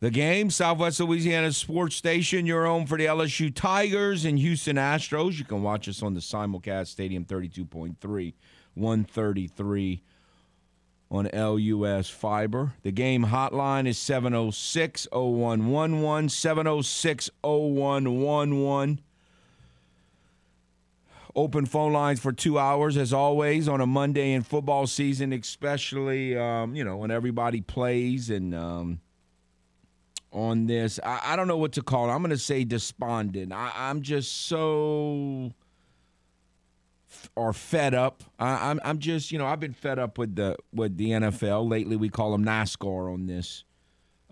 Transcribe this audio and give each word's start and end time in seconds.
the 0.00 0.10
game. 0.10 0.50
Southwest 0.50 0.98
Louisiana 1.00 1.52
Sports 1.52 1.94
Station, 1.94 2.46
your 2.46 2.66
home 2.66 2.86
for 2.86 2.98
the 2.98 3.06
LSU 3.06 3.54
Tigers 3.54 4.24
and 4.24 4.38
Houston 4.38 4.76
Astros. 4.76 5.38
You 5.38 5.44
can 5.44 5.62
watch 5.62 5.88
us 5.88 6.02
on 6.02 6.14
the 6.14 6.20
simulcast 6.20 6.88
Stadium 6.88 7.24
32.3, 7.24 8.34
133 8.74 10.02
on 11.10 11.28
LUS 11.32 12.08
Fiber. 12.08 12.72
The 12.82 12.92
game 12.92 13.26
hotline 13.26 13.86
is 13.86 13.98
706 13.98 15.06
0111, 15.12 16.28
706 16.30 17.30
0111. 17.42 19.00
Open 21.36 21.64
phone 21.64 21.92
lines 21.92 22.18
for 22.18 22.32
two 22.32 22.58
hours, 22.58 22.96
as 22.96 23.12
always, 23.12 23.68
on 23.68 23.80
a 23.80 23.86
Monday 23.86 24.32
in 24.32 24.42
football 24.42 24.88
season, 24.88 25.32
especially, 25.32 26.36
um, 26.36 26.74
you 26.74 26.82
know, 26.82 26.96
when 26.96 27.12
everybody 27.12 27.60
plays 27.60 28.30
and 28.30 28.52
um, 28.52 29.00
on 30.32 30.66
this. 30.66 31.00
I, 31.02 31.20
I, 31.24 31.36
don't 31.36 31.48
know 31.48 31.56
what 31.56 31.72
to 31.72 31.82
call 31.82 32.08
it. 32.08 32.12
I'm 32.12 32.20
going 32.20 32.30
to 32.30 32.38
say 32.38 32.64
despondent. 32.64 33.52
I, 33.52 33.72
I'm 33.74 34.02
just 34.02 34.46
so 34.46 35.52
or 37.34 37.52
fed 37.52 37.94
up. 37.94 38.22
I, 38.38 38.52
am 38.52 38.58
I'm, 38.62 38.80
I'm 38.84 38.98
just 38.98 39.32
you 39.32 39.38
know 39.38 39.46
I've 39.46 39.60
been 39.60 39.72
fed 39.72 39.98
up 39.98 40.18
with 40.18 40.36
the 40.36 40.56
with 40.72 40.96
the 40.96 41.10
NFL 41.10 41.68
lately. 41.68 41.96
We 41.96 42.08
call 42.08 42.32
them 42.32 42.44
NASCAR 42.44 43.12
on 43.12 43.26
this 43.26 43.64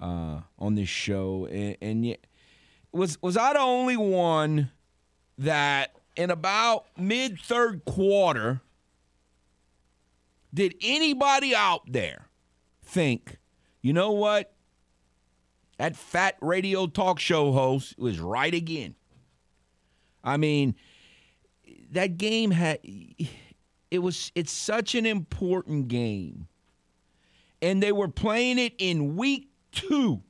uh, 0.00 0.41
on 0.59 0.75
this 0.75 0.89
show, 0.89 1.47
and, 1.47 1.77
and 1.81 2.06
yet, 2.06 2.27
was 2.92 3.20
was 3.22 3.37
I 3.37 3.53
the 3.53 3.61
only 3.61 3.97
one 3.97 4.70
that 5.39 5.97
in 6.17 6.31
about 6.31 6.87
mid 6.97 7.41
third 7.41 7.84
quarter 7.84 8.61
did 10.53 10.75
anybody 10.81 11.55
out 11.55 11.83
there 11.87 12.28
think, 12.83 13.39
you 13.83 13.92
know 13.92 14.12
what? 14.12 14.53
That 15.79 15.97
fat 15.97 16.37
radio 16.41 16.87
talk 16.87 17.19
show 17.19 17.53
host 17.53 17.98
was 17.98 18.19
right 18.21 18.53
again. 18.53 18.97
I 20.23 20.37
mean, 20.37 20.75
that 21.93 22.19
game 22.19 22.51
had 22.51 22.81
it 23.91 23.99
was 23.99 24.33
it's 24.34 24.53
such 24.53 24.95
an 24.95 25.06
important 25.06 25.89
game. 25.89 26.49
And 27.62 27.83
they 27.83 27.93
were 27.93 28.09
playing 28.09 28.59
it 28.59 28.75
in 28.79 29.17
week 29.17 29.49
2 29.73 30.23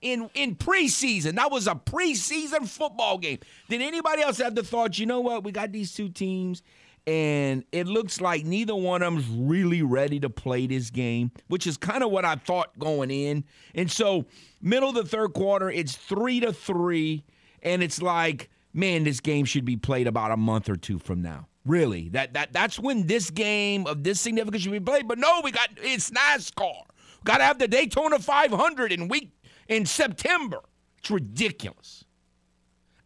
in 0.00 0.30
in 0.34 0.56
preseason. 0.56 1.36
That 1.36 1.50
was 1.50 1.66
a 1.66 1.74
preseason 1.74 2.68
football 2.68 3.18
game. 3.18 3.38
Did 3.68 3.82
anybody 3.82 4.22
else 4.22 4.38
have 4.38 4.54
the 4.54 4.62
thought, 4.62 4.98
you 4.98 5.06
know 5.06 5.20
what? 5.20 5.44
We 5.44 5.52
got 5.52 5.72
these 5.72 5.94
two 5.94 6.08
teams 6.08 6.62
and 7.06 7.64
it 7.70 7.86
looks 7.86 8.20
like 8.20 8.44
neither 8.44 8.74
one 8.74 9.02
of 9.02 9.14
them's 9.14 9.28
really 9.28 9.82
ready 9.82 10.18
to 10.20 10.28
play 10.28 10.66
this 10.66 10.90
game, 10.90 11.30
which 11.48 11.66
is 11.66 11.76
kind 11.76 12.02
of 12.02 12.10
what 12.10 12.24
I 12.24 12.34
thought 12.34 12.76
going 12.78 13.10
in. 13.10 13.44
And 13.74 13.90
so, 13.90 14.26
middle 14.60 14.88
of 14.88 14.96
the 14.96 15.04
third 15.04 15.32
quarter, 15.32 15.70
it's 15.70 15.94
3 15.94 16.40
to 16.40 16.52
3 16.52 17.24
and 17.62 17.82
it's 17.82 18.02
like, 18.02 18.50
man, 18.72 19.04
this 19.04 19.20
game 19.20 19.44
should 19.44 19.64
be 19.64 19.76
played 19.76 20.06
about 20.06 20.30
a 20.30 20.36
month 20.36 20.68
or 20.68 20.76
two 20.76 20.98
from 20.98 21.22
now. 21.22 21.48
Really. 21.64 22.08
That 22.10 22.34
that 22.34 22.52
that's 22.52 22.78
when 22.78 23.06
this 23.06 23.30
game 23.30 23.86
of 23.86 24.04
this 24.04 24.20
significance 24.20 24.62
should 24.62 24.72
be 24.72 24.80
played. 24.80 25.08
But 25.08 25.18
no, 25.18 25.40
we 25.42 25.50
got 25.50 25.70
it's 25.78 26.10
NASCAR. 26.10 26.82
Got 27.24 27.38
to 27.38 27.44
have 27.44 27.58
the 27.58 27.66
Daytona 27.66 28.20
500 28.20 28.92
in 28.92 29.08
week 29.08 29.32
in 29.68 29.84
September. 29.84 30.60
It's 30.98 31.10
ridiculous. 31.10 32.04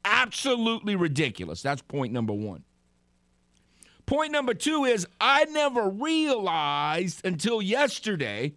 Absolutely 0.04 0.94
ridiculous. 0.94 1.62
That's 1.62 1.80
point 1.80 2.12
number 2.12 2.34
one. 2.34 2.64
Point 4.10 4.32
number 4.32 4.54
two 4.54 4.86
is 4.86 5.06
I 5.20 5.44
never 5.44 5.88
realized 5.88 7.24
until 7.24 7.62
yesterday. 7.62 8.54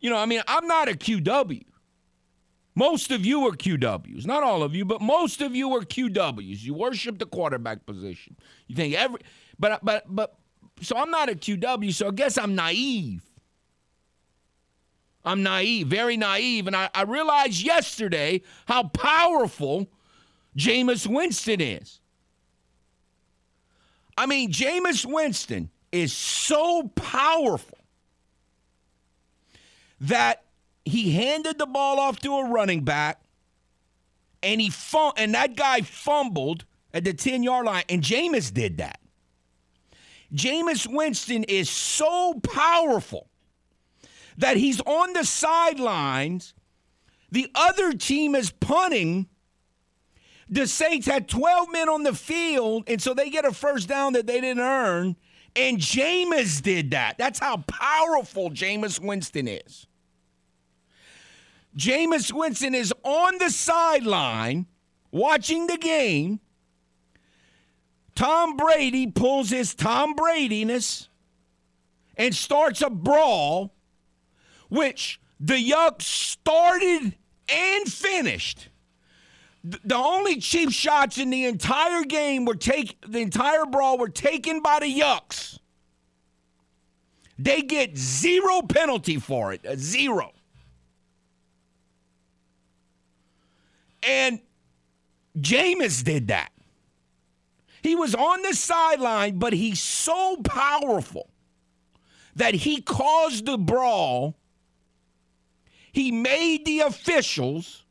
You 0.00 0.10
know, 0.10 0.16
I 0.16 0.26
mean, 0.26 0.42
I'm 0.48 0.66
not 0.66 0.88
a 0.88 0.94
QW. 0.94 1.62
Most 2.74 3.12
of 3.12 3.24
you 3.24 3.46
are 3.46 3.52
QWs. 3.52 4.26
Not 4.26 4.42
all 4.42 4.64
of 4.64 4.74
you, 4.74 4.84
but 4.84 5.00
most 5.00 5.40
of 5.40 5.54
you 5.54 5.72
are 5.76 5.82
QWs. 5.82 6.64
You 6.64 6.74
worship 6.74 7.20
the 7.20 7.26
quarterback 7.26 7.86
position. 7.86 8.36
You 8.66 8.74
think 8.74 8.96
every 8.96 9.20
but 9.56 9.78
but 9.84 10.02
but 10.08 10.34
so 10.82 10.96
I'm 10.96 11.12
not 11.12 11.28
a 11.28 11.36
QW, 11.36 11.94
so 11.94 12.08
I 12.08 12.10
guess 12.10 12.36
I'm 12.36 12.56
naive. 12.56 13.22
I'm 15.24 15.44
naive, 15.44 15.86
very 15.86 16.16
naive. 16.16 16.66
And 16.66 16.74
I, 16.74 16.90
I 16.92 17.02
realized 17.02 17.62
yesterday 17.62 18.42
how 18.66 18.88
powerful 18.88 19.86
Jameis 20.58 21.06
Winston 21.06 21.60
is. 21.60 22.00
I 24.26 24.28
mean, 24.28 24.50
Jameis 24.50 25.06
Winston 25.06 25.70
is 25.92 26.12
so 26.12 26.90
powerful 26.96 27.78
that 30.00 30.42
he 30.84 31.12
handed 31.12 31.58
the 31.58 31.66
ball 31.66 32.00
off 32.00 32.18
to 32.22 32.34
a 32.34 32.50
running 32.50 32.82
back 32.82 33.20
and 34.42 34.60
he 34.60 34.68
fum- 34.68 35.12
and 35.16 35.32
that 35.34 35.54
guy 35.54 35.82
fumbled 35.82 36.64
at 36.92 37.04
the 37.04 37.14
10 37.14 37.44
yard 37.44 37.66
line, 37.66 37.84
and 37.88 38.02
Jameis 38.02 38.52
did 38.52 38.78
that. 38.78 38.98
Jameis 40.34 40.92
Winston 40.92 41.44
is 41.44 41.70
so 41.70 42.34
powerful 42.42 43.28
that 44.38 44.56
he's 44.56 44.80
on 44.80 45.12
the 45.12 45.22
sidelines. 45.22 46.52
The 47.30 47.48
other 47.54 47.92
team 47.92 48.34
is 48.34 48.50
punting. 48.50 49.28
The 50.48 50.66
Saints 50.66 51.06
had 51.06 51.28
12 51.28 51.72
men 51.72 51.88
on 51.88 52.04
the 52.04 52.14
field, 52.14 52.84
and 52.86 53.02
so 53.02 53.14
they 53.14 53.30
get 53.30 53.44
a 53.44 53.52
first 53.52 53.88
down 53.88 54.12
that 54.12 54.26
they 54.26 54.40
didn't 54.40 54.62
earn. 54.62 55.16
And 55.56 55.78
Jameis 55.78 56.62
did 56.62 56.90
that. 56.90 57.18
That's 57.18 57.38
how 57.38 57.58
powerful 57.66 58.50
Jameis 58.50 59.00
Winston 59.00 59.48
is. 59.48 59.86
Jameis 61.76 62.32
Winston 62.32 62.74
is 62.74 62.92
on 63.02 63.38
the 63.38 63.50
sideline 63.50 64.66
watching 65.10 65.66
the 65.66 65.76
game. 65.76 66.40
Tom 68.14 68.56
Brady 68.56 69.06
pulls 69.06 69.50
his 69.50 69.74
Tom 69.74 70.14
Bradyness 70.14 71.08
and 72.16 72.34
starts 72.34 72.80
a 72.80 72.88
brawl 72.88 73.74
which 74.68 75.20
the 75.38 75.54
Yucks 75.54 76.02
started 76.02 77.14
and 77.48 77.92
finished. 77.92 78.68
The 79.68 79.96
only 79.96 80.40
cheap 80.40 80.70
shots 80.70 81.18
in 81.18 81.30
the 81.30 81.44
entire 81.44 82.04
game 82.04 82.44
were 82.44 82.54
take 82.54 83.00
the 83.06 83.18
entire 83.18 83.66
brawl 83.66 83.98
were 83.98 84.08
taken 84.08 84.62
by 84.62 84.78
the 84.78 85.00
Yucks. 85.00 85.58
They 87.38 87.62
get 87.62 87.96
zero 87.96 88.62
penalty 88.62 89.18
for 89.18 89.52
it, 89.52 89.66
zero. 89.76 90.32
And 94.02 94.40
Jameis 95.36 96.04
did 96.04 96.28
that. 96.28 96.52
He 97.82 97.96
was 97.96 98.14
on 98.14 98.42
the 98.42 98.54
sideline, 98.54 99.38
but 99.38 99.52
he's 99.52 99.80
so 99.82 100.36
powerful 100.44 101.28
that 102.36 102.54
he 102.54 102.82
caused 102.82 103.46
the 103.46 103.58
brawl 103.58 104.36
he 105.96 106.12
made 106.12 106.66
the 106.66 106.80
officials 106.80 107.85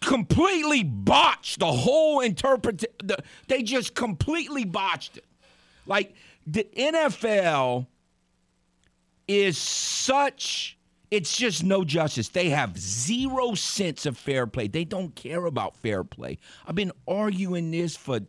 completely 0.00 0.82
botched 0.82 1.60
the 1.60 1.72
whole 1.72 2.20
interpret. 2.20 2.84
The, 3.02 3.22
they 3.48 3.62
just 3.62 3.94
completely 3.94 4.64
botched 4.64 5.18
it. 5.18 5.24
Like 5.86 6.14
the 6.46 6.66
NFL 6.76 7.86
is 9.28 9.58
such. 9.58 10.76
It's 11.10 11.36
just 11.36 11.64
no 11.64 11.84
justice. 11.84 12.28
They 12.28 12.50
have 12.50 12.78
zero 12.78 13.54
sense 13.54 14.06
of 14.06 14.16
fair 14.16 14.46
play. 14.46 14.68
They 14.68 14.84
don't 14.84 15.14
care 15.16 15.44
about 15.44 15.76
fair 15.76 16.04
play. 16.04 16.38
I've 16.66 16.76
been 16.76 16.92
arguing 17.08 17.72
this 17.72 17.96
for 17.96 18.20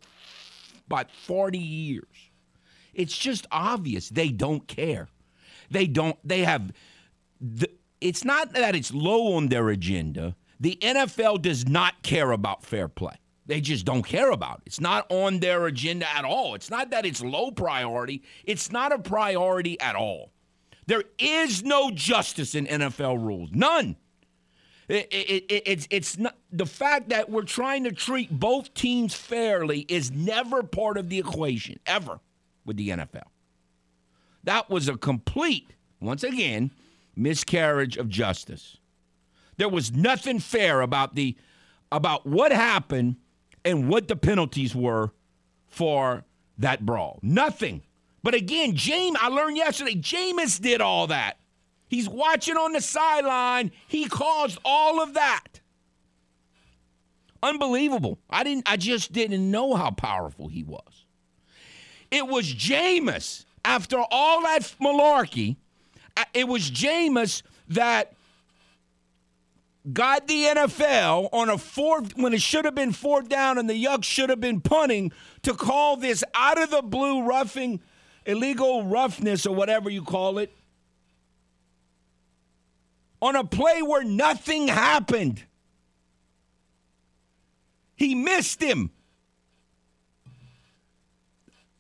about 0.88 1.12
40 1.12 1.60
years. 1.60 2.06
It's 2.94 3.18
just 3.18 3.46
obvious 3.52 4.10
they 4.10 4.30
don't 4.30 4.68
care. 4.68 5.10
They 5.70 5.88
don't, 5.88 6.18
they 6.28 6.42
have, 6.44 6.72
the, 7.40 7.70
it's 8.02 8.26
not 8.26 8.54
that 8.54 8.76
it's 8.76 8.94
low 8.94 9.34
on 9.36 9.48
their 9.48 9.70
agenda. 9.70 10.36
The 10.62 10.78
NFL 10.80 11.42
does 11.42 11.68
not 11.68 12.04
care 12.04 12.32
about 12.32 12.64
fair 12.64 12.88
play. 12.88 13.16
They 13.48 13.62
just 13.62 13.84
don't 13.84 14.04
care 14.04 14.30
about 14.30 14.60
it. 14.60 14.64
It's 14.68 14.80
not 14.80 15.08
on 15.10 15.40
their 15.40 15.66
agenda 15.66 16.06
at 16.16 16.24
all. 16.24 16.54
It's 16.54 16.70
not 16.70 16.92
that 16.92 17.04
it's 17.04 17.22
low 17.22 17.52
priority, 17.52 18.22
it's 18.46 18.72
not 18.72 18.94
a 18.94 19.00
priority 19.00 19.80
at 19.82 19.96
all. 19.96 20.32
There 20.86 21.04
is 21.18 21.64
no 21.64 21.90
justice 21.92 22.54
in 22.54 22.68
NFL 22.68 23.26
rules. 23.26 23.50
None. 23.52 23.96
It, 24.88 25.08
it, 25.12 25.46
it, 25.50 25.64
it's 25.66 25.88
it's 25.90 26.18
not 26.18 26.36
the 26.52 26.66
fact 26.66 27.10
that 27.10 27.30
we're 27.30 27.44
trying 27.44 27.86
to 27.86 27.92
treat 27.92 28.30
both 28.30 28.74
teams 28.74 29.16
fairly 29.16 29.80
is 29.88 30.12
never 30.12 30.64
part 30.64 30.98
of 30.98 31.10
the 31.10 31.18
equation 31.18 31.80
ever 31.88 32.20
with 32.66 32.78
the 32.78 32.90
NFL. 32.90 33.28
That 34.44 34.70
was 34.70 34.90
a 34.90 34.98
complete, 34.98 35.72
once 36.00 36.24
again, 36.24 36.72
miscarriage 37.16 37.98
of 37.98 38.10
justice. 38.10 38.78
There 39.62 39.70
was 39.70 39.92
nothing 39.94 40.40
fair 40.40 40.82
about 40.82 41.14
the 41.14 41.38
about 41.92 42.26
what 42.26 42.52
happened 42.52 43.18
and 43.64 43.88
what 43.88 44.08
the 44.08 44.16
penalties 44.16 44.74
were 44.74 45.12
for 45.68 46.24
that 46.58 46.84
brawl. 46.84 47.20
Nothing. 47.22 47.84
But 48.24 48.34
again, 48.34 48.76
James, 48.76 49.20
I 49.22 49.28
learned 49.28 49.58
yesterday, 49.58 49.94
Jameis 49.94 50.60
did 50.60 50.82
all 50.82 51.06
that. 51.06 51.38
He's 51.88 52.10
watching 52.10 52.58
on 52.58 52.72
the 52.74 52.82
sideline. 52.82 53.72
He 53.88 54.06
caused 54.06 54.58
all 54.66 55.00
of 55.00 55.14
that. 55.14 55.62
Unbelievable. 57.44 58.18
I 58.32 58.44
didn't 58.44 58.64
I 58.68 58.78
just 58.78 59.12
didn't 59.12 59.52
know 59.52 59.76
how 59.76 59.92
powerful 59.92 60.48
he 60.48 60.64
was. 60.64 61.06
It 62.10 62.28
was 62.28 62.52
Jameis 62.52 63.46
after 63.64 64.04
all 64.10 64.42
that 64.42 64.74
malarkey. 64.82 65.58
Uh, 66.18 66.24
it 66.34 66.48
was 66.48 66.72
Jameis 66.72 67.44
that 67.68 68.16
got 69.92 70.28
the 70.28 70.44
NFL 70.44 71.30
on 71.34 71.50
a 71.50 71.58
fourth 71.58 72.16
when 72.16 72.34
it 72.34 72.42
should 72.42 72.66
have 72.66 72.76
been 72.76 72.92
fourth 72.92 73.28
down 73.30 73.58
and 73.58 73.70
the 73.70 73.84
Yucks 73.84 74.04
should 74.04 74.30
have 74.30 74.40
been 74.40 74.62
punting 74.62 75.12
to 75.42 75.54
call 75.54 75.98
this 75.98 76.24
out 76.36 76.62
of 76.62 76.70
the 76.70 76.82
blue 76.82 77.24
roughing 77.24 77.82
illegal 78.26 78.86
roughness 78.86 79.46
or 79.46 79.56
whatever 79.56 79.90
you 79.90 80.04
call 80.04 80.38
it 80.38 80.54
on 83.22 83.36
a 83.36 83.44
play 83.44 83.82
where 83.82 84.04
nothing 84.04 84.68
happened. 84.68 85.44
He 87.96 88.16
missed 88.16 88.62
him. 88.62 88.92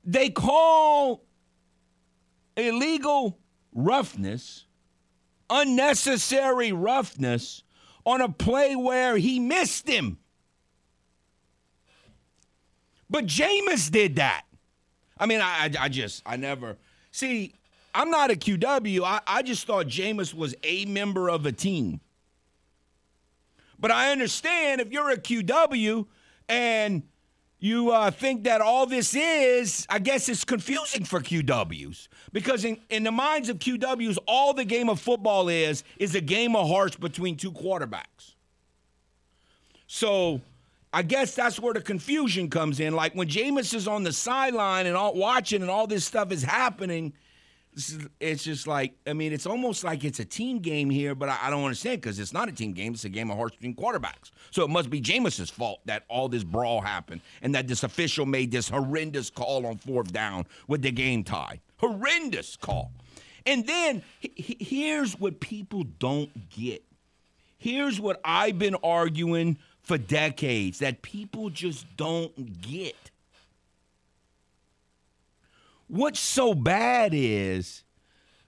They 0.03 0.29
call 0.29 1.23
illegal 2.57 3.39
roughness, 3.73 4.65
unnecessary 5.49 6.71
roughness 6.71 7.63
on 8.05 8.21
a 8.21 8.29
play 8.29 8.75
where 8.75 9.17
he 9.17 9.39
missed 9.39 9.87
him. 9.87 10.17
But 13.09 13.25
Jameis 13.25 13.91
did 13.91 14.15
that. 14.15 14.43
I 15.17 15.25
mean, 15.25 15.41
I, 15.41 15.69
I 15.79 15.89
just, 15.89 16.23
I 16.25 16.37
never 16.37 16.77
see. 17.11 17.53
I'm 17.93 18.09
not 18.09 18.31
a 18.31 18.35
QW. 18.35 19.03
I, 19.03 19.19
I 19.27 19.43
just 19.43 19.67
thought 19.67 19.87
Jameis 19.87 20.33
was 20.33 20.55
a 20.63 20.85
member 20.85 21.29
of 21.29 21.45
a 21.45 21.51
team. 21.51 21.99
But 23.77 23.91
I 23.91 24.11
understand 24.11 24.79
if 24.79 24.91
you're 24.91 25.09
a 25.09 25.17
QW 25.17 26.07
and 26.47 27.03
you 27.61 27.91
uh, 27.91 28.09
think 28.09 28.43
that 28.45 28.59
all 28.59 28.87
this 28.87 29.13
is, 29.15 29.85
I 29.87 29.99
guess 29.99 30.27
it's 30.27 30.43
confusing 30.43 31.05
for 31.05 31.21
QWs. 31.21 32.07
Because 32.33 32.65
in, 32.65 32.79
in 32.89 33.03
the 33.03 33.11
minds 33.11 33.49
of 33.49 33.59
QWs, 33.59 34.17
all 34.27 34.53
the 34.53 34.65
game 34.65 34.89
of 34.89 34.99
football 34.99 35.47
is, 35.47 35.83
is 35.97 36.15
a 36.15 36.21
game 36.21 36.55
of 36.55 36.67
hearts 36.67 36.95
between 36.95 37.37
two 37.37 37.51
quarterbacks. 37.51 38.33
So 39.85 40.41
I 40.91 41.03
guess 41.03 41.35
that's 41.35 41.59
where 41.59 41.75
the 41.75 41.81
confusion 41.81 42.49
comes 42.49 42.79
in. 42.79 42.95
Like 42.95 43.13
when 43.13 43.29
Jameis 43.29 43.75
is 43.75 43.87
on 43.87 44.03
the 44.03 44.11
sideline 44.11 44.87
and 44.87 44.97
all 44.97 45.13
watching 45.13 45.61
and 45.61 45.69
all 45.69 45.85
this 45.85 46.03
stuff 46.03 46.31
is 46.31 46.43
happening– 46.43 47.13
it's 48.19 48.43
just 48.43 48.67
like 48.67 48.93
I 49.07 49.13
mean, 49.13 49.33
it's 49.33 49.45
almost 49.45 49.83
like 49.83 50.03
it's 50.03 50.19
a 50.19 50.25
team 50.25 50.59
game 50.59 50.89
here, 50.89 51.15
but 51.15 51.29
I, 51.29 51.37
I 51.43 51.49
don't 51.49 51.63
understand 51.63 52.01
because 52.01 52.19
it's 52.19 52.33
not 52.33 52.49
a 52.49 52.51
team 52.51 52.73
game; 52.73 52.93
it's 52.93 53.05
a 53.05 53.09
game 53.09 53.31
of 53.31 53.51
between 53.51 53.75
quarterbacks. 53.75 54.31
So 54.51 54.63
it 54.63 54.69
must 54.69 54.89
be 54.89 54.99
Jameis's 54.99 55.49
fault 55.49 55.79
that 55.85 56.03
all 56.09 56.27
this 56.27 56.43
brawl 56.43 56.81
happened 56.81 57.21
and 57.41 57.55
that 57.55 57.67
this 57.67 57.83
official 57.83 58.25
made 58.25 58.51
this 58.51 58.69
horrendous 58.69 59.29
call 59.29 59.65
on 59.65 59.77
fourth 59.77 60.11
down 60.11 60.45
with 60.67 60.81
the 60.81 60.91
game 60.91 61.23
tie. 61.23 61.61
Horrendous 61.77 62.57
call. 62.57 62.91
And 63.45 63.65
then 63.65 64.03
h- 64.21 64.57
here's 64.59 65.19
what 65.19 65.39
people 65.39 65.83
don't 65.83 66.49
get. 66.49 66.83
Here's 67.57 67.99
what 67.99 68.19
I've 68.25 68.59
been 68.59 68.75
arguing 68.83 69.57
for 69.81 69.97
decades 69.97 70.79
that 70.79 71.01
people 71.01 71.49
just 71.49 71.85
don't 71.95 72.61
get. 72.61 73.10
What's 75.91 76.21
so 76.21 76.53
bad 76.53 77.11
is 77.13 77.83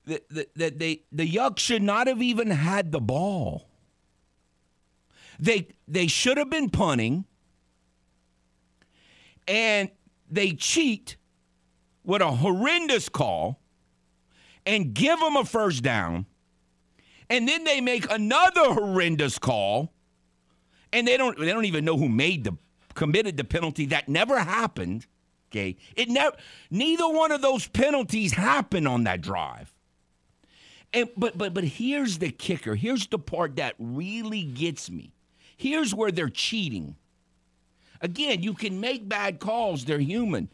that, 0.06 0.30
that, 0.30 0.56
that 0.56 0.80
they 0.80 1.04
the 1.12 1.30
Yuck 1.30 1.60
should 1.60 1.84
not 1.84 2.08
have 2.08 2.22
even 2.22 2.50
had 2.50 2.94
the 2.94 3.02
ball. 3.02 3.68
They 5.42 5.68
they 5.86 6.08
should 6.08 6.38
have 6.38 6.50
been 6.50 6.70
punting, 6.70 7.26
and 9.46 9.90
they 10.32 10.54
cheat 10.54 11.18
with 12.06 12.22
a 12.22 12.32
horrendous 12.32 13.10
call 13.10 13.60
and 14.66 14.94
give 14.94 15.20
them 15.20 15.36
a 15.36 15.44
first 15.44 15.84
down, 15.84 16.28
and 17.30 17.46
then 17.46 17.66
they 17.66 17.82
make 17.82 18.10
another 18.10 18.74
horrendous 18.74 19.38
call, 19.38 19.92
and 20.94 21.06
they 21.06 21.18
don't 21.18 21.38
they 21.38 21.48
don't 21.48 21.66
even 21.66 21.84
know 21.84 21.98
who 21.98 22.08
made 22.08 22.46
the 22.46 22.58
committed 22.94 23.36
the 23.36 23.44
penalty 23.44 23.88
that 23.88 24.08
never 24.08 24.40
happened 24.40 25.08
Okay, 25.54 25.78
it 25.96 26.10
never. 26.10 26.36
Neither 26.72 27.08
one 27.08 27.32
of 27.32 27.44
those 27.44 27.68
penalties 27.68 28.34
happened 28.34 28.88
on 28.88 29.04
that 29.04 29.22
drive. 29.22 29.72
And 30.92 31.10
but 31.16 31.38
but 31.38 31.54
but 31.54 31.64
here's 31.64 32.18
the 32.18 32.32
kicker. 32.32 32.74
Here's 32.74 33.06
the 33.06 33.20
part 33.20 33.58
that 33.58 33.76
really 33.78 34.42
gets 34.42 34.90
me. 34.90 35.14
Here's 35.56 35.94
where 35.94 36.12
they're 36.12 36.30
cheating. 36.30 36.96
Again, 38.02 38.42
you 38.42 38.56
can 38.56 38.80
make 38.80 39.08
bad 39.08 39.40
calls. 39.40 39.86
They're 39.86 40.00
human. 40.00 40.50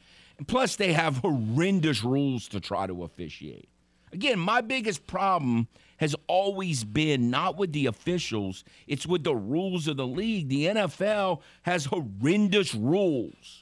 Plus, 0.48 0.76
they 0.76 0.94
have 0.94 1.18
horrendous 1.18 2.04
rules 2.04 2.50
to 2.50 2.60
try 2.60 2.86
to 2.86 3.04
officiate. 3.04 3.70
Again, 4.12 4.38
my 4.38 4.62
biggest 4.62 5.08
problem 5.08 5.68
has 5.98 6.16
always 6.28 6.84
been 6.84 7.30
not 7.30 7.58
with 7.58 7.72
the 7.72 7.86
officials, 7.86 8.64
it's 8.88 9.08
with 9.08 9.24
the 9.24 9.36
rules 9.36 9.88
of 9.88 9.98
the 9.98 10.08
league. 10.08 10.50
The 10.50 10.66
NFL 10.66 11.42
has 11.64 11.86
horrendous 11.86 12.76
rules 12.76 13.59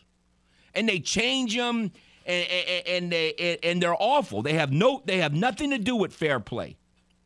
and 0.77 0.87
they 0.87 0.99
change 0.99 1.55
them 1.55 1.91
and, 2.25 2.47
and, 2.49 2.87
and 2.87 3.11
they 3.11 3.57
and 3.63 3.81
they're 3.81 3.95
awful. 3.99 4.43
They 4.43 4.53
have 4.53 4.71
no 4.71 5.01
they 5.05 5.17
have 5.17 5.33
nothing 5.33 5.71
to 5.71 5.79
do 5.79 5.95
with 5.95 6.13
fair 6.13 6.39
play. 6.39 6.77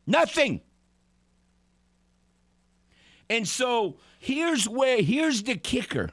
Nothing. 0.06 0.62
And 3.28 3.46
so 3.46 3.98
here's 4.18 4.68
where 4.68 5.02
here's 5.02 5.42
the 5.42 5.56
kicker. 5.56 6.10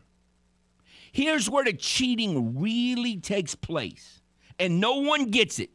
Here's 1.11 1.49
where 1.49 1.63
the 1.63 1.73
cheating 1.73 2.59
really 2.59 3.17
takes 3.17 3.55
place. 3.55 4.21
And 4.59 4.81
no 4.81 4.95
one 4.95 5.25
gets 5.25 5.57
it, 5.57 5.71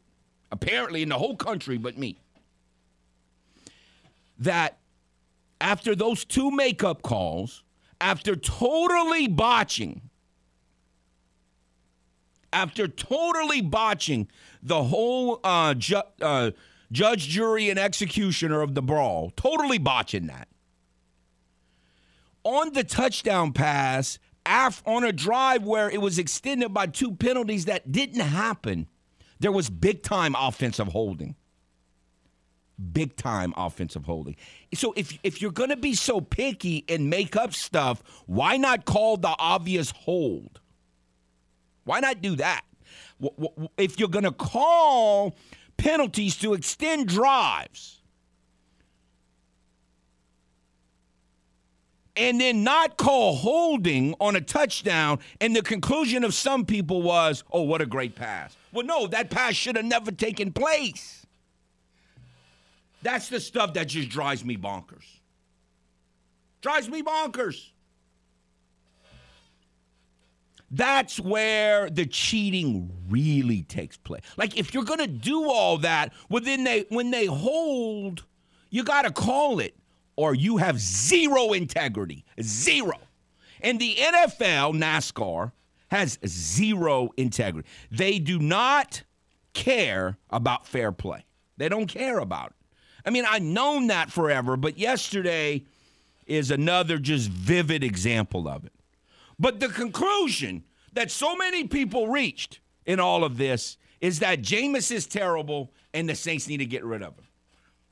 apparently 0.52 1.02
in 1.02 1.08
the 1.08 1.18
whole 1.18 1.36
country 1.36 1.78
but 1.78 1.96
me. 1.96 2.18
That 4.38 4.78
after 5.60 5.94
those 5.94 6.24
two 6.24 6.50
makeup 6.50 7.00
calls, 7.02 7.62
after 8.00 8.36
totally 8.36 9.28
botching 9.28 10.02
after 12.54 12.88
totally 12.88 13.60
botching 13.60 14.28
the 14.62 14.84
whole 14.84 15.40
uh, 15.44 15.74
ju- 15.74 16.00
uh, 16.22 16.52
judge, 16.90 17.28
jury, 17.28 17.68
and 17.68 17.78
executioner 17.78 18.62
of 18.62 18.74
the 18.74 18.80
brawl, 18.80 19.32
totally 19.36 19.78
botching 19.78 20.28
that. 20.28 20.48
On 22.44 22.72
the 22.72 22.84
touchdown 22.84 23.52
pass, 23.52 24.18
af- 24.46 24.82
on 24.86 25.04
a 25.04 25.12
drive 25.12 25.64
where 25.64 25.90
it 25.90 26.00
was 26.00 26.18
extended 26.18 26.72
by 26.72 26.86
two 26.86 27.14
penalties 27.14 27.64
that 27.64 27.90
didn't 27.90 28.20
happen, 28.20 28.86
there 29.40 29.52
was 29.52 29.68
big 29.68 30.02
time 30.02 30.34
offensive 30.38 30.88
holding. 30.88 31.34
Big 32.92 33.16
time 33.16 33.54
offensive 33.56 34.04
holding. 34.04 34.36
So 34.74 34.92
if 34.96 35.16
if 35.22 35.40
you're 35.40 35.52
going 35.52 35.70
to 35.70 35.76
be 35.76 35.94
so 35.94 36.20
picky 36.20 36.84
and 36.88 37.08
make 37.08 37.36
up 37.36 37.54
stuff, 37.54 38.02
why 38.26 38.56
not 38.56 38.84
call 38.84 39.16
the 39.16 39.34
obvious 39.38 39.92
hold? 39.92 40.60
Why 41.84 42.00
not 42.00 42.20
do 42.20 42.36
that? 42.36 42.62
If 43.78 43.98
you're 43.98 44.08
going 44.08 44.24
to 44.24 44.32
call 44.32 45.36
penalties 45.76 46.36
to 46.38 46.54
extend 46.54 47.08
drives 47.08 48.00
and 52.16 52.40
then 52.40 52.62
not 52.62 52.96
call 52.96 53.34
holding 53.34 54.14
on 54.20 54.36
a 54.36 54.40
touchdown, 54.40 55.18
and 55.40 55.54
the 55.54 55.62
conclusion 55.62 56.22
of 56.22 56.32
some 56.32 56.64
people 56.64 57.02
was, 57.02 57.42
oh, 57.52 57.62
what 57.62 57.82
a 57.82 57.86
great 57.86 58.14
pass. 58.14 58.56
Well, 58.72 58.86
no, 58.86 59.06
that 59.08 59.30
pass 59.30 59.54
should 59.54 59.76
have 59.76 59.84
never 59.84 60.12
taken 60.12 60.52
place. 60.52 61.26
That's 63.02 63.28
the 63.28 63.40
stuff 63.40 63.74
that 63.74 63.88
just 63.88 64.08
drives 64.08 64.44
me 64.44 64.56
bonkers. 64.56 65.04
Drives 66.62 66.88
me 66.88 67.02
bonkers. 67.02 67.70
That's 70.76 71.20
where 71.20 71.88
the 71.88 72.04
cheating 72.06 72.90
really 73.08 73.62
takes 73.62 73.96
place. 73.96 74.22
Like 74.36 74.56
if 74.56 74.74
you're 74.74 74.84
gonna 74.84 75.06
do 75.06 75.48
all 75.48 75.78
that, 75.78 76.12
well 76.28 76.42
then 76.42 76.64
they 76.64 76.84
when 76.88 77.10
they 77.10 77.26
hold, 77.26 78.24
you 78.70 78.82
gotta 78.84 79.12
call 79.12 79.60
it. 79.60 79.74
or 80.16 80.34
you 80.34 80.58
have 80.58 80.78
zero 80.78 81.52
integrity. 81.52 82.24
Zero. 82.40 82.98
And 83.60 83.80
the 83.80 83.96
NFL, 83.96 84.74
NASCAR, 84.76 85.52
has 85.90 86.18
zero 86.26 87.10
integrity. 87.16 87.68
They 87.90 88.18
do 88.18 88.38
not 88.38 89.02
care 89.54 90.18
about 90.30 90.66
fair 90.66 90.92
play. 90.92 91.24
They 91.56 91.68
don't 91.68 91.86
care 91.86 92.18
about 92.18 92.50
it. 92.50 92.56
I 93.06 93.10
mean, 93.10 93.24
I've 93.28 93.42
known 93.42 93.88
that 93.88 94.10
forever, 94.10 94.56
but 94.56 94.78
yesterday 94.78 95.64
is 96.26 96.50
another 96.50 96.98
just 96.98 97.28
vivid 97.28 97.84
example 97.84 98.48
of 98.48 98.64
it. 98.64 98.72
But 99.38 99.60
the 99.60 99.68
conclusion 99.68 100.64
that 100.92 101.10
so 101.10 101.36
many 101.36 101.64
people 101.66 102.08
reached 102.08 102.60
in 102.86 103.00
all 103.00 103.24
of 103.24 103.36
this 103.36 103.76
is 104.00 104.20
that 104.20 104.42
Jameis 104.42 104.90
is 104.92 105.06
terrible 105.06 105.72
and 105.92 106.08
the 106.08 106.14
Saints 106.14 106.48
need 106.48 106.58
to 106.58 106.66
get 106.66 106.84
rid 106.84 107.02
of 107.02 107.16
him. 107.16 107.24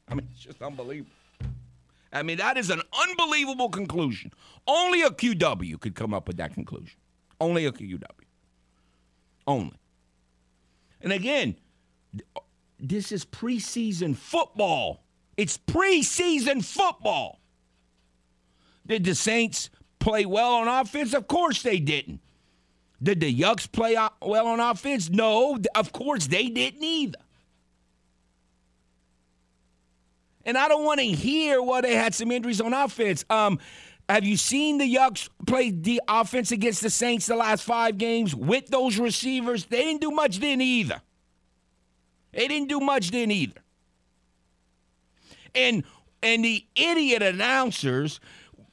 I 0.09 0.15
mean, 0.15 0.29
it's 0.31 0.41
just 0.41 0.61
unbelievable. 0.63 1.11
I 2.13 2.23
mean, 2.23 2.37
that 2.37 2.59
is 2.59 2.69
an 2.69 2.83
unbelievable 3.09 3.71
conclusion. 3.71 4.33
Only 4.67 5.03
a 5.03 5.11
QW 5.11 5.81
could 5.81 5.95
come 5.95 6.13
up 6.13 6.29
with 6.29 6.37
that 6.37 6.53
conclusion. 6.53 6.99
Only 7.41 7.65
a 7.65 7.73
QW. 7.73 8.03
Only. 9.47 9.77
And 11.01 11.13
again, 11.13 11.57
this 12.79 13.11
is 13.11 13.25
preseason 13.25 14.15
football. 14.15 15.05
It's 15.37 15.57
preseason 15.57 16.63
football. 16.63 17.41
Did 18.87 19.05
the 19.05 19.15
Saints 19.15 19.71
play 20.03 20.27
well 20.27 20.55
on 20.55 20.69
offense? 20.69 21.15
Of 21.15 21.29
course 21.29 21.63
they 21.63 21.79
didn't. 21.79 22.21
Did 23.03 23.21
the 23.21 23.35
Yucks 23.35 23.71
play 23.71 23.97
well 24.21 24.47
on 24.47 24.61
offense? 24.61 25.09
No, 25.09 25.59
of 25.75 25.93
course 25.93 26.27
they 26.27 26.49
didn't 26.49 26.85
either. 26.85 27.19
And 30.45 30.59
I 30.59 30.69
don't 30.69 30.85
want 30.85 31.01
to 31.01 31.07
hear 31.07 31.63
well 31.63 31.83
they 31.83 31.95
had 31.95 32.15
some 32.15 32.31
injuries 32.31 32.61
on 32.61 32.75
offense. 32.75 33.25
Um, 33.31 33.59
have 34.09 34.25
you 34.25 34.37
seen 34.37 34.79
the 34.79 34.95
Yucks 34.95 35.29
play 35.47 35.71
the 35.71 36.01
offense 36.09 36.51
against 36.51 36.83
the 36.83 36.91
Saints 36.91 37.27
the 37.27 37.37
last 37.37 37.63
five 37.63 37.97
games 37.97 38.35
with 38.35 38.67
those 38.69 38.99
receivers? 38.99 39.67
They 39.67 39.83
didn't 39.83 40.01
do 40.01 40.11
much 40.11 40.39
then 40.39 40.61
either. 40.61 41.01
They 42.33 42.49
didn't 42.49 42.69
do 42.69 42.81
much 42.81 43.11
then 43.11 43.31
either. 43.31 43.61
And 45.55 45.85
and 46.23 46.45
the 46.45 46.65
idiot 46.77 47.23
announcers, 47.23 48.21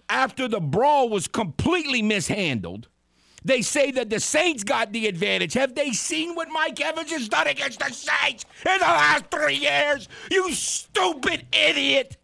after 0.10 0.48
the 0.48 0.60
brawl 0.60 1.10
was 1.10 1.28
completely 1.28 2.02
mishandled, 2.02 2.88
they 3.44 3.62
say 3.62 3.92
that 3.92 4.10
the 4.10 4.20
Saints 4.20 4.64
got 4.64 4.92
the 4.92 5.08
advantage. 5.08 5.54
Have 5.54 5.76
they 5.76 5.92
seen 5.92 6.36
what 6.36 6.50
Mike 6.50 6.82
Evans 6.82 7.12
has 7.12 7.30
done 7.30 7.48
against 7.48 7.80
the 7.80 7.94
Saints 7.94 8.46
in 8.66 8.80
the 8.80 8.86
last 8.86 9.26
three 9.32 9.56
years? 9.56 10.10
You 10.30 10.52
stupid 10.52 11.46
idiot. 11.54 12.18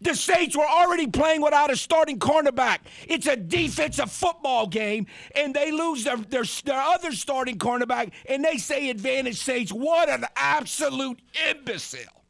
The 0.00 0.14
Saints 0.14 0.56
were 0.56 0.66
already 0.66 1.06
playing 1.06 1.40
without 1.40 1.70
a 1.70 1.76
starting 1.76 2.18
cornerback. 2.18 2.80
It's 3.08 3.26
a 3.26 3.36
defensive 3.36 4.10
football 4.10 4.66
game, 4.66 5.06
and 5.34 5.54
they 5.54 5.70
lose 5.70 6.04
their, 6.04 6.16
their, 6.16 6.44
their 6.64 6.80
other 6.80 7.12
starting 7.12 7.56
cornerback, 7.56 8.12
and 8.28 8.44
they 8.44 8.58
say 8.58 8.90
advantage 8.90 9.38
Saints. 9.38 9.72
What 9.72 10.10
an 10.10 10.26
absolute 10.36 11.20
imbecile. 11.48 12.24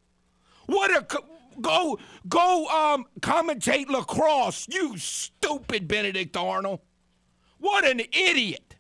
What 0.67 0.91
a. 0.91 1.34
Go, 1.61 1.99
go 2.29 2.67
um, 2.67 3.07
commentate 3.21 3.89
lacrosse, 3.89 4.67
you 4.71 4.99
stupid 4.99 5.89
Benedict 5.89 6.37
Arnold. 6.37 6.81
What 7.59 7.85
an 7.87 8.01
idiot. 8.01 8.77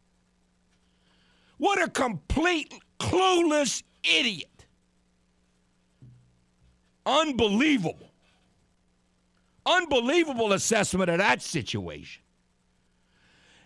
What 1.59 1.83
a 1.83 1.89
complete 1.89 2.75
clueless 2.99 3.83
idiot. 4.03 4.67
Unbelievable. 7.07 8.11
Unbelievable 9.67 10.53
assessment 10.53 11.11
of 11.11 11.19
that 11.19 11.43
situation. 11.43 12.23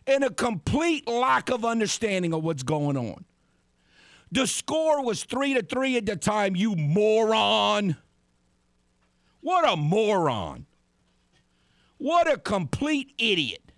And 0.07 0.25
a 0.25 0.31
complete 0.31 1.09
lack 1.09 1.51
of 1.51 1.65
understanding 1.65 2.33
of 2.33 2.45
what's 2.45 2.63
going 2.63 2.97
on. 2.97 3.25
The 4.31 4.47
score 4.47 5.03
was 5.05 5.25
three 5.25 5.55
to 5.55 5.63
three 5.63 5.97
at 5.97 6.07
the 6.07 6.17
time, 6.17 6.55
you 6.55 6.77
moron. 6.77 7.97
What 9.49 9.67
a 9.67 9.79
moron. 9.79 10.67
What 11.97 12.31
a 12.31 12.37
complete 12.37 13.15
idiot. 13.17 13.73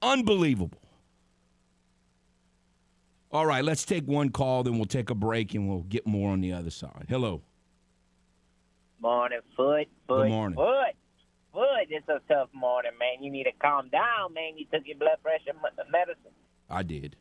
Unbelievable. 0.00 0.80
All 3.32 3.44
right, 3.44 3.64
let's 3.64 3.84
take 3.84 4.06
one 4.06 4.28
call, 4.28 4.62
then 4.62 4.76
we'll 4.76 4.84
take 4.84 5.10
a 5.10 5.16
break 5.16 5.52
and 5.52 5.68
we'll 5.68 5.80
get 5.80 6.06
more 6.06 6.30
on 6.30 6.40
the 6.40 6.52
other 6.52 6.70
side. 6.70 7.06
Hello. 7.08 7.42
Morning, 9.00 9.40
Foot. 9.56 9.88
Foot. 10.06 10.22
Good 10.22 10.28
morning. 10.28 10.56
Foot. 10.56 10.94
Foot. 11.52 11.88
It's 11.90 12.08
a 12.08 12.20
tough 12.32 12.50
morning, 12.54 12.92
man. 13.00 13.24
You 13.24 13.32
need 13.32 13.44
to 13.44 13.52
calm 13.60 13.88
down, 13.88 14.32
man. 14.32 14.56
You 14.56 14.66
took 14.72 14.86
your 14.86 14.96
blood 14.96 15.18
pressure 15.24 15.58
medicine. 15.90 16.30
I 16.70 16.84
did. 16.84 17.16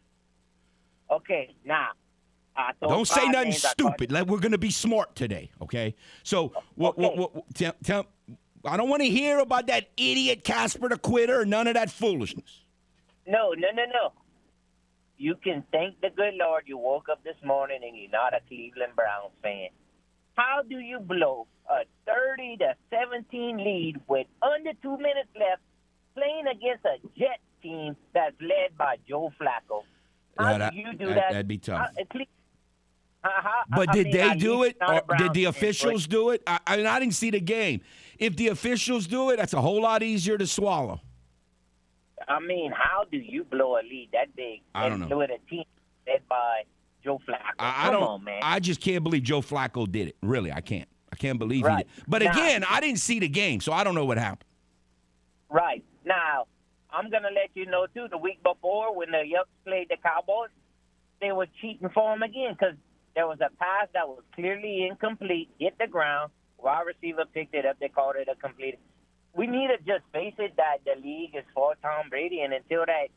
Okay, 1.09 1.55
now. 1.65 1.93
Don't 2.81 3.07
say 3.07 3.27
nothing 3.27 3.51
stupid. 3.51 4.11
Like 4.11 4.27
we're 4.27 4.39
going 4.39 4.51
to 4.51 4.57
be 4.57 4.71
smart 4.71 5.15
today, 5.15 5.51
okay? 5.61 5.95
So, 6.23 6.51
what, 6.75 6.97
Okay. 6.97 7.15
what, 7.17 7.35
what, 7.35 7.45
tell, 7.53 7.73
tell, 7.83 8.05
I 8.65 8.77
don't 8.77 8.89
want 8.89 9.01
to 9.03 9.09
hear 9.09 9.39
about 9.39 9.67
that 9.67 9.89
idiot 9.97 10.43
Casper 10.43 10.89
the 10.89 10.97
quitter 10.97 11.41
or 11.41 11.45
none 11.45 11.67
of 11.67 11.75
that 11.75 11.91
foolishness. 11.91 12.61
No, 13.25 13.51
no, 13.51 13.67
no, 13.73 13.83
no. 13.85 14.11
You 15.17 15.35
can 15.43 15.63
thank 15.71 15.99
the 16.01 16.09
good 16.09 16.33
Lord 16.35 16.63
you 16.67 16.77
woke 16.77 17.09
up 17.09 17.23
this 17.23 17.35
morning 17.43 17.79
and 17.83 17.97
you're 17.97 18.11
not 18.11 18.33
a 18.33 18.39
Cleveland 18.47 18.93
Browns 18.95 19.31
fan. 19.41 19.69
How 20.35 20.61
do 20.67 20.79
you 20.79 20.99
blow 20.99 21.47
a 21.69 21.83
30 22.05 22.57
to 22.57 22.75
17 22.91 23.57
lead 23.57 23.99
with 24.07 24.27
under 24.43 24.71
two 24.81 24.97
minutes 24.97 25.29
left 25.39 25.61
playing 26.15 26.45
against 26.47 26.85
a 26.85 26.97
Jet 27.17 27.39
team 27.63 27.95
that's 28.13 28.35
led 28.39 28.77
by 28.77 28.97
Joe 29.09 29.31
Flacco? 29.41 29.81
How 30.37 30.51
Yeah, 30.51 30.57
that- 30.59 30.73
do 30.73 30.79
you 30.79 30.93
do 30.93 31.05
that- 31.07 31.15
that? 31.15 31.31
that'd 31.31 31.47
be 31.47 31.57
tough. 31.57 31.79
How- 31.95 32.03
at 33.23 33.29
least- 33.29 33.35
how- 33.43 33.49
how- 33.49 33.63
But 33.75 33.89
I 33.89 33.93
did 33.93 34.03
mean, 34.07 34.13
they 34.15 34.21
at 34.21 34.39
do 34.39 34.63
it, 34.63 34.77
or 34.81 35.01
did 35.17 35.33
the 35.33 35.43
fan, 35.43 35.49
officials 35.49 36.07
do 36.07 36.29
it? 36.31 36.41
I, 36.47 36.59
I 36.67 36.77
mean, 36.77 36.85
I 36.85 36.99
didn't 36.99 37.13
see 37.15 37.29
the 37.31 37.39
game. 37.39 37.81
If 38.19 38.35
the 38.35 38.47
officials 38.49 39.07
do 39.07 39.29
it, 39.31 39.37
that's 39.37 39.53
a 39.53 39.61
whole 39.61 39.81
lot 39.81 40.01
easier 40.03 40.37
to 40.37 40.47
swallow. 40.47 41.01
I 42.27 42.39
mean, 42.39 42.71
how 42.71 43.05
do 43.09 43.17
you 43.17 43.43
blow 43.43 43.75
a 43.77 43.81
lead 43.83 44.09
that 44.13 44.35
big? 44.35 44.61
I 44.75 44.89
don't 44.89 45.07
know. 45.07 45.17
With 45.17 45.29
a 45.31 45.37
team 45.49 45.63
led 46.07 46.27
by 46.27 46.63
Joe 47.03 47.19
Flacco. 47.27 47.37
I, 47.59 47.83
I 47.83 47.83
Come 47.85 47.93
don't. 47.93 48.03
on, 48.03 48.23
man. 48.23 48.39
I 48.43 48.59
just 48.59 48.81
can't 48.81 49.03
believe 49.03 49.23
Joe 49.23 49.41
Flacco 49.41 49.89
did 49.89 50.09
it. 50.09 50.17
Really, 50.21 50.51
I 50.51 50.61
can't. 50.61 50.89
I 51.11 51.15
can't 51.15 51.39
believe 51.39 51.63
Right. 51.63 51.85
he 51.87 51.93
did. 51.93 51.99
It. 51.99 52.09
But 52.09 52.21
Now- 52.23 52.31
again, 52.31 52.63
I 52.69 52.79
didn't 52.81 52.99
see 52.99 53.19
the 53.19 53.29
game, 53.29 53.61
so 53.61 53.71
I 53.71 53.83
don't 53.83 53.95
know 53.95 54.05
what 54.05 54.17
happened. 54.17 54.49
Right. 55.49 55.83
Now, 56.05 56.47
I'm 56.89 57.09
going 57.09 57.23
to 57.23 57.29
let 57.29 57.49
you 57.53 57.65
know, 57.65 57.85
too, 57.93 58.07
the 58.09 58.17
week 58.17 58.41
before 58.43 58.93
when 58.95 59.11
the 59.11 59.17
Yucks 59.19 59.45
played 59.65 59.87
the 59.89 59.97
Cowboys, 59.97 60.49
they 61.21 61.31
were 61.31 61.47
cheating 61.61 61.89
for 61.89 62.11
them 62.13 62.23
again 62.23 62.55
because 62.59 62.75
there 63.17 63.25
was 63.25 63.39
a 63.41 63.49
pass 63.57 63.87
that 63.95 64.07
was 64.07 64.21
clearly 64.35 64.85
incomplete, 64.85 65.49
hit 65.59 65.73
the 65.79 65.87
ground, 65.87 66.31
wide 66.59 66.83
receiver 66.85 67.23
picked 67.33 67.55
it 67.55 67.65
up, 67.65 67.75
they 67.79 67.89
called 67.89 68.15
it 68.15 68.27
a 68.31 68.35
complete. 68.35 68.77
We 69.33 69.47
need 69.47 69.69
to 69.69 69.77
just 69.79 70.05
face 70.13 70.35
it 70.37 70.55
that 70.57 70.77
the 70.85 71.01
league 71.01 71.35
is 71.35 71.43
for 71.55 71.73
Tom 71.81 72.09
Brady, 72.11 72.41
and 72.41 72.53
until 72.53 72.85
that. 72.85 73.07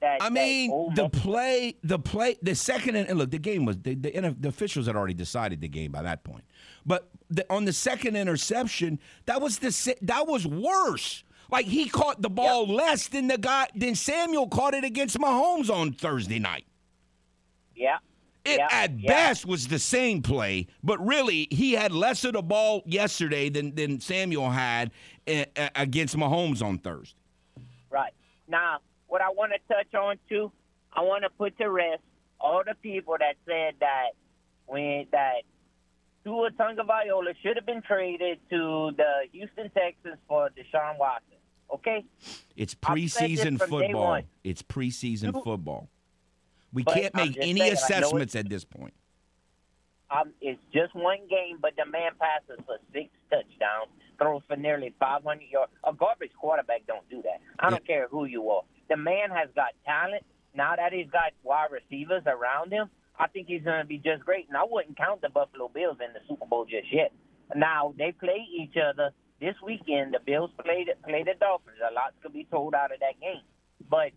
that 0.00 0.18
I 0.22 0.30
mean, 0.30 0.94
the 0.94 1.08
play, 1.08 1.74
the 1.82 1.98
play, 1.98 2.36
the 2.40 2.54
second 2.54 2.94
and 2.94 3.18
look, 3.18 3.32
the 3.32 3.40
game 3.40 3.64
was 3.64 3.78
the, 3.78 3.96
the, 3.96 4.36
the 4.38 4.48
officials 4.48 4.86
had 4.86 4.94
already 4.94 5.14
decided 5.14 5.60
the 5.60 5.68
game 5.68 5.90
by 5.90 6.02
that 6.02 6.22
point. 6.22 6.44
But 6.86 7.10
the, 7.28 7.44
on 7.50 7.64
the 7.64 7.72
second 7.72 8.14
interception, 8.14 9.00
that 9.26 9.40
was 9.42 9.58
the 9.58 9.96
that 10.02 10.28
was 10.28 10.46
worse. 10.46 11.24
Like 11.50 11.66
he 11.66 11.88
caught 11.88 12.22
the 12.22 12.30
ball 12.30 12.68
less 12.68 13.08
than 13.08 13.26
the 13.26 13.38
guy 13.38 13.66
than 13.74 13.96
Samuel 13.96 14.46
caught 14.46 14.74
it 14.74 14.84
against 14.84 15.18
Mahomes 15.18 15.68
on 15.68 15.92
Thursday 15.92 16.38
night. 16.38 16.66
yeah. 17.74 17.98
It 18.54 18.60
at 18.70 19.02
best 19.02 19.46
was 19.46 19.68
the 19.68 19.78
same 19.78 20.22
play, 20.22 20.66
but 20.82 21.04
really 21.04 21.46
he 21.50 21.72
had 21.72 21.92
less 21.92 22.24
of 22.24 22.32
the 22.34 22.42
ball 22.42 22.82
yesterday 22.86 23.48
than 23.48 23.74
than 23.74 24.00
Samuel 24.00 24.50
had 24.50 24.90
uh, 25.28 25.44
uh, 25.56 25.68
against 25.76 26.16
Mahomes 26.16 26.62
on 26.62 26.78
Thursday. 26.78 27.16
Right. 27.90 28.12
Now, 28.48 28.78
what 29.06 29.20
I 29.22 29.28
want 29.30 29.52
to 29.52 29.74
touch 29.74 29.94
on 29.94 30.16
too, 30.28 30.50
I 30.92 31.02
want 31.02 31.24
to 31.24 31.30
put 31.30 31.56
to 31.58 31.70
rest 31.70 32.02
all 32.40 32.62
the 32.66 32.74
people 32.74 33.16
that 33.18 33.36
said 33.46 33.74
that 33.80 34.10
when 34.66 35.06
that 35.12 35.42
Tua 36.24 36.50
Tagovailoa 36.52 37.34
should 37.42 37.56
have 37.56 37.66
been 37.66 37.82
traded 37.82 38.38
to 38.50 38.92
the 38.96 39.26
Houston 39.32 39.70
Texans 39.70 40.18
for 40.28 40.50
Deshaun 40.50 40.98
Watson. 40.98 41.36
Okay, 41.72 42.04
It's 42.56 42.74
I've 42.84 43.10
said 43.10 43.30
this 43.30 43.40
preseason 43.40 43.58
football. 43.58 44.22
It's 44.42 44.62
preseason 44.62 45.34
You- 45.34 45.42
football. 45.42 45.88
We 46.72 46.84
But 46.84 46.94
can't 46.94 47.14
make 47.14 47.36
any 47.40 47.60
saying, 47.60 47.72
assessments 47.72 48.34
at 48.36 48.48
this 48.48 48.64
point. 48.64 48.94
um, 50.10 50.32
it's 50.40 50.60
just 50.72 50.94
one 50.94 51.20
game, 51.28 51.58
but 51.60 51.72
the 51.76 51.86
man 51.86 52.12
passes 52.20 52.62
for 52.66 52.78
six 52.92 53.10
touchdowns, 53.30 53.90
throws 54.18 54.42
for 54.48 54.56
nearly 54.56 54.94
500 54.98 55.42
yards. 55.50 55.72
A 55.84 55.92
garbage 55.92 56.32
quarterback 56.38 56.82
don't 56.86 57.08
do 57.08 57.22
that. 57.22 57.40
I 57.60 57.70
don't 57.70 57.86
care 57.86 58.08
who 58.10 58.24
you 58.24 58.48
are. 58.50 58.62
The 58.88 58.96
man 58.96 59.30
has 59.30 59.48
got 59.54 59.70
talent. 59.86 60.24
Now 60.54 60.74
that 60.76 60.92
he's 60.92 61.08
got 61.10 61.32
wide 61.44 61.68
receivers 61.70 62.24
around 62.26 62.72
him, 62.72 62.90
I 63.18 63.28
think 63.28 63.46
he's 63.48 63.62
going 63.62 63.80
to 63.80 63.86
be 63.86 63.98
just 63.98 64.24
great. 64.24 64.48
And 64.48 64.56
I 64.56 64.64
wouldn't 64.68 64.96
count 64.96 65.20
the 65.22 65.28
Buffalo 65.28 65.68
Bills 65.68 65.98
in 66.04 66.12
the 66.12 66.20
Super 66.28 66.46
Bowl 66.46 66.64
just 66.64 66.92
yet. 66.92 67.12
Now 67.54 67.94
they 67.98 68.12
play 68.12 68.46
each 68.58 68.74
other 68.76 69.10
this 69.40 69.54
weekend 69.64 70.14
the 70.14 70.20
Bills 70.24 70.50
play 70.62 70.84
the, 70.84 70.94
play 71.08 71.22
the 71.22 71.34
Dolphins. 71.38 71.78
A 71.88 71.94
lot 71.94 72.14
could 72.22 72.32
be 72.32 72.46
told 72.50 72.74
out 72.74 72.92
of 72.92 73.00
that 73.00 73.18
game, 73.20 73.42
but 73.88 74.10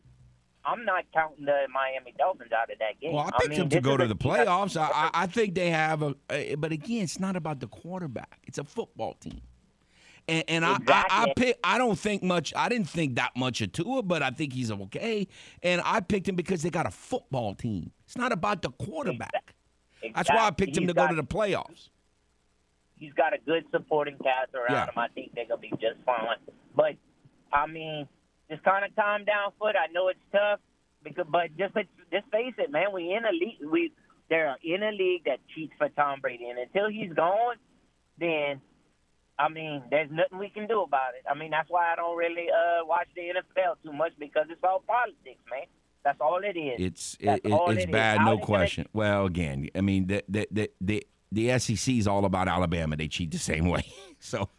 I'm 0.65 0.86
not 0.86 1.03
counting 1.13 1.46
the 1.46 1.67
Miami 1.74 2.13
Dolphins 2.17 2.51
out 2.53 2.72
of 2.72 2.79
that 2.79 3.00
game. 3.01 3.13
Well, 3.13 3.27
I 3.34 3.38
picked 3.39 3.50
mean, 3.51 3.60
them 3.60 3.70
to 3.70 3.82
go 3.82 3.98
to 3.98 4.08
the 4.08 4.15
playoffs. 4.15 4.77
I, 4.79 4.89
I, 4.93 5.10
I 5.24 5.27
think 5.27 5.55
they 5.55 5.70
have 5.72 6.01
a, 6.01 6.15
a, 6.29 6.55
but 6.55 6.72
again, 6.72 7.03
it's 7.03 7.20
not 7.20 7.36
about 7.36 7.60
the 7.60 7.67
quarterback. 7.67 8.39
It's 8.48 8.58
a 8.58 8.63
football 8.63 9.13
team. 9.15 9.41
And, 10.29 10.43
and 10.48 10.65
I, 10.65 10.77
I, 10.88 11.05
I 11.10 11.34
pick. 11.36 11.60
I 11.65 11.77
don't 11.77 12.00
think 12.00 12.24
much. 12.24 12.53
I 12.55 12.70
didn't 12.70 12.89
think 12.89 13.15
that 13.15 13.32
much 13.36 13.60
of 13.60 13.74
Tua, 13.74 14.03
but 14.03 14.24
I 14.24 14.29
think 14.29 14.53
he's 14.53 14.72
okay. 14.72 15.27
And 15.62 15.82
I 15.84 16.00
picked 16.00 16.29
him 16.29 16.36
because 16.38 16.62
they 16.62 16.70
got 16.70 16.86
a 16.86 16.91
football 16.91 17.53
team. 17.55 17.91
It's 18.05 18.17
not 18.17 18.32
about 18.32 18.62
the 18.62 18.70
quarterback. 18.72 19.53
That's 20.15 20.29
why 20.29 20.36
I 20.36 20.48
Exactly. 20.48 20.65
picked 20.65 20.77
him 20.77 20.84
He's 20.84 20.91
to 20.91 20.93
go 20.93 21.08
to 21.10 21.15
the 21.15 21.24
playoffs. 21.25 21.89
he's 22.98 23.12
got 23.13 23.34
a 23.34 23.38
good 23.46 23.65
supporting 23.72 24.17
cast 24.24 24.53
around 24.55 24.72
Yeah. 24.72 24.86
him. 24.86 24.98
I 24.98 25.08
think 25.10 25.34
they're 25.36 25.46
gonna 25.46 25.60
be 25.60 25.72
just 25.72 26.00
fine. 26.05 26.38
But 26.74 26.96
I 27.51 27.67
mean, 27.67 28.08
just 28.50 28.64
kind 28.64 28.86
of 28.86 28.96
calm 28.96 29.26
down, 29.26 29.52
foot. 29.60 29.76
I 29.76 29.92
know 29.92 30.08
it's 30.10 30.20
tough 30.32 30.60
because, 31.04 31.26
but 31.30 31.56
just 31.58 31.74
just 32.12 32.26
face 32.32 32.54
it, 32.58 32.72
man. 32.72 32.92
We 32.94 33.14
in 33.14 33.26
a 33.26 33.32
league. 33.32 33.58
We 33.72 33.92
they're 34.30 34.56
in 34.64 34.84
a 34.84 34.92
league 34.92 35.26
that 35.26 35.40
cheats 35.54 35.74
for 35.78 35.90
Tom 35.90 36.20
Brady, 36.22 36.46
and 36.50 36.60
until 36.60 36.90
he's 36.90 37.14
gone, 37.14 37.56
then 38.18 38.62
I 39.40 39.50
mean, 39.50 39.84
there's 39.90 40.10
nothing 40.12 40.38
we 40.40 40.50
can 40.50 40.68
do 40.68 40.82
about 40.82 41.16
it. 41.18 41.24
I 41.30 41.34
mean, 41.38 41.52
that's 41.52 41.70
why 41.70 41.92
I 41.92 41.96
don't 41.96 42.16
really 42.18 42.48
uh, 42.50 42.86
watch 42.86 43.08
the 43.16 43.22
NFL 43.22 43.76
too 43.84 43.92
much 43.94 44.12
because 44.20 44.46
it's 44.50 44.62
all 44.64 44.84
politics, 44.88 45.42
man. 45.50 45.66
That's 46.04 46.20
all 46.22 46.40
it 46.44 46.58
is. 46.58 46.76
It's 46.80 47.18
it, 47.20 47.30
it- 47.30 47.42
it's 47.46 47.84
it 47.84 47.90
is. 47.90 47.92
bad, 47.92 48.18
How 48.20 48.26
no 48.26 48.32
they 48.32 48.36
gonna- 48.38 48.46
question. 48.46 48.88
Well, 48.94 49.26
again, 49.26 49.70
I 49.76 49.82
mean 49.82 50.08
the 50.08 50.24
the 50.28 50.48
the 50.52 50.72
the, 50.82 51.08
the 51.32 51.60
SEC 51.60 51.96
is 51.96 52.08
all 52.08 52.26
about 52.26 52.48
Alabama. 52.48 52.96
They 52.96 53.08
cheat 53.08 53.32
the 53.32 53.40
same 53.40 53.66
way, 53.70 53.84
so 54.20 54.50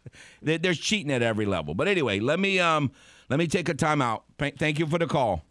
there's 0.41 0.77
cheating 0.79 1.11
at 1.11 1.21
every 1.21 1.45
level. 1.45 1.73
But 1.75 1.87
anyway, 1.87 2.19
let 2.19 2.39
me 2.39 2.59
um 2.59 2.91
let 3.29 3.39
me 3.39 3.47
take 3.47 3.69
a 3.69 3.73
timeout. 3.73 4.21
Thank 4.37 4.79
you 4.79 4.87
for 4.87 4.97
the 4.99 5.07
call. 5.07 5.43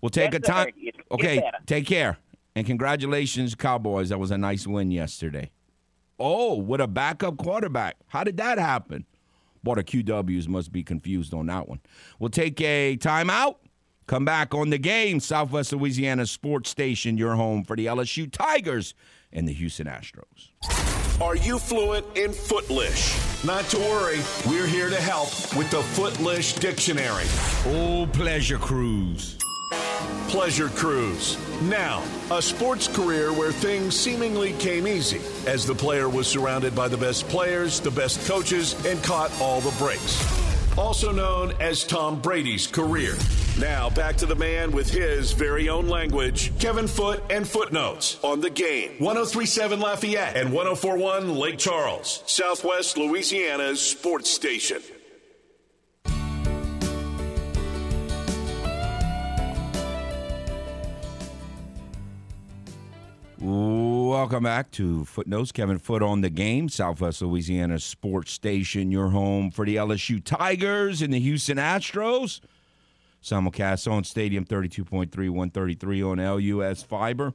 We'll 0.00 0.10
take 0.10 0.32
Yes, 0.32 0.40
a 0.42 0.46
time. 0.46 0.66
sir. 0.66 0.70
Get- 0.82 0.94
get 0.96 1.04
Okay, 1.12 1.50
take 1.66 1.86
care 1.86 2.18
and 2.56 2.66
congratulations, 2.66 3.54
Cowboys. 3.54 4.08
That 4.08 4.18
was 4.18 4.30
a 4.30 4.38
nice 4.38 4.66
win 4.66 4.90
yesterday. 4.90 5.50
Oh, 6.18 6.56
with 6.58 6.80
a 6.80 6.86
backup 6.88 7.36
quarterback. 7.36 7.96
How 8.08 8.24
did 8.24 8.36
that 8.36 8.58
happen? 8.58 9.04
Boy, 9.62 9.76
the 9.76 9.84
QWs 9.84 10.46
must 10.48 10.72
be 10.72 10.82
confused 10.82 11.32
on 11.34 11.46
that 11.46 11.68
one. 11.68 11.80
We'll 12.18 12.30
take 12.30 12.60
a 12.60 12.96
timeout. 12.98 13.56
Come 14.06 14.24
back 14.24 14.54
on 14.54 14.68
the 14.70 14.76
game. 14.78 15.18
Southwest 15.20 15.72
Louisiana 15.72 16.26
Sports 16.26 16.68
Station, 16.70 17.16
your 17.16 17.34
home 17.36 17.64
for 17.64 17.74
the 17.74 17.86
LSU 17.86 18.30
Tigers 18.30 18.94
and 19.34 19.46
the 19.46 19.52
Houston 19.52 19.86
Astros. 19.86 20.50
Are 21.20 21.36
you 21.36 21.58
fluent 21.58 22.06
in 22.16 22.32
Footlish? 22.32 23.44
Not 23.44 23.64
to 23.66 23.78
worry, 23.78 24.20
we're 24.46 24.66
here 24.66 24.88
to 24.88 25.00
help 25.00 25.28
with 25.56 25.70
the 25.70 25.82
Footlish 25.82 26.54
Dictionary. 26.54 27.24
Oh, 27.66 28.08
pleasure 28.12 28.58
cruise. 28.58 29.36
Pleasure 30.28 30.68
Cruise. 30.70 31.38
Now, 31.62 32.02
a 32.30 32.42
sports 32.42 32.88
career 32.88 33.32
where 33.32 33.52
things 33.52 33.94
seemingly 33.94 34.52
came 34.54 34.88
easy 34.88 35.20
as 35.46 35.64
the 35.64 35.74
player 35.74 36.08
was 36.08 36.26
surrounded 36.26 36.74
by 36.74 36.88
the 36.88 36.96
best 36.96 37.28
players, 37.28 37.78
the 37.78 37.90
best 37.90 38.26
coaches, 38.26 38.74
and 38.84 39.02
caught 39.04 39.30
all 39.40 39.60
the 39.60 39.76
breaks. 39.78 40.53
Also 40.76 41.12
known 41.12 41.52
as 41.60 41.84
Tom 41.84 42.20
Brady's 42.20 42.66
career. 42.66 43.14
Now, 43.60 43.88
back 43.90 44.16
to 44.16 44.26
the 44.26 44.34
man 44.34 44.72
with 44.72 44.90
his 44.90 45.30
very 45.30 45.68
own 45.68 45.86
language, 45.88 46.50
Kevin 46.58 46.88
Foote 46.88 47.22
and 47.30 47.46
Footnotes 47.46 48.18
on 48.24 48.40
the 48.40 48.50
game. 48.50 48.96
1037 48.98 49.78
Lafayette 49.78 50.36
and 50.36 50.52
1041 50.52 51.36
Lake 51.36 51.58
Charles, 51.58 52.24
Southwest 52.26 52.96
Louisiana's 52.98 53.80
sports 53.80 54.28
station. 54.28 54.82
Welcome 64.04 64.42
back 64.44 64.70
to 64.72 65.06
Footnotes. 65.06 65.50
Kevin 65.50 65.78
Foote 65.78 66.02
on 66.02 66.20
the 66.20 66.28
game, 66.28 66.68
Southwest 66.68 67.22
Louisiana 67.22 67.78
Sports 67.78 68.32
Station, 68.32 68.90
your 68.90 69.08
home 69.08 69.50
for 69.50 69.64
the 69.64 69.76
LSU 69.76 70.22
Tigers 70.22 71.00
and 71.00 71.12
the 71.12 71.18
Houston 71.18 71.56
Astros. 71.56 72.40
Simulcast 73.22 73.90
on 73.90 74.04
Stadium 74.04 74.44
32.3, 74.44 75.08
133 75.08 76.02
on 76.02 76.18
LUS 76.18 76.82
Fiber. 76.82 77.32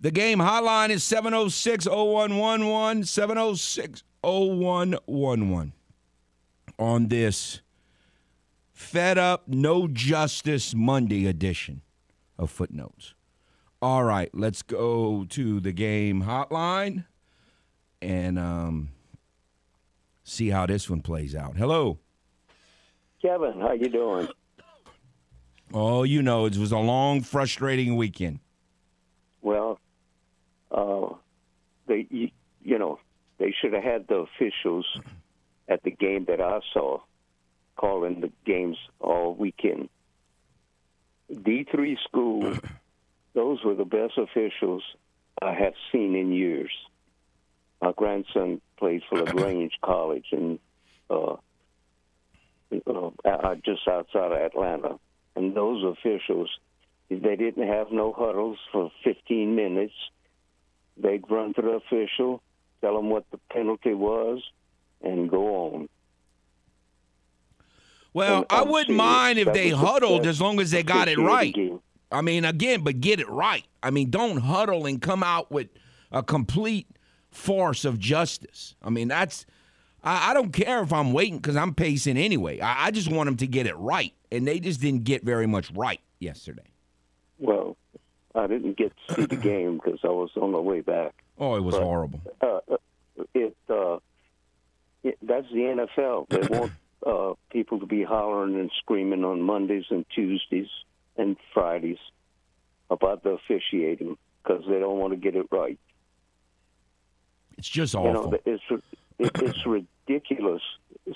The 0.00 0.12
game 0.12 0.38
hotline 0.38 0.90
is 0.90 1.02
706 1.02 1.86
0111, 1.86 3.04
706 3.06 4.04
0111. 4.22 5.72
On 6.78 7.08
this 7.08 7.60
Fed 8.72 9.18
Up 9.18 9.48
No 9.48 9.88
Justice 9.88 10.76
Monday 10.76 11.26
edition 11.26 11.82
of 12.38 12.52
Footnotes. 12.52 13.14
All 13.80 14.02
right, 14.02 14.28
let's 14.34 14.62
go 14.62 15.24
to 15.30 15.60
the 15.60 15.72
game 15.72 16.24
hotline 16.24 17.04
and 18.02 18.36
um, 18.36 18.90
see 20.24 20.50
how 20.50 20.66
this 20.66 20.90
one 20.90 21.00
plays 21.00 21.34
out. 21.36 21.56
Hello. 21.56 21.98
Kevin, 23.22 23.60
how 23.60 23.72
you 23.72 23.88
doing? 23.88 24.28
Oh, 25.72 26.02
you 26.02 26.22
know, 26.22 26.46
it 26.46 26.56
was 26.56 26.72
a 26.72 26.78
long, 26.78 27.20
frustrating 27.20 27.94
weekend. 27.96 28.40
Well, 29.42 29.78
uh, 30.72 31.10
they, 31.86 32.06
you, 32.10 32.30
you 32.62 32.78
know, 32.78 32.98
they 33.38 33.54
should 33.60 33.74
have 33.74 33.84
had 33.84 34.08
the 34.08 34.26
officials 34.26 34.86
at 35.68 35.82
the 35.84 35.90
game 35.92 36.24
that 36.26 36.40
I 36.40 36.60
saw 36.72 37.00
calling 37.76 38.20
the 38.20 38.32
games 38.44 38.76
all 38.98 39.34
weekend. 39.34 39.88
D 41.42 41.66
three 41.70 41.96
school, 42.04 42.56
those 43.34 43.62
were 43.64 43.74
the 43.74 43.84
best 43.84 44.18
officials 44.18 44.82
I 45.40 45.52
have 45.52 45.74
seen 45.92 46.16
in 46.16 46.32
years. 46.32 46.70
My 47.80 47.92
grandson 47.96 48.60
played 48.76 49.02
for 49.08 49.18
Lagrange 49.20 49.72
College 49.84 50.26
in 50.32 50.58
uh, 51.10 51.36
uh, 52.72 53.54
just 53.64 53.86
outside 53.88 54.32
of 54.32 54.38
Atlanta, 54.38 54.98
and 55.36 55.54
those 55.54 55.84
officials 55.84 56.50
they 57.10 57.36
didn't 57.36 57.66
have 57.66 57.90
no 57.90 58.12
huddles 58.12 58.58
for 58.70 58.90
15 59.04 59.54
minutes. 59.54 59.94
They'd 60.98 61.24
run 61.30 61.54
to 61.54 61.62
the 61.62 61.68
official, 61.70 62.42
tell 62.80 62.96
them 62.96 63.08
what 63.08 63.24
the 63.30 63.38
penalty 63.50 63.94
was, 63.94 64.42
and 65.00 65.30
go 65.30 65.54
on. 65.54 65.88
Well, 68.12 68.38
And 68.38 68.46
I 68.50 68.62
wouldn't 68.62 68.96
mind 68.96 69.38
if 69.38 69.52
they 69.52 69.70
huddled 69.70 70.26
as 70.26 70.40
long 70.40 70.60
as 70.60 70.70
they 70.70 70.82
got 70.82 71.08
it 71.08 71.18
right. 71.18 71.54
game. 71.54 71.80
I 72.10 72.22
mean, 72.22 72.44
again, 72.44 72.82
but 72.82 73.00
get 73.00 73.20
it 73.20 73.28
right. 73.28 73.64
I 73.82 73.90
mean, 73.90 74.10
don't 74.10 74.38
huddle 74.38 74.86
and 74.86 75.00
come 75.00 75.22
out 75.22 75.50
with 75.50 75.68
a 76.10 76.22
complete 76.22 76.86
farce 77.30 77.84
of 77.84 77.98
justice. 77.98 78.74
I 78.82 78.90
mean, 78.90 79.08
that's. 79.08 79.44
I, 80.02 80.30
I 80.30 80.34
don't 80.34 80.52
care 80.52 80.82
if 80.82 80.92
I'm 80.92 81.12
waiting 81.12 81.36
because 81.38 81.56
I'm 81.56 81.74
pacing 81.74 82.16
anyway. 82.16 82.60
I, 82.60 82.86
I 82.86 82.90
just 82.92 83.10
want 83.10 83.26
them 83.26 83.36
to 83.38 83.46
get 83.46 83.66
it 83.66 83.76
right, 83.76 84.14
and 84.32 84.46
they 84.46 84.60
just 84.60 84.80
didn't 84.80 85.04
get 85.04 85.24
very 85.24 85.46
much 85.46 85.70
right 85.72 86.00
yesterday. 86.20 86.62
Well, 87.38 87.76
I 88.34 88.46
didn't 88.46 88.76
get 88.76 88.92
to 89.08 89.14
see 89.14 89.26
the 89.26 89.36
game 89.50 89.76
because 89.82 90.00
I 90.04 90.08
was 90.08 90.30
on 90.40 90.52
the 90.52 90.60
way 90.62 90.80
back. 90.80 91.14
Oh, 91.38 91.56
it 91.56 91.60
was 91.62 91.74
But- 91.74 91.82
horrible. 91.82 92.20
Uh, 92.40 92.60
uh, 92.70 92.76
it, 93.34 93.56
uh, 93.68 93.98
it 95.02 95.18
that's 95.22 95.46
the 95.52 95.86
NFL. 95.98 96.28
They 96.28 96.56
want 96.58 96.72
uh, 97.06 97.34
people 97.50 97.80
to 97.80 97.86
be 97.86 98.02
hollering 98.02 98.54
and 98.54 98.70
screaming 98.78 99.24
on 99.24 99.42
Mondays 99.42 99.84
and 99.90 100.06
Tuesdays 100.14 100.68
and 101.18 101.36
Fridays 101.52 101.98
about 102.90 103.22
the 103.22 103.30
officiating 103.30 104.16
because 104.42 104.62
they 104.68 104.78
don't 104.78 104.98
want 104.98 105.12
to 105.12 105.18
get 105.18 105.36
it 105.36 105.46
right. 105.50 105.78
It's 107.58 107.68
just 107.68 107.94
You 107.94 108.00
awful. 108.00 108.30
know, 108.32 108.38
it's 108.46 108.62
it, 109.18 109.30
it's 109.42 109.66
ridiculous 109.66 110.62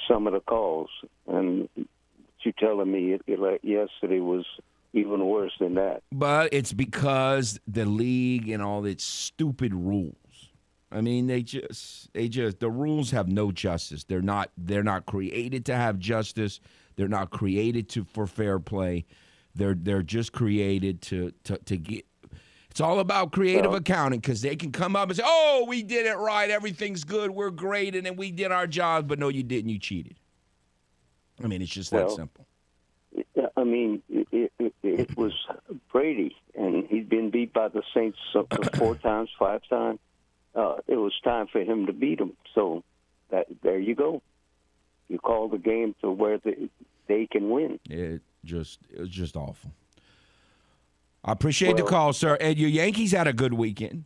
some 0.09 0.27
of 0.27 0.33
the 0.33 0.41
calls, 0.41 0.91
and 1.27 1.69
you 1.77 2.53
telling 2.59 2.91
me 2.91 3.13
it, 3.13 3.23
it, 3.27 3.39
like 3.39 3.61
yesterday 3.63 4.19
was 4.19 4.45
even 4.93 5.25
worse 5.27 5.53
than 5.61 5.75
that. 5.75 6.03
But 6.11 6.53
it's 6.53 6.73
because 6.73 7.61
the 7.67 7.85
league 7.87 8.49
and 8.49 8.63
all 8.63 8.85
its 8.85 9.05
stupid 9.05 9.73
rules. 9.73 10.17
I 10.91 11.01
mean, 11.01 11.27
they 11.27 11.43
just 11.43 12.13
they 12.13 12.29
just 12.29 12.59
the 12.59 12.71
rules 12.71 13.13
have 13.13 13.29
no 13.29 13.53
justice. 13.53 14.05
They're 14.05 14.21
not 14.21 14.51
they're 14.59 14.83
not 14.83 15.07
created 15.07 15.65
to 15.67 15.77
have 15.77 15.99
justice. 15.99 16.61
They're 16.97 17.09
not 17.09 17.31
created 17.31 17.89
to 17.91 18.05
for 18.05 18.27
fair 18.27 18.59
play. 18.59 19.07
They're 19.55 19.75
they're 19.75 20.03
just 20.03 20.33
created 20.33 21.03
to 21.03 21.33
to, 21.45 21.59
to 21.59 21.77
get 21.77 22.07
it's 22.71 22.81
all 22.81 23.01
about 23.01 23.33
creative 23.33 23.73
Well- 23.73 23.81
accounting 23.81 24.21
because 24.21 24.41
they 24.41 24.57
can 24.57 24.73
come 24.73 24.97
up 24.97 25.11
and 25.11 25.17
say, 25.19 25.23
"Oh, 25.27 25.67
we 25.69 25.83
did 25.83 26.07
it 26.07 26.17
right. 26.17 26.51
Everything's 26.51 27.05
good. 27.05 27.31
We're 27.31 27.51
great, 27.51 27.95
and 27.95 28.07
then 28.07 28.17
we 28.17 28.31
did 28.31 28.51
our 28.51 28.67
job." 28.67 29.09
But 29.09 29.19
no, 29.19 29.29
you 29.29 29.43
didn't. 29.43 29.69
You 29.69 29.79
cheated. 29.79 30.17
I 31.45 31.49
mean, 31.49 31.61
it's 31.61 31.71
just 31.71 31.91
that 31.91 32.11
simple. 32.11 32.47
I 33.57 33.65
mean, 33.65 34.03
it, 34.09 34.51
it, 34.59 34.75
it, 34.83 35.17
was 35.19 35.35
Brady, 35.93 36.35
and 36.55 36.87
he'd 36.87 37.11
been 37.11 37.31
beat 37.31 37.53
by 37.53 37.69
the 37.69 37.83
Saints 37.93 38.19
four 38.77 38.95
times, 38.97 39.29
five 39.39 39.61
times. 39.69 39.99
Uh, 40.55 40.77
it 40.87 40.97
was 40.97 41.13
time 41.23 41.49
for 41.49 41.61
him 41.61 41.87
to 41.87 41.93
beat 41.93 42.19
them. 42.19 42.37
So 42.55 42.85
that 43.31 43.49
there 43.63 43.79
you 43.79 43.95
go. 43.95 44.23
You 45.09 45.19
call 45.19 45.49
the 45.49 45.59
game 45.59 45.95
to 46.01 46.11
where 46.11 46.39
they, 46.39 46.71
they 47.07 47.27
can 47.27 47.51
win. 47.51 47.79
It 47.91 48.23
just 48.45 48.81
it 48.93 49.01
was 49.01 49.11
just 49.11 49.37
awful. 49.37 49.73
I 51.25 51.33
appreciate 51.33 51.77
the 51.77 51.85
call, 51.85 52.13
sir. 52.13 52.37
And 52.41 52.59
your 52.59 52.69
Yankees 52.69 53.13
had 53.13 53.29
a 53.29 53.33
good 53.33 53.55
weekend. 53.55 54.05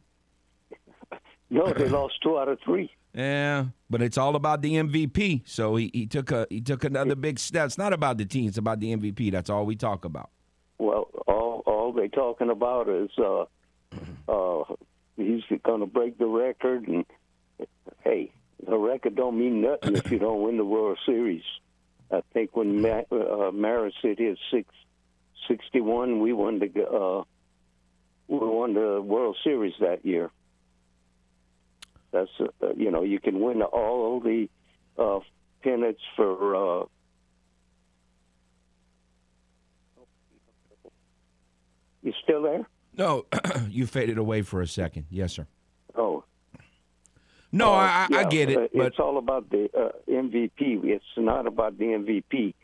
No, 1.48 1.72
they 1.72 1.88
lost 1.88 2.14
two 2.22 2.38
out 2.38 2.48
of 2.48 2.58
three. 2.64 2.90
Yeah, 3.14 3.66
but 3.88 4.02
it's 4.02 4.18
all 4.18 4.36
about 4.36 4.60
the 4.60 4.74
MVP. 4.74 5.42
So 5.46 5.76
he, 5.76 5.90
he 5.94 6.06
took 6.06 6.30
a 6.30 6.46
he 6.50 6.60
took 6.60 6.84
another 6.84 7.14
big 7.14 7.38
step. 7.38 7.66
It's 7.66 7.78
not 7.78 7.94
about 7.94 8.18
the 8.18 8.26
team; 8.26 8.48
it's 8.48 8.58
about 8.58 8.80
the 8.80 8.94
MVP. 8.94 9.32
That's 9.32 9.48
all 9.48 9.64
we 9.64 9.76
talk 9.76 10.04
about. 10.04 10.30
Well, 10.78 11.08
all 11.26 11.62
all 11.64 11.92
they 11.92 12.08
talking 12.08 12.50
about 12.50 12.90
is 12.90 13.08
uh, 13.16 13.44
uh, 14.28 14.64
he's 15.16 15.42
going 15.64 15.80
to 15.80 15.86
break 15.86 16.18
the 16.18 16.26
record, 16.26 16.86
and 16.88 17.06
hey, 18.04 18.32
the 18.66 18.76
record 18.76 19.16
don't 19.16 19.38
mean 19.38 19.62
nothing 19.62 19.96
if 19.96 20.10
you 20.10 20.18
don't 20.26 20.42
win 20.42 20.58
the 20.58 20.64
World 20.64 20.98
Series. 21.06 21.44
I 22.10 22.22
think 22.32 22.54
when 22.56 22.80
Ma- 22.80 23.02
uh, 23.10 23.50
Maris 23.52 23.94
hit 24.02 24.18
his 24.18 24.38
six 24.50 24.68
sixty 25.48 25.80
one, 25.80 26.20
we 26.20 26.32
won 26.32 26.58
the 26.58 26.86
uh, 26.86 27.24
we 28.28 28.38
won 28.38 28.74
the 28.74 29.00
World 29.02 29.36
Series 29.42 29.74
that 29.80 30.04
year. 30.04 30.30
That's 32.12 32.30
uh, 32.40 32.74
you 32.76 32.90
know 32.90 33.02
you 33.02 33.18
can 33.20 33.40
win 33.40 33.62
all 33.62 34.20
the 34.20 34.48
uh, 34.98 35.20
pennants 35.62 36.00
for. 36.14 36.82
Uh, 36.82 36.84
you 42.02 42.12
still 42.22 42.42
there? 42.42 42.66
No, 42.96 43.26
you 43.68 43.86
faded 43.86 44.16
away 44.16 44.42
for 44.42 44.62
a 44.62 44.66
second. 44.66 45.06
Yes, 45.10 45.32
sir. 45.32 45.46
Oh, 45.96 46.24
No, 47.56 47.72
Uh, 47.72 47.76
I, 47.76 47.80
I- 47.80 48.16
I 48.16 48.20
yeah, 48.20 48.28
get 48.28 48.48
uh, 48.56 48.60
it, 48.62 48.70
but 48.74 48.86
it's 48.86 48.98
all 48.98 49.18
about 49.18 49.48
the 49.50 49.68
uh, 49.76 49.92
MVP. 50.10 50.84
It's 50.84 51.04
not 51.16 51.46
about 51.46 51.78
the 51.78 51.84
MVP. 51.86 52.54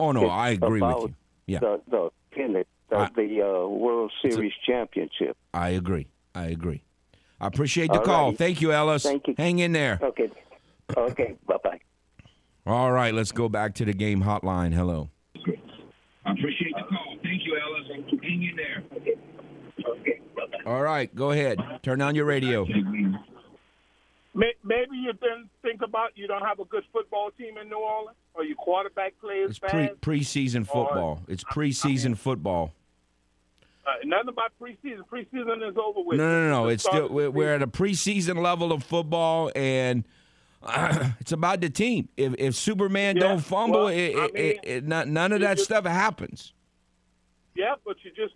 oh 0.00 0.12
no, 0.12 0.22
it's 0.22 0.30
I 0.32 0.48
agree 0.50 0.80
with 0.80 0.96
you. 0.98 1.14
Yeah, 1.46 1.58
The 1.60 1.80
the 1.90 2.10
pennant, 2.32 2.66
the, 2.88 2.96
I- 2.96 3.10
the 3.14 3.42
uh, 3.42 3.68
World 3.68 4.12
Series 4.22 4.52
championship. 4.66 5.36
I 5.52 5.70
agree. 5.70 6.06
I 6.34 6.46
agree. 6.46 6.82
I 7.40 7.46
appreciate 7.46 7.88
the 7.92 7.98
All 7.98 8.04
call. 8.04 8.24
righty. 8.26 8.36
Thank 8.36 8.60
you, 8.60 8.72
Ellis. 8.72 9.02
Thank 9.02 9.26
you. 9.28 9.34
Hang 9.36 9.58
in 9.58 9.72
there. 9.72 9.98
Okay, 10.02 10.30
okay, 10.96 11.36
bye 11.46 11.56
bye. 11.62 11.80
All 12.66 12.92
right, 12.92 13.12
let's 13.14 13.32
go 13.32 13.48
back 13.48 13.74
to 13.76 13.84
the 13.84 13.92
game 13.94 14.22
hotline. 14.22 14.72
Hello. 14.74 15.10
I 16.26 16.32
appreciate 16.32 16.74
the 16.76 16.82
call. 16.88 17.16
Thank 17.22 17.44
you, 17.46 17.58
Ellis. 17.58 17.86
Hang 18.22 18.42
in 18.42 18.56
there. 18.56 18.82
Okay. 18.96 19.14
okay. 19.88 20.20
All 20.66 20.82
right, 20.82 21.12
go 21.14 21.30
ahead. 21.32 21.58
Turn 21.82 22.00
on 22.02 22.14
your 22.14 22.26
radio. 22.26 22.66
May- 24.34 24.54
Maybe 24.64 24.96
you 24.96 25.12
didn't 25.12 25.50
think 25.62 25.82
about 25.82 26.10
you 26.16 26.26
don't 26.26 26.42
have 26.44 26.60
a 26.60 26.64
good 26.64 26.84
football 26.92 27.30
team 27.36 27.58
in 27.58 27.68
New 27.68 27.78
Orleans, 27.78 28.16
or 28.34 28.44
your 28.44 28.56
quarterback 28.56 29.14
plays 29.20 29.50
It's 29.50 29.58
pre 29.58 29.68
bad. 29.88 30.00
preseason 30.00 30.66
football. 30.66 31.20
It's 31.28 31.42
preseason 31.44 32.16
football. 32.16 32.72
Uh, 33.86 33.90
nothing 34.04 34.28
about 34.28 34.52
preseason. 34.60 35.00
Preseason 35.10 35.68
is 35.68 35.76
over 35.76 36.00
with. 36.02 36.18
No, 36.18 36.28
no, 36.28 36.48
no, 36.48 36.62
no. 36.64 36.68
It's 36.68 36.84
still 36.84 37.08
we're, 37.08 37.30
we're 37.30 37.54
at 37.54 37.62
a 37.62 37.66
preseason 37.66 38.36
level 38.40 38.72
of 38.72 38.84
football, 38.84 39.50
and 39.56 40.04
it's 41.20 41.32
about 41.32 41.60
the 41.60 41.70
team. 41.70 42.08
If 42.16 42.34
if 42.38 42.54
Superman 42.54 43.16
Yeah, 43.16 43.22
don't 43.22 43.40
fumble, 43.40 43.84
well, 43.86 43.88
it, 43.88 44.14
I 44.16 44.24
it, 44.26 44.34
mean, 44.34 44.44
it, 44.44 44.58
it- 44.62 44.86
not, 44.86 45.08
none 45.08 45.32
of 45.32 45.40
that 45.40 45.54
just- 45.56 45.64
stuff 45.64 45.84
happens. 45.86 46.52
Yeah, 47.56 47.74
but 47.84 47.96
you 48.04 48.12
just 48.12 48.34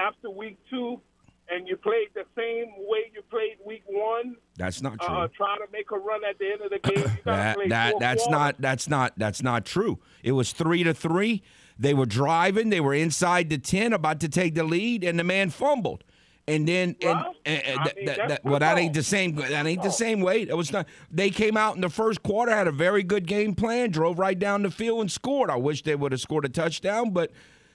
after 0.00 0.30
week 0.30 0.56
two, 0.70 1.00
and 1.52 1.68
you 1.68 1.76
played 1.76 2.08
the 2.14 2.24
same 2.36 2.66
way 2.88 3.10
you 3.14 3.22
played 3.30 3.56
week 3.64 3.82
one. 3.86 4.36
That's 4.56 4.80
not 4.82 5.00
true. 5.00 5.14
Uh, 5.14 5.28
try 5.36 5.56
to 5.56 5.66
make 5.72 5.90
a 5.90 5.98
run 5.98 6.20
at 6.28 6.38
the 6.38 6.50
end 6.52 6.60
of 6.62 6.70
the 6.70 6.78
game. 6.78 6.98
You 6.98 7.10
that 7.24 7.56
that 7.68 7.94
that's 8.00 8.22
quarters. 8.24 8.28
not 8.30 8.54
that's 8.60 8.88
not 8.88 9.12
that's 9.16 9.42
not 9.42 9.64
true. 9.64 9.98
It 10.22 10.32
was 10.32 10.52
three 10.52 10.82
to 10.84 10.94
three. 10.94 11.42
They 11.78 11.94
were 11.94 12.06
driving. 12.06 12.68
They 12.70 12.80
were 12.80 12.94
inside 12.94 13.50
the 13.50 13.58
ten, 13.58 13.92
about 13.92 14.20
to 14.20 14.28
take 14.28 14.54
the 14.54 14.64
lead, 14.64 15.04
and 15.04 15.18
the 15.18 15.24
man 15.24 15.50
fumbled. 15.50 16.04
And 16.48 16.66
then, 16.66 16.96
Well, 17.00 17.34
and- 17.46 17.62
and 17.64 17.78
I 17.80 17.84
that- 17.84 17.96
mean, 17.96 18.04
that- 18.06 18.16
that's 18.16 18.28
that- 18.28 18.44
well, 18.44 18.58
that 18.58 18.76
ain't 18.76 18.94
the 18.94 19.02
same. 19.04 19.36
That 19.36 19.64
ain't 19.64 19.82
the 19.82 19.90
same 19.90 20.20
way. 20.20 20.42
It 20.42 20.56
was 20.56 20.72
not. 20.72 20.88
They 21.10 21.30
came 21.30 21.56
out 21.56 21.76
in 21.76 21.80
the 21.80 21.88
first 21.88 22.22
quarter, 22.24 22.50
had 22.52 22.66
a 22.66 22.72
very 22.72 23.04
good 23.04 23.26
game 23.28 23.54
plan, 23.54 23.90
drove 23.90 24.18
right 24.18 24.36
down 24.38 24.62
the 24.62 24.70
field 24.70 25.00
and 25.02 25.10
scored. 25.10 25.50
I 25.50 25.56
wish 25.56 25.82
they 25.82 25.94
would 25.94 26.10
have 26.12 26.20
scored 26.20 26.44
a 26.44 26.48
touchdown, 26.48 27.10
but 27.10 27.30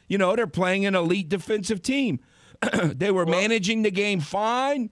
you 0.10 0.18
know 0.18 0.36
they're 0.36 0.48
playing 0.48 0.86
an 0.86 0.96
elite 0.96 1.30
defensive 1.30 1.82
team. 1.82 2.20
they 2.84 3.12
were 3.12 3.26
managing 3.26 3.82
the 3.84 3.92
game 3.92 4.20
fine. 4.20 4.90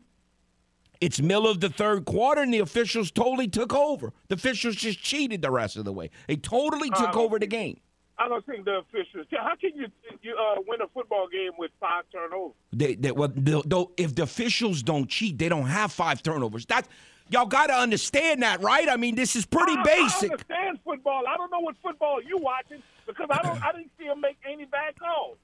It's 1.02 1.20
middle 1.22 1.48
of 1.48 1.60
the 1.60 1.70
third 1.70 2.06
quarter, 2.06 2.42
and 2.42 2.54
the 2.54 2.60
officials 2.60 3.12
totally 3.12 3.48
took 3.48 3.74
over. 3.74 4.14
The 4.30 4.36
officials 4.36 4.76
just 4.76 5.02
cheated 5.02 5.42
the 5.42 5.52
rest 5.52 5.76
of 5.76 5.86
the 5.86 5.92
way. 5.92 6.10
They 6.28 6.38
totally 6.38 6.90
took 6.90 7.12
don't 7.12 7.18
over 7.18 7.38
the 7.38 7.48
game. 7.48 7.80
I 8.18 8.30
don't 8.30 8.46
think 8.46 8.64
the 8.64 8.78
officials. 8.78 9.26
How 9.32 9.56
can 9.60 9.72
you 9.76 9.88
you 10.22 10.34
uh, 10.36 10.62
win 10.66 10.80
a 10.82 10.88
football 10.94 11.28
game 11.28 11.52
with 11.60 11.72
five 11.82 12.06
turnovers? 12.14 12.56
They, 12.72 12.96
they, 12.96 13.12
well, 13.12 13.30
they'll- 13.36 13.64
they'll- 13.64 13.92
if 13.98 14.16
the 14.16 14.24
officials 14.24 14.82
don't 14.84 15.10
cheat, 15.10 15.38
they 15.38 15.50
don't 15.50 15.66
have 15.66 15.92
five 15.92 16.24
turnovers. 16.24 16.66
That 16.68 16.88
y'all 17.30 17.46
got 17.46 17.68
to 17.68 17.74
understand 17.74 18.42
that, 18.44 18.62
right? 18.62 18.88
I 18.88 18.96
mean, 18.96 19.16
this 19.16 19.36
is 19.36 19.46
pretty 19.46 19.74
I, 19.74 19.82
I 19.82 19.84
basic. 19.84 20.32
understand 20.32 20.80
football. 20.86 21.24
I 21.28 21.36
don't 21.36 21.52
know 21.52 21.60
what 21.60 21.76
football 21.84 22.24
you 22.24 22.38
watching 22.38 22.82
because 23.06 23.28
I 23.30 23.42
don't. 23.42 23.62
I 23.62 23.74
didn't 23.74 23.92
see 24.00 24.06
him 24.06 24.22
make 24.22 24.38
any 24.50 24.64
bad 24.64 24.98
calls. 24.98 25.36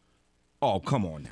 Oh, 0.61 0.79
come 0.79 1.05
on 1.05 1.23
now. 1.23 1.29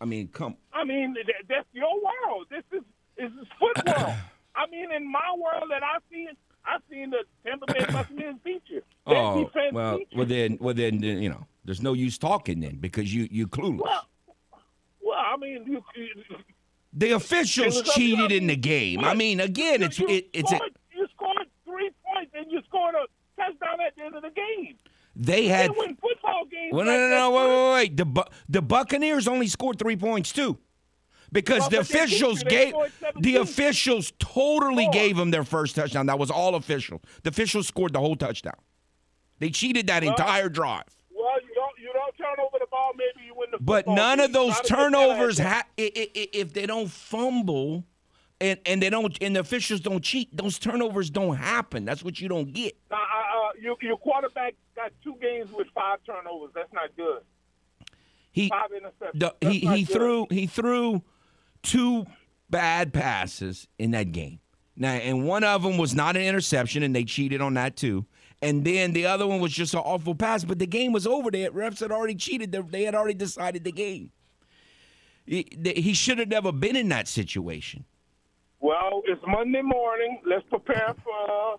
I 0.00 0.04
mean, 0.04 0.28
come. 0.28 0.56
I 0.72 0.84
mean, 0.84 1.14
th- 1.14 1.26
that's 1.48 1.66
your 1.72 1.94
world. 1.94 2.46
This 2.50 2.64
is 2.72 2.82
this 3.16 3.30
is 3.30 3.46
football. 3.58 4.14
I 4.56 4.66
mean, 4.70 4.90
in 4.92 5.10
my 5.10 5.34
world 5.38 5.70
that 5.70 5.82
I 5.82 5.98
see, 6.10 6.26
I 6.64 6.78
seen 6.90 7.10
the 7.10 7.24
Tampa 7.44 7.66
Bay 7.72 7.84
Buccaneers 7.92 8.36
feature. 8.42 8.82
Their 9.06 9.16
Oh, 9.16 9.50
well, 9.72 9.98
well 10.14 10.26
then, 10.26 10.58
well 10.60 10.74
then, 10.74 11.02
you 11.02 11.28
know, 11.28 11.46
there's 11.64 11.82
no 11.82 11.92
use 11.92 12.18
talking 12.18 12.60
then 12.60 12.76
because 12.76 13.12
you 13.14 13.28
you 13.30 13.46
clueless. 13.46 13.80
Well, 13.82 14.06
well, 15.02 15.18
I 15.18 15.36
mean, 15.36 15.64
you, 15.66 15.82
you, 15.96 16.36
The 16.92 17.12
officials 17.12 17.82
cheated 17.94 18.32
in 18.32 18.46
the 18.46 18.56
game. 18.56 19.04
I 19.04 19.14
mean, 19.14 19.40
again, 19.40 19.82
it's 19.82 19.98
you 19.98 20.08
it, 20.08 20.28
it's 20.32 20.52
a, 20.52 20.60
you 20.94 21.06
scored 21.14 21.46
three 21.64 21.90
points 22.04 22.32
and 22.34 22.50
you 22.50 22.60
scored 22.66 22.94
a 22.94 23.06
touchdown 23.40 23.80
at 23.86 23.94
the 23.96 24.04
end 24.04 24.14
of 24.14 24.22
the 24.22 24.30
game. 24.30 24.76
They 25.20 25.46
had. 25.46 25.70
They 25.70 25.74
win 25.78 25.96
football 26.00 26.44
games. 26.50 26.72
Well, 26.72 26.86
no, 26.86 26.96
no, 26.96 27.08
no, 27.08 27.30
wait, 27.30 27.48
wait, 27.48 27.72
wait. 27.74 27.96
The 27.96 28.04
Bu- 28.06 28.30
the 28.48 28.62
Buccaneers 28.62 29.28
only 29.28 29.46
scored 29.48 29.78
three 29.78 29.96
points 29.96 30.32
too, 30.32 30.58
because 31.32 31.60
Well, 31.60 31.70
the 31.70 31.76
but 31.78 31.88
they 31.88 31.94
beat 31.94 32.02
officials 32.04 32.42
gave 32.44 32.74
the 33.20 33.36
officials 33.36 34.12
totally 34.18 34.84
Four. 34.84 34.92
gave 34.92 35.16
them 35.16 35.30
their 35.30 35.44
first 35.44 35.76
touchdown. 35.76 36.06
That 36.06 36.18
was 36.18 36.30
all 36.30 36.54
official. 36.54 37.02
The 37.22 37.28
officials 37.30 37.66
scored 37.68 37.92
the 37.92 38.00
whole 38.00 38.16
touchdown. 38.16 38.54
They 39.38 39.50
cheated 39.50 39.86
that 39.88 40.02
entire 40.04 40.48
drive. 40.48 40.84
Well, 41.14 41.40
you 41.42 41.54
don't 41.54 41.78
you 41.78 41.90
don't 41.92 42.16
turn 42.16 42.44
over 42.44 42.56
the 42.58 42.66
ball. 42.70 42.92
Maybe 42.96 43.26
you 43.26 43.34
win 43.36 43.48
the. 43.52 43.58
But 43.60 43.86
none 43.86 44.18
game. 44.18 44.26
of 44.26 44.32
those 44.32 44.52
Try 44.52 44.62
to 44.62 44.62
get 44.62 44.68
that 44.68 44.76
turnovers, 44.82 45.38
ha- 45.38 45.64
if 45.76 46.52
they 46.54 46.66
don't 46.66 46.90
fumble, 46.90 47.84
and 48.40 48.58
and 48.64 48.82
they 48.82 48.88
don't, 48.90 49.16
and 49.22 49.36
the 49.36 49.40
officials 49.40 49.80
don't 49.80 50.02
cheat, 50.02 50.34
those 50.34 50.58
turnovers 50.58 51.10
don't 51.10 51.36
happen. 51.36 51.84
That's 51.84 52.02
what 52.02 52.20
you 52.20 52.28
don't 52.28 52.52
get. 52.52 52.74
Uh, 52.90 52.94
uh, 52.96 52.98
your, 53.60 53.76
your 53.82 53.96
quarterback 53.98 54.54
got 54.82 54.92
two 55.02 55.16
games 55.20 55.50
with 55.52 55.66
five 55.74 55.98
turnovers. 56.06 56.50
That's 56.54 56.72
not 56.72 56.94
good. 56.96 57.22
He 58.32 58.48
Five 58.48 58.70
interceptions. 58.70 59.18
the, 59.40 59.48
he 59.48 59.58
he 59.60 59.82
good. 59.84 59.92
threw 59.94 60.26
he 60.30 60.46
threw 60.46 61.02
two 61.62 62.06
bad 62.48 62.92
passes 62.92 63.66
in 63.78 63.90
that 63.92 64.12
game. 64.12 64.40
Now, 64.76 64.92
and 64.92 65.26
one 65.26 65.44
of 65.44 65.62
them 65.62 65.76
was 65.78 65.94
not 65.94 66.16
an 66.16 66.22
interception, 66.22 66.82
and 66.82 66.94
they 66.94 67.04
cheated 67.04 67.40
on 67.40 67.54
that 67.54 67.76
too. 67.76 68.06
And 68.40 68.64
then 68.64 68.92
the 68.94 69.04
other 69.06 69.26
one 69.26 69.40
was 69.40 69.52
just 69.52 69.74
an 69.74 69.80
awful 69.80 70.14
pass. 70.14 70.44
But 70.44 70.58
the 70.58 70.66
game 70.66 70.92
was 70.92 71.06
over. 71.06 71.30
The 71.30 71.48
refs 71.48 71.80
had 71.80 71.90
already 71.92 72.14
cheated. 72.14 72.52
They- 72.52 72.60
They 72.62 72.84
had 72.84 72.94
already 72.94 73.14
decided 73.14 73.64
the 73.64 73.72
game. 73.72 74.12
He, 75.26 75.46
he 75.76 75.92
should 75.92 76.18
have 76.18 76.28
never 76.28 76.50
been 76.50 76.74
in 76.76 76.88
that 76.88 77.06
situation. 77.06 77.84
Well, 78.60 79.02
it's 79.06 79.20
Monday 79.26 79.62
morning. 79.62 80.20
Let's 80.24 80.44
prepare 80.48 80.94
for 81.04 81.54
uh, 81.54 81.56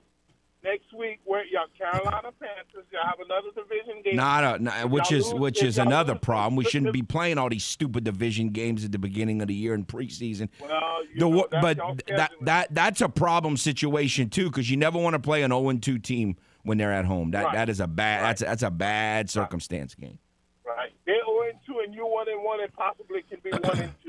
next 0.63 0.93
week. 0.93 1.19
Where 1.25 1.43
y'all 1.45 1.65
Carolina 1.77 2.31
Panthers? 2.39 2.85
Y'all 2.91 3.01
have 3.05 3.19
another 3.23 3.49
division 3.55 4.01
game. 4.03 4.15
Not 4.15 4.43
a, 4.59 4.63
not- 4.63 4.89
which 4.89 5.11
is 5.11 5.31
lose- 5.31 5.39
which 5.39 5.63
is 5.63 5.77
another 5.77 6.13
lose- 6.13 6.21
problem. 6.21 6.55
We 6.55 6.65
shouldn't 6.65 6.93
be 6.93 7.01
playing 7.01 7.37
all 7.37 7.49
these 7.49 7.63
stupid 7.63 8.03
division 8.03 8.49
games 8.49 8.83
at 8.85 8.91
the 8.91 8.99
beginning 8.99 9.41
of 9.41 9.47
the 9.47 9.53
year 9.55 9.73
in 9.73 9.85
preseason. 9.85 10.49
Well, 10.59 11.03
you 11.13 11.19
The, 11.19 11.29
know, 11.29 11.47
but 11.51 11.77
that 12.07 12.31
that 12.41 12.73
that's 12.73 13.01
a 13.01 13.09
problem 13.09 13.57
situation 13.57 14.29
too 14.29 14.45
because 14.45 14.69
you 14.69 14.77
never 14.77 14.97
want 14.99 15.13
to 15.13 15.19
play 15.19 15.43
an 15.43 15.51
0 15.51 15.71
2 15.77 15.99
team 15.99 16.35
when 16.63 16.77
they're 16.77 16.93
at 16.93 17.05
home. 17.05 17.31
That 17.31 17.45
Right. 17.45 17.53
that 17.55 17.69
is 17.69 17.79
a 17.79 17.87
bad 17.87 18.21
Right. 18.21 18.27
that's 18.29 18.41
that's 18.41 18.63
a 18.63 18.71
bad 18.71 19.29
circumstance 19.29 19.95
game. 19.95 20.19
right. 20.65 20.91
They're 21.05 21.15
zero 21.15 21.41
and 21.49 21.59
two, 21.65 21.79
and 21.83 21.93
you 21.93 22.05
one 22.05 22.29
and 22.29 22.43
one, 22.43 22.61
and 22.61 22.71
possibly 22.73 23.23
can 23.23 23.39
be 23.43 23.49
one 23.49 23.79
and 23.79 23.91
two. 23.91 23.97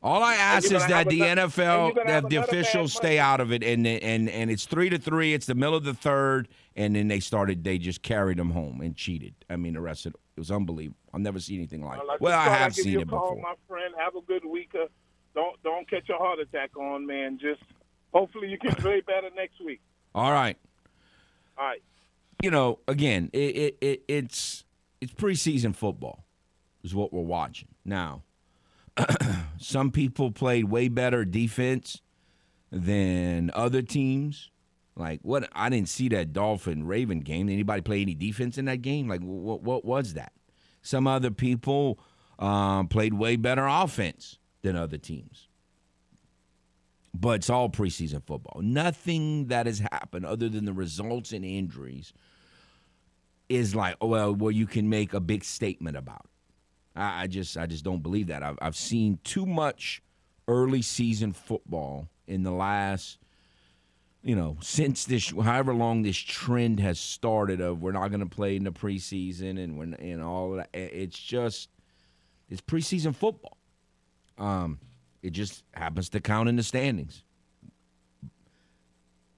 All 0.00 0.22
I 0.22 0.34
ask 0.34 0.70
is 0.70 0.86
that 0.86 1.08
the 1.08 1.22
another- 1.22 1.48
NFL 1.48 2.06
that 2.06 2.28
the 2.28 2.36
officials 2.36 2.92
stay 2.92 3.18
out 3.18 3.40
of 3.40 3.52
it 3.52 3.64
and 3.64 3.86
and 3.86 4.28
and 4.28 4.50
it's 4.50 4.64
three 4.64 4.88
to 4.90 4.98
three. 4.98 5.34
It's 5.34 5.46
the 5.46 5.56
middle 5.56 5.74
of 5.74 5.84
the 5.84 5.94
third, 5.94 6.48
and 6.76 6.94
then 6.94 7.08
they 7.08 7.18
started. 7.18 7.64
They 7.64 7.78
just 7.78 8.02
carried 8.02 8.38
them 8.38 8.50
home 8.50 8.80
and 8.80 8.94
cheated. 8.94 9.34
I 9.50 9.56
mean, 9.56 9.74
the 9.74 9.80
rest 9.80 10.06
of 10.06 10.14
it, 10.14 10.20
it 10.36 10.40
was 10.40 10.52
unbelievable. 10.52 10.98
I've 11.12 11.20
never 11.20 11.40
seen 11.40 11.58
anything 11.58 11.84
like. 11.84 11.98
Well, 11.98 12.14
it. 12.14 12.20
Well, 12.20 12.38
I 12.38 12.44
have 12.44 12.74
seen 12.76 12.92
you 12.92 13.00
it 13.00 13.08
call, 13.08 13.34
before. 13.34 13.42
My 13.42 13.54
friend, 13.66 13.92
have 13.98 14.14
a 14.14 14.20
good 14.20 14.44
week. 14.44 14.70
Uh, 14.74 14.86
don't 15.34 15.60
don't 15.64 15.90
catch 15.90 16.08
a 16.10 16.16
heart 16.16 16.38
attack 16.38 16.76
on 16.76 17.04
man. 17.04 17.38
Just 17.40 17.62
Hopefully, 18.12 18.48
you 18.48 18.58
can 18.58 18.74
play 18.74 19.00
better 19.00 19.28
next 19.36 19.62
week. 19.64 19.80
All 20.14 20.32
right. 20.32 20.56
All 21.58 21.66
right. 21.66 21.82
You 22.42 22.50
know, 22.50 22.78
again, 22.86 23.30
it, 23.32 23.56
it, 23.56 23.78
it 23.80 24.02
it's 24.08 24.64
it's 25.00 25.12
preseason 25.12 25.74
football 25.74 26.24
is 26.82 26.94
what 26.94 27.12
we're 27.12 27.22
watching 27.22 27.68
now. 27.84 28.22
some 29.58 29.90
people 29.90 30.30
played 30.30 30.64
way 30.64 30.88
better 30.88 31.24
defense 31.24 32.00
than 32.70 33.50
other 33.54 33.82
teams. 33.82 34.50
Like 34.96 35.20
what? 35.22 35.48
I 35.52 35.68
didn't 35.68 35.88
see 35.88 36.08
that 36.10 36.32
Dolphin 36.32 36.86
Raven 36.86 37.20
game. 37.20 37.46
Did 37.46 37.54
anybody 37.54 37.82
play 37.82 38.02
any 38.02 38.14
defense 38.14 38.58
in 38.58 38.64
that 38.66 38.82
game? 38.82 39.08
Like 39.08 39.20
what? 39.20 39.62
What 39.62 39.84
was 39.84 40.14
that? 40.14 40.32
Some 40.82 41.06
other 41.06 41.30
people 41.30 41.98
um, 42.38 42.88
played 42.88 43.14
way 43.14 43.36
better 43.36 43.66
offense 43.66 44.38
than 44.62 44.76
other 44.76 44.98
teams. 44.98 45.48
But 47.14 47.36
it's 47.36 47.50
all 47.50 47.68
preseason 47.68 48.22
football. 48.24 48.60
Nothing 48.62 49.46
that 49.46 49.66
has 49.66 49.80
happened 49.92 50.26
other 50.26 50.48
than 50.48 50.64
the 50.64 50.72
results 50.72 51.32
and 51.32 51.44
injuries 51.44 52.12
is 53.48 53.74
like, 53.74 53.96
well, 54.00 54.34
well, 54.34 54.50
you 54.50 54.66
can 54.66 54.88
make 54.88 55.14
a 55.14 55.20
big 55.20 55.42
statement 55.42 55.96
about. 55.96 56.26
I, 56.98 57.22
I 57.22 57.26
just, 57.26 57.56
I 57.56 57.66
just 57.66 57.84
don't 57.84 58.02
believe 58.02 58.26
that. 58.28 58.42
I've, 58.42 58.58
I've 58.60 58.76
seen 58.76 59.18
too 59.24 59.46
much 59.46 60.02
early 60.46 60.82
season 60.82 61.32
football 61.32 62.08
in 62.26 62.42
the 62.42 62.50
last 62.50 63.18
you 64.22 64.34
know, 64.34 64.56
since 64.60 65.04
this, 65.04 65.30
however 65.30 65.72
long 65.72 66.02
this 66.02 66.16
trend 66.16 66.80
has 66.80 66.98
started 66.98 67.60
of 67.60 67.82
we're 67.82 67.92
not 67.92 68.08
going 68.08 68.20
to 68.20 68.26
play 68.26 68.56
in 68.56 68.64
the 68.64 68.72
preseason 68.72 69.62
and 69.62 69.78
when 69.78 69.94
and 69.94 70.22
all 70.22 70.52
that, 70.52 70.68
it's 70.74 71.18
just 71.18 71.70
it's 72.50 72.60
preseason 72.60 73.14
football. 73.14 73.56
Um, 74.36 74.80
it 75.22 75.30
just 75.30 75.64
happens 75.72 76.08
to 76.10 76.20
count 76.20 76.48
in 76.48 76.56
the 76.56 76.62
standings. 76.62 77.22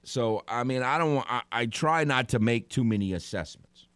So 0.02 0.42
I 0.48 0.64
mean, 0.64 0.82
I 0.82 0.98
don't. 0.98 1.24
I, 1.30 1.42
I 1.52 1.66
try 1.66 2.04
not 2.04 2.30
to 2.30 2.38
make 2.38 2.68
too 2.68 2.84
many 2.84 3.12
assessments. 3.12 3.86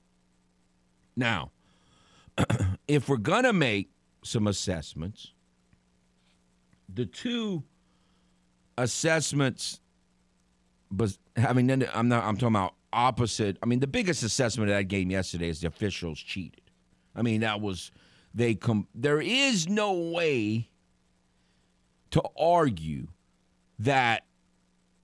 Now, 1.16 1.50
if 2.88 3.09
we're 3.09 3.16
gonna 3.16 3.53
make 3.53 3.90
some 4.23 4.47
assessments, 4.47 5.33
the 6.92 7.07
two 7.07 7.62
assessments 8.77 9.81
but 10.90 11.16
having 11.37 11.70
I'm 11.70 12.09
not 12.09 12.25
I'm 12.25 12.37
talking 12.37 12.55
about 12.55 12.75
opposite. 12.92 13.59
I 13.62 13.66
mean, 13.66 13.81
the 13.81 13.87
biggest 13.87 14.23
assessment 14.23 14.70
of 14.70 14.77
that 14.77 14.85
game 14.85 15.11
yesterday 15.11 15.49
is 15.49 15.61
the 15.61 15.68
officials 15.68 16.18
cheated. 16.18 16.62
I 17.14 17.23
mean, 17.23 17.40
that 17.40 17.61
was 17.61 17.90
they 18.35 18.55
come. 18.55 18.87
There 18.94 19.20
is 19.20 19.68
no 19.68 19.92
way 19.92 20.70
to 22.12 22.23
argue 22.38 23.09
that 23.81 24.25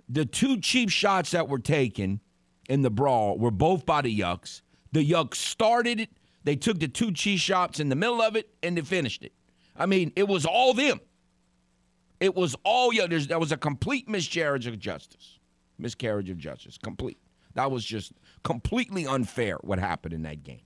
the 0.08 0.24
two 0.24 0.60
cheap 0.60 0.90
shots 0.90 1.32
that 1.32 1.48
were 1.48 1.58
taken 1.58 2.20
in 2.68 2.82
the 2.82 2.90
brawl 2.90 3.36
were 3.38 3.50
both 3.50 3.84
by 3.84 4.02
the 4.02 4.16
Yucks. 4.16 4.62
The 4.92 5.08
Yucks 5.08 5.36
started 5.36 6.00
it. 6.00 6.10
They 6.44 6.56
took 6.56 6.78
the 6.80 6.88
two 6.88 7.12
cheese 7.12 7.40
shots 7.40 7.80
in 7.80 7.88
the 7.88 7.96
middle 7.96 8.22
of 8.22 8.36
it 8.36 8.48
and 8.62 8.76
they 8.76 8.82
finished 8.82 9.22
it. 9.22 9.32
I 9.76 9.86
mean, 9.86 10.12
it 10.16 10.28
was 10.28 10.46
all 10.46 10.74
them. 10.74 11.00
It 12.18 12.34
was 12.34 12.54
all 12.64 12.92
yeah. 12.92 13.06
There's, 13.06 13.28
that 13.28 13.40
was 13.40 13.52
a 13.52 13.56
complete 13.56 14.08
miscarriage 14.08 14.66
of 14.66 14.78
justice 14.78 15.38
miscarriage 15.80 16.30
of 16.30 16.38
justice. 16.38 16.78
Complete. 16.78 17.18
That 17.54 17.70
was 17.70 17.84
just 17.84 18.12
completely 18.44 19.06
unfair 19.06 19.56
what 19.62 19.78
happened 19.78 20.14
in 20.14 20.22
that 20.22 20.44
game, 20.44 20.60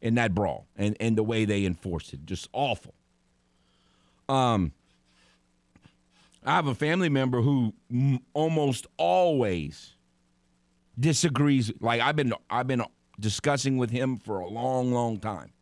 in 0.00 0.14
that 0.14 0.34
brawl, 0.34 0.66
and, 0.76 0.96
and 1.00 1.16
the 1.16 1.24
way 1.24 1.44
they 1.44 1.64
enforced 1.64 2.12
it. 2.12 2.24
Just 2.24 2.48
awful. 2.52 2.94
Um, 4.28 4.72
I 6.44 6.52
have 6.52 6.66
a 6.66 6.74
family 6.74 7.08
member 7.08 7.40
who 7.40 7.74
m- 7.90 8.20
almost 8.32 8.86
always 8.96 9.94
disagrees. 10.98 11.72
Like 11.80 12.00
I've 12.00 12.16
been, 12.16 12.32
I've 12.48 12.66
been 12.66 12.84
discussing 13.18 13.78
with 13.78 13.90
him 13.90 14.16
for 14.16 14.40
a 14.40 14.48
long, 14.48 14.92
long 14.92 15.18
time, 15.18 15.52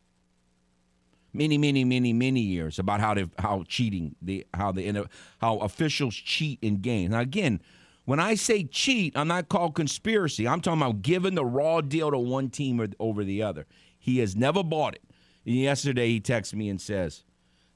many, 1.33 1.59
many, 1.59 1.85
many, 1.85 2.13
many 2.13 2.41
years 2.41 2.79
about 2.79 3.01
how 3.01 3.15
they, 3.15 3.27
how 3.39 3.65
cheating 3.69 4.15
the 4.23 4.47
how 4.55 4.73
the 4.73 5.07
how 5.41 5.59
officials 5.59 6.15
cheat 6.15 6.59
in 6.63 6.79
games. 6.79 7.11
Now 7.11 7.21
again, 7.21 7.61
when 8.07 8.21
I 8.21 8.37
say 8.37 8.65
cheat, 8.65 9.17
I'm 9.17 9.29
not 9.29 9.49
called 9.49 9.75
conspiracy. 9.75 10.47
I'm 10.47 10.61
talking 10.61 10.81
about 10.81 11.03
giving 11.03 11.35
the 11.35 11.45
raw 11.45 11.81
deal 11.81 12.11
to 12.11 12.19
one 12.19 12.51
team 12.51 12.81
or, 12.81 12.87
over 13.01 13.25
the 13.25 13.43
other. 13.43 13.67
He 13.99 14.19
has 14.19 14.37
never 14.37 14.63
bought 14.63 14.95
it. 14.95 15.03
And 15.45 15.57
yesterday 15.57 16.09
he 16.09 16.21
texts 16.21 16.55
me 16.55 16.69
and 16.69 16.81
says, 16.81 17.25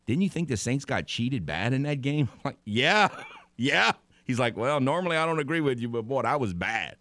Didn't 0.06 0.22
you 0.22 0.28
think 0.28 0.48
the 0.48 0.56
Saints 0.56 0.84
got 0.84 1.06
cheated 1.06 1.44
bad 1.44 1.72
in 1.72 1.82
that 1.82 2.00
game? 2.00 2.28
I'm 2.34 2.40
like, 2.44 2.58
yeah, 2.64 3.08
yeah. 3.56 3.92
He's 4.24 4.38
like, 4.38 4.56
Well, 4.56 4.80
normally 4.80 5.16
I 5.16 5.26
don't 5.26 5.40
agree 5.40 5.60
with 5.60 5.80
you, 5.80 5.88
but 5.88 6.02
boy, 6.02 6.22
that 6.22 6.38
was 6.40 6.54
bad. 6.54 6.96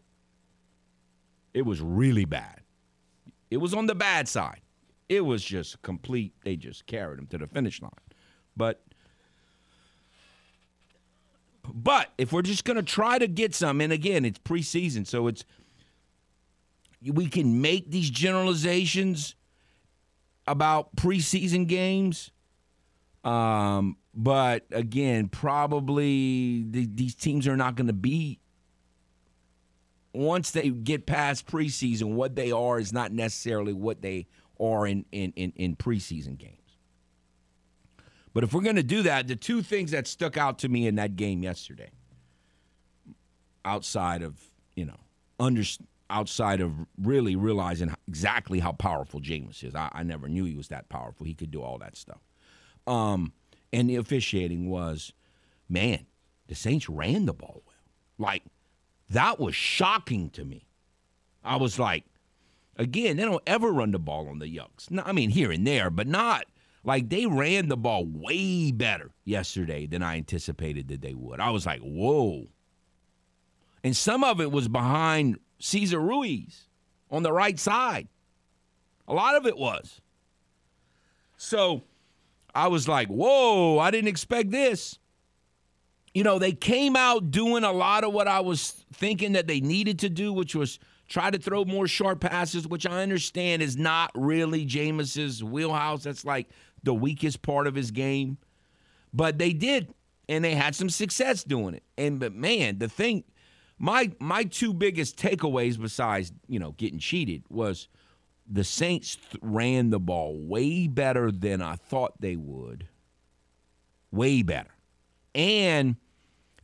It 1.54 1.64
was 1.64 1.82
really 1.82 2.26
bad. 2.26 2.59
It 3.50 3.58
was 3.58 3.74
on 3.74 3.88
the 3.88 3.96
bad 3.96 4.28
side. 4.28 4.62
It 5.08 5.22
was 5.22 5.44
just 5.44 5.82
complete. 5.82 6.34
They 6.44 6.56
just 6.56 6.86
carried 6.86 7.20
him 7.20 7.28
to 7.28 7.38
the 7.38 7.48
finish 7.48 7.82
line. 7.82 7.92
But 8.56 8.82
but 11.74 12.10
if 12.18 12.32
we're 12.32 12.42
just 12.42 12.66
going 12.66 12.78
to 12.78 12.84
try 12.84 13.20
to 13.20 13.28
get 13.28 13.54
some, 13.54 13.82
and 13.82 13.94
again, 13.94 14.26
it's 14.26 14.40
preseason, 14.40 15.06
so 15.06 15.28
it's 15.28 15.44
we 17.02 17.28
can 17.28 17.62
make 17.62 17.90
these 17.90 18.10
generalizations 18.10 19.36
about 20.48 20.96
preseason 20.96 21.68
games. 21.68 22.32
Um, 23.24 23.98
but 24.14 24.66
again, 24.72 25.28
probably 25.28 26.66
the, 26.70 26.88
these 26.94 27.16
teams 27.16 27.48
are 27.48 27.58
not 27.58 27.76
going 27.76 27.88
to 27.88 27.94
be 27.94 28.40
once 30.14 30.52
they 30.52 30.70
get 30.70 31.06
past 31.06 31.48
preseason. 31.48 32.14
What 32.14 32.36
they 32.36 32.52
are 32.52 32.80
is 32.80 32.92
not 32.94 33.12
necessarily 33.12 33.74
what 33.74 34.02
they 34.02 34.28
are 34.60 34.88
in 34.88 35.06
in 35.12 35.34
in, 35.36 35.54
in 35.56 35.76
preseason 35.76 36.38
games. 36.38 36.56
But 38.34 38.44
if 38.44 38.54
we're 38.54 38.62
going 38.62 38.76
to 38.76 38.84
do 38.84 39.02
that, 39.04 39.28
the 39.28 39.36
two 39.36 39.62
things 39.62 39.92
that 39.92 40.08
stuck 40.08 40.38
out 40.38 40.60
to 40.60 40.70
me 40.70 40.88
in 40.88 40.96
that 40.96 41.16
game 41.16 41.42
yesterday, 41.42 41.92
outside 43.66 44.22
of, 44.22 44.40
you 44.76 44.86
know, 44.86 45.00
under, 45.40 45.64
outside 46.12 46.62
of 46.62 46.72
really 47.02 47.36
realizing 47.36 47.94
exactly 48.08 48.60
how 48.60 48.72
powerful 48.72 49.20
Jameis 49.20 49.64
is, 49.64 49.74
I, 49.74 49.90
I 49.92 50.04
never 50.04 50.30
knew 50.30 50.46
he 50.46 50.56
was 50.56 50.68
that 50.68 50.90
powerful. 50.90 51.26
He 51.26 51.34
could 51.34 51.50
do 51.50 51.62
all 51.64 51.80
that 51.80 51.98
stuff. 51.98 52.22
Um, 52.86 53.34
and 53.74 53.90
the 53.90 53.96
officiating 53.96 54.70
was, 54.70 55.12
man, 55.68 56.06
the 56.48 56.56
Saints 56.56 56.88
ran 56.88 57.26
the 57.26 57.34
ball 57.34 57.64
well. 57.66 57.76
Like, 58.20 58.44
that 59.10 59.40
was 59.40 59.56
shocking 59.56 60.30
to 60.32 60.46
me. 60.46 60.68
I 61.44 61.56
was 61.56 61.80
like, 61.80 62.06
again, 62.76 63.18
they 63.18 63.24
don't 63.24 63.44
ever 63.48 63.72
run 63.72 63.92
the 63.92 64.00
ball 64.00 64.28
on 64.28 64.40
the 64.40 64.46
Yucks. 64.46 64.92
No, 64.92 65.04
I 65.06 65.12
mean, 65.12 65.30
here 65.30 65.52
and 65.52 65.66
there, 65.66 65.90
but 65.90 66.08
not– 66.08 66.46
like 66.84 67.10
they 67.10 67.26
ran 67.26 67.68
the 67.68 67.78
ball 67.78 68.06
way 68.06 68.72
better 68.72 69.12
yesterday 69.26 69.86
than 69.86 70.02
I 70.02 70.18
anticipated 70.18 70.88
that 70.88 71.02
they 71.02 71.14
would. 71.14 71.40
I 71.40 71.50
was 71.50 71.66
like, 71.66 71.82
whoa. 71.82 72.48
And 73.84 73.96
some 73.96 74.24
of 74.24 74.42
it 74.42 74.52
was 74.52 74.68
behind 74.68 75.40
Cesar 75.60 76.00
Ruiz 76.00 76.68
on 77.12 77.24
the 77.24 77.34
right 77.34 77.60
side. 77.60 78.08
A 79.08 79.14
lot 79.14 79.36
of 79.36 79.46
it 79.46 79.58
was. 79.58 80.02
So 81.38 81.84
I 82.54 82.68
was 82.68 82.88
like, 82.88 83.08
whoa, 83.08 83.80
I 83.80 83.92
didn't 83.92 84.10
expect 84.10 84.52
this. 84.52 85.00
You 86.14 86.24
know, 86.24 86.40
they 86.40 86.52
came 86.54 86.96
out 86.96 87.32
doing 87.32 87.64
a 87.64 87.72
lot 87.72 88.04
of 88.04 88.14
what 88.14 88.28
I 88.28 88.40
was 88.40 88.72
thinking 88.94 89.34
that 89.34 89.48
they 89.48 89.60
needed 89.60 90.00
to 90.00 90.10
do, 90.10 90.34
which 90.34 90.56
was 90.56 90.80
try 91.08 91.30
to 91.30 91.38
throw 91.38 91.66
more 91.66 91.88
short 91.88 92.20
passes, 92.20 92.68
which 92.68 92.86
I 92.88 93.02
understand 93.02 93.62
is 93.62 93.78
not 93.78 94.12
really 94.16 94.66
Jameis's 94.66 95.44
wheelhouse. 95.44 96.04
That's 96.04 96.26
like 96.26 96.50
the 96.84 96.94
weakest 96.94 97.42
part 97.42 97.68
of 97.68 97.76
his 97.76 97.92
game. 97.92 98.38
But 99.14 99.38
they 99.38 99.54
did, 99.54 99.94
and 100.28 100.44
they 100.44 100.56
had 100.56 100.76
some 100.76 100.90
success 100.90 101.44
doing 101.44 101.76
it. 101.76 101.84
And 101.98 102.20
but 102.20 102.34
man, 102.34 102.78
the 102.78 102.88
thing, 102.88 103.24
my 103.78 104.12
my 104.20 104.44
two 104.44 104.74
biggest 104.74 105.18
takeaways 105.18 105.80
besides 105.80 106.32
you 106.48 106.60
know 106.60 106.72
getting 106.74 107.00
cheated 107.00 107.44
was 107.50 107.88
the 108.48 108.64
Saints 108.64 109.18
ran 109.42 109.90
the 109.90 110.00
ball 110.00 110.40
way 110.40 110.88
better 110.88 111.32
than 111.32 111.62
I 111.62 111.76
thought 111.76 112.20
they 112.20 112.36
would. 112.36 112.88
Way 114.12 114.42
better, 114.42 114.72
and 115.34 115.96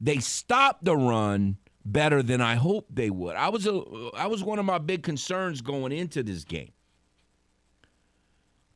they 0.01 0.19
stopped 0.19 0.85
the 0.85 0.95
run 0.95 1.57
better 1.85 2.23
than 2.23 2.41
I 2.41 2.55
hoped 2.55 2.95
they 2.95 3.09
would. 3.09 3.35
I 3.35 3.49
was 3.49 3.67
a, 3.67 3.81
I 4.15 4.27
was 4.27 4.43
one 4.43 4.59
of 4.59 4.65
my 4.65 4.79
big 4.79 5.03
concerns 5.03 5.61
going 5.61 5.91
into 5.91 6.23
this 6.23 6.43
game. 6.43 6.71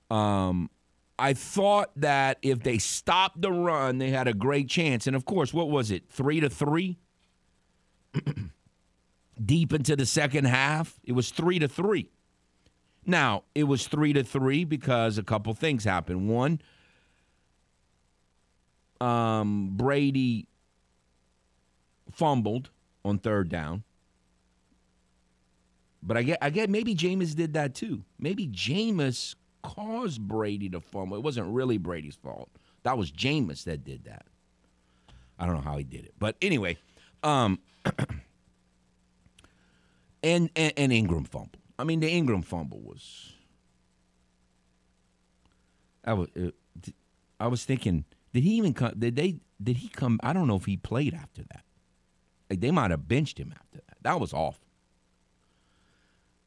Um, 0.09 0.69
I 1.17 1.33
thought 1.33 1.91
that 1.97 2.37
if 2.41 2.63
they 2.63 2.77
stopped 2.77 3.41
the 3.41 3.51
run, 3.51 3.97
they 3.97 4.09
had 4.09 4.27
a 4.27 4.33
great 4.33 4.69
chance. 4.69 5.05
And 5.05 5.15
of 5.15 5.25
course, 5.25 5.53
what 5.53 5.69
was 5.69 5.91
it? 5.91 6.03
Three 6.09 6.39
to 6.39 6.49
three? 6.49 6.97
Deep 9.45 9.73
into 9.73 9.95
the 9.95 10.05
second 10.05 10.45
half, 10.45 10.99
it 11.03 11.13
was 11.13 11.31
three 11.31 11.59
to 11.59 11.67
three. 11.67 12.09
Now, 13.05 13.43
it 13.55 13.63
was 13.63 13.87
three 13.87 14.13
to 14.13 14.23
three 14.23 14.65
because 14.65 15.17
a 15.17 15.23
couple 15.23 15.53
things 15.53 15.83
happened. 15.83 16.29
One, 16.29 16.61
um, 19.01 19.71
Brady 19.73 20.47
fumbled 22.11 22.69
on 23.05 23.19
third 23.19 23.49
down. 23.49 23.83
But 26.01 26.17
I 26.17 26.23
get, 26.23 26.37
I 26.41 26.49
get 26.49 26.69
maybe 26.69 26.95
Jameis 26.95 27.35
did 27.35 27.53
that 27.53 27.75
too. 27.75 28.03
Maybe 28.17 28.47
Jameis 28.47 29.35
caused 29.63 30.21
Brady 30.21 30.69
to 30.69 30.79
fumble. 30.79 31.17
It 31.17 31.23
wasn't 31.23 31.53
really 31.53 31.77
Brady's 31.77 32.15
fault. 32.15 32.49
That 32.83 32.97
was 32.97 33.11
Jameis 33.11 33.65
that 33.65 33.83
did 33.83 34.05
that. 34.05 34.25
I 35.37 35.45
don't 35.45 35.55
know 35.55 35.61
how 35.61 35.77
he 35.77 35.83
did 35.83 36.05
it, 36.05 36.13
but 36.19 36.35
anyway, 36.41 36.77
um, 37.23 37.59
and, 40.23 40.49
and 40.55 40.73
and 40.75 40.91
Ingram 40.91 41.23
fumble. 41.23 41.59
I 41.77 41.85
mean, 41.85 42.01
the 42.01 42.09
Ingram 42.09 42.41
fumble 42.41 42.79
was. 42.79 43.33
I 46.03 46.13
was, 46.13 46.27
uh, 46.37 46.51
I 47.39 47.47
was 47.47 47.63
thinking, 47.63 48.03
did 48.33 48.43
he 48.43 48.51
even 48.51 48.73
come? 48.73 48.93
Did 48.97 49.15
they? 49.15 49.39
Did 49.61 49.77
he 49.77 49.87
come? 49.87 50.19
I 50.23 50.33
don't 50.33 50.47
know 50.47 50.55
if 50.55 50.65
he 50.65 50.77
played 50.77 51.13
after 51.13 51.43
that. 51.43 51.63
Like 52.49 52.61
they 52.61 52.71
might 52.71 52.91
have 52.91 53.07
benched 53.07 53.39
him 53.39 53.53
after 53.55 53.77
that. 53.87 53.97
That 54.01 54.19
was 54.19 54.33
awful. 54.33 54.65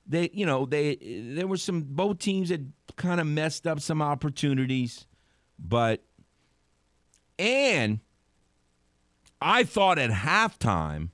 They, 0.07 0.31
you 0.33 0.47
know, 0.47 0.67
they 0.67 0.97
there 1.35 1.47
were 1.47 1.57
some 1.57 1.83
both 1.83 2.19
teams 2.19 2.49
that 2.49 2.61
kind 2.97 3.21
of 3.21 3.27
messed 3.27 3.67
up 3.67 3.81
some 3.81 4.03
opportunities, 4.03 5.07
but 5.59 6.03
and 7.39 8.01
I 9.41 9.65
thought 9.65 9.99
at 9.99 10.11
halftime 10.11 11.11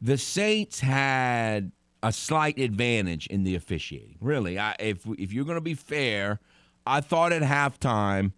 the 0.00 0.18
Saints 0.18 0.80
had 0.80 1.72
a 2.02 2.12
slight 2.12 2.58
advantage 2.58 3.26
in 3.26 3.44
the 3.44 3.54
officiating. 3.54 4.16
Really, 4.20 4.58
I, 4.58 4.76
if 4.78 5.06
if 5.18 5.32
you're 5.32 5.44
going 5.44 5.56
to 5.56 5.60
be 5.60 5.74
fair, 5.74 6.40
I 6.86 7.00
thought 7.00 7.32
at 7.32 7.42
halftime 7.42 8.32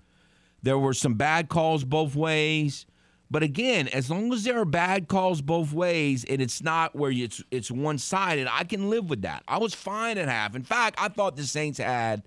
there 0.62 0.78
were 0.78 0.94
some 0.94 1.14
bad 1.14 1.48
calls 1.48 1.84
both 1.84 2.14
ways. 2.14 2.86
But 3.30 3.44
again, 3.44 3.86
as 3.88 4.10
long 4.10 4.32
as 4.32 4.42
there 4.42 4.58
are 4.58 4.64
bad 4.64 5.06
calls 5.06 5.40
both 5.40 5.72
ways 5.72 6.24
and 6.24 6.42
it's 6.42 6.62
not 6.62 6.96
where 6.96 7.12
it's 7.12 7.42
it's 7.50 7.70
one 7.70 7.98
sided, 7.98 8.48
I 8.50 8.64
can 8.64 8.90
live 8.90 9.08
with 9.08 9.22
that. 9.22 9.44
I 9.46 9.58
was 9.58 9.72
fine 9.72 10.18
at 10.18 10.28
half. 10.28 10.56
In 10.56 10.64
fact, 10.64 10.96
I 11.00 11.08
thought 11.08 11.36
the 11.36 11.44
Saints 11.44 11.78
had 11.78 12.24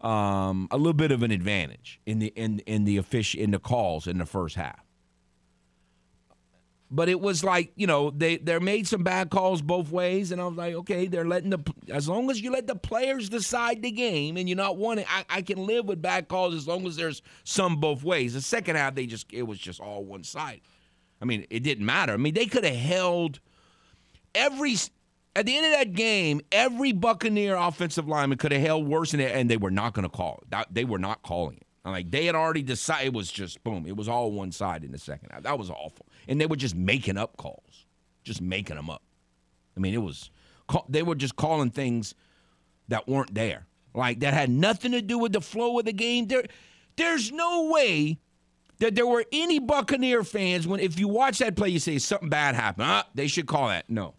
um, 0.00 0.68
a 0.70 0.76
little 0.76 0.92
bit 0.92 1.10
of 1.10 1.24
an 1.24 1.32
advantage 1.32 2.00
in 2.06 2.20
the 2.20 2.28
in 2.36 2.60
in 2.60 2.84
the 2.84 2.98
official 2.98 3.40
in 3.40 3.50
the 3.50 3.58
calls 3.58 4.06
in 4.06 4.18
the 4.18 4.26
first 4.26 4.54
half. 4.54 4.85
But 6.90 7.08
it 7.08 7.20
was 7.20 7.42
like 7.42 7.72
you 7.74 7.86
know 7.86 8.10
they 8.10 8.36
they 8.36 8.58
made 8.60 8.86
some 8.86 9.02
bad 9.02 9.30
calls 9.30 9.60
both 9.60 9.90
ways, 9.90 10.30
and 10.30 10.40
I 10.40 10.46
was 10.46 10.56
like, 10.56 10.74
okay, 10.74 11.06
they're 11.06 11.24
letting 11.24 11.50
the 11.50 11.58
as 11.92 12.08
long 12.08 12.30
as 12.30 12.40
you 12.40 12.52
let 12.52 12.66
the 12.68 12.76
players 12.76 13.28
decide 13.28 13.82
the 13.82 13.90
game, 13.90 14.36
and 14.36 14.48
you're 14.48 14.56
not 14.56 14.76
wanting, 14.76 15.04
I, 15.08 15.24
I 15.28 15.42
can 15.42 15.66
live 15.66 15.86
with 15.86 16.00
bad 16.00 16.28
calls 16.28 16.54
as 16.54 16.68
long 16.68 16.86
as 16.86 16.96
there's 16.96 17.22
some 17.42 17.76
both 17.76 18.04
ways. 18.04 18.34
The 18.34 18.40
second 18.40 18.76
half, 18.76 18.94
they 18.94 19.06
just 19.06 19.26
it 19.32 19.42
was 19.42 19.58
just 19.58 19.80
all 19.80 20.04
one 20.04 20.22
side. 20.22 20.60
I 21.20 21.24
mean, 21.24 21.46
it 21.50 21.64
didn't 21.64 21.86
matter. 21.86 22.12
I 22.12 22.18
mean, 22.18 22.34
they 22.34 22.46
could 22.46 22.64
have 22.64 22.76
held 22.76 23.40
every 24.34 24.76
at 25.34 25.44
the 25.44 25.56
end 25.56 25.66
of 25.66 25.72
that 25.72 25.92
game, 25.92 26.40
every 26.52 26.92
Buccaneer 26.92 27.56
offensive 27.56 28.08
lineman 28.08 28.38
could 28.38 28.52
have 28.52 28.62
held 28.62 28.86
worse 28.86 29.10
than 29.10 29.20
it, 29.20 29.34
and 29.34 29.50
they 29.50 29.56
were 29.56 29.70
not 29.70 29.92
going 29.92 30.04
to 30.04 30.08
call 30.08 30.42
it. 30.42 30.66
They 30.70 30.84
were 30.84 30.98
not 30.98 31.22
calling 31.22 31.56
it. 31.56 31.66
Like 31.84 32.10
they 32.10 32.26
had 32.26 32.34
already 32.34 32.62
decided. 32.62 33.08
It 33.08 33.12
was 33.12 33.30
just 33.30 33.62
boom. 33.62 33.86
It 33.86 33.96
was 33.96 34.08
all 34.08 34.32
one 34.32 34.50
side 34.50 34.82
in 34.82 34.90
the 34.90 34.98
second 34.98 35.30
half. 35.30 35.44
That 35.44 35.58
was 35.58 35.70
awful, 35.70 36.06
and 36.28 36.40
they 36.40 36.46
were 36.46 36.56
just 36.56 36.74
making 36.74 37.16
up 37.16 37.36
calls, 37.36 37.86
just 38.24 38.40
making 38.40 38.76
them 38.76 38.90
up. 38.90 39.02
I 39.76 39.80
mean, 39.80 39.94
it 39.94 40.02
was 40.02 40.30
they 40.88 41.02
were 41.02 41.14
just 41.14 41.36
calling 41.36 41.70
things 41.70 42.14
that 42.88 43.06
weren't 43.06 43.34
there, 43.34 43.66
like 43.94 44.20
that 44.20 44.34
had 44.34 44.50
nothing 44.50 44.92
to 44.92 45.02
do 45.02 45.18
with 45.18 45.32
the 45.32 45.40
flow 45.40 45.78
of 45.78 45.84
the 45.84 45.92
game. 45.92 46.26
There, 46.26 46.44
there's 46.96 47.30
no 47.30 47.68
way 47.70 48.18
that 48.78 48.94
there 48.94 49.06
were 49.06 49.24
any 49.32 49.58
Buccaneer 49.58 50.24
fans 50.24 50.66
when 50.66 50.80
if 50.80 50.98
you 50.98 51.08
watch 51.08 51.38
that 51.38 51.56
play, 51.56 51.68
you 51.68 51.78
say 51.78 51.98
something 51.98 52.28
bad 52.28 52.54
happened. 52.54 52.86
Ah, 52.88 53.06
they 53.14 53.26
should 53.26 53.46
call 53.46 53.68
that. 53.68 53.88
No, 53.88 54.14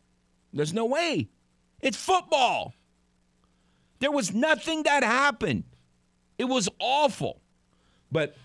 there's 0.54 0.74
no 0.74 0.86
way. 0.86 1.30
It's 1.82 1.98
football. 1.98 2.74
There 4.00 4.12
was 4.12 4.34
nothing 4.34 4.84
that 4.84 5.04
happened. 5.04 5.64
It 6.38 6.46
was 6.46 6.70
awful. 6.80 7.42
But 8.12 8.36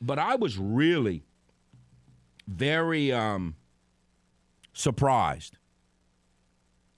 but 0.00 0.18
I 0.18 0.34
was 0.34 0.58
really 0.58 1.22
very 2.46 3.12
um, 3.12 3.56
surprised 4.72 5.56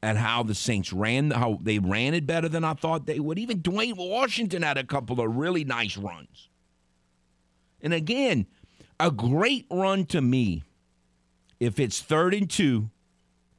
at 0.02 0.16
how 0.16 0.42
the 0.42 0.54
Saints 0.54 0.92
ran, 0.92 1.30
how 1.30 1.58
they 1.62 1.78
ran 1.78 2.14
it 2.14 2.26
better 2.26 2.48
than 2.48 2.64
I 2.64 2.74
thought 2.74 3.06
they 3.06 3.18
would. 3.18 3.38
Even 3.38 3.61
Dwayne 3.61 3.96
Washington 3.96 4.62
had 4.62 4.78
a 4.78 4.84
couple 4.84 5.20
of 5.20 5.37
really 5.37 5.64
nice 5.64 5.96
runs. 5.96 6.48
And 7.80 7.92
again, 7.92 8.46
a 9.00 9.11
great 9.11 9.66
run 9.70 10.04
to 10.06 10.20
me, 10.20 10.62
if 11.61 11.78
it's 11.80 12.00
third 12.00 12.34
and 12.34 12.48
two 12.48 12.90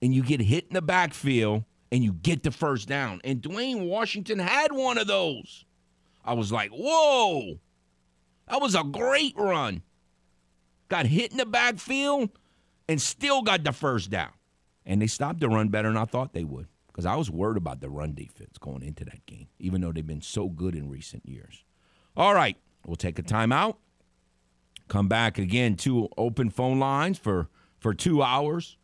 and 0.02 0.14
you 0.14 0.24
get 0.24 0.42
hit 0.42 0.68
in 0.68 0.74
the 0.74 0.82
backfield 0.82 1.64
and 1.92 2.04
you 2.04 2.14
get 2.14 2.44
the 2.44 2.52
first 2.52 2.88
down. 2.88 3.20
And 3.24 3.42
Dwayne 3.42 3.88
Washington 3.88 4.40
had 4.40 4.72
one 4.72 4.98
of 4.98 5.08
those. 5.08 5.66
I 6.24 6.34
was 6.34 6.52
like, 6.52 6.72
whoa. 6.72 7.60
That 8.48 8.62
was 8.62 8.76
a 8.76 8.84
great 8.84 9.36
run. 9.38 9.82
Got 10.90 11.06
hit 11.06 11.32
in 11.32 11.38
the 11.38 11.46
backfield 11.46 12.30
and 12.88 13.02
still 13.02 13.42
got 13.42 13.64
the 13.64 13.72
first 13.72 14.10
down. 14.10 14.32
And 14.86 15.02
they 15.02 15.08
stopped 15.08 15.40
the 15.40 15.48
run 15.48 15.70
better 15.70 15.88
than 15.88 15.98
I 15.98 16.06
thought 16.06 16.34
they 16.34 16.44
would 16.44 16.68
because 16.88 17.06
I 17.06 17.16
was 17.16 17.30
worried 17.30 17.58
about 17.58 17.80
the 17.80 17.90
run 17.90 18.14
defense 18.14 18.58
going 18.60 18.82
into 18.82 19.06
that 19.06 19.26
game, 19.26 19.48
even 19.60 19.82
though 19.82 19.92
they've 19.92 20.06
been 20.06 20.22
so 20.22 20.50
good 20.50 20.76
in 20.76 20.90
recent 20.90 21.26
years. 21.26 21.64
All 22.18 22.34
right, 22.34 22.58
we'll 22.86 22.96
take 22.96 23.20
a 23.20 23.24
timeout. 23.24 23.76
Come 24.88 25.08
back 25.08 25.38
again, 25.38 25.76
two 25.76 26.10
open 26.18 26.50
phone 26.50 26.80
lines 26.80 27.18
for, 27.18 27.48
for 27.78 27.94
two 27.94 28.24
hours. 28.24 28.76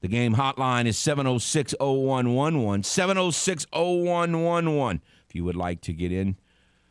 The 0.00 0.08
game 0.08 0.34
hotline 0.34 0.86
is 0.86 0.98
706 0.98 1.74
0111. 1.80 2.82
706 2.82 3.66
0111. 3.72 5.02
If 5.28 5.34
you 5.34 5.42
would 5.44 5.56
like 5.56 5.80
to 5.80 5.92
get 5.92 6.12
in, 6.12 6.36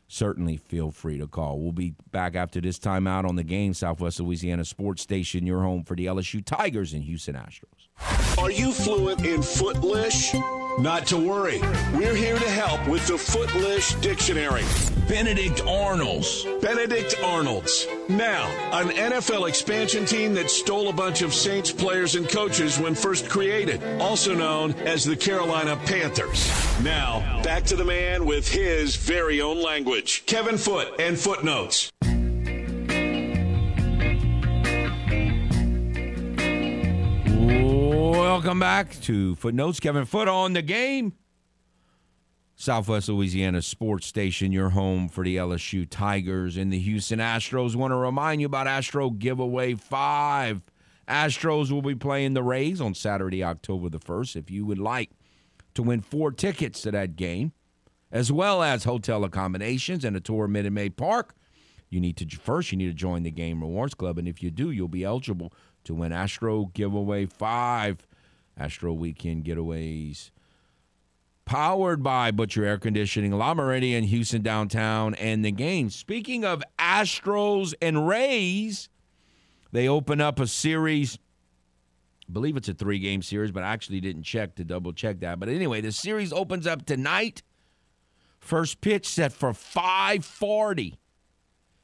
certainly 0.07 0.57
feel 0.57 0.91
free 0.91 1.17
to 1.17 1.27
call. 1.27 1.59
We'll 1.59 1.71
be 1.71 1.95
back 2.11 2.35
after 2.35 2.61
this 2.61 2.79
timeout 2.79 3.27
on 3.27 3.35
the 3.35 3.43
game, 3.43 3.73
Southwest 3.73 4.19
Louisiana 4.19 4.65
Sports 4.65 5.01
Station, 5.01 5.45
your 5.45 5.61
home 5.61 5.83
for 5.83 5.95
the 5.95 6.05
LSU 6.05 6.43
Tigers 6.43 6.93
and 6.93 7.03
Houston 7.03 7.35
Astros. 7.35 8.37
Are 8.37 8.51
you 8.51 8.71
fluent 8.71 9.25
in 9.25 9.41
Footlish? 9.41 10.33
Not 10.77 11.07
to 11.07 11.17
worry. 11.17 11.61
We're 11.93 12.15
here 12.15 12.37
to 12.37 12.49
help 12.49 12.85
with 12.89 13.07
the 13.07 13.17
Footlish 13.17 13.93
Dictionary. 13.95 14.63
Benedict 15.07 15.61
Arnolds. 15.65 16.45
Benedict 16.61 17.15
Arnolds. 17.23 17.87
Now, 18.09 18.45
an 18.73 18.89
NFL 18.89 19.47
expansion 19.47 20.05
team 20.05 20.33
that 20.33 20.51
stole 20.51 20.89
a 20.89 20.93
bunch 20.93 21.21
of 21.21 21.33
Saints 21.33 21.71
players 21.71 22.15
and 22.15 22.27
coaches 22.27 22.77
when 22.77 22.93
first 22.93 23.29
created, 23.29 23.81
also 24.01 24.35
known 24.35 24.73
as 24.73 25.05
the 25.05 25.15
Carolina 25.15 25.79
Panthers. 25.85 26.51
Now, 26.83 27.41
back 27.41 27.63
to 27.65 27.77
the 27.77 27.85
man 27.85 28.25
with 28.25 28.51
his 28.51 28.97
very 28.97 29.39
own 29.39 29.61
language. 29.61 30.25
Kevin 30.25 30.57
Foote 30.57 30.99
and 30.99 31.17
Footnotes. 31.17 31.93
Welcome 38.35 38.59
back 38.59 38.99
to 39.03 39.33
Footnotes. 39.35 39.79
Kevin 39.79 40.03
Foote 40.03 40.27
on 40.27 40.51
the 40.51 40.61
game. 40.61 41.13
Southwest 42.57 43.07
Louisiana 43.07 43.61
Sports 43.61 44.07
Station, 44.07 44.51
your 44.51 44.71
home 44.71 45.07
for 45.07 45.23
the 45.23 45.37
LSU 45.37 45.87
Tigers 45.89 46.57
and 46.57 46.71
the 46.71 46.77
Houston 46.77 47.19
Astros. 47.19 47.77
Want 47.77 47.91
to 47.91 47.95
remind 47.95 48.41
you 48.41 48.47
about 48.47 48.67
Astro 48.67 49.09
Giveaway 49.09 49.75
5. 49.75 50.61
Astros 51.07 51.71
will 51.71 51.81
be 51.81 51.95
playing 51.95 52.33
the 52.33 52.43
Rays 52.43 52.81
on 52.81 52.93
Saturday, 52.93 53.41
October 53.41 53.87
the 53.87 53.99
1st. 53.99 54.35
If 54.35 54.51
you 54.51 54.65
would 54.65 54.79
like 54.79 55.11
to 55.73 55.81
win 55.81 56.01
four 56.01 56.29
tickets 56.29 56.81
to 56.81 56.91
that 56.91 57.15
game, 57.15 57.53
as 58.11 58.33
well 58.33 58.61
as 58.61 58.83
hotel 58.83 59.23
accommodations 59.23 60.03
and 60.03 60.17
a 60.17 60.19
tour 60.19 60.43
of 60.43 60.51
Minute 60.51 60.73
Maid 60.73 60.97
Park, 60.97 61.35
you 61.89 62.01
need 62.01 62.17
to 62.17 62.27
first 62.37 62.73
you 62.73 62.77
need 62.77 62.87
to 62.87 62.93
join 62.93 63.23
the 63.23 63.31
Game 63.31 63.61
Rewards 63.61 63.93
Club, 63.93 64.17
and 64.17 64.27
if 64.27 64.43
you 64.43 64.51
do, 64.51 64.71
you'll 64.71 64.89
be 64.89 65.05
eligible 65.05 65.53
to 65.85 65.93
win 65.93 66.11
Astro 66.11 66.65
Giveaway 66.73 67.27
5. 67.27 68.05
Astro 68.57 68.93
Weekend 68.93 69.43
Getaways 69.43 70.31
powered 71.45 72.01
by 72.01 72.31
Butcher 72.31 72.65
Air 72.65 72.77
Conditioning, 72.77 73.31
La 73.31 73.53
Meridian, 73.53 74.03
Houston 74.03 74.41
downtown, 74.41 75.13
and 75.15 75.45
the 75.45 75.51
game. 75.51 75.89
Speaking 75.89 76.43
of 76.43 76.63
Astros 76.79 77.73
and 77.81 78.07
Rays, 78.07 78.89
they 79.71 79.87
open 79.87 80.19
up 80.19 80.39
a 80.39 80.47
series. 80.47 81.19
I 82.27 82.33
believe 82.33 82.57
it's 82.57 82.67
a 82.67 82.73
three 82.73 82.99
game 82.99 83.21
series, 83.21 83.51
but 83.51 83.63
I 83.63 83.67
actually 83.67 84.01
didn't 84.01 84.23
check 84.23 84.55
to 84.55 84.63
double 84.63 84.91
check 84.91 85.19
that. 85.19 85.39
But 85.39 85.49
anyway, 85.49 85.81
the 85.81 85.91
series 85.91 86.33
opens 86.33 86.65
up 86.65 86.85
tonight. 86.85 87.43
First 88.39 88.81
pitch 88.81 89.07
set 89.07 89.31
for 89.31 89.53
540. 89.53 90.99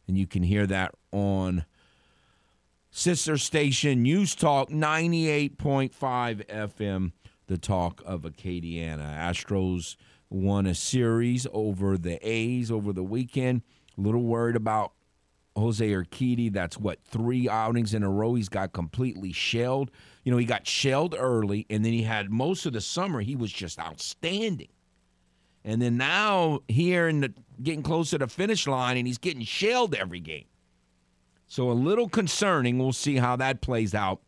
And 0.08 0.18
you 0.18 0.26
can 0.28 0.44
hear 0.44 0.66
that 0.68 0.94
on 1.12 1.66
sister 2.92 3.38
station 3.38 4.04
News 4.04 4.36
Talk 4.36 4.70
98.5 4.70 6.46
FM 6.46 7.12
the 7.48 7.58
talk 7.58 8.02
of 8.06 8.22
Acadiana. 8.22 9.18
Astros 9.18 9.96
won 10.30 10.66
a 10.66 10.76
series 10.76 11.48
over 11.52 11.98
the 11.98 12.18
A's 12.26 12.72
over 12.72 12.94
the 12.94 13.04
weekend. 13.04 13.62
A 13.98 14.02
little 14.02 14.24
worried 14.24 14.56
about 14.56 14.94
Jose 15.58 15.86
Urquidy. 15.86 16.52
That's 16.52 16.78
what 16.78 17.04
three 17.04 17.50
outings 17.50 17.94
in 17.94 18.04
a 18.04 18.10
row 18.10 18.36
he's 18.36 18.48
got 18.48 18.72
completely 18.72 19.34
shelled. 19.34 19.92
You 20.24 20.32
know, 20.32 20.38
he 20.38 20.46
got 20.46 20.66
shelled 20.66 21.16
early, 21.18 21.66
and 21.70 21.84
then 21.84 21.92
he 21.92 22.04
had 22.04 22.30
most 22.30 22.66
of 22.66 22.74
the 22.74 22.82
summer 22.82 23.20
he 23.20 23.36
was 23.36 23.52
just 23.52 23.80
outstanding. 23.80 24.70
And 25.66 25.82
then 25.82 25.98
now 25.98 26.62
here 26.70 27.10
in 27.10 27.22
the 27.22 27.34
getting 27.62 27.84
close 27.84 28.12
to 28.12 28.18
the 28.18 28.28
finish 28.28 28.66
line, 28.66 28.98
and 28.98 29.06
he's 29.06 29.18
getting 29.18 29.44
shelled 29.44 29.94
every 29.94 30.22
game. 30.22 30.46
So 31.52 31.70
a 31.70 31.74
little 31.74 32.08
concerning. 32.08 32.78
We'll 32.78 32.94
see 32.94 33.18
how 33.18 33.36
that 33.36 33.60
plays 33.60 33.94
out. 33.94 34.22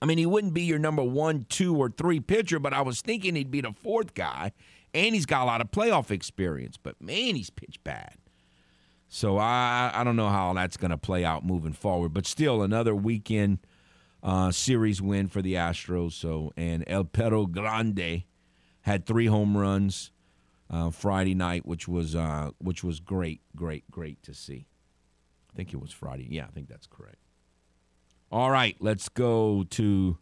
I 0.00 0.04
mean, 0.04 0.18
he 0.18 0.26
wouldn't 0.26 0.52
be 0.52 0.62
your 0.62 0.80
number 0.80 1.04
one, 1.04 1.46
two, 1.48 1.76
or 1.76 1.90
three 1.90 2.18
pitcher, 2.18 2.58
but 2.58 2.72
I 2.72 2.82
was 2.82 3.00
thinking 3.00 3.36
he'd 3.36 3.52
be 3.52 3.60
the 3.60 3.72
fourth 3.72 4.12
guy, 4.12 4.50
and 4.92 5.14
he's 5.14 5.26
got 5.26 5.44
a 5.44 5.44
lot 5.44 5.60
of 5.60 5.70
playoff 5.70 6.10
experience. 6.10 6.76
But 6.76 7.00
man, 7.00 7.36
he's 7.36 7.50
pitched 7.50 7.84
bad. 7.84 8.16
So 9.06 9.38
I 9.38 9.92
I 9.94 10.02
don't 10.02 10.16
know 10.16 10.28
how 10.28 10.52
that's 10.54 10.76
going 10.76 10.90
to 10.90 10.96
play 10.96 11.24
out 11.24 11.44
moving 11.44 11.72
forward. 11.72 12.12
But 12.12 12.26
still, 12.26 12.62
another 12.64 12.96
weekend 12.96 13.60
uh, 14.24 14.50
series 14.50 15.00
win 15.00 15.28
for 15.28 15.40
the 15.40 15.54
Astros. 15.54 16.14
So 16.14 16.52
and 16.56 16.82
El 16.88 17.04
Perro 17.04 17.46
Grande 17.46 18.24
had 18.80 19.06
three 19.06 19.26
home 19.26 19.56
runs 19.56 20.10
uh, 20.68 20.90
Friday 20.90 21.36
night, 21.36 21.64
which 21.64 21.86
was 21.86 22.16
uh, 22.16 22.50
which 22.58 22.82
was 22.82 22.98
great, 22.98 23.40
great, 23.54 23.88
great 23.88 24.20
to 24.24 24.34
see. 24.34 24.66
I 25.52 25.56
think 25.56 25.74
it 25.74 25.80
was 25.80 25.92
Friday. 25.92 26.26
Yeah, 26.30 26.44
I 26.44 26.50
think 26.50 26.68
that's 26.68 26.86
correct. 26.86 27.18
All 28.30 28.50
right, 28.50 28.76
let's 28.80 29.08
go 29.08 29.64
to 29.70 30.16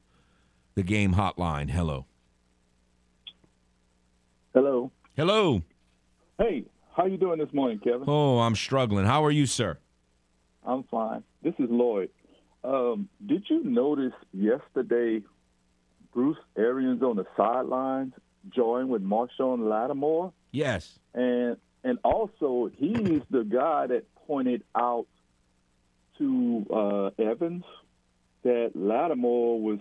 the 0.74 0.82
game 0.82 1.14
hotline. 1.14 1.70
Hello. 1.70 2.06
Hello. 4.52 4.90
Hello. 5.16 5.62
Hey, 6.38 6.64
how 6.96 7.06
you 7.06 7.16
doing 7.16 7.38
this 7.38 7.52
morning, 7.52 7.78
Kevin? 7.78 8.04
Oh, 8.08 8.40
I'm 8.40 8.56
struggling. 8.56 9.06
How 9.06 9.24
are 9.24 9.30
you, 9.30 9.46
sir? 9.46 9.78
I'm 10.66 10.82
fine. 10.84 11.22
This 11.42 11.54
is 11.58 11.68
Lloyd. 11.70 12.10
Um, 12.64 13.08
did 13.24 13.44
you 13.48 13.62
notice 13.64 14.12
yesterday 14.32 15.22
Bruce 16.12 16.36
Arians 16.58 17.02
on 17.02 17.16
the 17.16 17.26
sidelines 17.36 18.12
joined 18.54 18.88
with 18.88 19.02
Marshon 19.02 19.68
Lattimore? 19.68 20.32
Yes. 20.50 20.98
And 21.14 21.56
and 21.84 21.98
also 22.04 22.70
he's 22.74 23.22
the 23.30 23.44
guy 23.44 23.86
that 23.86 24.04
pointed 24.26 24.64
out 24.74 25.06
to 26.20 26.66
uh, 26.72 27.22
Evans 27.22 27.64
that 28.44 28.70
Lattimore 28.74 29.60
was 29.60 29.80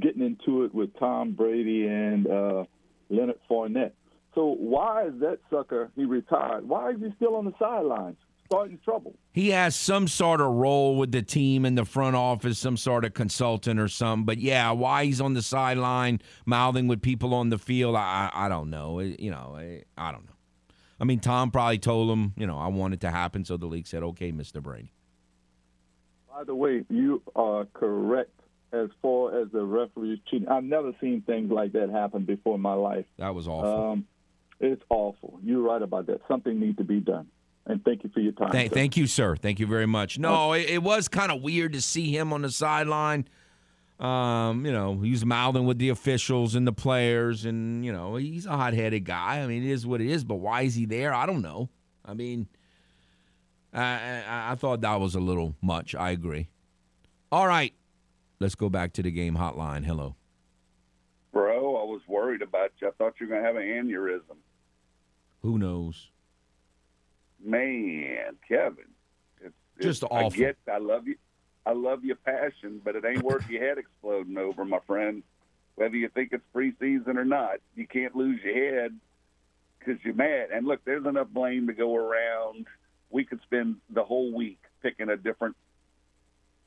getting 0.00 0.22
into 0.22 0.64
it 0.64 0.74
with 0.74 0.90
Tom 0.98 1.32
Brady 1.32 1.86
and 1.86 2.26
uh, 2.26 2.64
Leonard 3.08 3.38
Fournette. 3.48 3.92
So 4.34 4.54
why 4.58 5.06
is 5.06 5.14
that 5.20 5.38
sucker? 5.50 5.90
He 5.96 6.04
retired. 6.04 6.68
Why 6.68 6.90
is 6.90 7.00
he 7.00 7.12
still 7.16 7.36
on 7.36 7.44
the 7.44 7.54
sidelines? 7.58 8.16
Starting 8.46 8.78
trouble. 8.84 9.14
He 9.32 9.50
has 9.50 9.76
some 9.76 10.08
sort 10.08 10.40
of 10.40 10.48
role 10.48 10.96
with 10.96 11.12
the 11.12 11.22
team 11.22 11.64
in 11.64 11.76
the 11.76 11.84
front 11.84 12.16
office, 12.16 12.58
some 12.58 12.76
sort 12.76 13.04
of 13.04 13.14
consultant 13.14 13.78
or 13.78 13.86
something. 13.86 14.24
But 14.24 14.38
yeah, 14.38 14.72
why 14.72 15.04
he's 15.04 15.20
on 15.20 15.34
the 15.34 15.42
sideline 15.42 16.20
mouthing 16.46 16.88
with 16.88 17.00
people 17.00 17.32
on 17.32 17.50
the 17.50 17.58
field, 17.58 17.94
I 17.94 18.28
I 18.32 18.48
don't 18.48 18.70
know. 18.70 18.98
You 18.98 19.30
know, 19.30 19.54
I, 19.56 19.84
I 19.96 20.10
don't 20.10 20.24
know. 20.24 20.34
I 20.98 21.04
mean, 21.04 21.20
Tom 21.20 21.52
probably 21.52 21.78
told 21.78 22.10
him, 22.10 22.34
you 22.36 22.46
know, 22.46 22.58
I 22.58 22.66
want 22.68 22.92
it 22.92 23.00
to 23.02 23.10
happen, 23.10 23.44
so 23.44 23.56
the 23.56 23.66
league 23.66 23.86
said, 23.86 24.02
"Okay, 24.02 24.32
Mr. 24.32 24.60
Brady." 24.60 24.92
By 26.40 26.44
the 26.44 26.54
way, 26.54 26.86
you 26.88 27.20
are 27.36 27.66
correct 27.74 28.32
as 28.72 28.88
far 29.02 29.42
as 29.42 29.48
the 29.52 29.62
referees 29.62 30.20
cheating. 30.30 30.48
I've 30.48 30.64
never 30.64 30.92
seen 30.98 31.20
things 31.20 31.52
like 31.52 31.72
that 31.72 31.90
happen 31.90 32.24
before 32.24 32.54
in 32.54 32.62
my 32.62 32.72
life. 32.72 33.04
That 33.18 33.34
was 33.34 33.46
awful. 33.46 33.90
Um, 33.90 34.06
it's 34.58 34.80
awful. 34.88 35.38
You're 35.42 35.60
right 35.60 35.82
about 35.82 36.06
that. 36.06 36.22
Something 36.28 36.58
needs 36.58 36.78
to 36.78 36.84
be 36.84 36.98
done. 36.98 37.26
And 37.66 37.84
thank 37.84 38.04
you 38.04 38.10
for 38.14 38.20
your 38.20 38.32
time. 38.32 38.52
Thank, 38.52 38.72
thank 38.72 38.96
you, 38.96 39.06
sir. 39.06 39.36
Thank 39.36 39.60
you 39.60 39.66
very 39.66 39.84
much. 39.84 40.18
No, 40.18 40.54
it, 40.54 40.70
it 40.70 40.82
was 40.82 41.08
kind 41.08 41.30
of 41.30 41.42
weird 41.42 41.74
to 41.74 41.82
see 41.82 42.16
him 42.16 42.32
on 42.32 42.40
the 42.40 42.50
sideline. 42.50 43.28
Um, 43.98 44.64
you 44.64 44.72
know, 44.72 44.98
he's 44.98 45.26
mouthing 45.26 45.66
with 45.66 45.76
the 45.76 45.90
officials 45.90 46.54
and 46.54 46.66
the 46.66 46.72
players, 46.72 47.44
and 47.44 47.84
you 47.84 47.92
know, 47.92 48.16
he's 48.16 48.46
a 48.46 48.56
hot-headed 48.56 49.04
guy. 49.04 49.42
I 49.42 49.46
mean, 49.46 49.62
it 49.62 49.70
is 49.70 49.86
what 49.86 50.00
it 50.00 50.08
is. 50.08 50.24
But 50.24 50.36
why 50.36 50.62
is 50.62 50.74
he 50.74 50.86
there? 50.86 51.12
I 51.12 51.26
don't 51.26 51.42
know. 51.42 51.68
I 52.02 52.14
mean, 52.14 52.48
I, 53.72 54.22
I, 54.26 54.52
I 54.52 54.54
thought 54.56 54.80
that 54.80 55.00
was 55.00 55.14
a 55.14 55.20
little 55.20 55.54
much. 55.60 55.94
I 55.94 56.10
agree. 56.10 56.48
All 57.30 57.46
right, 57.46 57.72
let's 58.40 58.54
go 58.54 58.68
back 58.68 58.92
to 58.94 59.02
the 59.02 59.10
game 59.10 59.36
hotline. 59.36 59.84
Hello. 59.84 60.16
Bro, 61.32 61.76
I 61.76 61.84
was 61.84 62.00
worried 62.08 62.42
about 62.42 62.72
you. 62.80 62.88
I 62.88 62.90
thought 62.92 63.14
you 63.20 63.26
were 63.26 63.34
going 63.34 63.42
to 63.42 63.46
have 63.46 63.56
an 63.56 63.62
aneurysm. 63.62 64.36
Who 65.42 65.58
knows? 65.58 66.10
Man, 67.42 68.36
Kevin. 68.46 68.84
It's, 69.40 69.54
Just 69.80 70.02
it's, 70.02 70.10
awful. 70.10 70.26
I 70.26 70.36
get 70.36 70.56
I 70.70 70.78
love 70.78 71.06
you. 71.06 71.16
I 71.64 71.72
love 71.72 72.04
your 72.04 72.16
passion, 72.16 72.80
but 72.84 72.96
it 72.96 73.04
ain't 73.04 73.22
worth 73.22 73.48
your 73.48 73.62
head 73.62 73.78
exploding 73.78 74.36
over, 74.38 74.64
my 74.64 74.80
friend. 74.86 75.22
Whether 75.76 75.96
you 75.96 76.08
think 76.08 76.32
it's 76.32 76.44
preseason 76.54 77.16
or 77.16 77.24
not, 77.24 77.58
you 77.76 77.86
can't 77.86 78.16
lose 78.16 78.40
your 78.42 78.54
head 78.54 78.98
because 79.78 80.02
you're 80.04 80.14
mad. 80.14 80.48
And 80.52 80.66
look, 80.66 80.84
there's 80.84 81.06
enough 81.06 81.28
blame 81.28 81.66
to 81.68 81.72
go 81.72 81.94
around. 81.94 82.66
We 83.10 83.24
could 83.24 83.40
spend 83.42 83.76
the 83.90 84.04
whole 84.04 84.32
week 84.32 84.60
picking 84.82 85.08
a 85.08 85.16
different 85.16 85.56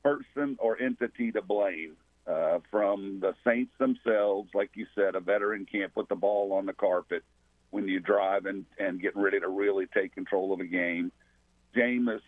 person 0.04 0.58
or 0.60 0.80
entity 0.80 1.32
to 1.32 1.42
blame. 1.42 1.96
Uh, 2.26 2.60
from 2.72 3.20
the 3.20 3.36
Saints 3.44 3.74
themselves, 3.80 4.50
like 4.54 4.70
you 4.76 4.88
said, 4.96 5.16
a 5.16 5.20
veteran 5.20 5.66
can't 5.70 5.94
put 5.94 6.08
the 6.08 6.16
ball 6.16 6.54
on 6.54 6.66
the 6.66 6.72
carpet 6.72 7.22
when 7.72 7.86
you 7.86 8.00
drive 8.00 8.46
and, 8.46 8.66
and 8.80 9.02
getting 9.02 9.22
ready 9.22 9.42
to 9.42 9.50
really 9.50 9.88
take 9.88 10.14
control 10.14 10.54
of 10.54 10.62
a 10.62 10.66
game. 10.66 11.12
Jameis 11.76 12.22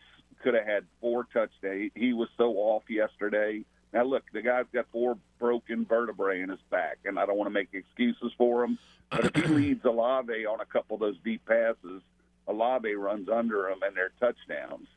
could 0.43 0.53
have 0.53 0.65
had 0.65 0.83
four 0.99 1.25
touchdowns. 1.31 1.91
He 1.95 2.11
was 2.11 2.27
so 2.35 2.55
off 2.55 2.83
yesterday. 2.89 3.63
Now, 3.93 4.03
look, 4.03 4.23
the 4.33 4.41
guy's 4.41 4.65
got 4.73 4.87
four 4.91 5.17
broken 5.39 5.85
vertebrae 5.85 6.41
in 6.41 6.49
his 6.49 6.59
back, 6.69 6.97
and 7.05 7.17
I 7.17 7.25
don't 7.25 7.37
want 7.37 7.47
to 7.47 7.53
make 7.53 7.69
excuses 7.71 8.33
for 8.37 8.65
him. 8.65 8.77
But 9.09 9.25
if 9.25 9.35
he 9.35 9.43
leads 9.53 9.85
Olave 9.85 10.45
on 10.45 10.59
a 10.59 10.65
couple 10.65 10.95
of 10.95 10.99
those 10.99 11.17
deep 11.23 11.45
passes, 11.45 12.01
Olave 12.47 12.93
runs 12.95 13.27
under 13.29 13.63
them 13.63 13.79
and 13.85 13.95
they're 13.95 14.11
touchdowns. 14.19 14.87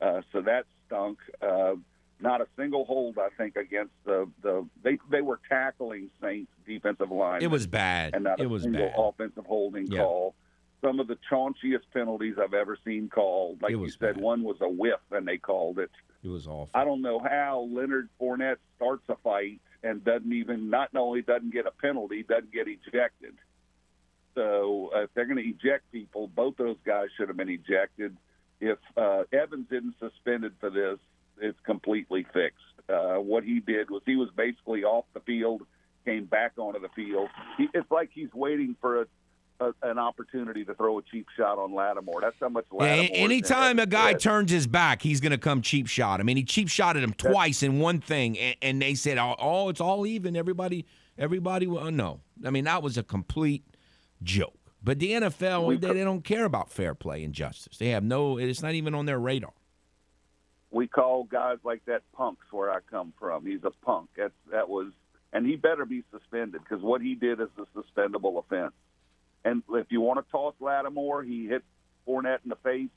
Uh, 0.00 0.22
so 0.32 0.40
that 0.42 0.64
stunk. 0.86 1.18
Uh, 1.40 1.74
not 2.20 2.40
a 2.40 2.46
single 2.56 2.84
hold, 2.84 3.18
I 3.18 3.28
think, 3.36 3.56
against 3.56 3.92
the 4.04 4.28
the 4.42 4.66
they 4.82 4.98
they 5.10 5.20
were 5.20 5.40
tackling 5.48 6.10
Saints 6.22 6.50
defensive 6.66 7.10
line. 7.10 7.42
It 7.42 7.50
was 7.50 7.66
bad. 7.66 8.14
and 8.14 8.24
not 8.24 8.40
It 8.40 8.46
a 8.46 8.48
was 8.48 8.62
single 8.62 8.86
bad. 8.86 8.94
offensive 8.96 9.44
holding 9.46 9.86
Yeah. 9.88 10.00
call. 10.02 10.34
Some 10.80 11.00
of 11.00 11.06
the 11.06 11.18
chaunchiest 11.30 11.82
penalties 11.92 12.36
I've 12.38 12.54
ever 12.54 12.76
seen 12.84 13.08
called. 13.08 13.62
Like 13.62 13.72
It 13.72 13.78
you 13.78 13.88
said, 13.90 14.14
bad. 14.14 14.20
one 14.20 14.42
was 14.42 14.56
a 14.60 14.68
whiff, 14.68 15.00
and 15.10 15.26
they 15.26 15.38
called 15.38 15.78
it. 15.78 15.90
It 16.22 16.28
was 16.28 16.46
awful. 16.46 16.70
I 16.74 16.84
don't 16.84 17.02
know 17.02 17.18
how 17.18 17.68
Leonard 17.72 18.08
Fournette 18.20 18.56
starts 18.76 19.08
a 19.08 19.16
fight 19.16 19.60
and 19.82 20.02
doesn't 20.04 20.32
even 20.32 20.70
not 20.70 20.90
only 20.94 21.20
doesn't 21.22 21.52
get 21.52 21.66
a 21.66 21.70
penalty, 21.70 22.22
doesn't 22.22 22.52
get 22.52 22.68
ejected. 22.68 23.34
So 24.34 24.90
uh, 24.94 25.02
if 25.02 25.10
they're 25.14 25.26
going 25.26 25.42
to 25.42 25.48
eject 25.48 25.90
people, 25.92 26.28
both 26.28 26.56
those 26.56 26.76
guys 26.84 27.08
should 27.16 27.28
have 27.28 27.36
been 27.36 27.48
ejected. 27.48 28.16
If 28.60 28.78
uh, 28.96 29.24
Evans 29.32 29.66
isn't 29.70 29.94
suspended 30.00 30.52
for 30.60 30.70
this, 30.70 30.98
it's 31.40 31.58
completely 31.64 32.26
fixed. 32.32 32.58
Uh, 32.88 33.16
what 33.16 33.44
he 33.44 33.60
did 33.60 33.90
was 33.90 34.02
he 34.06 34.16
was 34.16 34.28
basically 34.36 34.84
off 34.84 35.04
the 35.14 35.20
field, 35.20 35.62
came 36.04 36.24
back 36.24 36.52
onto 36.58 36.80
the 36.80 36.88
field. 36.94 37.28
He, 37.58 37.68
it's 37.74 37.90
like 37.90 38.10
he's 38.12 38.32
waiting 38.34 38.76
for 38.80 39.02
a, 39.02 39.06
a, 39.60 39.72
an 39.82 39.98
opportunity 39.98 40.64
to 40.64 40.74
throw 40.74 40.98
a 40.98 41.02
cheap 41.02 41.26
shot 41.36 41.58
on 41.58 41.74
Lattimore. 41.74 42.20
That's 42.20 42.36
how 42.40 42.48
much 42.50 42.66
Lattimore. 42.70 43.04
a- 43.04 43.18
anytime 43.18 43.78
a 43.78 43.86
guy 43.86 44.14
turns. 44.14 44.50
his 44.50 44.66
back, 44.66 45.02
he's 45.02 45.20
going 45.20 45.32
to 45.32 45.38
come 45.38 45.62
cheap 45.62 45.86
shot. 45.86 46.20
I 46.20 46.24
mean, 46.24 46.36
he 46.36 46.44
cheap 46.44 46.68
shotted 46.68 47.02
him 47.02 47.14
twice 47.14 47.62
in 47.62 47.78
one 47.80 48.00
thing, 48.00 48.38
and, 48.38 48.56
and 48.62 48.82
they 48.82 48.94
said, 48.94 49.18
"Oh, 49.18 49.34
oh, 49.38 49.68
it's 49.70 49.80
all 49.80 50.06
even. 50.06 50.36
Everybody, 50.36 50.84
everybody." 51.18 51.66
Well, 51.66 51.90
no, 51.90 52.20
I 52.44 52.50
mean 52.50 52.64
that 52.64 52.82
was 52.82 52.98
a 52.98 53.02
complete 53.02 53.64
joke. 54.22 54.58
But 54.82 54.98
the 54.98 55.12
NFL, 55.12 55.80
they, 55.80 55.92
they 55.92 56.04
don't 56.04 56.24
care 56.24 56.44
about 56.44 56.70
fair 56.70 56.94
play 56.94 57.24
and 57.24 57.32
justice. 57.32 57.78
They 57.78 57.88
have 57.88 58.04
no. 58.04 58.36
It's 58.38 58.62
not 58.62 58.74
even 58.74 58.94
on 58.94 59.06
their 59.06 59.18
radar. 59.18 59.52
we 60.70 60.86
call 60.86 61.24
guys 61.24 61.58
like 61.64 61.82
that 61.86 62.02
punks 62.12 62.44
where 62.50 62.70
I 62.70 62.80
come 62.90 63.14
from. 63.18 63.46
He's 63.46 63.64
a 63.64 63.70
punk. 63.84 64.10
That's 64.16 64.34
that 64.50 64.68
was, 64.68 64.92
and 65.32 65.46
he 65.46 65.56
better 65.56 65.86
be 65.86 66.02
suspended 66.10 66.60
because 66.62 66.82
what 66.82 67.00
he 67.00 67.14
did 67.14 67.40
is 67.40 67.48
a 67.56 67.66
suspendable 67.78 68.38
offense. 68.38 68.74
And 69.44 69.62
if 69.70 69.86
you 69.90 70.00
want 70.02 70.24
to 70.24 70.30
toss 70.30 70.54
Lattimore, 70.60 71.22
he 71.22 71.46
hit 71.46 71.62
Fournette 72.06 72.40
in 72.44 72.50
the 72.50 72.56
face, 72.56 72.90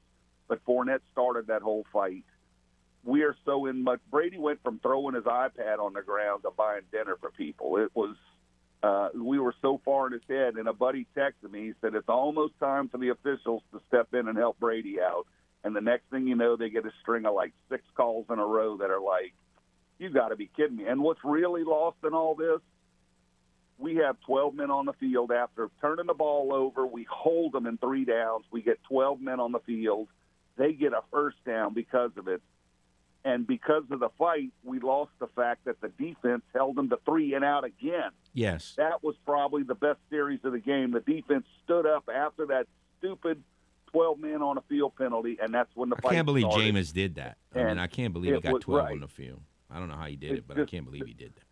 but 0.48 0.64
Fournette 0.66 1.02
started 1.12 1.48
that 1.48 1.62
whole 1.62 1.86
fight. 1.94 2.24
We 3.06 3.24
are 3.24 3.36
so 3.46 3.66
in 3.68 3.82
much. 3.84 4.00
Brady 4.12 4.38
went 4.38 4.62
from 4.62 4.80
throwing 4.80 5.16
his 5.16 5.24
iPad 5.24 5.80
on 5.80 5.94
the 5.94 6.02
ground 6.02 6.44
to 6.44 6.52
buying 6.52 6.82
dinner 6.92 7.16
for 7.22 7.32
people. 7.32 7.78
It 7.78 7.92
was. 7.94 8.16
Uh, 8.84 9.10
we 9.16 9.40
were 9.40 9.56
so 9.62 9.82
far 9.84 10.08
in 10.08 10.14
his 10.14 10.22
head, 10.30 10.56
and 10.56 10.68
a 10.68 10.74
buddy 10.74 11.08
texted 11.16 11.52
me. 11.52 11.68
He 11.68 11.74
said 11.82 11.96
it's 11.96 12.10
almost 12.10 12.54
time 12.60 12.90
for 12.90 12.98
the 12.98 13.10
officials 13.10 13.64
to 13.72 13.82
step 13.88 14.14
in 14.14 14.28
and 14.28 14.38
help 14.38 14.60
Brady 14.60 14.98
out. 15.02 15.26
And 15.64 15.76
the 15.76 15.82
next 15.82 16.10
thing 16.12 16.28
you 16.28 16.36
know, 16.36 16.56
they 16.56 16.70
get 16.70 16.86
a 16.86 16.92
string 17.02 17.26
of 17.26 17.34
like 17.34 17.54
six 17.70 17.84
calls 17.96 18.28
in 18.30 18.40
a 18.40 18.46
row 18.46 18.78
that 18.78 18.92
are 18.92 19.02
like, 19.02 19.34
you 19.98 20.10
got 20.10 20.30
to 20.30 20.36
be 20.36 20.50
kidding 20.56 20.78
me. 20.78 20.86
And 20.86 21.02
what's 21.02 21.20
really 21.24 21.64
lost 21.64 21.98
in 22.04 22.14
all 22.14 22.36
this, 22.36 22.60
we 23.80 23.96
have 23.96 24.18
12 24.26 24.54
men 24.54 24.72
on 24.72 24.86
the 24.86 24.94
field 24.94 25.32
after 25.32 25.70
turning 25.82 26.06
the 26.06 26.14
ball 26.14 26.54
over. 26.54 26.86
We 26.86 27.06
hold 27.10 27.54
them 27.54 27.66
in 27.66 27.78
three 27.78 28.06
downs. 28.06 28.46
We 28.52 28.62
get 28.62 28.80
12 28.88 29.22
men 29.22 29.40
on 29.40 29.52
the 29.52 29.60
field. 29.60 30.08
they 30.58 30.74
get 30.74 30.94
a 30.94 31.02
first 31.12 31.38
down 31.46 31.74
because 31.74 32.12
of 32.18 32.28
it. 32.28 32.42
And 33.26 33.46
because 33.46 33.84
of 33.92 34.00
the 34.00 34.10
fight, 34.18 34.52
we 34.64 34.80
lost 34.80 35.12
the 35.20 35.28
fact 35.28 35.66
that 35.66 35.82
the 35.82 35.90
defense 35.90 36.44
held 36.54 36.76
them 36.78 36.90
to 36.90 37.00
three 37.06 37.34
and 37.34 37.44
out 37.44 37.66
again. 37.66 38.12
Yes. 38.34 38.74
That 38.78 39.04
was 39.04 39.16
probably 39.26 39.64
the 39.64 39.76
best 39.76 40.00
series 40.10 40.40
of 40.44 40.54
the 40.54 40.60
game. 40.60 40.92
The 40.92 41.02
defense 41.02 41.46
stood 41.66 41.86
up 41.86 42.08
after 42.14 42.46
that 42.48 42.68
stupid 43.00 43.44
12 43.92 44.20
men 44.20 44.42
on 44.42 44.58
a 44.58 44.62
field 44.70 44.94
penalty, 44.98 45.38
and 45.42 45.54
that's 45.54 45.76
when 45.76 45.90
the 45.90 45.96
I 45.98 46.02
fight 46.02 46.12
can't 46.14 46.26
believe 46.26 46.46
started. 46.50 46.74
Jameis 46.76 46.94
did 46.94 47.16
that. 47.16 47.38
I 47.54 47.58
mean, 47.58 47.68
And 47.68 47.82
I 47.82 47.88
can't 47.88 48.14
believe 48.14 48.36
he 48.36 48.40
got 48.42 48.54
was 48.54 48.64
12 48.64 48.84
right. 48.86 48.92
on 48.94 49.00
the 49.02 49.08
field. 49.08 49.42
I 49.70 49.80
don't 49.80 49.90
know 49.90 49.96
how 49.96 50.06
he 50.06 50.16
did 50.16 50.32
It's 50.32 50.40
it, 50.40 50.48
but 50.48 50.60
I 50.60 50.66
can't 50.66 50.86
believe 50.86 51.06
he 51.06 51.14
did 51.14 51.36
that. 51.36 51.44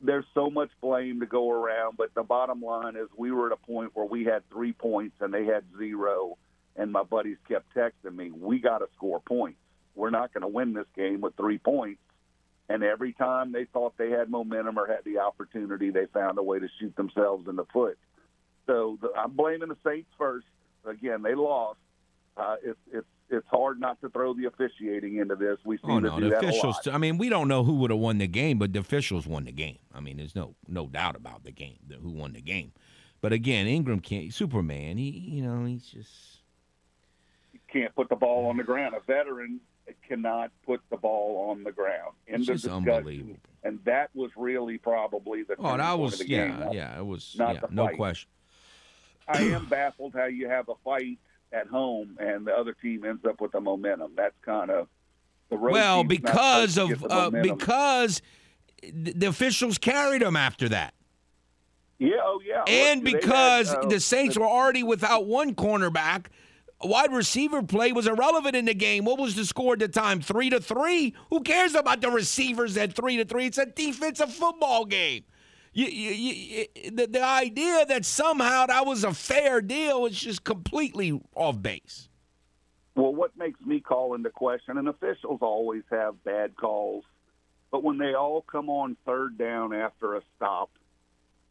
there's 0.00 0.24
so 0.32 0.48
much 0.50 0.70
blame 0.80 1.20
to 1.20 1.26
go 1.26 1.50
around, 1.50 1.96
but 1.98 2.14
the 2.14 2.22
bottom 2.22 2.62
line 2.62 2.96
is 2.96 3.08
we 3.16 3.32
were 3.32 3.46
at 3.48 3.52
a 3.52 3.66
point 3.66 3.90
where 3.94 4.06
we 4.06 4.24
had 4.24 4.48
three 4.50 4.72
points 4.72 5.16
and 5.20 5.32
they 5.34 5.44
had 5.44 5.64
zero, 5.76 6.38
and 6.76 6.90
my 6.90 7.02
buddies 7.02 7.36
kept 7.46 7.74
texting 7.74 8.16
me, 8.16 8.30
"We 8.30 8.58
got 8.60 8.78
to 8.78 8.86
score 8.96 9.20
points. 9.20 9.59
We're 10.00 10.10
not 10.10 10.32
going 10.34 10.42
to 10.42 10.48
win 10.48 10.72
this 10.72 10.86
game 10.96 11.20
with 11.20 11.36
three 11.36 11.58
points." 11.58 12.00
And 12.68 12.84
every 12.84 13.12
time 13.12 13.50
they 13.52 13.64
thought 13.64 13.98
they 13.98 14.10
had 14.10 14.30
momentum 14.30 14.78
or 14.78 14.86
had 14.86 15.04
the 15.04 15.18
opportunity, 15.18 15.90
they 15.90 16.06
found 16.06 16.38
a 16.38 16.42
way 16.42 16.60
to 16.60 16.68
shoot 16.78 16.94
themselves 16.94 17.48
in 17.48 17.56
the 17.56 17.64
foot. 17.72 17.98
So 18.66 18.96
the, 19.02 19.10
I'm 19.16 19.32
blaming 19.32 19.68
the 19.70 19.76
Saints 19.84 20.10
first. 20.16 20.46
Again, 20.86 21.22
they 21.22 21.34
lost. 21.34 21.80
Uh, 22.36 22.56
it's 22.62 22.78
it's 22.92 23.06
it's 23.28 23.46
hard 23.48 23.80
not 23.80 24.00
to 24.00 24.08
throw 24.08 24.34
the 24.34 24.46
officiating 24.46 25.16
into 25.16 25.34
this. 25.36 25.58
We 25.64 25.78
seem 25.78 25.90
Oh 25.90 26.00
to 26.00 26.10
do 26.10 26.20
the 26.20 26.30
that 26.30 26.44
a 26.44 26.48
officials. 26.48 26.86
lot. 26.86 26.94
I 26.94 26.98
mean, 26.98 27.18
we 27.18 27.28
don't 27.28 27.48
know 27.48 27.64
who 27.64 27.74
would 27.74 27.90
have 27.90 27.98
won 27.98 28.18
the 28.18 28.28
game, 28.28 28.58
but 28.58 28.72
the 28.72 28.78
officials 28.78 29.26
won 29.26 29.44
the 29.44 29.52
game. 29.52 29.78
I 29.92 30.00
mean, 30.00 30.16
there's 30.18 30.36
no 30.36 30.54
no 30.68 30.86
doubt 30.86 31.16
about 31.16 31.42
the 31.44 31.50
game, 31.52 31.78
the, 31.86 31.96
who 31.96 32.10
won 32.10 32.32
the 32.34 32.40
game. 32.40 32.72
But 33.20 33.32
again, 33.32 33.66
Ingram 33.66 33.98
can't. 34.00 34.32
Superman. 34.32 34.96
He, 34.96 35.10
you 35.10 35.42
know, 35.42 35.64
he's 35.64 35.86
just. 35.86 36.38
can't 37.68 37.94
put 37.94 38.08
the 38.08 38.16
ball 38.16 38.46
on 38.46 38.56
the 38.56 38.64
ground. 38.64 38.94
A 38.94 39.00
veteran 39.00 39.60
cannot 40.06 40.50
put 40.64 40.80
the 40.90 40.96
ball 40.96 41.50
on 41.50 41.64
the 41.64 41.72
ground. 41.72 42.14
End 42.28 42.40
It's 42.42 42.48
of 42.48 42.54
discussion. 42.56 42.88
unbelievable. 42.88 43.36
And 43.62 43.78
that 43.84 44.10
was 44.14 44.30
really 44.36 44.78
probably 44.78 45.42
the 45.42 45.54
Oh, 45.58 45.76
that 45.76 45.88
point 45.90 46.00
was 46.00 46.26
yeah, 46.28 46.48
game. 46.48 46.68
yeah. 46.72 46.98
It 46.98 47.04
was 47.06 47.34
Not 47.38 47.54
yeah, 47.56 47.60
no 47.70 47.88
question. 47.88 48.28
I 49.28 49.42
am 49.42 49.66
baffled 49.66 50.14
how 50.14 50.24
you 50.26 50.48
have 50.48 50.68
a 50.68 50.74
fight 50.84 51.18
at 51.52 51.66
home 51.68 52.16
and 52.20 52.46
the 52.46 52.52
other 52.52 52.72
team 52.72 53.04
ends 53.04 53.24
up 53.24 53.40
with 53.40 53.52
the 53.52 53.60
momentum. 53.60 54.12
That's 54.16 54.34
kind 54.42 54.70
of 54.70 54.88
the 55.50 55.56
road 55.56 55.72
Well, 55.72 56.04
because 56.04 56.78
of 56.78 57.00
the 57.00 57.06
uh, 57.08 57.30
because 57.30 58.22
the 58.92 59.26
officials 59.26 59.78
carried 59.78 60.22
him 60.22 60.36
after 60.36 60.68
that. 60.70 60.94
yeah, 61.98 62.16
oh 62.22 62.40
yeah, 62.44 62.62
and 62.66 63.04
they 63.04 63.10
had, 63.10 63.20
because 63.20 63.74
uh, 63.74 63.84
the 63.86 64.00
Saints 64.00 64.38
were 64.38 64.46
already 64.46 64.82
without 64.82 65.26
one 65.26 65.54
cornerback, 65.54 66.26
wide 66.86 67.12
receiver 67.12 67.62
play 67.62 67.92
was 67.92 68.06
irrelevant 68.06 68.56
in 68.56 68.64
the 68.64 68.74
game. 68.74 69.04
What 69.04 69.18
was 69.18 69.34
the 69.34 69.44
score 69.44 69.74
at 69.74 69.78
the 69.80 69.88
time? 69.88 70.20
Three 70.20 70.50
to 70.50 70.60
three. 70.60 71.14
Who 71.30 71.42
cares 71.42 71.74
about 71.74 72.00
the 72.00 72.10
receivers 72.10 72.76
at 72.76 72.94
three 72.94 73.16
to 73.18 73.24
three? 73.24 73.46
It's 73.46 73.58
a 73.58 73.66
defensive 73.66 74.32
football 74.32 74.84
game. 74.84 75.24
You, 75.72 75.86
you, 75.86 76.10
you, 76.74 76.90
the, 76.90 77.06
the 77.06 77.24
idea 77.24 77.86
that 77.86 78.04
somehow 78.04 78.66
that 78.66 78.86
was 78.86 79.04
a 79.04 79.14
fair 79.14 79.60
deal 79.60 80.06
is 80.06 80.18
just 80.18 80.42
completely 80.42 81.20
off 81.36 81.62
base. 81.62 82.08
Well, 82.96 83.14
what 83.14 83.36
makes 83.36 83.60
me 83.60 83.80
call 83.80 84.14
into 84.14 84.30
question, 84.30 84.78
and 84.78 84.88
officials 84.88 85.38
always 85.42 85.84
have 85.90 86.22
bad 86.24 86.56
calls, 86.56 87.04
but 87.70 87.84
when 87.84 87.98
they 87.98 88.14
all 88.14 88.42
come 88.42 88.68
on 88.68 88.96
third 89.06 89.38
down 89.38 89.72
after 89.72 90.16
a 90.16 90.22
stop, 90.36 90.70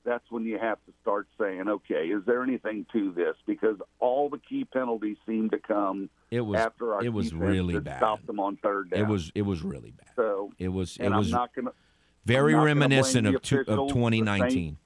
that's 0.09 0.29
when 0.31 0.43
you 0.43 0.57
have 0.57 0.79
to 0.87 0.91
start 1.01 1.27
saying, 1.39 1.69
okay, 1.69 2.07
is 2.07 2.23
there 2.25 2.41
anything 2.43 2.85
to 2.91 3.11
this? 3.13 3.35
Because 3.45 3.77
all 3.99 4.27
the 4.29 4.39
key 4.39 4.65
penalties 4.65 5.17
seem 5.27 5.49
to 5.51 5.59
come 5.59 6.09
It 6.31 6.41
was 6.41 6.59
after 6.59 6.95
our 6.95 7.03
it 7.03 7.13
was 7.13 7.33
really 7.33 7.79
bad. 7.79 7.97
stopped 7.99 8.25
them 8.25 8.39
on 8.39 8.57
third 8.57 8.89
down. 8.89 9.01
It 9.01 9.07
was 9.07 9.31
it 9.35 9.43
was 9.43 9.61
really 9.61 9.91
bad. 9.91 10.09
so, 10.15 10.51
It 10.57 10.69
was 10.69 10.97
it 10.97 11.09
was 11.09 11.27
I'm 11.27 11.31
not 11.39 11.53
going 11.53 11.65
to. 11.65 11.73
very 12.25 12.55
reminiscent 12.55 13.27
of 13.27 13.41
two, 13.43 13.59
of 13.59 13.89
2019. 13.89 14.77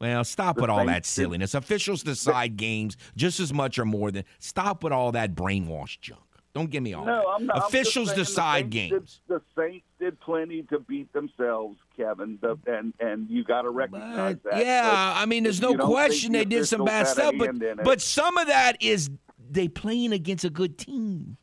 Well, 0.00 0.24
stop 0.24 0.56
with 0.56 0.70
all 0.70 0.86
that 0.86 1.04
silliness. 1.04 1.54
Officials 1.54 2.02
decide 2.02 2.56
games 2.56 2.96
just 3.16 3.38
as 3.38 3.52
much 3.52 3.78
or 3.78 3.84
more 3.84 4.10
than. 4.10 4.24
Stop 4.38 4.82
with 4.82 4.94
all 4.94 5.12
that 5.12 5.34
brainwashed 5.34 6.00
junk. 6.00 6.22
Don't 6.52 6.68
give 6.68 6.82
me 6.82 6.94
all 6.94 7.04
No, 7.04 7.16
that. 7.20 7.26
I'm 7.28 7.46
not. 7.46 7.56
I'm 7.56 7.62
Officials 7.62 8.08
the 8.10 8.16
decide 8.16 8.70
games. 8.70 9.20
Did, 9.28 9.38
the 9.38 9.42
Saints 9.56 9.86
did 10.00 10.18
plenty 10.20 10.62
to 10.64 10.80
beat 10.80 11.12
themselves, 11.12 11.78
Kevin, 11.96 12.38
the, 12.40 12.58
and 12.66 12.92
and 12.98 13.30
you 13.30 13.44
got 13.44 13.62
to 13.62 13.70
recognize 13.70 14.36
But, 14.42 14.50
that. 14.52 14.64
yeah, 14.66 14.82
But 15.14 15.22
I 15.22 15.26
mean, 15.26 15.44
there's 15.44 15.60
no 15.60 15.76
question 15.76 16.32
they 16.32 16.44
did 16.44 16.66
some 16.66 16.84
bad 16.84 17.02
officials 17.02 17.18
had 17.18 17.24
a 17.24 17.28
stuff, 17.28 17.38
but 17.38 17.46
hand 17.46 17.62
in 17.62 17.78
it- 17.78 17.84
but 17.84 18.00
some 18.00 18.36
of 18.36 18.48
that 18.48 18.82
is 18.82 19.10
they 19.50 19.68
playing 19.68 20.12
against 20.12 20.44
a 20.44 20.50
good 20.50 20.76
team. 20.76 21.36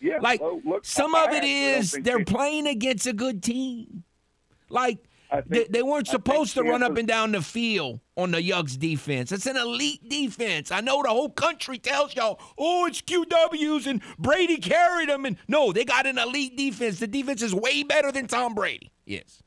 yeah, 0.00 0.18
Like 0.22 0.40
well, 0.40 0.60
look, 0.64 0.86
some 0.86 1.14
I 1.14 1.24
of 1.24 1.32
it 1.34 1.44
is 1.44 1.92
they're 2.02 2.24
playing 2.24 2.66
against 2.66 3.06
a 3.06 3.12
good 3.12 3.42
team. 3.42 4.02
Like 4.70 4.98
they, 5.46 5.64
they 5.64 5.82
weren't 5.82 6.08
supposed 6.08 6.54
to 6.54 6.62
run 6.62 6.82
up 6.82 6.96
and 6.96 7.08
down 7.08 7.32
the 7.32 7.42
field 7.42 8.00
on 8.16 8.30
the 8.30 8.38
Yucks 8.38 8.78
defense. 8.78 9.32
It's 9.32 9.46
an 9.46 9.56
elite 9.56 10.08
defense. 10.08 10.70
I 10.70 10.80
know 10.80 11.02
the 11.02 11.10
whole 11.10 11.30
country 11.30 11.78
tells 11.78 12.14
y'all, 12.14 12.40
oh, 12.56 12.86
it's 12.86 13.00
QWs 13.02 13.86
and 13.86 14.02
Brady 14.18 14.58
carried 14.58 15.08
them. 15.08 15.24
And 15.24 15.36
no, 15.48 15.72
they 15.72 15.84
got 15.84 16.06
an 16.06 16.18
elite 16.18 16.56
defense. 16.56 16.98
The 16.98 17.06
defense 17.06 17.42
is 17.42 17.54
way 17.54 17.82
better 17.82 18.12
than 18.12 18.26
Tom 18.26 18.54
Brady. 18.54 18.92
Yes. 19.04 19.42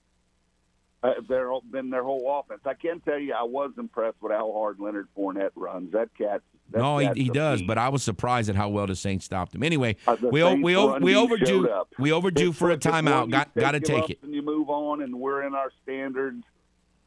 Uh, 1.02 1.14
their 1.28 1.50
than 1.72 1.90
their 1.90 2.04
whole 2.04 2.40
offense. 2.40 2.62
I 2.66 2.74
can 2.74 3.00
tell 3.00 3.18
you, 3.20 3.34
I 3.34 3.44
was 3.44 3.72
impressed 3.78 4.18
with 4.22 4.32
how 4.32 4.52
hard 4.52 4.80
Leonard 4.80 5.08
Fournette 5.18 5.52
runs. 5.56 5.92
That 5.94 6.10
cat. 6.18 6.42
That 6.72 6.80
no, 6.80 6.98
he, 7.00 7.24
he 7.24 7.30
does, 7.30 7.60
beast. 7.62 7.68
but 7.68 7.78
I 7.80 7.90
was 7.90 8.04
surprised 8.04 8.48
at 8.50 8.56
how 8.56 8.70
well 8.70 8.86
the 8.86 8.96
Saints 8.96 9.26
stopped 9.26 9.56
him. 9.56 9.64
Anyway, 9.64 9.96
Uh, 10.06 10.18
we 10.22 10.44
o- 10.44 10.54
we 10.56 10.76
o- 10.76 11.00
we 11.00 11.16
overdue 11.16 11.68
we 11.98 12.12
overdue 12.12 12.52
for 12.52 12.70
a 12.72 12.78
timeout. 12.78 13.32
Got 13.32 13.56
got 13.56 13.72
to 13.72 13.80
take 13.80 14.10
it. 14.12 14.20
And 14.22 14.34
you 14.36 14.42
move 14.44 14.70
on, 14.70 15.02
and 15.02 15.16
we're 15.20 15.44
in 15.48 15.56
our 15.56 15.72
standards. 15.84 16.44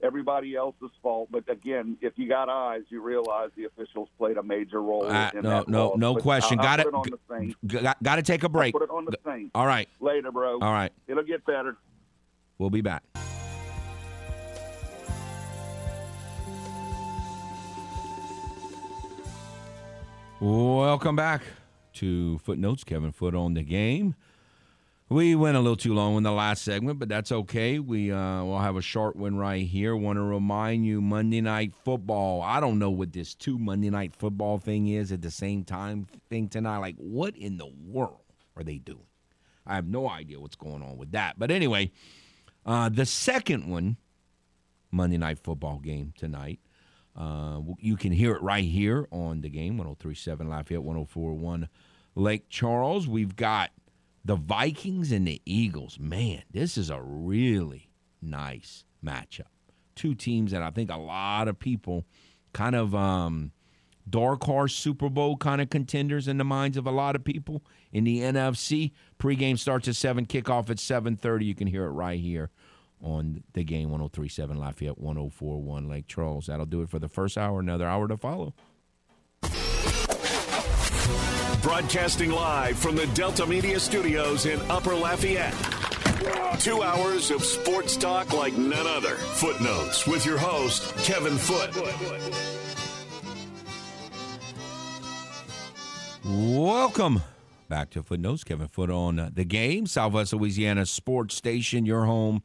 Everybody 0.03 0.57
else's 0.57 0.91
fault, 1.01 1.29
but 1.31 1.49
again, 1.49 1.97
if 2.01 2.15
you 2.17 2.29
got 2.29 2.49
eyes, 2.49 2.83
you 2.89 3.01
realize 3.01 3.51
the 3.57 3.67
officials 3.67 4.09
played 4.19 4.37
a 4.37 4.43
major 4.43 4.83
role 4.83 5.07
Uh, 5.07 5.31
in 5.33 5.43
no, 5.43 5.49
that 5.51 5.69
no, 5.69 5.89
loss. 5.91 5.99
no 5.99 6.15
But 6.15 6.23
question. 6.25 6.59
Got 6.59 6.81
it. 6.81 6.87
Put 6.87 6.89
it 6.89 6.95
on 6.97 7.05
the 7.09 7.19
Saints. 7.39 7.57
Got, 7.65 8.03
got 8.03 8.17
to 8.17 8.23
take 8.23 8.43
a 8.43 8.49
break. 8.49 8.73
Put 8.73 8.83
it 8.83 8.91
on 8.91 9.05
the 9.05 9.17
Saints. 9.25 9.53
All 9.55 9.65
right, 9.67 9.89
Later, 10.01 10.33
bro. 10.33 10.55
all 10.55 10.73
right. 10.73 10.91
It'll 11.07 11.23
get 11.23 11.45
better. 11.47 11.77
We'll 12.59 12.71
be 12.71 12.81
back. 12.81 13.05
Welcome 20.45 21.15
back 21.15 21.43
to 21.93 22.37
Footnotes. 22.39 22.83
Kevin 22.83 23.13
Foote 23.13 23.37
on 23.37 23.55
the 23.55 23.63
game. 23.63 24.17
We 25.09 25.37
went 25.37 25.57
a 25.57 25.61
little 25.61 25.77
too 25.77 25.95
long 25.95 26.17
in 26.17 26.25
the 26.25 26.33
last 26.33 26.65
segment, 26.65 26.99
but 26.99 27.09
that's 27.09 27.31
okay. 27.31 27.79
We 27.79 28.11
uh, 28.11 28.43
will 28.43 28.59
have 28.59 28.75
a 28.75 28.83
short 28.83 29.15
one 29.15 29.37
right 29.37 29.65
here. 29.65 29.95
Want 29.95 30.17
to 30.17 30.23
remind 30.23 30.85
you 30.85 31.01
Monday 31.01 31.41
Night 31.41 31.73
Football. 31.85 32.43
I 32.43 32.59
don't 32.59 32.81
know 32.81 32.91
what 32.91 33.13
this 33.13 33.37
two 33.37 33.57
Monday 33.57 33.89
Night 33.89 34.17
Football 34.17 34.59
thing 34.59 34.89
is 34.89 35.13
at 35.13 35.23
the 35.23 35.31
same 35.31 35.63
time 35.63 36.09
thing 36.29 36.49
tonight. 36.49 36.79
Like, 36.79 36.97
what 36.97 37.37
in 37.37 37.57
the 37.57 37.71
world 37.87 38.25
are 38.57 38.65
they 38.65 38.79
doing? 38.79 39.07
I 39.65 39.77
have 39.77 39.87
no 39.87 40.11
idea 40.11 40.41
what's 40.41 40.57
going 40.57 40.83
on 40.83 40.99
with 40.99 41.13
that. 41.13 41.39
But 41.39 41.53
anyway, 41.53 41.93
uh, 42.67 42.89
the 42.89 43.07
second 43.07 43.71
one, 43.71 43.97
Monday 44.91 45.19
Night 45.19 45.39
Football 45.39 45.79
game 45.79 46.13
tonight. 46.19 46.59
Uh, 47.17 47.61
you 47.79 47.97
can 47.97 48.13
hear 48.13 48.35
it 48.35 48.43
right 48.43 48.65
here 48.65 49.07
on 49.11 49.43
the 49.43 49.51
game 49.51 49.77
1037 49.77 50.49
Lafayette, 50.49 50.83
1041 50.83 51.69
Lake 52.15 52.49
Charles. 52.49 53.07
We've 53.07 53.37
got 53.37 53.71
the 54.25 54.37
Vikings 54.37 55.13
and 55.13 55.27
the 55.27 55.43
Eagles. 55.45 55.99
Man, 55.99 56.43
this 56.51 56.79
is 56.79 56.91
a 56.91 57.01
really 57.03 57.91
nice 58.21 58.85
matchup. 59.05 59.49
Two 59.95 60.15
teams 60.15 60.53
that 60.53 60.63
I 60.63 60.71
think 60.71 60.91
a 60.91 60.97
lot 60.97 61.49
of 61.49 61.59
people 61.59 62.07
kind 62.55 62.75
of 62.75 62.95
um, 62.95 63.53
dark 64.09 64.43
horse 64.45 64.75
Super 64.75 65.11
Bowl 65.11 65.37
kind 65.37 65.61
of 65.61 65.71
contenders 65.71 66.29
in 66.29 66.39
the 66.39 66.45
minds 66.45 66.77
of 66.77 66.87
a 66.87 66.91
lot 66.91 67.15
of 67.15 67.25
people 67.25 67.63
in 67.93 68.05
the 68.05 68.21
NFC. 68.21 68.93
Pregame 69.19 69.59
starts 69.59 69.89
at 69.89 69.97
7, 69.97 70.27
kickoff 70.27 70.71
at 70.71 70.79
7:30. 70.79 71.45
You 71.45 71.55
can 71.55 71.67
hear 71.67 71.85
it 71.85 71.91
right 71.91 72.19
here 72.19 72.51
on 73.03 73.43
the 73.53 73.65
game 73.65 73.91
1037 73.91 74.59
Lafayette 74.59 74.99
1041 74.99 75.89
Lake 75.89 76.07
Charles. 76.07 76.47
That'll 76.47 76.67
do 76.67 76.83
it 76.83 76.89
for 76.89 76.99
the 76.99 77.09
first 77.09 77.37
hour. 77.37 77.61
Another 77.61 77.87
hour 77.87 78.09
to 78.09 78.17
follow. 78.17 78.55
Broadcasting 81.63 82.31
live 82.31 82.77
from 82.79 82.97
the 82.97 83.07
Delta 83.15 83.47
Media 83.47 83.79
Studios 83.79 84.47
in 84.47 84.61
Upper 84.71 84.95
Lafayette. 84.95 85.55
Two 86.61 86.83
hours 86.83 87.31
of 87.31 87.45
sports 87.45 87.97
talk 87.97 88.33
like 88.33 88.57
none 88.57 88.87
other. 88.87 89.17
Footnotes 89.17 90.07
with 90.07 90.25
your 90.25 90.39
host, 90.39 90.95
Kevin 90.99 91.37
Foote. 91.37 91.75
Welcome 96.25 97.23
back 97.69 97.91
to 97.91 98.03
Footnotes. 98.03 98.45
Kevin 98.45 98.69
Foote 98.69 98.91
on 98.91 99.33
the 99.35 99.45
game. 99.45 99.87
Southwest 99.87 100.33
Louisiana 100.33 100.87
Sports 100.87 101.35
Station, 101.35 101.87
your 101.87 102.05
home 102.05 102.43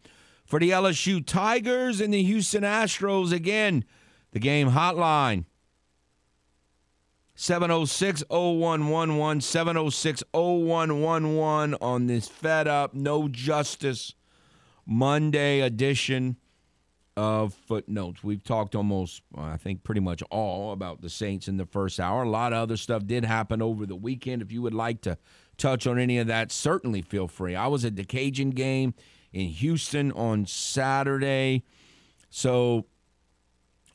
for 0.48 0.60
the 0.60 0.72
LSU 0.72 1.24
Tigers 1.24 2.00
and 2.00 2.14
the 2.14 2.24
Houston 2.24 2.64
Astros. 2.64 3.34
Again, 3.34 3.84
the 4.32 4.40
game 4.40 4.72
hotline 4.72 5.44
706 7.36 8.24
0111, 8.30 9.42
706 9.42 10.24
0111 10.32 11.76
on 11.82 12.08
this 12.08 12.28
Fed 12.28 12.68
Up 12.68 12.94
No 12.94 13.28
Justice 13.28 14.16
Monday 14.86 15.60
edition 15.60 16.38
of 17.18 17.54
Footnotes. 17.54 18.24
We've 18.24 18.44
talked 18.44 18.74
almost, 18.74 19.24
I 19.36 19.58
think, 19.58 19.84
pretty 19.84 20.02
much 20.02 20.24
all 20.32 20.72
about 20.72 21.02
the 21.02 21.10
Saints 21.10 21.48
in 21.48 21.58
the 21.58 21.66
first 21.66 22.00
hour. 22.00 22.24
A 22.24 22.30
lot 22.30 22.54
of 22.54 22.60
other 22.60 22.78
stuff 22.78 23.06
did 23.06 23.26
happen 23.26 23.62
over 23.62 23.86
the 23.86 23.96
weekend. 23.96 24.42
If 24.42 24.52
you 24.52 24.62
would 24.62 24.74
like 24.74 25.02
to 25.02 25.18
touch 25.58 25.86
on 25.88 26.00
any 26.00 26.20
of 26.20 26.28
that, 26.28 26.52
certainly 26.52 27.02
feel 27.02 27.28
free. 27.28 27.56
I 27.56 27.68
was 27.68 27.84
at 27.84 27.98
the 27.98 28.06
Cajun 28.06 28.52
game 28.52 28.94
in 29.38 29.50
Houston 29.50 30.12
on 30.14 30.48
Saturday. 30.48 31.64
So 32.30 32.86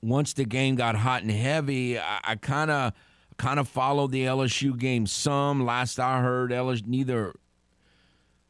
once 0.01 0.32
the 0.32 0.45
game 0.45 0.76
got 0.76 0.95
hot 0.95 1.22
and 1.22 1.30
heavy, 1.30 1.99
I 1.99 2.36
kind 2.40 2.70
of 2.70 2.93
kind 3.38 3.59
of 3.59 3.68
followed 3.68 4.12
the 4.12 4.24
LSU 4.24 4.78
game 4.78 5.07
some. 5.07 5.64
Last 5.64 5.99
I 5.99 6.20
heard, 6.20 6.53
LSU 6.53 6.86
neither 6.86 7.34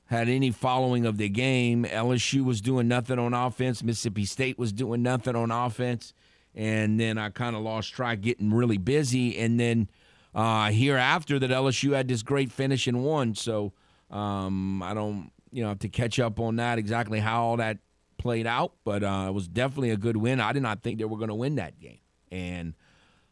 had 0.05 0.29
any 0.29 0.51
following 0.51 1.07
of 1.07 1.17
the 1.17 1.31
game. 1.31 1.85
LSU 1.85 2.45
was 2.45 2.61
doing 2.61 2.89
nothing 2.89 3.19
on 3.19 3.33
offense. 3.33 3.83
Mississippi 3.83 4.27
State 4.27 4.59
was 4.59 4.71
doing 4.71 5.03
nothing 5.03 5.35
on 5.35 5.51
offense. 5.51 6.13
And 6.55 7.01
then 7.01 7.17
I 7.17 7.31
kind 7.31 7.57
of 7.57 7.63
lost 7.63 7.95
track 7.95 8.21
getting 8.21 8.53
really 8.53 8.77
busy. 8.77 9.39
And 9.39 9.59
then 9.59 9.89
uh, 10.35 10.71
hereafter 10.71 11.39
that 11.39 11.49
LSU 11.49 11.95
had 11.95 12.09
this 12.09 12.23
great 12.23 12.53
finish 12.53 12.87
and 12.87 13.03
won. 13.03 13.35
So 13.35 13.73
um, 14.11 14.83
I 14.83 14.93
don't, 14.93 15.31
you 15.53 15.63
know, 15.63 15.75
to 15.75 15.89
catch 15.89 16.19
up 16.19 16.41
on 16.41 16.57
that 16.57 16.79
exactly 16.79 17.21
how 17.21 17.43
all 17.45 17.57
that 17.59 17.79
played 18.19 18.47
out. 18.47 18.73
But 18.85 19.05
uh, 19.05 19.27
it 19.29 19.33
was 19.33 19.49
definitely 19.49 19.91
a 19.91 19.97
good 19.97 20.17
win. 20.17 20.41
I 20.41 20.53
did 20.53 20.63
not 20.63 20.83
think 20.83 20.99
they 20.99 21.05
were 21.05 21.19
going 21.19 21.29
to 21.29 21.35
win 21.35 21.57
that 21.57 21.79
game. 21.79 21.99
And 22.31 22.75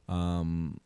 um, 0.09 0.81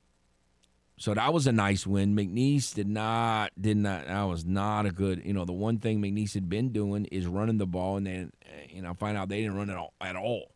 so 0.97 1.12
that 1.14 1.32
was 1.32 1.47
a 1.47 1.53
nice 1.53 1.87
win. 1.87 2.14
McNeese 2.14 2.74
did 2.74 2.89
not 2.89 3.51
did 3.61 3.76
not 3.76 4.07
that 4.07 4.22
was 4.22 4.45
not 4.45 4.87
a 4.87 4.93
good 4.93 5.22
you 5.24 5.32
know 5.32 5.45
the 5.45 5.53
one 5.53 5.78
thing 5.78 6.01
McNeese 6.01 6.35
had 6.35 6.49
been 6.49 6.70
doing 6.70 7.07
is 7.07 7.26
running 7.26 7.59
the 7.59 7.66
ball 7.66 7.97
and 7.97 8.07
then 8.07 8.32
you 8.68 8.82
know 8.82 8.95
find 8.95 9.16
out 9.16 9.28
they 9.28 9.41
didn't 9.41 9.57
run 9.57 9.70
it 9.70 9.76
all, 9.76 9.93
at 10.01 10.14
all, 10.14 10.53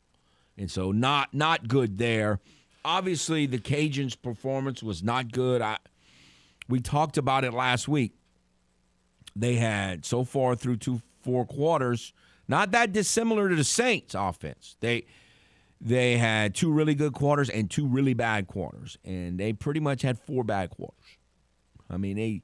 and 0.57 0.71
so 0.71 0.93
not 0.93 1.35
not 1.35 1.67
good 1.67 1.99
there. 1.99 2.39
Obviously, 2.85 3.47
the 3.47 3.59
Cajuns' 3.59 4.21
performance 4.21 4.83
was 4.83 5.03
not 5.03 5.33
good. 5.33 5.61
I 5.61 5.79
we 6.69 6.81
talked 6.81 7.19
about 7.19 7.45
it 7.45 7.53
last 7.53 7.89
week. 7.89 8.13
They 9.39 9.55
had 9.55 10.05
so 10.05 10.25
far 10.25 10.57
through 10.57 10.79
two 10.79 11.01
four 11.23 11.47
quarters, 11.47 12.13
not 12.49 12.71
that 12.73 12.93
dissimilar 12.93 13.49
to 13.49 13.55
the 13.55 13.65
Saints' 13.65 14.15
offense. 14.15 14.77
They 14.81 15.05
they 15.81 16.17
had 16.19 16.55
two 16.55 16.73
really 16.73 16.95
good 16.95 17.13
quarters 17.13 17.49
and 17.49 17.71
two 17.71 17.87
really 17.87 18.15
bad 18.15 18.49
quarters, 18.49 18.99
and 19.05 19.39
they 19.39 19.53
pretty 19.53 19.81
much 19.81 20.03
had 20.03 20.19
four 20.19 20.43
bad 20.43 20.71
quarters. 20.71 21.19
I 21.89 21.97
mean, 21.97 22.17
they 22.17 22.43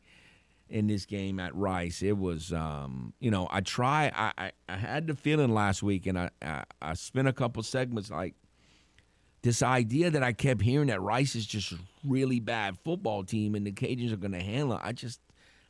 in 0.69 0.87
this 0.87 1.05
game 1.05 1.39
at 1.39 1.55
Rice, 1.55 2.03
it 2.03 2.17
was, 2.17 2.53
um, 2.53 3.13
you 3.21 3.31
know, 3.31 3.47
I 3.51 3.61
try, 3.61 4.11
I, 4.15 4.33
I, 4.39 4.53
I, 4.69 4.77
had 4.77 5.07
the 5.07 5.15
feeling 5.15 5.53
last 5.53 5.83
week, 5.83 6.07
and 6.07 6.19
I, 6.19 6.31
I, 6.41 6.65
I 6.81 6.95
spent 6.95 7.29
a 7.29 7.33
couple 7.33 7.63
segments 7.63 8.11
like 8.11 8.35
this 9.43 9.63
idea 9.63 10.11
that 10.11 10.23
I 10.23 10.33
kept 10.33 10.63
hearing 10.63 10.89
that 10.89 11.03
Rice 11.03 11.37
is 11.37 11.47
just 11.47 11.73
a 11.73 11.79
really 12.05 12.41
bad 12.41 12.79
football 12.79 13.25
team, 13.25 13.55
and 13.55 13.67
the 13.67 13.73
Cajuns 13.73 14.13
are 14.13 14.17
going 14.17 14.33
to 14.33 14.43
handle 14.43 14.77
it. 14.77 14.81
I 14.83 14.93
just, 14.93 15.21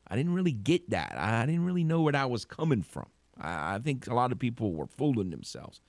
I 0.06 0.16
didn't 0.16 0.34
really 0.34 0.52
get 0.52 0.90
that. 0.90 1.14
I 1.16 1.46
didn't 1.46 1.64
really 1.64 1.84
know 1.84 2.02
where 2.02 2.12
that 2.12 2.30
was 2.30 2.44
coming 2.44 2.82
from. 2.82 3.06
I, 3.40 3.78
think 3.78 4.06
a 4.06 4.14
lot 4.14 4.32
of 4.32 4.38
people 4.38 4.72
were 4.72 4.86
fooling 4.86 5.30
themselves. 5.30 5.80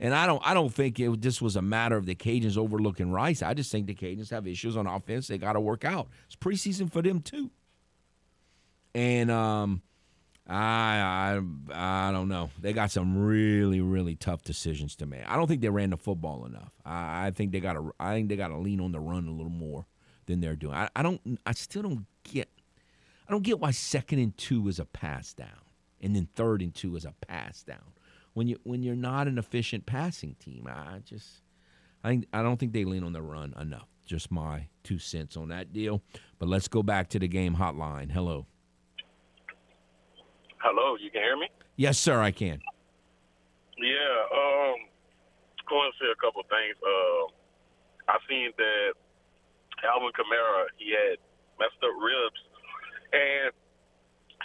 And 0.00 0.14
I 0.14 0.26
don't 0.26 0.40
I 0.46 0.54
don't 0.54 0.72
think 0.72 1.00
it 1.00 1.20
this 1.20 1.42
was 1.42 1.56
a 1.56 1.62
matter 1.62 1.96
of 1.96 2.06
the 2.06 2.14
Cajuns 2.14 2.56
overlooking 2.56 3.10
Rice. 3.10 3.42
I 3.42 3.54
just 3.54 3.72
think 3.72 3.86
the 3.86 3.94
Cajuns 3.94 4.30
have 4.30 4.46
issues 4.46 4.76
on 4.76 4.86
offense 4.86 5.26
they 5.26 5.38
got 5.38 5.54
to 5.54 5.60
work 5.60 5.84
out. 5.84 6.08
It's 6.26 6.36
preseason 6.36 6.90
for 6.90 7.02
them 7.02 7.20
too. 7.20 7.50
And 8.94 9.28
um, 9.30 9.82
I 10.46 11.40
I 11.74 12.08
I 12.08 12.12
don't 12.12 12.28
know. 12.28 12.50
They 12.60 12.72
got 12.72 12.92
some 12.92 13.18
really 13.18 13.80
really 13.80 14.14
tough 14.14 14.44
decisions 14.44 14.94
to 14.96 15.06
make. 15.06 15.28
I 15.28 15.34
don't 15.34 15.48
think 15.48 15.62
they 15.62 15.68
ran 15.68 15.90
the 15.90 15.96
football 15.96 16.46
enough. 16.46 16.70
I, 16.84 17.26
I 17.26 17.30
think 17.32 17.50
they 17.50 17.58
got 17.60 17.72
to 17.72 17.92
I 17.98 18.14
think 18.14 18.28
they 18.28 18.36
got 18.36 18.48
to 18.48 18.56
lean 18.56 18.80
on 18.80 18.92
the 18.92 19.00
run 19.00 19.26
a 19.26 19.32
little 19.32 19.50
more 19.50 19.86
than 20.26 20.40
they're 20.40 20.56
doing. 20.56 20.74
I, 20.74 20.88
I 20.94 21.02
don't 21.02 21.40
I 21.44 21.52
still 21.54 21.82
don't 21.82 22.06
get 22.22 22.48
I 23.28 23.32
don't 23.32 23.42
get 23.42 23.60
why 23.60 23.72
second 23.72 24.20
and 24.20 24.36
two 24.36 24.68
is 24.68 24.78
a 24.78 24.86
pass 24.86 25.34
down 25.34 25.68
and 26.00 26.16
then 26.16 26.28
third 26.34 26.62
and 26.62 26.74
two 26.74 26.96
is 26.96 27.04
a 27.04 27.14
pass 27.26 27.62
down 27.62 27.92
when 28.34 28.46
you 28.48 28.58
when 28.64 28.82
you're 28.82 28.96
not 28.96 29.28
an 29.28 29.38
efficient 29.38 29.84
passing 29.84 30.34
team. 30.36 30.66
I 30.66 31.00
just 31.04 31.42
I 32.02 32.08
think, 32.10 32.26
I 32.32 32.42
don't 32.42 32.58
think 32.58 32.72
they 32.72 32.84
lean 32.84 33.04
on 33.04 33.12
the 33.12 33.22
run 33.22 33.54
enough. 33.60 33.88
Just 34.06 34.30
my 34.30 34.68
two 34.82 34.98
cents 34.98 35.36
on 35.36 35.48
that 35.48 35.72
deal. 35.72 36.00
But 36.38 36.48
let's 36.48 36.68
go 36.68 36.82
back 36.82 37.08
to 37.10 37.18
the 37.18 37.28
game 37.28 37.56
hotline. 37.56 38.10
Hello. 38.10 38.46
Hello, 40.58 40.96
you 40.96 41.10
can 41.10 41.22
hear 41.22 41.36
me? 41.36 41.48
Yes, 41.76 41.98
sir, 41.98 42.20
I 42.20 42.30
can. 42.30 42.60
Yeah, 43.76 44.16
um 44.32 44.74
going 45.68 45.92
to 45.92 45.96
say 46.00 46.08
a 46.08 46.16
couple 46.16 46.40
things. 46.48 46.74
Uh, 46.80 47.28
I 48.08 48.16
seen 48.24 48.50
that 48.56 48.96
Alvin 49.84 50.08
Kamara 50.16 50.72
he 50.80 50.96
had 50.96 51.20
messed 51.60 51.76
up 51.84 51.92
ribs 52.00 52.40
and 53.12 53.50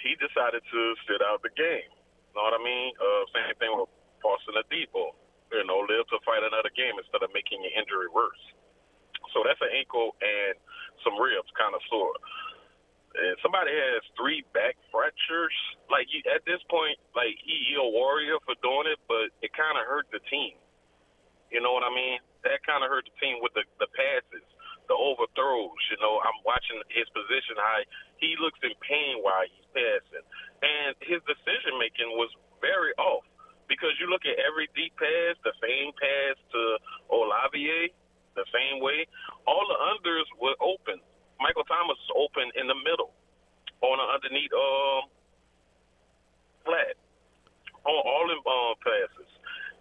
he 0.03 0.15
decided 0.19 0.63
to 0.63 0.81
sit 1.07 1.23
out 1.23 1.43
the 1.43 1.53
game. 1.55 1.89
You 1.89 2.33
Know 2.35 2.49
what 2.49 2.57
I 2.57 2.61
mean? 2.63 2.91
Uh, 2.97 3.21
same 3.31 3.55
thing 3.61 3.71
with 3.77 3.89
Paulson 4.19 4.57
Adebo. 4.57 5.15
You 5.53 5.63
know, 5.69 5.85
live 5.85 6.09
to 6.09 6.17
fight 6.25 6.41
another 6.41 6.73
game 6.73 6.97
instead 6.97 7.21
of 7.21 7.29
making 7.29 7.61
your 7.61 7.73
injury 7.77 8.09
worse. 8.09 8.41
So 9.31 9.45
that's 9.45 9.61
an 9.61 9.69
ankle 9.73 10.17
and 10.21 10.57
some 11.05 11.17
ribs 11.21 11.49
kind 11.53 11.73
of 11.77 11.81
sore. 11.89 12.17
And 13.13 13.37
somebody 13.45 13.69
has 13.69 14.01
three 14.17 14.41
back 14.57 14.73
fractures. 14.89 15.53
Like 15.93 16.09
at 16.33 16.41
this 16.49 16.61
point, 16.73 16.97
like 17.13 17.37
he, 17.45 17.69
he 17.69 17.73
a 17.77 17.85
warrior 17.85 18.41
for 18.41 18.57
doing 18.65 18.89
it, 18.89 18.97
but 19.05 19.29
it 19.45 19.53
kind 19.53 19.77
of 19.77 19.85
hurt 19.85 20.09
the 20.09 20.21
team. 20.33 20.57
You 21.53 21.61
know 21.61 21.77
what 21.77 21.85
I 21.85 21.93
mean? 21.93 22.17
That 22.41 22.65
kind 22.65 22.81
of 22.81 22.89
hurt 22.89 23.05
the 23.05 23.13
team 23.21 23.37
with 23.45 23.53
the 23.53 23.61
the 23.77 23.85
passes, 23.93 24.45
the 24.89 24.97
overthrows. 24.97 25.81
You 25.93 26.01
know, 26.01 26.17
I'm 26.25 26.41
watching 26.41 26.81
his 26.89 27.05
position 27.13 27.53
high. 27.61 27.85
He 28.23 28.39
looks 28.39 28.55
in 28.63 28.71
pain 28.79 29.19
while 29.19 29.43
he's 29.43 29.67
passing 29.75 30.23
and 30.63 30.95
his 31.03 31.19
decision 31.27 31.75
making 31.75 32.07
was 32.15 32.31
very 32.63 32.95
off 32.95 33.27
because 33.67 33.91
you 33.99 34.07
look 34.07 34.23
at 34.23 34.39
every 34.39 34.71
deep 34.71 34.95
pass, 34.95 35.35
the 35.43 35.51
same 35.59 35.91
pass 35.99 36.39
to 36.55 36.61
Olave, 37.11 37.91
the 38.39 38.47
same 38.47 38.79
way. 38.79 39.03
All 39.43 39.67
the 39.67 39.79
unders 39.91 40.27
were 40.39 40.55
open. 40.63 41.03
Michael 41.43 41.67
Thomas 41.67 41.99
was 42.07 42.13
open 42.15 42.47
in 42.55 42.71
the 42.71 42.79
middle 42.87 43.11
on 43.83 43.99
an 43.99 44.07
underneath 44.07 44.55
um, 44.55 45.11
flat 46.63 46.95
on 47.83 47.99
all 48.07 48.25
them 48.31 48.39
um, 48.47 48.75
passes. 48.79 49.31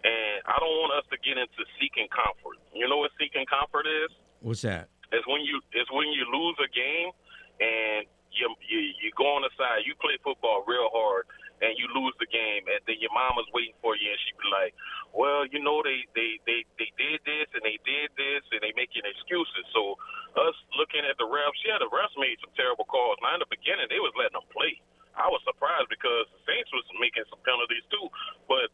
And 0.03 0.43
I 0.43 0.59
don't 0.59 0.75
want 0.83 0.99
us 0.99 1.07
to 1.15 1.17
get 1.23 1.39
into 1.39 1.63
seeking 1.79 2.11
comfort. 2.11 2.59
You 2.75 2.91
know 2.91 2.99
what 2.99 3.15
seeking 3.15 3.47
comfort 3.47 3.87
is? 3.87 4.11
What's 4.43 4.67
that? 4.67 4.91
It's 5.15 5.23
when 5.31 5.47
you 5.47 5.63
it's 5.71 5.87
when 5.93 6.11
you 6.11 6.27
lose 6.27 6.59
a 6.59 6.67
game 6.67 7.15
and 7.63 8.03
you, 8.33 8.49
you 8.65 8.79
you 8.99 9.09
go 9.15 9.37
on 9.37 9.45
the 9.45 9.53
side, 9.55 9.85
you 9.85 9.93
play 10.01 10.17
football 10.21 10.65
real 10.65 10.89
hard, 10.91 11.29
and 11.61 11.77
you 11.77 11.87
lose 11.93 12.13
the 12.19 12.27
game, 12.27 12.65
and 12.67 12.81
then 12.89 12.99
your 12.99 13.13
mama's 13.13 13.47
waiting 13.53 13.77
for 13.79 13.95
you, 13.95 14.09
and 14.09 14.19
she 14.25 14.33
be 14.35 14.49
like, 14.51 14.73
"Well, 15.13 15.45
you 15.47 15.61
know 15.61 15.79
they 15.85 16.03
they 16.17 16.41
they 16.43 16.65
they 16.75 16.89
did 16.97 17.21
this 17.23 17.47
and 17.53 17.63
they 17.63 17.77
did 17.85 18.11
this, 18.17 18.43
and 18.51 18.59
they 18.59 18.73
making 18.75 19.05
excuses." 19.05 19.65
So 19.71 19.95
us 20.35 20.57
looking 20.75 21.05
at 21.05 21.15
the 21.21 21.27
refs, 21.29 21.61
yeah, 21.63 21.77
the 21.77 21.89
refs 21.93 22.13
made 22.17 22.37
some 22.41 22.51
terrible 22.57 22.85
calls. 22.89 23.21
Now 23.21 23.37
in 23.37 23.41
the 23.41 23.49
beginning, 23.49 23.87
they 23.87 24.01
was 24.01 24.13
letting 24.17 24.37
them 24.37 24.49
play. 24.51 24.81
I 25.13 25.29
was 25.29 25.41
surprised 25.45 25.93
because 25.93 26.25
the 26.33 26.41
Saints 26.49 26.73
was 26.73 26.83
making 26.97 27.23
some 27.29 27.39
penalties 27.45 27.85
too, 27.93 28.09
but 28.49 28.73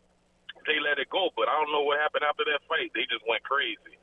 they 0.68 0.80
let 0.80 1.00
it 1.00 1.12
go. 1.12 1.32
But 1.36 1.52
I 1.52 1.56
don't 1.60 1.72
know 1.72 1.84
what 1.84 2.00
happened 2.00 2.24
after 2.24 2.48
that 2.48 2.64
fight. 2.68 2.92
They 2.96 3.06
just 3.12 3.24
went 3.28 3.44
crazy. 3.44 4.00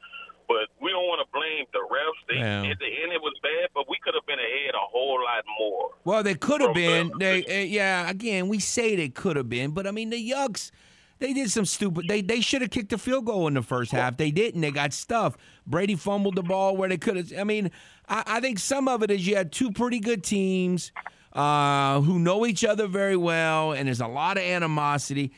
But 0.49 0.69
we 0.81 0.91
don't 0.91 1.07
want 1.07 1.27
to 1.27 1.33
blame 1.33 1.67
the 1.73 1.81
refs. 1.81 2.27
They, 2.29 2.39
yeah. 2.39 2.71
At 2.71 2.79
the 2.79 2.87
end, 2.87 3.13
it 3.13 3.21
was 3.21 3.35
bad, 3.43 3.71
but 3.75 3.89
we 3.89 3.97
could 4.03 4.15
have 4.15 4.27
been 4.27 4.39
ahead 4.39 4.75
a 4.75 4.79
whole 4.79 5.21
lot 5.23 5.45
more. 5.59 5.91
Well, 6.05 6.23
they 6.23 6.35
could 6.35 6.61
have 6.61 6.75
been. 6.75 7.13
They, 7.19 7.45
uh, 7.45 7.65
yeah. 7.65 8.09
Again, 8.09 8.49
we 8.49 8.59
say 8.59 8.97
they 8.97 9.09
could 9.09 9.37
have 9.37 9.49
been, 9.49 9.73
but 9.73 9.87
I 9.87 9.91
mean, 9.91 10.11
the 10.11 10.31
Yucks. 10.31 10.71
They 11.19 11.33
did 11.33 11.51
some 11.51 11.65
stupid. 11.65 12.09
They 12.09 12.21
they 12.21 12.43
should 12.43 12.61
have 12.61 12.71
kicked 12.71 12.91
the 12.91 12.99
field 12.99 13.25
goal 13.25 13.49
in 13.49 13.55
the 13.55 13.63
first 13.63 13.91
half. 13.91 14.19
They 14.19 14.31
didn't. 14.31 14.61
They 14.61 14.71
got 14.71 14.93
stuffed. 14.93 15.41
Brady 15.67 15.95
fumbled 15.95 16.37
the 16.37 16.43
ball 16.43 16.77
where 16.77 16.91
they 16.91 16.99
could 16.99 17.17
have. 17.17 17.33
I 17.39 17.45
mean, 17.45 17.71
I, 18.07 18.23
I, 18.27 18.41
think 18.41 18.59
some 18.59 18.87
of 18.87 19.03
it 19.03 19.11
is 19.11 19.27
you 19.27 19.35
had 19.35 19.51
two 19.51 19.73
pretty 19.73 19.99
good 19.99 20.23
teams 20.23 20.93
uh, 21.33 22.03
who 22.03 22.19
know 22.19 22.45
each 22.45 22.67
other 22.67 22.87
very 22.87 23.17
well, 23.17 23.73
and 23.73 23.87
there's 23.87 24.03
a 24.03 24.07
lot 24.07 24.37
of 24.37 24.43
animosity 24.43 25.33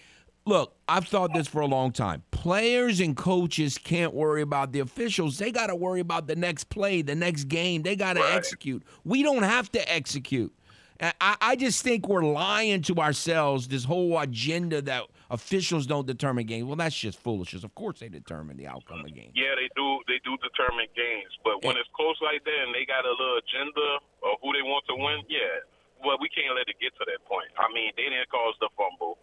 look, 0.49 0.75
I've 0.89 1.07
thought 1.07 1.35
this 1.35 1.47
for 1.47 1.61
a 1.61 1.67
long 1.67 1.93
time. 1.93 2.25
Players 2.31 3.01
and 3.01 3.17
coaches 3.17 3.79
can't 3.79 4.15
worry 4.15 4.43
about 4.43 4.73
the 4.73 4.81
officials. 4.81 5.39
They 5.39 5.53
got 5.53 5.69
to 5.69 5.77
worry 5.77 6.01
about 6.01 6.27
the 6.27 6.37
next 6.37 6.65
play, 6.65 7.03
the 7.03 7.15
next 7.15 7.45
game. 7.45 7.83
They 7.83 7.95
got 7.95 8.15
to 8.15 8.21
right. 8.21 8.35
execute. 8.35 8.83
We 9.05 9.23
don't 9.23 9.43
have 9.43 9.71
to 9.73 9.93
execute. 9.93 10.53
I, 11.01 11.37
I 11.41 11.55
just 11.55 11.85
think 11.87 12.09
we're 12.09 12.27
lying 12.27 12.83
to 12.91 12.97
ourselves 12.97 13.69
this 13.69 13.85
whole 13.85 14.19
agenda 14.19 14.83
that 14.83 15.05
officials 15.31 15.87
don't 15.87 16.09
determine 16.09 16.47
games. 16.47 16.67
Well, 16.67 16.75
that's 16.75 16.99
just 16.99 17.23
foolishness. 17.23 17.63
Of 17.63 17.75
course, 17.77 18.01
they 18.01 18.09
determine 18.09 18.57
the 18.57 18.67
outcome 18.67 19.07
of 19.07 19.15
games. 19.15 19.31
Yeah, 19.39 19.55
they 19.55 19.71
do. 19.79 20.03
They 20.11 20.19
do 20.27 20.35
determine 20.43 20.91
games, 20.99 21.31
but 21.45 21.63
when 21.63 21.77
it's 21.77 21.89
close 21.95 22.19
like 22.19 22.43
that 22.43 22.61
and 22.67 22.75
they 22.75 22.83
got 22.83 23.07
a 23.07 23.15
little 23.15 23.39
agenda 23.39 24.03
of 24.27 24.43
who 24.43 24.51
they 24.51 24.67
want 24.67 24.83
to 24.91 24.97
win, 24.99 25.23
yeah. 25.31 25.63
Well, 26.03 26.19
we 26.19 26.27
can't 26.35 26.51
let 26.55 26.67
it 26.67 26.79
get 26.83 26.91
to 26.99 27.05
that 27.07 27.23
point. 27.31 27.51
I 27.55 27.71
mean, 27.71 27.95
they 27.95 28.11
didn't 28.11 28.31
cause 28.31 28.59
the 28.59 28.71
fumble. 28.75 29.19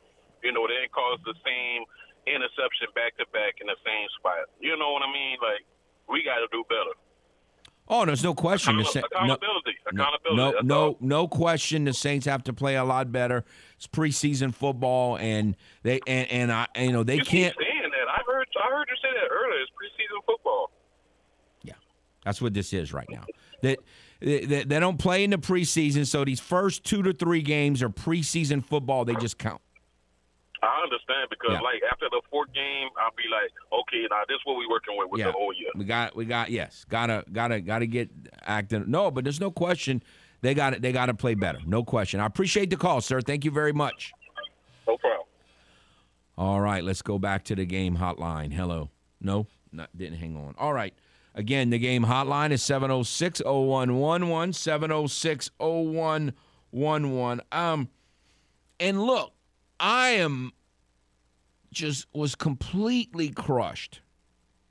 You 0.45 0.51
know, 0.53 0.67
they 0.69 0.77
didn't 0.85 0.93
cause 0.93 1.17
the 1.25 1.33
same 1.43 1.83
interception 2.29 2.87
back 2.93 3.17
to 3.17 3.25
back 3.33 3.57
in 3.61 3.67
the 3.67 3.75
same 3.81 4.07
spot. 4.19 4.45
You 4.61 4.77
know 4.77 4.93
what 4.93 5.01
I 5.01 5.11
mean? 5.11 5.37
Like, 5.41 5.65
we 6.07 6.21
got 6.23 6.37
to 6.37 6.47
do 6.51 6.63
better. 6.69 6.93
Oh, 7.87 8.03
there's 8.05 8.23
no 8.23 8.33
question. 8.33 8.77
The 8.77 8.83
Sa- 8.85 9.01
no, 9.01 9.05
Accountability. 9.35 9.77
Accountability. 9.91 10.57
no, 10.67 10.87
no, 10.91 10.97
no 11.01 11.27
question. 11.27 11.83
The 11.85 11.93
Saints 11.93 12.25
have 12.25 12.43
to 12.45 12.53
play 12.53 12.75
a 12.77 12.83
lot 12.83 13.11
better. 13.11 13.45
It's 13.77 13.85
preseason 13.87 14.53
football, 14.55 15.17
and 15.17 15.55
they 15.83 15.99
and, 16.07 16.29
and 16.31 16.51
I, 16.51 16.65
you 16.77 16.91
know, 16.91 17.03
they 17.03 17.17
You 17.17 17.23
can't. 17.23 17.55
keep 17.55 17.67
saying 17.67 17.91
that. 17.91 18.07
I 18.09 18.21
heard. 18.25 18.47
I 18.63 18.69
heard 18.75 18.87
you 18.89 18.95
say 19.01 19.09
that 19.13 19.31
earlier. 19.31 19.61
It's 19.61 19.71
preseason 19.71 20.25
football. 20.25 20.71
Yeah, 21.61 21.73
that's 22.23 22.41
what 22.41 22.55
this 22.55 22.73
is 22.73 22.91
right 22.91 23.07
now. 23.09 23.25
That 23.61 23.77
they, 24.19 24.45
they, 24.45 24.63
they 24.63 24.79
don't 24.79 24.97
play 24.97 25.23
in 25.23 25.29
the 25.29 25.37
preseason, 25.37 26.07
so 26.07 26.25
these 26.25 26.39
first 26.39 26.83
two 26.85 27.03
to 27.03 27.13
three 27.13 27.43
games 27.43 27.83
are 27.83 27.89
preseason 27.89 28.65
football. 28.65 29.05
They 29.05 29.13
just 29.15 29.37
count. 29.37 29.61
I 30.65 30.83
understand 30.83 31.29
because, 31.29 31.53
Yeah. 31.53 31.61
like, 31.61 31.81
after 31.91 32.05
the 32.09 32.21
fourth 32.29 32.51
game, 32.53 32.89
I'll 32.99 33.11
be 33.15 33.23
like, 33.31 33.51
okay, 33.81 34.07
now 34.09 34.21
this 34.27 34.35
is 34.35 34.41
what 34.45 34.57
we're 34.57 34.69
working 34.69 34.97
with 34.97 35.09
with 35.11 35.19
yeah, 35.19 35.27
the 35.27 35.31
whole 35.33 35.53
year. 35.53 35.69
we 35.75 35.85
got, 35.85 36.15
we 36.15 36.25
got, 36.25 36.49
yes, 36.51 36.85
gotta, 36.89 37.23
gotta, 37.31 37.61
gotta 37.61 37.85
get 37.85 38.09
acting. 38.43 38.85
No, 38.87 39.11
but 39.11 39.23
there's 39.23 39.39
no 39.39 39.51
question. 39.51 40.01
They 40.41 40.53
got 40.53 40.73
it. 40.73 40.81
They 40.81 40.91
got 40.91 41.07
to 41.07 41.13
play 41.13 41.33
better. 41.33 41.59
No 41.65 41.83
question. 41.83 42.19
I 42.19 42.25
appreciate 42.27 42.69
the 42.69 42.77
call, 42.77 43.01
sir. 43.01 43.19
Thank 43.21 43.45
you 43.45 43.51
very 43.51 43.73
much. 43.73 44.11
No 44.87 44.97
problem. 44.97 45.25
All 46.37 46.59
right, 46.61 46.83
let's 46.83 47.01
go 47.01 47.17
back 47.17 47.43
to 47.45 47.55
the 47.55 47.65
game 47.65 47.97
hotline. 47.97 48.53
Hello. 48.53 48.89
No, 49.21 49.47
not, 49.71 49.89
didn't 49.97 50.17
hang 50.19 50.35
on. 50.35 50.53
All 50.59 50.73
right. 50.73 50.93
Again, 51.33 51.69
the 51.69 51.79
game 51.79 52.05
hotline 52.05 52.51
is 52.51 52.61
706 52.63 53.41
0111, 53.45 54.53
706 54.53 55.49
0111. 55.59 57.41
Um, 57.51 57.89
and 58.79 59.01
look, 59.01 59.33
I 59.79 60.09
am 60.09 60.53
just 61.71 62.07
was 62.13 62.35
completely 62.35 63.29
crushed, 63.29 64.01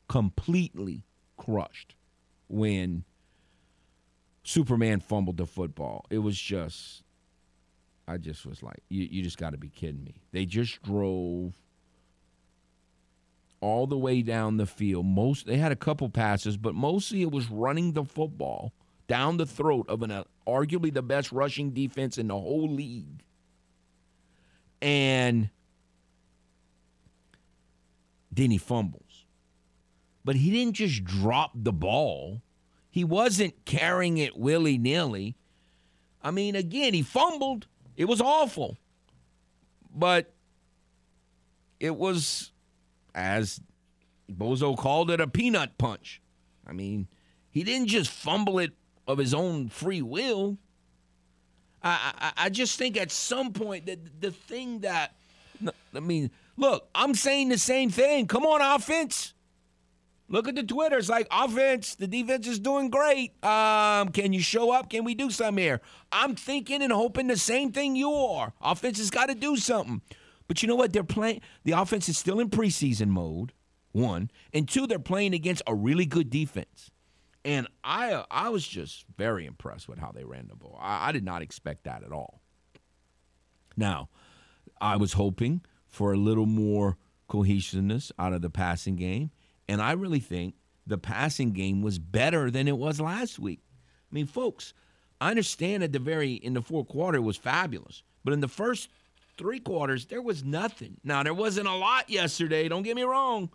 completely 0.08 1.04
crushed 1.36 1.94
when 2.48 3.04
Superman 4.42 5.00
fumbled 5.00 5.36
the 5.36 5.46
football. 5.46 6.06
It 6.10 6.18
was 6.18 6.38
just, 6.38 7.02
I 8.08 8.16
just 8.16 8.46
was 8.46 8.62
like, 8.62 8.82
you, 8.88 9.06
you 9.10 9.22
just 9.22 9.38
got 9.38 9.50
to 9.50 9.58
be 9.58 9.68
kidding 9.68 10.04
me. 10.04 10.22
They 10.32 10.46
just 10.46 10.82
drove 10.82 11.54
all 13.60 13.86
the 13.86 13.98
way 13.98 14.22
down 14.22 14.58
the 14.58 14.66
field. 14.66 15.06
Most 15.06 15.46
they 15.46 15.56
had 15.56 15.72
a 15.72 15.76
couple 15.76 16.08
passes, 16.10 16.56
but 16.56 16.74
mostly 16.74 17.22
it 17.22 17.30
was 17.30 17.50
running 17.50 17.92
the 17.92 18.04
football 18.04 18.72
down 19.06 19.36
the 19.36 19.46
throat 19.46 19.86
of 19.88 20.02
an 20.02 20.10
uh, 20.10 20.24
arguably 20.46 20.92
the 20.92 21.02
best 21.02 21.32
rushing 21.32 21.70
defense 21.70 22.18
in 22.18 22.28
the 22.28 22.34
whole 22.34 22.70
league. 22.70 23.22
And 24.84 25.48
then 28.30 28.50
he 28.50 28.58
fumbles. 28.58 29.24
But 30.22 30.36
he 30.36 30.50
didn't 30.50 30.74
just 30.74 31.04
drop 31.04 31.52
the 31.54 31.72
ball. 31.72 32.42
He 32.90 33.02
wasn't 33.02 33.64
carrying 33.64 34.18
it 34.18 34.36
willy-nilly. 34.36 35.36
I 36.22 36.30
mean, 36.30 36.54
again, 36.54 36.92
he 36.92 37.00
fumbled. 37.00 37.66
It 37.96 38.04
was 38.04 38.20
awful. 38.20 38.76
But 39.90 40.34
it 41.80 41.96
was 41.96 42.52
as 43.14 43.62
Bozo 44.30 44.76
called 44.76 45.10
it, 45.10 45.20
a 45.20 45.26
peanut 45.26 45.78
punch. 45.78 46.20
I 46.66 46.72
mean, 46.72 47.08
he 47.48 47.64
didn't 47.64 47.88
just 47.88 48.10
fumble 48.10 48.58
it 48.58 48.72
of 49.06 49.16
his 49.16 49.32
own 49.32 49.70
free 49.70 50.02
will. 50.02 50.58
I, 51.84 52.12
I, 52.18 52.32
I 52.46 52.50
just 52.50 52.78
think 52.78 52.96
at 52.96 53.12
some 53.12 53.52
point 53.52 53.86
that 53.86 54.20
the 54.20 54.30
thing 54.30 54.80
that, 54.80 55.14
I 55.94 56.00
mean, 56.00 56.30
look, 56.56 56.88
I'm 56.94 57.14
saying 57.14 57.50
the 57.50 57.58
same 57.58 57.90
thing. 57.90 58.26
Come 58.26 58.44
on, 58.44 58.62
offense. 58.62 59.34
Look 60.28 60.48
at 60.48 60.54
the 60.54 60.62
Twitter. 60.62 60.96
It's 60.96 61.10
like 61.10 61.28
offense. 61.30 61.94
The 61.94 62.06
defense 62.06 62.48
is 62.48 62.58
doing 62.58 62.88
great. 62.88 63.32
Um, 63.44 64.08
can 64.08 64.32
you 64.32 64.40
show 64.40 64.70
up? 64.70 64.88
Can 64.88 65.04
we 65.04 65.14
do 65.14 65.30
something 65.30 65.62
here? 65.62 65.82
I'm 66.10 66.34
thinking 66.34 66.82
and 66.82 66.90
hoping 66.90 67.26
the 67.26 67.36
same 67.36 67.70
thing 67.72 67.94
you 67.94 68.10
are. 68.10 68.54
Offense 68.62 68.98
has 68.98 69.10
got 69.10 69.26
to 69.26 69.34
do 69.34 69.56
something. 69.56 70.00
But 70.48 70.62
you 70.62 70.68
know 70.68 70.76
what? 70.76 70.92
They're 70.94 71.04
playing. 71.04 71.42
The 71.64 71.72
offense 71.72 72.08
is 72.08 72.16
still 72.16 72.40
in 72.40 72.48
preseason 72.48 73.08
mode. 73.08 73.52
One 73.92 74.30
and 74.52 74.68
two, 74.68 74.86
they're 74.86 74.98
playing 74.98 75.34
against 75.34 75.62
a 75.66 75.74
really 75.74 76.06
good 76.06 76.30
defense. 76.30 76.90
And 77.44 77.68
I, 77.82 78.12
uh, 78.12 78.24
I 78.30 78.48
was 78.48 78.66
just 78.66 79.04
very 79.16 79.44
impressed 79.44 79.88
with 79.88 79.98
how 79.98 80.12
they 80.12 80.24
ran 80.24 80.48
the 80.48 80.56
ball. 80.56 80.78
I, 80.80 81.08
I 81.08 81.12
did 81.12 81.24
not 81.24 81.42
expect 81.42 81.84
that 81.84 82.02
at 82.02 82.12
all. 82.12 82.40
Now, 83.76 84.08
I 84.80 84.96
was 84.96 85.14
hoping 85.14 85.62
for 85.86 86.12
a 86.12 86.16
little 86.16 86.46
more 86.46 86.96
cohesiveness 87.28 88.12
out 88.18 88.32
of 88.32 88.42
the 88.42 88.50
passing 88.50 88.96
game, 88.96 89.30
and 89.68 89.82
I 89.82 89.92
really 89.92 90.20
think 90.20 90.54
the 90.86 90.98
passing 90.98 91.52
game 91.52 91.82
was 91.82 91.98
better 91.98 92.50
than 92.50 92.68
it 92.68 92.76
was 92.76 93.00
last 93.00 93.38
week. 93.38 93.60
I 94.10 94.14
mean, 94.14 94.26
folks, 94.26 94.74
I 95.20 95.30
understand 95.30 95.82
at 95.82 95.92
the 95.92 95.98
very 95.98 96.34
in 96.34 96.54
the 96.54 96.62
fourth 96.62 96.88
quarter 96.88 97.20
was 97.20 97.36
fabulous, 97.36 98.02
but 98.24 98.32
in 98.32 98.40
the 98.40 98.48
first 98.48 98.88
three 99.36 99.58
quarters 99.58 100.06
there 100.06 100.22
was 100.22 100.44
nothing. 100.44 100.98
Now 101.02 101.22
there 101.22 101.34
wasn't 101.34 101.68
a 101.68 101.74
lot 101.74 102.10
yesterday. 102.10 102.68
Don't 102.68 102.82
get 102.82 102.96
me 102.96 103.02
wrong, 103.02 103.50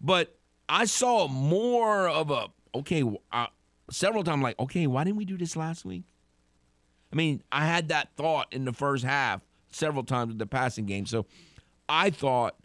but 0.00 0.36
I 0.68 0.84
saw 0.84 1.28
more 1.28 2.08
of 2.08 2.30
a 2.30 2.48
okay. 2.78 3.02
Uh, 3.32 3.46
several 3.90 4.24
times, 4.24 4.42
like 4.42 4.58
okay, 4.58 4.86
why 4.86 5.04
didn't 5.04 5.16
we 5.16 5.24
do 5.24 5.36
this 5.36 5.56
last 5.56 5.84
week? 5.84 6.04
I 7.12 7.16
mean, 7.16 7.42
I 7.52 7.66
had 7.66 7.88
that 7.88 8.10
thought 8.16 8.52
in 8.52 8.64
the 8.64 8.72
first 8.72 9.04
half 9.04 9.40
several 9.70 10.04
times 10.04 10.28
with 10.28 10.38
the 10.38 10.46
passing 10.46 10.86
game. 10.86 11.06
So 11.06 11.26
I 11.88 12.10
thought 12.10 12.56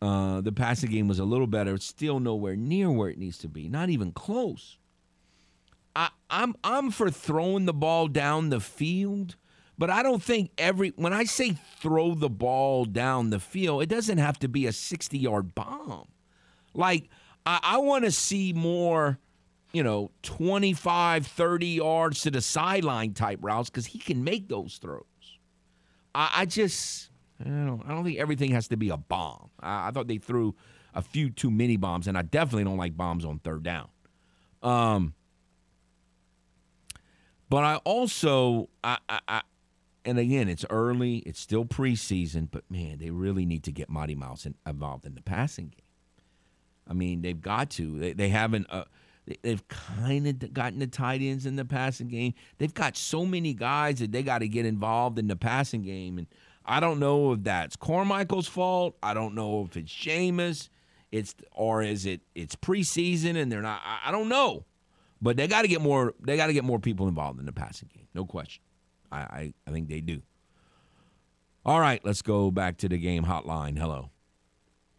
uh, 0.00 0.40
the 0.40 0.52
passing 0.52 0.90
game 0.90 1.08
was 1.08 1.18
a 1.18 1.24
little 1.24 1.46
better. 1.46 1.74
It's 1.74 1.86
still 1.86 2.18
nowhere 2.18 2.56
near 2.56 2.90
where 2.90 3.08
it 3.08 3.18
needs 3.18 3.38
to 3.38 3.48
be. 3.48 3.68
Not 3.68 3.88
even 3.88 4.12
close. 4.12 4.78
I, 5.94 6.08
I'm 6.30 6.54
I'm 6.64 6.90
for 6.90 7.10
throwing 7.10 7.66
the 7.66 7.74
ball 7.74 8.08
down 8.08 8.48
the 8.48 8.60
field, 8.60 9.36
but 9.78 9.90
I 9.90 10.02
don't 10.02 10.22
think 10.22 10.50
every 10.56 10.90
when 10.96 11.12
I 11.12 11.24
say 11.24 11.56
throw 11.78 12.14
the 12.14 12.30
ball 12.30 12.84
down 12.84 13.30
the 13.30 13.38
field, 13.38 13.82
it 13.82 13.88
doesn't 13.88 14.18
have 14.18 14.38
to 14.40 14.48
be 14.48 14.66
a 14.66 14.72
60 14.72 15.18
yard 15.18 15.54
bomb. 15.54 16.08
Like 16.74 17.10
I, 17.44 17.60
I 17.62 17.78
want 17.78 18.04
to 18.04 18.10
see 18.10 18.52
more, 18.52 19.18
you 19.72 19.82
know, 19.82 20.10
25, 20.22 21.26
30 21.26 21.66
yards 21.66 22.22
to 22.22 22.30
the 22.30 22.40
sideline 22.40 23.14
type 23.14 23.38
routes 23.42 23.70
because 23.70 23.86
he 23.86 23.98
can 23.98 24.24
make 24.24 24.48
those 24.48 24.78
throws. 24.80 25.04
I, 26.14 26.30
I 26.36 26.46
just 26.46 27.10
I 27.40 27.48
don't, 27.48 27.82
I 27.86 27.90
don't 27.90 28.04
think 28.04 28.18
everything 28.18 28.52
has 28.52 28.68
to 28.68 28.76
be 28.76 28.90
a 28.90 28.96
bomb. 28.96 29.50
I, 29.60 29.88
I 29.88 29.90
thought 29.90 30.08
they 30.08 30.18
threw 30.18 30.54
a 30.94 31.02
few 31.02 31.30
too 31.30 31.50
many 31.50 31.76
bombs, 31.76 32.06
and 32.06 32.16
I 32.16 32.22
definitely 32.22 32.64
don't 32.64 32.76
like 32.76 32.96
bombs 32.96 33.24
on 33.24 33.38
third 33.38 33.62
down. 33.62 33.88
Um, 34.62 35.14
but 37.48 37.64
I 37.64 37.76
also, 37.76 38.68
I, 38.84 38.98
I, 39.08 39.20
I, 39.26 39.42
and 40.04 40.18
again, 40.18 40.48
it's 40.48 40.64
early, 40.70 41.18
it's 41.18 41.40
still 41.40 41.64
preseason, 41.64 42.48
but 42.50 42.64
man, 42.70 42.98
they 42.98 43.10
really 43.10 43.44
need 43.44 43.64
to 43.64 43.72
get 43.72 43.88
Mighty 43.88 44.14
Mouse 44.14 44.46
in, 44.46 44.54
involved 44.66 45.04
in 45.04 45.14
the 45.14 45.22
passing 45.22 45.66
game. 45.68 45.81
I 46.88 46.92
mean, 46.94 47.22
they've 47.22 47.40
got 47.40 47.70
to. 47.70 47.98
They, 47.98 48.12
they 48.12 48.28
haven't. 48.28 48.66
Uh, 48.70 48.84
they, 49.26 49.36
they've 49.42 49.66
kind 49.68 50.26
of 50.26 50.52
gotten 50.52 50.78
the 50.78 50.86
tight 50.86 51.20
ends 51.22 51.46
in 51.46 51.56
the 51.56 51.64
passing 51.64 52.08
game. 52.08 52.34
They've 52.58 52.74
got 52.74 52.96
so 52.96 53.24
many 53.24 53.54
guys 53.54 54.00
that 54.00 54.12
they 54.12 54.22
got 54.22 54.38
to 54.38 54.48
get 54.48 54.66
involved 54.66 55.18
in 55.18 55.28
the 55.28 55.36
passing 55.36 55.82
game, 55.82 56.18
and 56.18 56.26
I 56.64 56.80
don't 56.80 56.98
know 56.98 57.32
if 57.32 57.44
that's 57.44 57.76
Carmichael's 57.76 58.48
fault. 58.48 58.96
I 59.02 59.14
don't 59.14 59.34
know 59.34 59.64
if 59.64 59.76
it's 59.76 59.92
Jameis. 59.92 60.68
It's 61.10 61.34
or 61.52 61.82
is 61.82 62.06
it 62.06 62.22
it's 62.34 62.56
preseason 62.56 63.36
and 63.36 63.52
they're 63.52 63.60
not. 63.60 63.82
I, 63.84 64.08
I 64.08 64.10
don't 64.12 64.28
know, 64.28 64.64
but 65.20 65.36
they 65.36 65.46
got 65.46 65.62
to 65.62 65.68
get 65.68 65.82
more. 65.82 66.14
They 66.20 66.36
got 66.36 66.46
to 66.46 66.54
get 66.54 66.64
more 66.64 66.78
people 66.78 67.06
involved 67.06 67.38
in 67.38 67.44
the 67.46 67.52
passing 67.52 67.90
game. 67.94 68.08
No 68.14 68.24
question. 68.24 68.62
I, 69.10 69.18
I 69.18 69.54
I 69.66 69.70
think 69.72 69.88
they 69.88 70.00
do. 70.00 70.22
All 71.64 71.78
right, 71.78 72.00
let's 72.04 72.22
go 72.22 72.50
back 72.50 72.78
to 72.78 72.88
the 72.88 72.98
game 72.98 73.24
hotline. 73.24 73.78
Hello. 73.78 74.10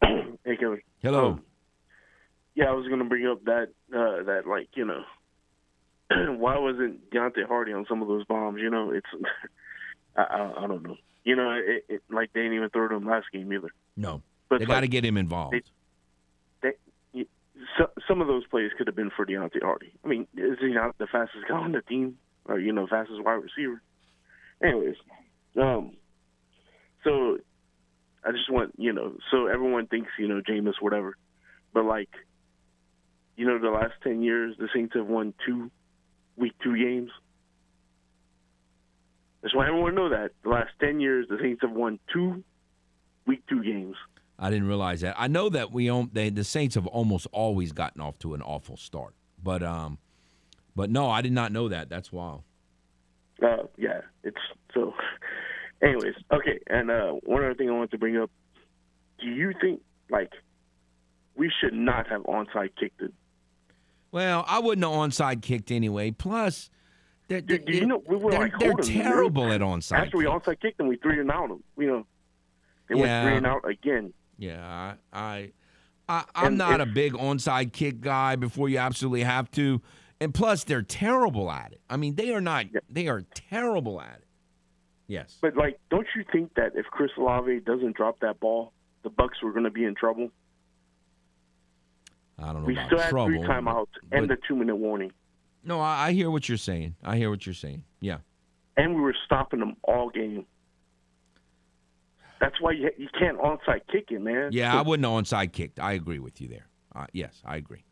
Hey, 0.01 0.55
Kevin. 0.57 0.81
Hello. 1.01 1.31
Um, 1.31 1.43
yeah, 2.55 2.65
I 2.65 2.73
was 2.73 2.87
going 2.87 2.99
to 2.99 3.05
bring 3.05 3.27
up 3.27 3.43
that 3.45 3.67
uh, 3.93 4.23
that 4.23 4.43
like 4.47 4.69
you 4.75 4.85
know 4.85 5.03
why 6.37 6.57
wasn't 6.57 7.09
Deonte 7.11 7.47
Harty 7.47 7.73
on 7.73 7.85
some 7.87 8.01
of 8.01 8.07
those 8.07 8.25
bombs? 8.25 8.59
You 8.61 8.69
know, 8.69 8.91
it's 8.91 9.07
I, 10.15 10.21
I, 10.21 10.63
I 10.63 10.67
don't 10.67 10.83
know. 10.83 10.95
You 11.23 11.35
know, 11.35 11.51
it, 11.51 11.85
it 11.87 12.01
like 12.09 12.33
they 12.33 12.41
didn't 12.41 12.57
even 12.57 12.69
throw 12.69 12.87
to 12.87 12.95
him 12.95 13.07
last 13.07 13.27
game 13.31 13.51
either. 13.53 13.69
No, 13.95 14.21
But 14.49 14.59
they 14.59 14.65
like, 14.65 14.75
got 14.77 14.81
to 14.81 14.87
get 14.87 15.05
him 15.05 15.17
involved. 15.17 15.53
they- 15.53 15.61
they, 17.13 17.25
so, 17.77 17.87
some 18.07 18.19
of 18.19 18.27
those 18.27 18.45
plays 18.47 18.71
could 18.77 18.87
have 18.87 18.95
been 18.95 19.11
for 19.15 19.25
Deonte 19.25 19.61
Harty. 19.61 19.93
I 20.03 20.07
mean, 20.07 20.27
is 20.35 20.57
he 20.59 20.73
not 20.73 20.97
the 20.97 21.07
fastest 21.07 21.45
guy 21.47 21.55
on 21.55 21.71
the 21.71 21.81
team, 21.81 22.17
or 22.45 22.59
you 22.59 22.73
know, 22.73 22.87
fastest 22.87 23.23
wide 23.23 23.33
receiver? 23.41 23.81
Anyways, 24.61 24.95
um, 25.59 25.93
so 27.03 27.37
I 28.25 28.31
just 28.31 28.49
want 28.51 28.73
you 28.77 28.91
know, 28.91 29.13
so 29.31 29.47
everyone 29.47 29.87
thinks 29.87 30.09
you 30.19 30.27
know 30.27 30.41
Jameis 30.41 30.81
whatever, 30.81 31.15
but 31.73 31.85
like, 31.85 32.09
you 33.35 33.45
know, 33.45 33.59
the 33.59 33.69
last 33.69 33.93
ten 34.03 34.21
years 34.21 34.55
the 34.57 34.67
Saints 34.73 34.93
have 34.95 35.07
won 35.07 35.33
two 35.45 35.71
week 36.37 36.53
two 36.63 36.77
games. 36.77 37.11
That's 39.41 39.53
why 39.53 39.67
everyone 39.67 39.95
know 39.95 40.09
that 40.09 40.31
the 40.43 40.49
last 40.49 40.71
ten 40.79 40.99
years 40.99 41.27
the 41.29 41.37
Saints 41.41 41.61
have 41.61 41.71
won 41.71 41.99
two 42.13 42.43
week 43.25 43.43
two 43.49 43.63
games. 43.63 43.95
I 44.39 44.49
didn't 44.49 44.67
realize 44.67 45.01
that. 45.01 45.15
I 45.17 45.27
know 45.27 45.49
that 45.49 45.71
we 45.71 45.89
own 45.89 46.09
they, 46.13 46.29
the 46.29 46.43
Saints 46.43 46.75
have 46.75 46.87
almost 46.87 47.27
always 47.31 47.71
gotten 47.71 48.01
off 48.01 48.17
to 48.19 48.33
an 48.33 48.41
awful 48.41 48.77
start, 48.77 49.13
but 49.41 49.63
um, 49.63 49.97
but 50.75 50.89
no, 50.89 51.09
I 51.09 51.21
did 51.21 51.33
not 51.33 51.51
know 51.51 51.69
that. 51.69 51.89
That's 51.89 52.11
wild. 52.11 52.43
Uh, 53.41 53.63
yeah, 53.77 54.01
it's 54.23 54.37
so. 54.73 54.93
Anyways, 55.81 56.15
okay, 56.31 56.59
and 56.67 56.89
uh, 56.89 57.11
one 57.23 57.43
other 57.43 57.55
thing 57.55 57.69
I 57.69 57.73
wanted 57.73 57.91
to 57.91 57.97
bring 57.97 58.17
up: 58.17 58.31
Do 59.19 59.27
you 59.27 59.53
think 59.59 59.81
like 60.09 60.31
we 61.35 61.51
should 61.61 61.73
not 61.73 62.07
have 62.07 62.23
onside 62.23 62.69
kicked 62.79 63.01
it? 63.01 63.13
Well, 64.13 64.45
I 64.47 64.59
wouldn't 64.59 64.85
have 64.85 64.93
onside 64.93 65.41
kicked 65.41 65.71
anyway. 65.71 66.11
Plus, 66.11 66.69
they're, 67.27 67.41
Do, 67.41 67.57
do 67.57 67.73
you 67.73 67.87
know 67.87 68.01
we 68.07 68.15
were 68.15 68.29
they're, 68.31 68.39
like 68.41 68.59
they're 68.59 68.73
terrible 68.75 69.51
at 69.51 69.61
onside. 69.61 69.97
After 70.05 70.17
we 70.17 70.25
onside 70.25 70.61
kicked 70.61 70.77
them, 70.77 70.87
we 70.87 70.97
three 70.97 71.19
and 71.19 71.31
out 71.31 71.49
them. 71.49 71.63
You 71.77 71.87
know, 71.87 72.05
they 72.87 72.95
Yeah. 72.95 73.01
went 73.01 73.27
three 73.27 73.37
and 73.37 73.47
out 73.47 73.67
again. 73.67 74.13
Yeah, 74.37 74.95
I, 75.11 75.19
I, 75.19 75.51
I 76.07 76.23
I'm 76.35 76.47
And 76.49 76.57
not 76.59 76.79
if- 76.79 76.89
a 76.89 76.91
big 76.91 77.13
onside 77.13 77.73
kick 77.73 78.01
guy. 78.01 78.35
Before 78.35 78.69
you 78.69 78.77
absolutely 78.77 79.23
have 79.23 79.49
to, 79.51 79.81
and 80.21 80.31
plus 80.31 80.63
they're 80.63 80.83
terrible 80.83 81.49
at 81.51 81.71
it. 81.73 81.81
I 81.89 81.97
mean, 81.97 82.13
they 82.13 82.33
are 82.35 82.41
not. 82.41 82.67
They 82.89 83.07
are 83.07 83.23
terrible 83.33 83.99
at 83.99 84.17
it. 84.19 84.27
Yes. 85.07 85.39
But 85.41 85.57
like, 85.57 85.79
don't 85.89 86.07
you 86.15 86.23
think 86.31 86.53
that 86.53 86.73
if 86.75 86.85
Chris 86.85 87.09
Olave 87.17 87.61
doesn't 87.61 87.95
drop 87.95 88.19
that 88.19 88.39
ball, 88.39 88.73
the 89.01 89.09
Bucks 89.09 89.41
were 89.41 89.51
going 89.51 89.65
to 89.65 89.71
be 89.71 89.85
in 89.85 89.95
trouble? 89.95 90.29
I 92.43 92.53
don't 92.53 92.61
know 92.61 92.67
We 92.67 92.75
still 92.85 92.99
had 92.99 93.09
trouble. 93.09 93.27
three 93.27 93.39
timeouts 93.39 93.87
and 94.11 94.27
but- 94.27 94.35
the 94.35 94.41
two 94.47 94.55
minute 94.55 94.75
warning, 94.75 95.11
No, 95.63 95.79
I, 95.79 96.07
I 96.07 96.11
hear 96.13 96.29
what 96.29 96.47
you're 96.49 96.57
saying. 96.57 96.95
I 97.03 97.17
hear 97.17 97.29
what 97.29 97.45
you're 97.45 97.53
saying. 97.55 97.83
Yeah. 98.01 98.17
and 98.77 98.95
we 98.95 99.01
were 99.01 99.15
stopping 99.25 99.59
them 99.59 99.77
all 99.83 100.09
game. 100.09 100.45
That's 102.39 102.59
why 102.59 102.71
you 102.71 102.89
you 102.97 103.07
can't 103.17 103.37
onside 103.39 103.81
kick 103.91 104.07
it, 104.11 104.19
man. 104.21 104.49
Yeah, 104.51 104.77
I 104.77 104.81
wouldn't 104.81 105.05
have 105.07 105.23
onside 105.23 105.53
kicked. 105.53 105.79
I 105.79 105.93
agree 105.93 106.19
with 106.19 106.41
you 106.41 106.49
there. 106.49 106.67
Uh, 106.93 107.05
yes, 107.13 107.41
I 107.45 107.55
agree. 107.55 107.85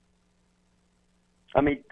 I 1.55 1.61
mean, 1.61 1.83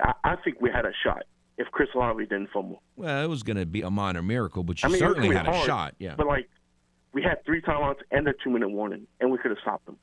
I, 0.00 0.12
I 0.24 0.36
think 0.36 0.60
we 0.60 0.70
had 0.70 0.86
a 0.86 0.92
shot 1.04 1.24
if 1.58 1.68
Chris 1.72 1.88
Olave 1.94 2.22
didn't 2.24 2.48
fumble. 2.52 2.82
Well, 2.96 3.22
it 3.22 3.28
was 3.28 3.42
going 3.42 3.58
to 3.58 3.66
be 3.66 3.82
a 3.82 3.90
minor 3.90 4.22
miracle, 4.22 4.62
but 4.62 4.82
you 4.82 4.88
I 4.88 4.92
mean, 4.92 4.98
certainly 4.98 5.34
had 5.34 5.44
be 5.46 5.52
a 5.52 5.64
shot. 5.66 5.94
Yeah. 5.98 6.14
But 6.16 6.26
like, 6.26 6.48
we 7.12 7.22
had 7.22 7.44
three 7.44 7.60
timeouts 7.60 7.98
and 8.10 8.26
a 8.28 8.32
two 8.42 8.48
minute 8.50 8.70
warning, 8.70 9.06
and 9.20 9.30
we 9.30 9.36
could 9.38 9.50
have 9.50 9.60
stopped 9.60 9.84
them 9.84 9.98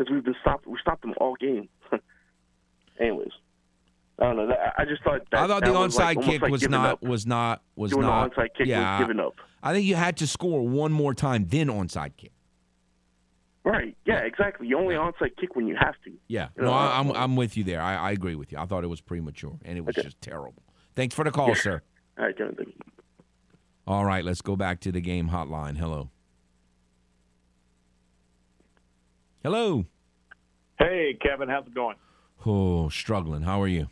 because 0.00 0.12
we've 0.12 0.24
been 0.24 0.34
stopped. 0.40 0.66
We 0.66 0.78
stopped 0.80 1.02
them 1.02 1.12
all 1.18 1.34
game. 1.34 1.68
Anyways, 3.00 3.28
I 4.18 4.24
don't 4.24 4.36
know. 4.36 4.46
That- 4.48 4.74
I 4.78 4.84
just 4.84 5.02
thought 5.02 5.20
that 5.30 5.40
I 5.40 5.46
thought 5.46 5.64
the 5.64 5.72
was 5.72 5.96
like, 5.98 6.16
onside 6.18 6.24
kick 6.24 6.42
like 6.42 6.50
was 6.50 6.68
not 6.68 6.90
up. 6.92 7.02
was 7.02 7.26
not 7.26 7.62
was 7.76 7.90
Doing 7.90 8.02
the 8.02 8.08
not. 8.08 8.30
onside 8.30 8.48
kick 8.56 8.60
was 8.60 8.68
yeah, 8.68 8.98
giving 8.98 9.20
up. 9.20 9.34
I 9.62 9.72
think 9.74 9.84
you 9.86 9.94
had 9.94 10.16
to 10.18 10.26
score 10.26 10.66
one 10.66 10.92
more 10.92 11.12
time, 11.14 11.46
then 11.48 11.68
onside 11.68 12.16
kick. 12.16 12.32
Right? 13.62 13.94
Yeah, 14.06 14.20
exactly. 14.20 14.66
You 14.68 14.78
only 14.78 14.94
onside 14.94 15.36
kick 15.38 15.54
when 15.54 15.66
you 15.66 15.76
have 15.78 15.94
to. 16.06 16.12
Yeah, 16.28 16.48
You 16.56 16.62
no, 16.62 16.70
know, 16.70 16.74
I, 16.76 16.98
I'm 16.98 17.10
uh, 17.10 17.14
I'm 17.14 17.36
with 17.36 17.56
you 17.58 17.64
there. 17.64 17.82
I, 17.82 17.94
I 17.96 18.10
agree 18.12 18.34
with 18.34 18.52
you. 18.52 18.58
I 18.58 18.64
thought 18.64 18.84
it 18.84 18.88
was 18.88 19.00
premature 19.02 19.58
and 19.64 19.76
it 19.76 19.82
was 19.84 19.96
Okay. 19.98 20.06
just 20.06 20.20
terrible. 20.22 20.62
Thanks 20.96 21.14
for 21.14 21.24
the 21.24 21.30
call, 21.30 21.54
sir. 21.54 21.82
All 22.18 22.24
right, 22.24 22.36
Jonathan. 22.36 22.72
All 23.86 24.04
right, 24.04 24.24
let's 24.24 24.40
go 24.40 24.56
back 24.56 24.80
to 24.80 24.92
the 24.92 25.00
game 25.00 25.28
hotline. 25.28 25.76
Hello. 25.76 26.10
Hello. 29.42 29.84
Hey, 30.78 31.16
Kevin, 31.20 31.48
how's 31.48 31.66
it 31.66 31.74
going? 31.74 31.96
Oh, 32.44 32.88
struggling. 32.88 33.42
How 33.42 33.60
are 33.62 33.68
you? 33.68 33.88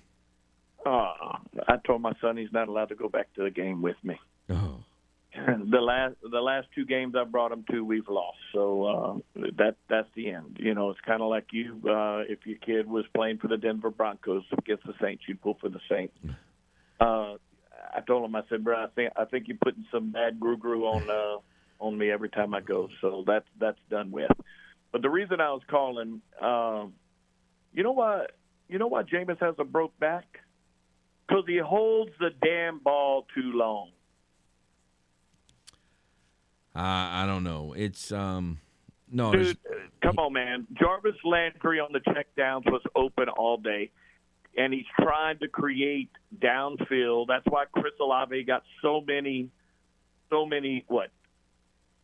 Uh, 0.85 1.37
I 1.69 1.77
told 1.87 2.03
my 2.03 2.13
son 2.21 2.37
he's 2.37 2.53
not 2.53 2.69
allowed 2.69 2.89
to 2.91 2.95
go 2.95 3.09
back 3.09 3.33
to 3.35 3.45
the 3.45 3.51
game 3.51 3.83
with 3.83 3.97
me. 4.03 4.19
Oh, 4.51 4.81
The 5.35 5.81
last 5.81 6.15
the 6.23 6.41
last 6.41 6.69
two 6.75 6.85
games 6.87 7.15
I 7.17 7.25
brought 7.25 7.53
him 7.53 7.65
to, 7.71 7.85
we've 7.85 8.09
lost. 8.09 8.39
So 8.53 8.85
uh, 8.85 9.41
that 9.59 9.77
that's 9.89 10.09
the 10.15 10.31
end. 10.31 10.57
You 10.61 10.75
know, 10.75 10.91
it's 10.91 11.01
kind 11.07 11.21
of 11.23 11.29
like 11.29 11.47
you 11.53 11.75
uh, 11.89 12.21
if 12.29 12.47
your 12.47 12.59
kid 12.59 12.89
was 12.89 13.05
playing 13.15 13.39
for 13.39 13.49
the 13.49 13.57
Denver 13.59 13.91
Broncos 13.91 14.45
against 14.57 14.85
the 14.87 14.95
Saints, 15.01 15.25
you'd 15.29 15.41
pull 15.43 15.57
for 15.61 15.69
the 15.69 15.81
Saints. 15.91 16.15
Uh, 17.01 17.35
I 17.95 18.01
told 18.07 18.25
him, 18.25 18.35
I 18.35 18.43
said, 18.49 18.65
bro, 18.65 18.77
I 18.83 18.87
think 18.95 19.13
I 19.17 19.25
think 19.27 19.49
you're 19.49 19.59
putting 19.63 19.85
some 19.93 20.11
bad 20.11 20.41
gru 20.41 20.57
gru 20.57 20.85
on 20.87 21.09
uh, 21.11 21.85
on 21.85 21.97
me 21.99 22.11
every 22.11 22.31
time 22.31 22.55
I 22.55 22.61
go. 22.61 22.89
So 23.01 23.25
that's 23.27 23.47
that's 23.61 23.79
done 23.91 24.11
with. 24.11 24.31
But 24.93 25.03
the 25.03 25.11
reason 25.11 25.41
I 25.41 25.51
was 25.51 25.63
calling, 25.69 26.23
um, 26.41 26.95
you 27.75 27.83
know 27.83 27.93
why? 27.93 28.27
You 28.69 28.79
know 28.79 28.87
why 28.87 29.03
Jameis 29.03 29.39
has 29.41 29.55
a 29.59 29.65
broke 29.65 29.99
back? 29.99 30.25
Because 31.27 31.45
he 31.47 31.59
holds 31.59 32.11
the 32.19 32.31
damn 32.43 32.79
ball 32.79 33.27
too 33.35 33.53
long. 33.55 33.91
I 36.75 37.25
I 37.25 37.27
don't 37.27 37.45
know. 37.45 37.75
It's 37.77 38.13
um, 38.13 38.61
no, 39.11 39.33
Dude, 39.33 39.59
there's- 39.65 39.91
come 40.03 40.19
on, 40.19 40.33
man. 40.33 40.67
Jarvis 40.75 41.17
Landry 41.25 41.81
on 41.81 41.93
the 41.93 42.01
checkdowns 42.01 42.65
was 42.71 42.83
open 42.95 43.29
all 43.29 43.57
day, 43.57 43.91
and 44.57 44.73
he's 44.73 44.87
trying 45.01 45.39
to 45.41 45.49
create 45.49 46.11
downfield. 46.39 47.27
That's 47.29 47.47
why 47.49 47.65
Chris 47.73 47.95
Olave 48.01 48.43
got 48.45 48.63
so 48.83 49.01
many, 49.07 49.51
so 50.31 50.47
many. 50.47 50.85
What? 50.89 51.11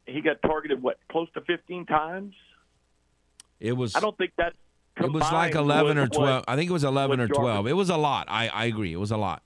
He 0.07 0.20
got 0.20 0.43
targeted 0.43 0.82
what? 0.82 0.99
Close 1.11 1.28
to 1.35 1.41
fifteen 1.43 1.87
times. 1.87 2.35
It 3.65 3.73
was. 3.73 3.97
I 3.97 4.01
don't 4.01 4.17
think 4.17 4.33
that. 4.37 4.55
It 4.97 5.11
was 5.11 5.33
like 5.33 5.55
eleven 5.55 5.99
or 5.99 6.07
twelve. 6.07 6.45
I 6.47 6.55
think 6.55 6.71
it 6.71 6.73
was 6.73 6.85
eleven 6.85 7.19
or 7.19 7.27
twelve. 7.29 7.67
It 7.67 7.73
was 7.73 7.91
a 7.91 7.97
lot. 7.97 8.27
I 8.29 8.49
I 8.49 8.67
agree. 8.67 8.93
It 8.93 9.01
was 9.01 9.11
a 9.11 9.17
lot. 9.17 9.43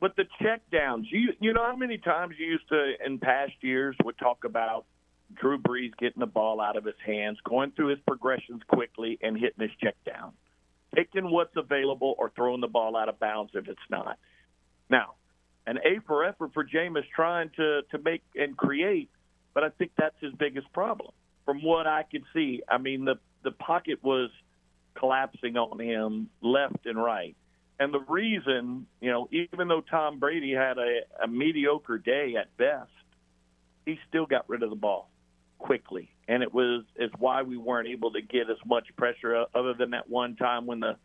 But 0.00 0.14
the 0.16 0.24
check 0.40 0.62
downs, 0.70 1.08
you 1.10 1.34
you 1.40 1.52
know 1.52 1.64
how 1.64 1.76
many 1.76 1.98
times 1.98 2.36
you 2.38 2.46
used 2.46 2.68
to 2.68 2.94
in 3.04 3.18
past 3.18 3.52
years 3.60 3.96
would 4.04 4.16
talk 4.16 4.44
about 4.44 4.86
Drew 5.34 5.58
Brees 5.58 5.94
getting 5.98 6.20
the 6.20 6.26
ball 6.26 6.60
out 6.60 6.76
of 6.76 6.84
his 6.84 6.94
hands, 7.04 7.38
going 7.44 7.72
through 7.72 7.88
his 7.88 7.98
progressions 8.06 8.62
quickly 8.68 9.18
and 9.20 9.36
hitting 9.36 9.60
his 9.60 9.72
check 9.82 9.96
down. 10.06 10.32
Picking 10.94 11.30
what's 11.30 11.54
available 11.56 12.14
or 12.16 12.30
throwing 12.34 12.62
the 12.62 12.68
ball 12.68 12.96
out 12.96 13.10
of 13.10 13.18
bounds 13.20 13.50
if 13.54 13.68
it's 13.68 13.78
not. 13.90 14.18
Now, 14.88 15.14
an 15.66 15.78
A 15.78 16.00
for 16.06 16.24
effort 16.24 16.52
for 16.54 16.64
Jameis 16.64 17.04
trying 17.14 17.50
to, 17.56 17.82
to 17.90 17.98
make 17.98 18.22
and 18.34 18.56
create, 18.56 19.10
but 19.52 19.64
I 19.64 19.68
think 19.68 19.90
that's 19.98 20.16
his 20.20 20.32
biggest 20.32 20.72
problem. 20.72 21.12
From 21.48 21.62
what 21.62 21.86
I 21.86 22.02
could 22.02 22.24
see, 22.34 22.60
I 22.68 22.76
mean 22.76 23.06
the 23.06 23.14
the 23.42 23.52
pocket 23.52 24.00
was 24.04 24.28
collapsing 24.94 25.56
on 25.56 25.80
him 25.80 26.28
left 26.42 26.84
and 26.84 27.02
right. 27.02 27.34
And 27.80 27.94
the 27.94 28.00
reason, 28.06 28.86
you 29.00 29.10
know, 29.10 29.30
even 29.32 29.66
though 29.66 29.80
Tom 29.80 30.18
Brady 30.18 30.52
had 30.52 30.76
a, 30.76 31.00
a 31.24 31.26
mediocre 31.26 31.96
day 31.96 32.34
at 32.38 32.54
best, 32.58 32.90
he 33.86 33.98
still 34.10 34.26
got 34.26 34.46
rid 34.46 34.62
of 34.62 34.68
the 34.68 34.76
ball 34.76 35.08
quickly. 35.58 36.10
And 36.28 36.42
it 36.42 36.52
was 36.52 36.84
is 36.96 37.10
why 37.18 37.40
we 37.40 37.56
weren't 37.56 37.88
able 37.88 38.12
to 38.12 38.20
get 38.20 38.50
as 38.50 38.58
much 38.66 38.84
pressure 38.98 39.34
uh, 39.34 39.44
other 39.54 39.72
than 39.72 39.92
that 39.92 40.06
one 40.10 40.36
time 40.36 40.66
when 40.66 40.80
the 40.80 40.96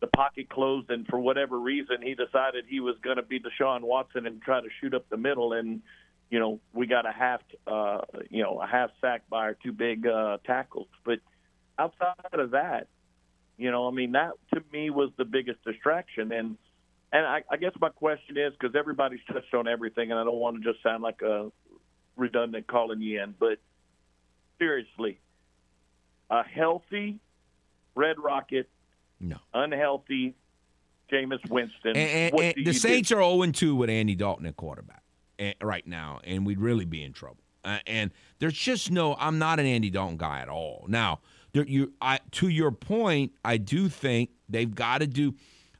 the 0.00 0.06
pocket 0.06 0.48
closed 0.48 0.88
and 0.88 1.06
for 1.06 1.18
whatever 1.18 1.60
reason 1.60 1.96
he 2.00 2.14
decided 2.14 2.64
he 2.66 2.80
was 2.80 2.96
going 3.04 3.18
to 3.18 3.22
be 3.22 3.38
Deshaun 3.38 3.82
Watson 3.82 4.26
and 4.26 4.40
try 4.40 4.62
to 4.62 4.68
shoot 4.80 4.94
up 4.94 5.06
the 5.10 5.18
middle 5.18 5.52
and 5.52 5.82
you 6.32 6.40
know 6.40 6.58
we 6.72 6.86
got 6.88 7.06
a 7.06 7.12
half 7.12 7.40
uh 7.68 8.00
you 8.28 8.42
know 8.42 8.60
a 8.60 8.66
half 8.66 8.90
sack 9.00 9.22
by 9.30 9.42
our 9.42 9.54
two 9.54 9.70
big 9.70 10.06
uh 10.06 10.38
tackles 10.44 10.88
but 11.04 11.20
outside 11.78 12.14
of 12.32 12.50
that 12.50 12.88
you 13.58 13.70
know, 13.70 13.86
I 13.86 13.92
mean, 13.92 14.12
that 14.12 14.32
to 14.54 14.62
me 14.72 14.90
was 14.90 15.10
the 15.18 15.24
biggest 15.24 15.62
distraction. 15.64 16.32
And 16.32 16.56
and 17.12 17.24
I, 17.26 17.42
I 17.50 17.56
guess 17.58 17.70
my 17.80 17.90
question 17.90 18.36
is 18.36 18.52
because 18.58 18.74
everybody's 18.74 19.20
touched 19.30 19.54
on 19.54 19.68
everything, 19.68 20.10
and 20.10 20.18
I 20.18 20.24
don't 20.24 20.34
want 20.40 20.60
to 20.60 20.72
just 20.72 20.82
sound 20.82 21.02
like 21.02 21.22
a 21.22 21.52
redundant 22.16 22.66
calling 22.66 23.00
you 23.00 23.22
in, 23.22 23.34
but 23.38 23.58
seriously, 24.58 25.20
a 26.30 26.42
healthy 26.42 27.20
Red 27.94 28.18
Rocket, 28.18 28.68
No. 29.20 29.36
unhealthy 29.54 30.34
Jameis 31.12 31.48
Winston. 31.48 31.90
And, 31.90 31.98
and- 31.98 32.34
what 32.34 32.56
and 32.56 32.66
the 32.66 32.72
Saints 32.72 33.10
do? 33.10 33.18
are 33.18 33.22
0 33.22 33.52
2 33.52 33.76
with 33.76 33.90
Andy 33.90 34.14
Dalton 34.14 34.46
at 34.46 34.56
quarterback 34.56 35.01
right 35.62 35.86
now, 35.86 36.20
and 36.24 36.46
we'd 36.46 36.60
really 36.60 36.84
be 36.84 37.02
in 37.02 37.12
trouble. 37.12 37.38
Uh, 37.64 37.78
and 37.86 38.10
there's 38.38 38.54
just 38.54 38.90
no. 38.90 39.14
I'm 39.18 39.38
not 39.38 39.60
an 39.60 39.66
Andy 39.66 39.90
Dalton 39.90 40.16
guy 40.16 40.40
at 40.40 40.48
all. 40.48 40.84
Now, 40.88 41.20
there, 41.52 41.64
you, 41.64 41.92
I, 42.00 42.18
to 42.32 42.48
your 42.48 42.72
point, 42.72 43.32
I 43.44 43.56
do 43.56 43.88
think 43.88 44.30
they've 44.48 44.74
got 44.74 44.98
to 44.98 45.06
do. 45.06 45.34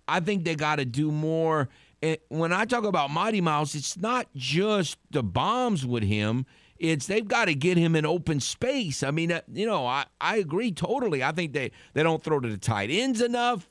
I 0.07 0.21
think 0.21 0.45
they 0.45 0.55
got 0.55 0.77
to 0.77 0.85
do 0.85 1.11
more. 1.11 1.69
And 2.03 2.19
when 2.29 2.53
I 2.53 2.65
talk 2.65 2.85
about 2.85 3.11
Mighty 3.11 3.41
Mouse, 3.41 3.75
it's 3.75 3.97
not 3.97 4.27
just 4.35 4.99
the 5.11 5.23
bombs 5.23 5.87
with 5.87 6.03
him. 6.03 6.47
It's 6.79 7.07
they've 7.07 7.27
got 7.27 7.45
to 7.45 7.55
get 7.55 7.77
him 7.77 7.95
in 7.95 8.05
open 8.05 8.41
space. 8.41 9.05
I 9.05 9.13
mean, 9.13 9.31
uh, 9.31 9.41
you 9.53 9.67
know, 9.67 9.87
I, 9.87 10.07
I 10.21 10.37
agree 10.37 10.73
totally. 10.73 11.23
I 11.23 11.31
think 11.31 11.53
they, 11.53 11.71
they 11.95 12.03
don't 12.03 12.23
throw 12.23 12.41
to 12.41 12.49
the 12.49 12.59
tight 12.59 12.91
ends 12.91 13.21
enough. 13.21 13.69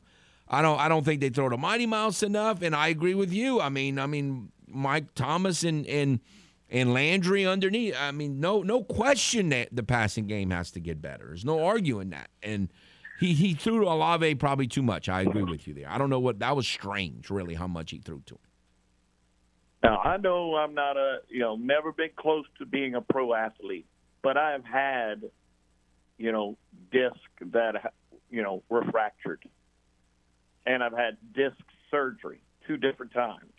I 0.48 0.62
don't 0.62 0.80
I 0.80 0.90
don't 0.90 1.06
think 1.06 1.22
they 1.22 1.30
throw 1.30 1.48
to 1.48 1.58
Mighty 1.58 1.86
Mouse 1.86 2.24
enough, 2.24 2.62
and 2.62 2.76
I 2.76 2.90
agree 2.90 3.16
with 3.16 3.32
you. 3.32 3.62
I 3.62 3.70
mean, 3.70 3.98
I 3.98 4.06
mean 4.06 4.52
Mike 4.74 5.14
Thomas 5.16 5.64
and 5.64 5.86
and 5.88 6.20
and 6.70 6.94
Landry 6.94 7.46
underneath. 7.46 7.96
I 8.00 8.12
mean, 8.12 8.40
no 8.40 8.62
no 8.62 8.84
question 8.84 9.50
that 9.50 9.70
the 9.72 9.84
passing 9.84 10.28
game 10.28 10.50
has 10.52 10.72
to 10.72 10.80
get 10.80 11.02
better. 11.02 11.28
There's 11.28 11.46
no 11.46 11.66
arguing 11.66 12.12
that. 12.12 12.30
And 12.42 12.70
he 13.20 13.34
he 13.34 13.54
threw 13.54 13.82
to 13.82 13.90
Olave 13.90 14.36
probably 14.36 14.68
too 14.68 14.82
much. 14.82 15.10
I 15.10 15.22
agree 15.22 15.44
with 15.44 15.68
you 15.68 15.74
there. 15.74 15.90
I 15.90 15.98
don't 15.98 16.10
know 16.10 16.20
what 16.20 16.40
that 16.40 16.56
was 16.56 16.68
strange, 16.68 17.30
really, 17.30 17.54
how 17.54 17.68
much 17.68 17.92
he 17.92 18.00
threw 18.00 18.22
to 18.26 18.34
him. 18.34 18.40
Now 19.84 19.98
I 19.98 20.18
know 20.18 20.56
I'm 20.56 20.74
not 20.74 20.98
a 20.98 21.20
you 21.28 21.40
know 21.40 21.56
never 21.56 21.92
been 21.92 22.12
close 22.16 22.46
to 22.60 22.66
being 22.66 22.96
a 22.96 23.02
pro 23.02 23.34
athlete, 23.34 23.86
but 24.24 24.38
I 24.38 24.52
have 24.52 24.66
had 24.66 25.24
you 26.18 26.32
know 26.32 26.58
disc 26.92 27.20
that 27.52 27.94
you 28.30 28.42
know 28.42 28.64
were 28.70 28.84
fractured, 28.92 29.44
and 30.66 30.84
I've 30.84 30.98
had 30.98 31.18
disc 31.34 31.58
surgery 31.90 32.42
two 32.66 32.78
different 32.78 33.14
times. 33.14 33.51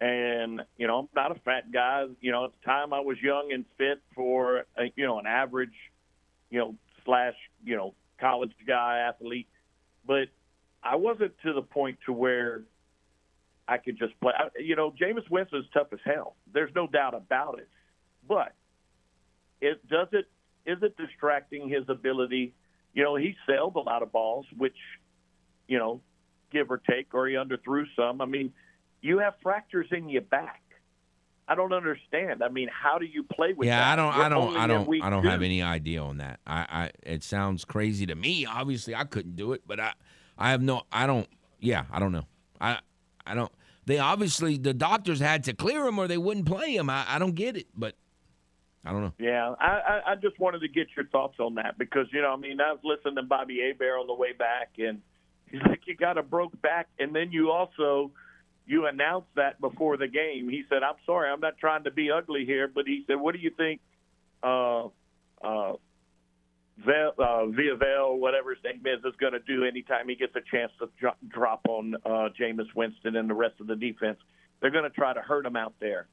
And 0.00 0.62
you 0.76 0.86
know 0.86 0.98
I'm 0.98 1.08
not 1.14 1.30
a 1.30 1.40
fat 1.40 1.72
guy. 1.72 2.06
You 2.20 2.32
know 2.32 2.44
at 2.44 2.50
the 2.52 2.64
time 2.64 2.92
I 2.92 3.00
was 3.00 3.16
young 3.22 3.52
and 3.52 3.64
fit 3.78 4.02
for 4.14 4.64
a, 4.76 4.92
you 4.96 5.06
know 5.06 5.18
an 5.18 5.26
average 5.26 5.74
you 6.50 6.58
know 6.58 6.74
slash 7.04 7.34
you 7.64 7.76
know 7.76 7.94
college 8.20 8.52
guy 8.66 9.04
athlete, 9.08 9.48
but 10.06 10.28
I 10.82 10.96
wasn't 10.96 11.32
to 11.44 11.52
the 11.52 11.62
point 11.62 11.98
to 12.06 12.12
where 12.12 12.62
I 13.66 13.78
could 13.78 13.98
just 13.98 14.18
play. 14.20 14.32
You 14.58 14.76
know, 14.76 14.90
Jameis 14.90 15.28
Winston's 15.30 15.66
tough 15.72 15.88
as 15.92 16.00
hell. 16.04 16.36
There's 16.52 16.70
no 16.74 16.86
doubt 16.86 17.14
about 17.14 17.58
it. 17.58 17.68
But 18.28 18.52
it 19.60 19.86
does 19.88 20.08
it 20.12 20.26
is 20.66 20.78
it 20.82 20.96
distracting 20.96 21.68
his 21.68 21.84
ability? 21.88 22.54
You 22.92 23.02
know, 23.02 23.16
he 23.16 23.34
sailed 23.46 23.76
a 23.76 23.80
lot 23.80 24.02
of 24.02 24.12
balls, 24.12 24.46
which 24.56 24.76
you 25.66 25.78
know, 25.78 26.00
give 26.52 26.70
or 26.70 26.78
take, 26.78 27.14
or 27.14 27.26
he 27.26 27.34
underthrew 27.34 27.84
some. 27.96 28.20
I 28.20 28.26
mean, 28.26 28.52
you 29.04 29.18
have 29.18 29.34
fractures 29.42 29.86
in 29.92 30.08
your 30.08 30.22
back. 30.22 30.62
I 31.46 31.54
don't 31.54 31.74
understand. 31.74 32.42
I 32.42 32.48
mean, 32.48 32.70
how 32.72 32.96
do 32.96 33.04
you 33.04 33.22
play 33.22 33.52
with 33.52 33.68
yeah, 33.68 33.78
that? 33.78 33.92
I 33.92 33.96
don't, 33.96 34.06
We're 34.06 34.24
I 34.24 34.28
don't, 34.30 34.56
I 34.56 34.66
don't, 34.66 35.02
I 35.02 35.10
don't 35.10 35.22
two. 35.22 35.28
have 35.28 35.42
any 35.42 35.60
idea 35.60 36.02
on 36.02 36.16
that. 36.16 36.40
I, 36.46 36.66
I, 36.70 36.90
it 37.02 37.22
sounds 37.22 37.66
crazy 37.66 38.06
to 38.06 38.14
me. 38.14 38.46
Obviously, 38.46 38.94
I 38.94 39.04
couldn't 39.04 39.36
do 39.36 39.52
it, 39.52 39.60
but 39.66 39.78
I, 39.78 39.92
I 40.38 40.52
have 40.52 40.62
no, 40.62 40.84
I 40.90 41.06
don't. 41.06 41.28
Yeah, 41.60 41.84
I 41.92 42.00
don't 42.00 42.12
know. 42.12 42.24
I, 42.62 42.78
I 43.26 43.34
don't. 43.34 43.52
They 43.84 43.98
obviously 43.98 44.56
the 44.56 44.72
doctors 44.72 45.20
had 45.20 45.44
to 45.44 45.52
clear 45.52 45.86
him 45.86 45.98
or 45.98 46.08
they 46.08 46.16
wouldn't 46.16 46.46
play 46.46 46.74
him. 46.74 46.88
I, 46.88 47.04
I 47.06 47.18
don't 47.18 47.34
get 47.34 47.58
it, 47.58 47.66
but 47.76 47.96
I 48.86 48.92
don't 48.92 49.02
know. 49.02 49.12
Yeah, 49.18 49.54
I, 49.60 49.66
I, 49.66 50.12
I 50.12 50.14
just 50.14 50.40
wanted 50.40 50.60
to 50.60 50.68
get 50.68 50.86
your 50.96 51.04
thoughts 51.08 51.36
on 51.38 51.56
that 51.56 51.76
because 51.76 52.06
you 52.10 52.22
know, 52.22 52.32
I 52.32 52.36
mean, 52.36 52.58
I 52.58 52.72
was 52.72 52.80
listening 52.82 53.16
to 53.16 53.22
Bobby 53.22 53.60
Hebert 53.60 54.00
on 54.00 54.06
the 54.06 54.14
way 54.14 54.32
back, 54.32 54.70
and 54.78 55.02
he's 55.50 55.60
like, 55.68 55.80
"You 55.86 55.94
got 55.94 56.16
a 56.16 56.22
broke 56.22 56.58
back," 56.62 56.88
and 56.98 57.14
then 57.14 57.32
you 57.32 57.50
also 57.50 58.10
you 58.66 58.86
announced 58.86 59.28
that 59.36 59.60
before 59.60 59.96
the 59.96 60.08
game. 60.08 60.48
He 60.48 60.64
said, 60.68 60.82
"I'm 60.82 60.96
sorry, 61.06 61.30
I'm 61.30 61.40
not 61.40 61.58
trying 61.58 61.84
to 61.84 61.90
be 61.90 62.10
ugly 62.10 62.44
here," 62.44 62.68
but 62.68 62.86
he 62.86 63.04
said, 63.06 63.16
"What 63.16 63.34
do 63.34 63.40
you 63.40 63.50
think?" 63.50 63.80
Uh, 64.42 64.88
uh, 65.42 65.74
Vel, 66.78 67.12
uh, 67.18 67.44
whatever 68.16 68.54
his 68.54 68.64
name 68.64 68.82
is, 68.84 69.04
is 69.04 69.14
going 69.20 69.32
to 69.32 69.38
do 69.38 69.64
anytime 69.64 70.08
he 70.08 70.16
gets 70.16 70.34
a 70.34 70.40
chance 70.40 70.72
to 70.80 70.88
dro- 70.98 71.14
drop 71.28 71.60
on 71.68 71.94
uh, 72.04 72.28
Jameis 72.38 72.74
Winston 72.74 73.16
and 73.16 73.30
the 73.30 73.34
rest 73.34 73.60
of 73.60 73.66
the 73.66 73.76
defense. 73.76 74.18
They're 74.60 74.70
going 74.70 74.84
to 74.84 74.90
try 74.90 75.14
to 75.14 75.20
hurt 75.20 75.46
him 75.46 75.56
out 75.56 75.74
there. 75.80 76.08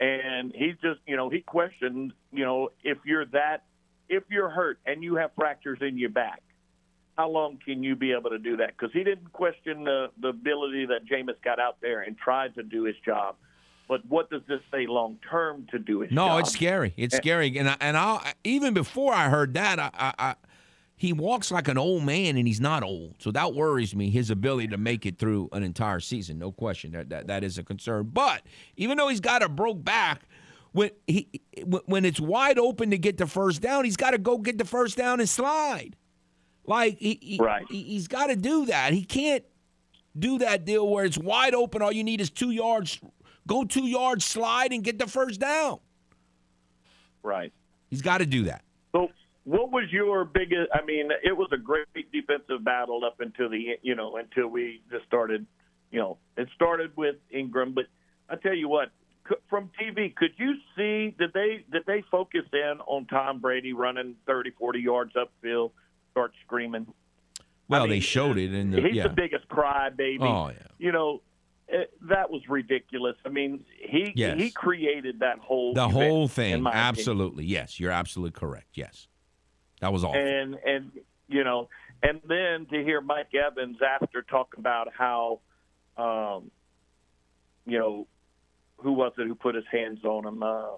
And 0.00 0.52
he's 0.54 0.74
just, 0.82 1.00
you 1.06 1.16
know, 1.16 1.30
he 1.30 1.40
questioned, 1.40 2.12
you 2.32 2.44
know, 2.44 2.70
if 2.82 2.98
you're 3.04 3.24
that, 3.26 3.64
if 4.08 4.24
you're 4.28 4.50
hurt 4.50 4.80
and 4.84 5.02
you 5.02 5.14
have 5.16 5.30
fractures 5.36 5.78
in 5.80 5.96
your 5.96 6.10
back, 6.10 6.42
how 7.16 7.28
long 7.28 7.58
can 7.64 7.82
you 7.82 7.94
be 7.94 8.12
able 8.12 8.30
to 8.30 8.38
do 8.38 8.56
that? 8.56 8.68
Because 8.76 8.92
he 8.92 9.04
didn't 9.04 9.32
question 9.32 9.84
the, 9.84 10.10
the 10.20 10.28
ability 10.28 10.86
that 10.86 11.04
Jameis 11.06 11.40
got 11.44 11.58
out 11.58 11.76
there 11.82 12.00
and 12.02 12.16
tried 12.16 12.54
to 12.54 12.62
do 12.62 12.84
his 12.84 12.96
job. 13.04 13.36
But 13.88 14.06
what 14.06 14.30
does 14.30 14.42
this 14.48 14.60
say 14.70 14.86
long 14.86 15.18
term 15.28 15.66
to 15.72 15.78
do 15.78 16.00
his 16.00 16.10
job? 16.10 16.16
No, 16.16 16.26
job? 16.28 16.40
it's 16.40 16.52
scary. 16.52 16.94
It's 16.96 17.14
And- 17.14 17.22
scary. 17.22 17.58
And 17.58 17.68
I, 17.68 17.76
and 17.80 17.96
I 17.96 18.32
even 18.44 18.72
before 18.72 19.12
I 19.12 19.28
heard 19.28 19.54
that, 19.54 19.78
I, 19.78 19.90
I, 19.92 20.14
I 20.18 20.34
he 20.96 21.12
walks 21.12 21.50
like 21.50 21.66
an 21.66 21.76
old 21.76 22.04
man, 22.04 22.36
and 22.36 22.46
he's 22.46 22.60
not 22.60 22.84
old, 22.84 23.16
so 23.18 23.32
that 23.32 23.54
worries 23.54 23.94
me. 23.96 24.08
His 24.08 24.30
ability 24.30 24.68
to 24.68 24.76
make 24.78 25.04
it 25.04 25.18
through 25.18 25.48
an 25.52 25.64
entire 25.64 25.98
season, 25.98 26.38
no 26.38 26.52
question. 26.52 26.92
That 26.92 27.08
that, 27.10 27.26
that 27.26 27.44
is 27.44 27.58
a 27.58 27.64
concern. 27.64 28.10
But 28.12 28.42
even 28.76 28.96
though 28.98 29.08
he's 29.08 29.20
got 29.20 29.42
a 29.42 29.48
broke 29.48 29.82
back, 29.82 30.22
when 30.70 30.90
he 31.08 31.28
when 31.86 32.04
it's 32.04 32.20
wide 32.20 32.58
open 32.58 32.90
to 32.92 32.98
get 32.98 33.18
the 33.18 33.26
first 33.26 33.60
down, 33.60 33.84
he's 33.84 33.96
got 33.96 34.12
to 34.12 34.18
go 34.18 34.38
get 34.38 34.58
the 34.58 34.64
first 34.64 34.96
down 34.96 35.18
and 35.18 35.28
slide. 35.28 35.96
Like 36.64 36.98
he, 36.98 37.18
he 37.20 37.38
Right. 37.40 37.64
he, 37.68 37.82
he's 37.82 38.08
got 38.08 38.26
to 38.28 38.36
do 38.36 38.66
that. 38.66 38.92
He 38.92 39.04
can't 39.04 39.44
do 40.18 40.38
that 40.38 40.64
deal 40.64 40.88
where 40.88 41.04
it's 41.04 41.18
wide 41.18 41.54
open. 41.54 41.82
All 41.82 41.92
you 41.92 42.04
need 42.04 42.20
is 42.20 42.30
two 42.30 42.50
yards. 42.50 43.00
Go 43.46 43.64
two 43.64 43.86
yards, 43.86 44.24
slide, 44.24 44.72
and 44.72 44.84
get 44.84 44.98
the 44.98 45.06
first 45.06 45.40
down. 45.40 45.80
Right. 47.22 47.52
He's 47.90 48.02
got 48.02 48.18
to 48.18 48.26
do 48.26 48.44
that. 48.44 48.62
So, 48.92 49.08
what 49.44 49.72
was 49.72 49.84
your 49.90 50.24
biggest? 50.24 50.70
I 50.72 50.84
mean, 50.84 51.10
it 51.22 51.36
was 51.36 51.48
a 51.52 51.56
great 51.56 51.86
defensive 52.12 52.64
battle 52.64 53.04
up 53.04 53.20
until 53.20 53.48
the 53.50 53.76
you 53.82 53.94
know 53.94 54.16
until 54.16 54.48
we 54.48 54.82
just 54.90 55.04
started. 55.06 55.46
You 55.90 55.98
know, 55.98 56.18
it 56.38 56.48
started 56.54 56.96
with 56.96 57.16
Ingram, 57.30 57.74
but 57.74 57.84
I 58.30 58.36
tell 58.36 58.54
you 58.54 58.66
what, 58.66 58.90
from 59.50 59.70
TV, 59.78 60.14
could 60.14 60.30
you 60.38 60.54
see 60.76 61.14
did 61.18 61.32
they 61.34 61.64
did 61.70 61.82
they 61.86 62.02
focus 62.10 62.44
in 62.52 62.78
on 62.86 63.06
Tom 63.06 63.40
Brady 63.40 63.72
running 63.74 64.14
30, 64.26 64.52
40 64.58 64.80
yards 64.80 65.12
upfield, 65.14 65.72
start 66.12 66.32
screaming? 66.44 66.86
Well, 67.68 67.82
mean, 67.82 67.90
they 67.90 68.00
showed 68.00 68.38
it 68.38 68.54
in 68.54 68.70
the 68.70 68.80
He's 68.80 68.94
yeah. 68.94 69.04
the 69.04 69.08
biggest 69.08 69.48
crybaby. 69.48 70.20
Oh 70.20 70.48
yeah. 70.50 70.66
You 70.78 70.92
know, 70.92 71.22
it, 71.68 71.92
that 72.08 72.30
was 72.30 72.42
ridiculous. 72.48 73.16
I 73.24 73.30
mean, 73.30 73.64
he 73.80 74.12
Yes. 74.14 74.38
he 74.38 74.50
created 74.50 75.20
that 75.20 75.38
whole 75.38 75.72
The 75.74 75.88
whole 75.88 76.28
thing. 76.28 76.62
my 76.62 76.70
opinion. 76.70 76.86
Absolutely. 76.88 77.44
Yes, 77.46 77.80
you're 77.80 77.90
absolutely 77.90 78.38
correct. 78.38 78.68
Yes. 78.74 79.08
That 79.80 79.92
was 79.92 80.04
awful. 80.04 80.20
and 80.20 80.56
and 80.66 80.92
you 81.28 81.44
know, 81.44 81.68
and 82.02 82.20
then 82.28 82.66
to 82.66 82.84
hear 82.84 83.00
Mike 83.00 83.34
Evans 83.34 83.78
after 83.82 84.22
talk 84.22 84.54
about 84.58 84.88
how, 84.92 85.40
um, 85.96 86.50
you 87.64 87.78
know, 87.78 88.06
who 88.78 88.92
was 88.92 89.12
it 89.16 89.26
who 89.26 89.34
put 89.34 89.54
his 89.54 89.64
hands 89.70 90.04
on 90.04 90.26
him? 90.26 90.42
Uh, 90.42 90.76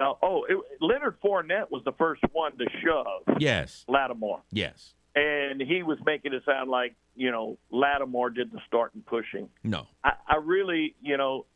uh, 0.00 0.12
oh, 0.22 0.44
it, 0.48 0.56
Leonard 0.80 1.20
Fournette 1.20 1.70
was 1.70 1.82
the 1.84 1.92
first 1.92 2.22
one 2.32 2.56
to 2.58 2.66
shove 2.84 3.38
yes. 3.40 3.84
Lattimore, 3.88 4.40
Yes. 4.52 4.94
and 5.14 5.60
he 5.60 5.82
was 5.82 5.98
making 6.06 6.32
it 6.34 6.42
sound 6.44 6.70
like 6.70 6.94
you 7.16 7.30
know 7.30 7.58
Lattimore 7.70 8.30
did 8.30 8.52
the 8.52 8.60
starting 8.66 9.02
pushing. 9.02 9.48
No. 9.64 9.86
I, 10.04 10.12
I 10.26 10.36
really, 10.36 10.94
you 11.02 11.16
know. 11.16 11.46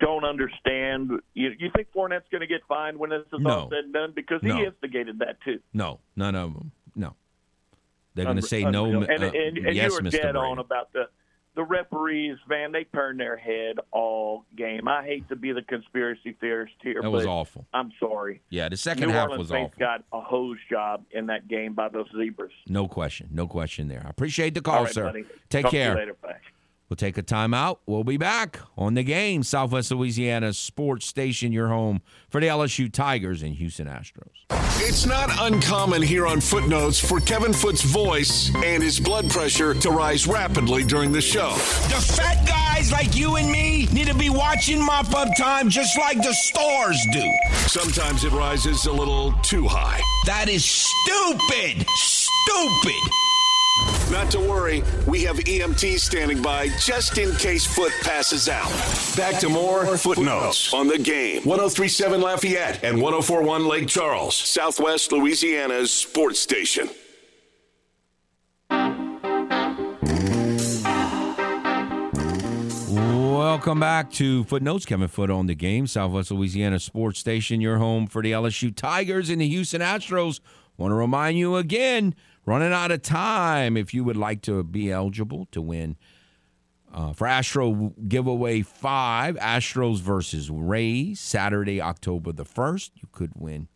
Don't 0.00 0.24
understand. 0.24 1.12
You, 1.34 1.50
you 1.60 1.70
think 1.72 1.92
Fournette's 1.94 2.26
going 2.32 2.40
to 2.40 2.48
get 2.48 2.62
fined 2.66 2.98
when 2.98 3.10
this 3.10 3.20
is 3.32 3.38
No. 3.38 3.50
all 3.50 3.68
said 3.70 3.84
and 3.84 3.92
done 3.92 4.12
because 4.16 4.40
he 4.42 4.48
instigated 4.50 5.20
that 5.20 5.40
too. 5.44 5.60
No. 5.72 6.00
None 6.16 6.34
of 6.34 6.54
them. 6.54 6.72
No. 6.96 7.14
They're 8.16 8.24
going 8.24 8.34
to 8.36 8.42
say 8.42 8.64
no. 8.64 8.86
uh, 8.86 9.04
And, 9.08 9.22
and, 9.22 9.58
and 9.58 9.76
yes, 9.76 9.92
you 9.92 9.94
were 9.94 10.00
Mr. 10.00 10.10
dead 10.10 10.22
Brady. 10.32 10.38
on 10.38 10.58
about 10.58 10.92
the 10.92 11.04
the 11.56 11.64
referees. 11.64 12.36
Man, 12.48 12.70
they 12.70 12.84
turn 12.84 13.16
their 13.16 13.36
head 13.36 13.76
all 13.90 14.44
game. 14.56 14.86
I 14.86 15.02
hate 15.04 15.28
to 15.30 15.36
be 15.36 15.52
the 15.52 15.62
conspiracy 15.62 16.36
theorist 16.40 16.74
here, 16.82 17.00
That 17.02 17.10
was 17.10 17.26
awful. 17.26 17.66
I'm 17.74 17.90
sorry. 17.98 18.42
Yeah, 18.50 18.68
the 18.68 18.76
second 18.76 19.08
New 19.08 19.12
half 19.14 19.24
Orleans 19.30 19.38
was 19.40 19.48
Saints 19.48 19.74
awful. 19.74 19.86
got 19.86 20.04
a 20.12 20.20
hose 20.20 20.58
job 20.70 21.04
in 21.10 21.26
that 21.26 21.48
game 21.48 21.72
by 21.74 21.88
those 21.88 22.06
zebras. 22.16 22.52
No 22.68 22.86
question. 22.86 23.28
No 23.32 23.48
question 23.48 23.88
there. 23.88 24.02
I 24.06 24.10
appreciate 24.10 24.54
the 24.54 24.60
call, 24.60 24.84
right, 24.84 24.92
sir. 24.94 25.04
buddy. 25.04 25.24
Take 25.48 25.62
Talk 25.64 25.70
to 25.72 25.76
you 25.78 25.82
care. 25.82 25.94
later. 25.96 26.14
Bye. 26.22 26.36
We'll 26.88 26.96
take 26.96 27.18
a 27.18 27.22
timeout. 27.22 27.78
We'll 27.86 28.04
be 28.04 28.16
back 28.16 28.60
on 28.76 28.94
the 28.94 29.02
game. 29.02 29.42
Southwest 29.42 29.90
Louisiana 29.90 30.52
Sports 30.52 31.06
Station, 31.06 31.52
your 31.52 31.68
home 31.68 32.00
for 32.28 32.40
the 32.40 32.46
LSU 32.46 32.92
Tigers 32.92 33.42
and 33.42 33.54
Houston 33.54 33.88
Astros. 33.88 34.30
It's 34.78 35.04
not 35.04 35.30
uncommon 35.40 36.00
here 36.00 36.26
on 36.28 36.40
Footnotes 36.40 37.00
for 37.00 37.18
Kevin 37.20 37.52
Foote's 37.52 37.82
voice 37.82 38.54
and 38.62 38.82
his 38.82 39.00
blood 39.00 39.28
pressure 39.30 39.74
to 39.74 39.90
rise 39.90 40.28
rapidly 40.28 40.84
during 40.84 41.10
the 41.10 41.20
show. 41.20 41.50
The 41.54 42.14
fat 42.16 42.46
guys 42.46 42.92
like 42.92 43.16
you 43.16 43.34
and 43.36 43.50
me 43.50 43.86
need 43.86 44.06
to 44.06 44.14
be 44.14 44.30
watching 44.30 44.80
mop 44.84 45.12
up 45.12 45.28
time 45.36 45.68
just 45.68 45.98
like 45.98 46.18
the 46.18 46.32
stars 46.34 47.04
do. 47.12 47.32
Sometimes 47.66 48.22
it 48.22 48.32
rises 48.32 48.86
a 48.86 48.92
little 48.92 49.32
too 49.42 49.66
high. 49.66 50.00
That 50.26 50.48
is 50.48 50.64
stupid. 50.64 51.84
Stupid. 51.96 53.25
Not 54.10 54.30
to 54.30 54.40
worry, 54.40 54.82
we 55.06 55.22
have 55.24 55.36
EMTs 55.36 56.00
standing 56.00 56.40
by 56.40 56.68
just 56.80 57.18
in 57.18 57.34
case 57.36 57.66
Foote 57.66 57.92
passes 58.02 58.48
out. 58.48 58.70
Back 59.16 59.38
to 59.40 59.48
more 59.48 59.96
Footnotes 59.98 60.72
on 60.72 60.88
the 60.88 60.98
game. 60.98 61.42
1037 61.42 62.20
Lafayette 62.20 62.82
and 62.82 63.02
1041 63.02 63.66
Lake 63.66 63.88
Charles, 63.88 64.34
Southwest 64.34 65.12
Louisiana's 65.12 65.92
sports 65.92 66.40
station. 66.40 66.88
Welcome 72.90 73.80
back 73.80 74.10
to 74.12 74.44
Footnotes. 74.44 74.84
Kevin 74.86 75.08
Foote 75.08 75.30
on 75.30 75.46
the 75.46 75.54
game. 75.54 75.86
Southwest 75.86 76.30
Louisiana 76.30 76.78
Sports 76.78 77.18
Station, 77.18 77.60
your 77.60 77.78
home 77.78 78.06
for 78.06 78.22
the 78.22 78.32
LSU 78.32 78.74
Tigers 78.74 79.28
and 79.30 79.40
the 79.40 79.48
Houston 79.48 79.80
Astros. 79.80 80.40
Want 80.76 80.90
to 80.90 80.94
remind 80.94 81.38
you 81.38 81.56
again, 81.56 82.14
running 82.46 82.72
out 82.72 82.90
of 82.90 83.02
time. 83.02 83.76
If 83.76 83.92
you 83.92 84.04
would 84.04 84.16
like 84.16 84.40
to 84.42 84.62
be 84.64 84.90
eligible 84.90 85.46
to 85.52 85.60
win 85.60 85.96
Uh, 86.92 87.12
for 87.12 87.26
Astro 87.26 87.92
giveaway 88.08 88.62
five, 88.62 89.36
Astros 89.36 90.00
versus 90.00 90.48
Rays, 90.48 91.20
Saturday, 91.20 91.78
October 91.82 92.32
the 92.32 92.44
1st. 92.44 92.92
You 92.94 93.08
could 93.12 93.32
win 93.36 93.68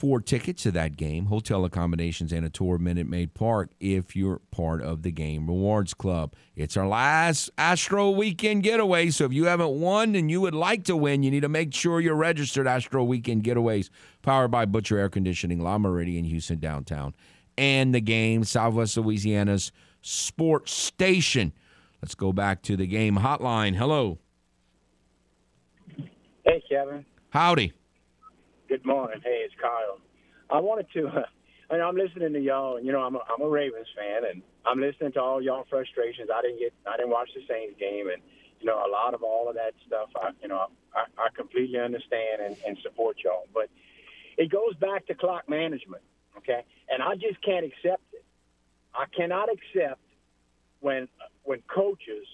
four 0.00 0.18
tickets 0.18 0.62
to 0.62 0.70
that 0.70 0.96
game, 0.96 1.26
hotel 1.26 1.62
accommodations, 1.66 2.32
and 2.32 2.46
a 2.46 2.48
tour 2.48 2.76
of 2.76 2.80
Minute 2.80 3.06
Maid 3.06 3.34
Park 3.34 3.68
if 3.80 4.16
you're 4.16 4.40
part 4.50 4.80
of 4.80 5.02
the 5.02 5.10
Game 5.10 5.46
Rewards 5.46 5.92
Club. 5.92 6.34
It's 6.56 6.74
our 6.74 6.88
last 6.88 7.50
Astro 7.58 8.08
Weekend 8.10 8.62
Getaway, 8.62 9.10
so 9.10 9.26
if 9.26 9.34
you 9.34 9.44
haven't 9.44 9.78
won 9.78 10.14
and 10.14 10.30
you 10.30 10.40
would 10.40 10.54
like 10.54 10.84
to 10.84 10.96
win, 10.96 11.22
you 11.22 11.30
need 11.30 11.42
to 11.42 11.50
make 11.50 11.74
sure 11.74 12.00
you're 12.00 12.14
registered. 12.14 12.66
Astro 12.66 13.04
Weekend 13.04 13.44
Getaways, 13.44 13.90
powered 14.22 14.50
by 14.50 14.64
Butcher 14.64 14.98
Air 14.98 15.10
Conditioning, 15.10 15.62
Le 15.62 15.70
Méridien, 15.78 16.24
Houston 16.26 16.58
downtown, 16.58 17.12
and 17.58 17.94
the 17.94 18.00
game, 18.00 18.42
Southwest 18.42 18.96
Louisiana's 18.96 19.70
sports 20.00 20.72
station. 20.72 21.52
Let's 22.00 22.14
go 22.14 22.32
back 22.32 22.62
to 22.62 22.74
the 22.74 22.86
game 22.86 23.18
hotline. 23.18 23.76
Hello. 23.76 24.18
Hey, 26.46 26.62
Kevin. 26.70 27.04
Howdy. 27.28 27.74
Good 28.70 28.86
morning. 28.86 29.20
Hey, 29.24 29.42
it's 29.44 29.54
Kyle. 29.60 29.98
I 30.48 30.60
wanted 30.60 30.86
to, 30.92 31.08
uh, 31.08 31.22
and 31.70 31.82
I'm 31.82 31.96
listening 31.96 32.32
to 32.34 32.38
y'all, 32.38 32.76
and 32.76 32.86
you 32.86 32.92
know, 32.92 33.00
I'm 33.00 33.16
a, 33.16 33.18
I'm 33.28 33.42
a 33.42 33.48
Ravens 33.48 33.88
fan, 33.98 34.30
and 34.30 34.42
I'm 34.64 34.80
listening 34.80 35.10
to 35.14 35.20
all 35.20 35.42
y'all 35.42 35.66
frustrations. 35.68 36.30
I 36.32 36.40
didn't 36.40 36.60
get, 36.60 36.72
I 36.86 36.96
didn't 36.96 37.10
watch 37.10 37.30
the 37.34 37.40
Saints 37.48 37.74
game, 37.80 38.08
and 38.08 38.22
you 38.60 38.66
know, 38.66 38.76
a 38.76 38.86
lot 38.88 39.12
of 39.12 39.24
all 39.24 39.48
of 39.48 39.56
that 39.56 39.74
stuff. 39.88 40.10
I, 40.14 40.30
you 40.40 40.46
know, 40.46 40.68
I, 40.94 41.06
I 41.18 41.28
completely 41.34 41.80
understand 41.80 42.42
and, 42.46 42.56
and 42.64 42.78
support 42.80 43.16
y'all, 43.24 43.48
but 43.52 43.70
it 44.38 44.52
goes 44.52 44.76
back 44.76 45.04
to 45.06 45.16
clock 45.16 45.48
management, 45.48 46.04
okay? 46.36 46.62
And 46.88 47.02
I 47.02 47.16
just 47.16 47.42
can't 47.44 47.66
accept 47.66 48.04
it. 48.12 48.24
I 48.94 49.06
cannot 49.16 49.48
accept 49.50 50.00
when 50.78 51.08
when 51.42 51.60
coaches 51.66 52.28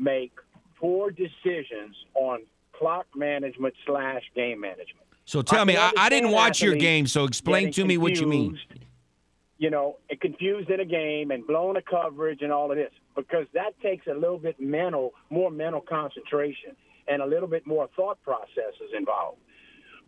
make 0.00 0.32
poor 0.80 1.12
decisions 1.12 1.94
on 2.14 2.40
clock 2.72 3.06
management 3.14 3.74
slash 3.86 4.22
game 4.34 4.60
management. 4.60 5.05
So 5.26 5.42
tell 5.42 5.60
I 5.60 5.64
me, 5.64 5.76
I, 5.76 5.92
I 5.96 6.08
didn't 6.08 6.30
watch 6.30 6.62
your 6.62 6.76
game, 6.76 7.06
so 7.06 7.24
explain 7.24 7.72
to 7.72 7.84
me 7.84 7.98
what 7.98 8.16
you 8.18 8.26
mean. 8.26 8.58
You 9.58 9.70
know, 9.70 9.96
confused 10.20 10.70
in 10.70 10.80
a 10.80 10.84
game 10.84 11.30
and 11.30 11.46
blowing 11.46 11.76
a 11.76 11.82
coverage 11.82 12.42
and 12.42 12.52
all 12.52 12.70
of 12.70 12.76
this 12.76 12.92
because 13.16 13.46
that 13.54 13.78
takes 13.82 14.06
a 14.06 14.14
little 14.14 14.38
bit 14.38 14.60
mental, 14.60 15.12
more 15.30 15.50
mental 15.50 15.80
concentration 15.80 16.76
and 17.08 17.22
a 17.22 17.26
little 17.26 17.48
bit 17.48 17.66
more 17.66 17.88
thought 17.96 18.22
processes 18.22 18.90
involved. 18.96 19.38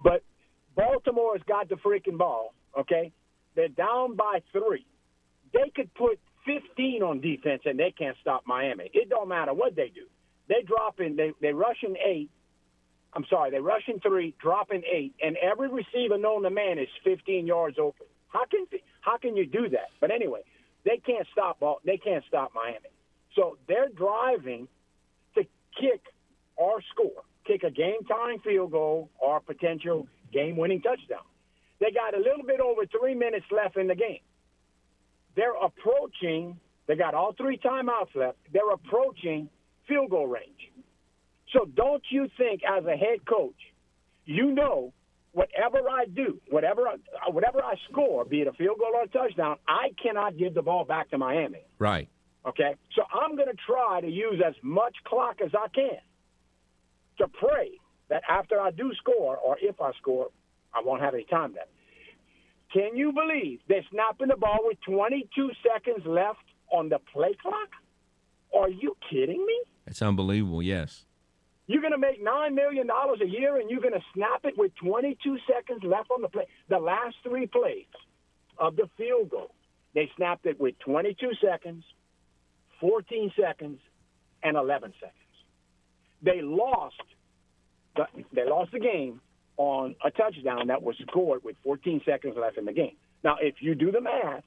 But 0.03 0.23
Baltimore's 0.77 1.43
got 1.49 1.69
the 1.69 1.77
freaking 1.77 2.19
ball. 2.19 2.55
Okay, 2.79 3.13
they're 3.57 3.69
down 3.69 4.15
by 4.15 4.41
three. 4.53 4.87
They 5.53 5.73
could 5.75 5.93
put 5.95 6.21
15 6.47 7.03
on 7.03 7.21
defense 7.21 7.63
and 7.65 7.79
they 7.79 7.93
can't 7.97 8.17
stop 8.21 8.45
Miami. 8.47 8.91
It 8.93 9.09
don't 9.09 9.29
matter 9.29 9.55
what 9.55 9.75
they 9.75 9.89
do. 9.89 10.07
They 10.49 10.63
drop 10.67 11.01
in, 11.01 11.17
they 11.17 11.33
they 11.41 11.53
rush 11.53 11.83
in 11.83 11.97
eight. 11.97 12.31
I'm 13.15 13.25
sorry, 13.31 13.51
they 13.51 13.61
rush 13.61 13.83
in 13.89 14.01
three, 14.01 14.35
drop 14.41 14.71
in 14.71 14.83
eight, 14.85 15.15
and 15.23 15.37
every 15.39 15.69
receiver 15.69 16.19
known 16.19 16.43
to 16.43 16.51
man 16.51 16.79
is 16.79 16.89
15 17.05 17.47
yards 17.47 17.79
open. 17.79 18.07
How 18.29 18.45
can 18.45 18.67
how 19.01 19.17
can 19.17 19.37
you 19.37 19.47
do 19.47 19.69
that? 19.71 19.89
But 20.01 20.11
anyway, 20.11 20.43
they 20.85 20.99
can't 20.99 21.27
stop 21.33 21.61
ball. 21.61 21.81
They 21.85 21.97
can't 21.97 22.25
stop 22.29 22.53
Miami. 22.55 22.91
So 23.35 23.57
they're 23.67 23.89
driving 23.89 24.69
to 25.35 25.45
kick 25.81 26.03
or 26.57 26.83
score, 26.93 27.23
kick 27.47 27.63
a 27.63 27.71
game 27.71 28.05
tying 28.09 28.41
field 28.41 28.73
goal 28.73 29.11
or 29.19 29.41
potential 29.41 30.07
game 30.33 30.57
winning 30.57 30.83
touchdown. 30.83 31.25
They 31.81 31.91
got 31.93 32.15
a 32.15 32.19
little 32.19 32.45
bit 32.45 32.61
over 32.61 32.85
three 32.87 33.15
minutes 33.15 33.47
left 33.51 33.77
in 33.77 33.87
the 33.87 33.95
game. 33.95 34.21
They're 35.37 35.55
approaching. 35.55 36.59
They 36.87 36.97
got 36.97 37.15
all 37.15 37.33
three 37.33 37.59
timeouts 37.59 38.15
left. 38.15 38.39
They're 38.53 38.71
approaching 38.71 39.49
field 39.87 40.11
goal 40.11 40.27
range. 40.27 40.73
So 41.53 41.65
don't 41.65 42.03
you 42.11 42.29
think, 42.37 42.63
as 42.65 42.85
a 42.85 42.97
head 42.97 43.25
coach, 43.27 43.57
you 44.25 44.53
know 44.53 44.93
whatever 45.33 45.89
I 45.89 46.07
do, 46.07 46.41
whatever 46.51 46.89
I, 46.89 46.97
whatever 47.31 47.63
I 47.63 47.75
score, 47.91 48.25
be 48.25 48.41
it 48.41 48.49
a 48.49 48.53
field 48.53 48.79
goal 48.79 48.93
or 48.95 49.05
a 49.05 49.09
touchdown, 49.09 49.57
I 49.67 49.89
cannot 50.03 50.37
give 50.37 50.55
the 50.55 50.63
ball 50.63 50.85
back 50.85 51.11
to 51.11 51.19
Miami. 51.19 51.65
Right. 51.79 52.09
Okay, 52.47 52.75
so 52.95 53.03
I'm 53.13 53.37
going 53.37 53.49
to 53.49 53.57
try 53.67 54.01
to 54.01 54.09
use 54.09 54.41
as 54.47 54.55
much 54.63 54.97
clock 55.05 55.37
as 55.45 55.51
I 55.55 55.69
can 55.69 55.99
to 57.19 57.29
pray 57.29 57.73
that 58.09 58.23
after 58.29 58.61
I 58.61 58.71
do 58.71 58.93
score, 58.95 59.37
or 59.37 59.57
if 59.61 59.81
I 59.81 59.93
score, 60.01 60.29
I 60.75 60.81
won't 60.85 61.03
have 61.03 61.15
any 61.15 61.25
time 61.25 61.55
then. 61.55 61.65
Can 62.73 62.97
you 62.97 63.13
believe 63.13 63.61
they're 63.69 63.85
snapping 63.91 64.29
the 64.29 64.37
ball 64.37 64.59
with 64.63 64.79
22 64.87 65.51
seconds 65.63 66.07
left 66.07 66.39
on 66.71 66.89
the 66.89 66.99
play 67.13 67.35
clock? 67.41 67.71
Are 68.57 68.69
you 68.69 68.97
kidding 69.11 69.45
me? 69.45 69.61
It's 69.87 70.03
unbelievable. 70.03 70.63
Yes. 70.63 71.05
You're 71.69 71.83
going 71.83 71.93
to 71.93 71.99
make 71.99 72.25
$9 72.25 72.55
million 72.55 72.89
a 72.91 73.27
year 73.27 73.61
and 73.61 73.71
you're 73.71 73.83
going 73.83 73.93
to 73.93 74.05
snap 74.15 74.41
it 74.45 74.57
with 74.57 74.73
22 74.83 75.37
seconds 75.47 75.83
left 75.85 76.11
on 76.11 76.23
the 76.23 76.29
play. 76.29 76.47
The 76.71 76.79
last 76.79 77.17
three 77.23 77.47
plays 77.47 77.85
of 78.59 78.75
the 78.75 78.89
field 78.97 79.29
goal, 79.29 79.55
they 79.95 80.11
snapped 80.17 80.47
it 80.47 80.59
with 80.59 80.79
22 80.81 81.33
seconds, 81.45 81.85
14 82.81 83.33
seconds, 83.39 83.81
and 84.43 84.57
11 84.57 84.95
seconds. 84.99 85.15
They 86.23 86.41
lost 86.41 86.95
the, 87.97 88.07
they 88.33 88.49
lost 88.49 88.73
the 88.73 88.81
game 88.81 89.21
on 89.59 89.95
a 90.03 90.11
touchdown 90.11 90.69
that 90.69 90.83
was 90.83 90.97
scored 91.07 91.45
with 91.45 91.57
14 91.65 92.01
seconds 92.07 92.35
left 92.41 92.57
in 92.57 92.65
the 92.65 92.73
game. 92.73 92.97
Now, 93.23 93.37
if 93.41 93.57
you 93.61 93.75
do 93.75 93.93
the 93.93 94.01
math, 94.01 94.45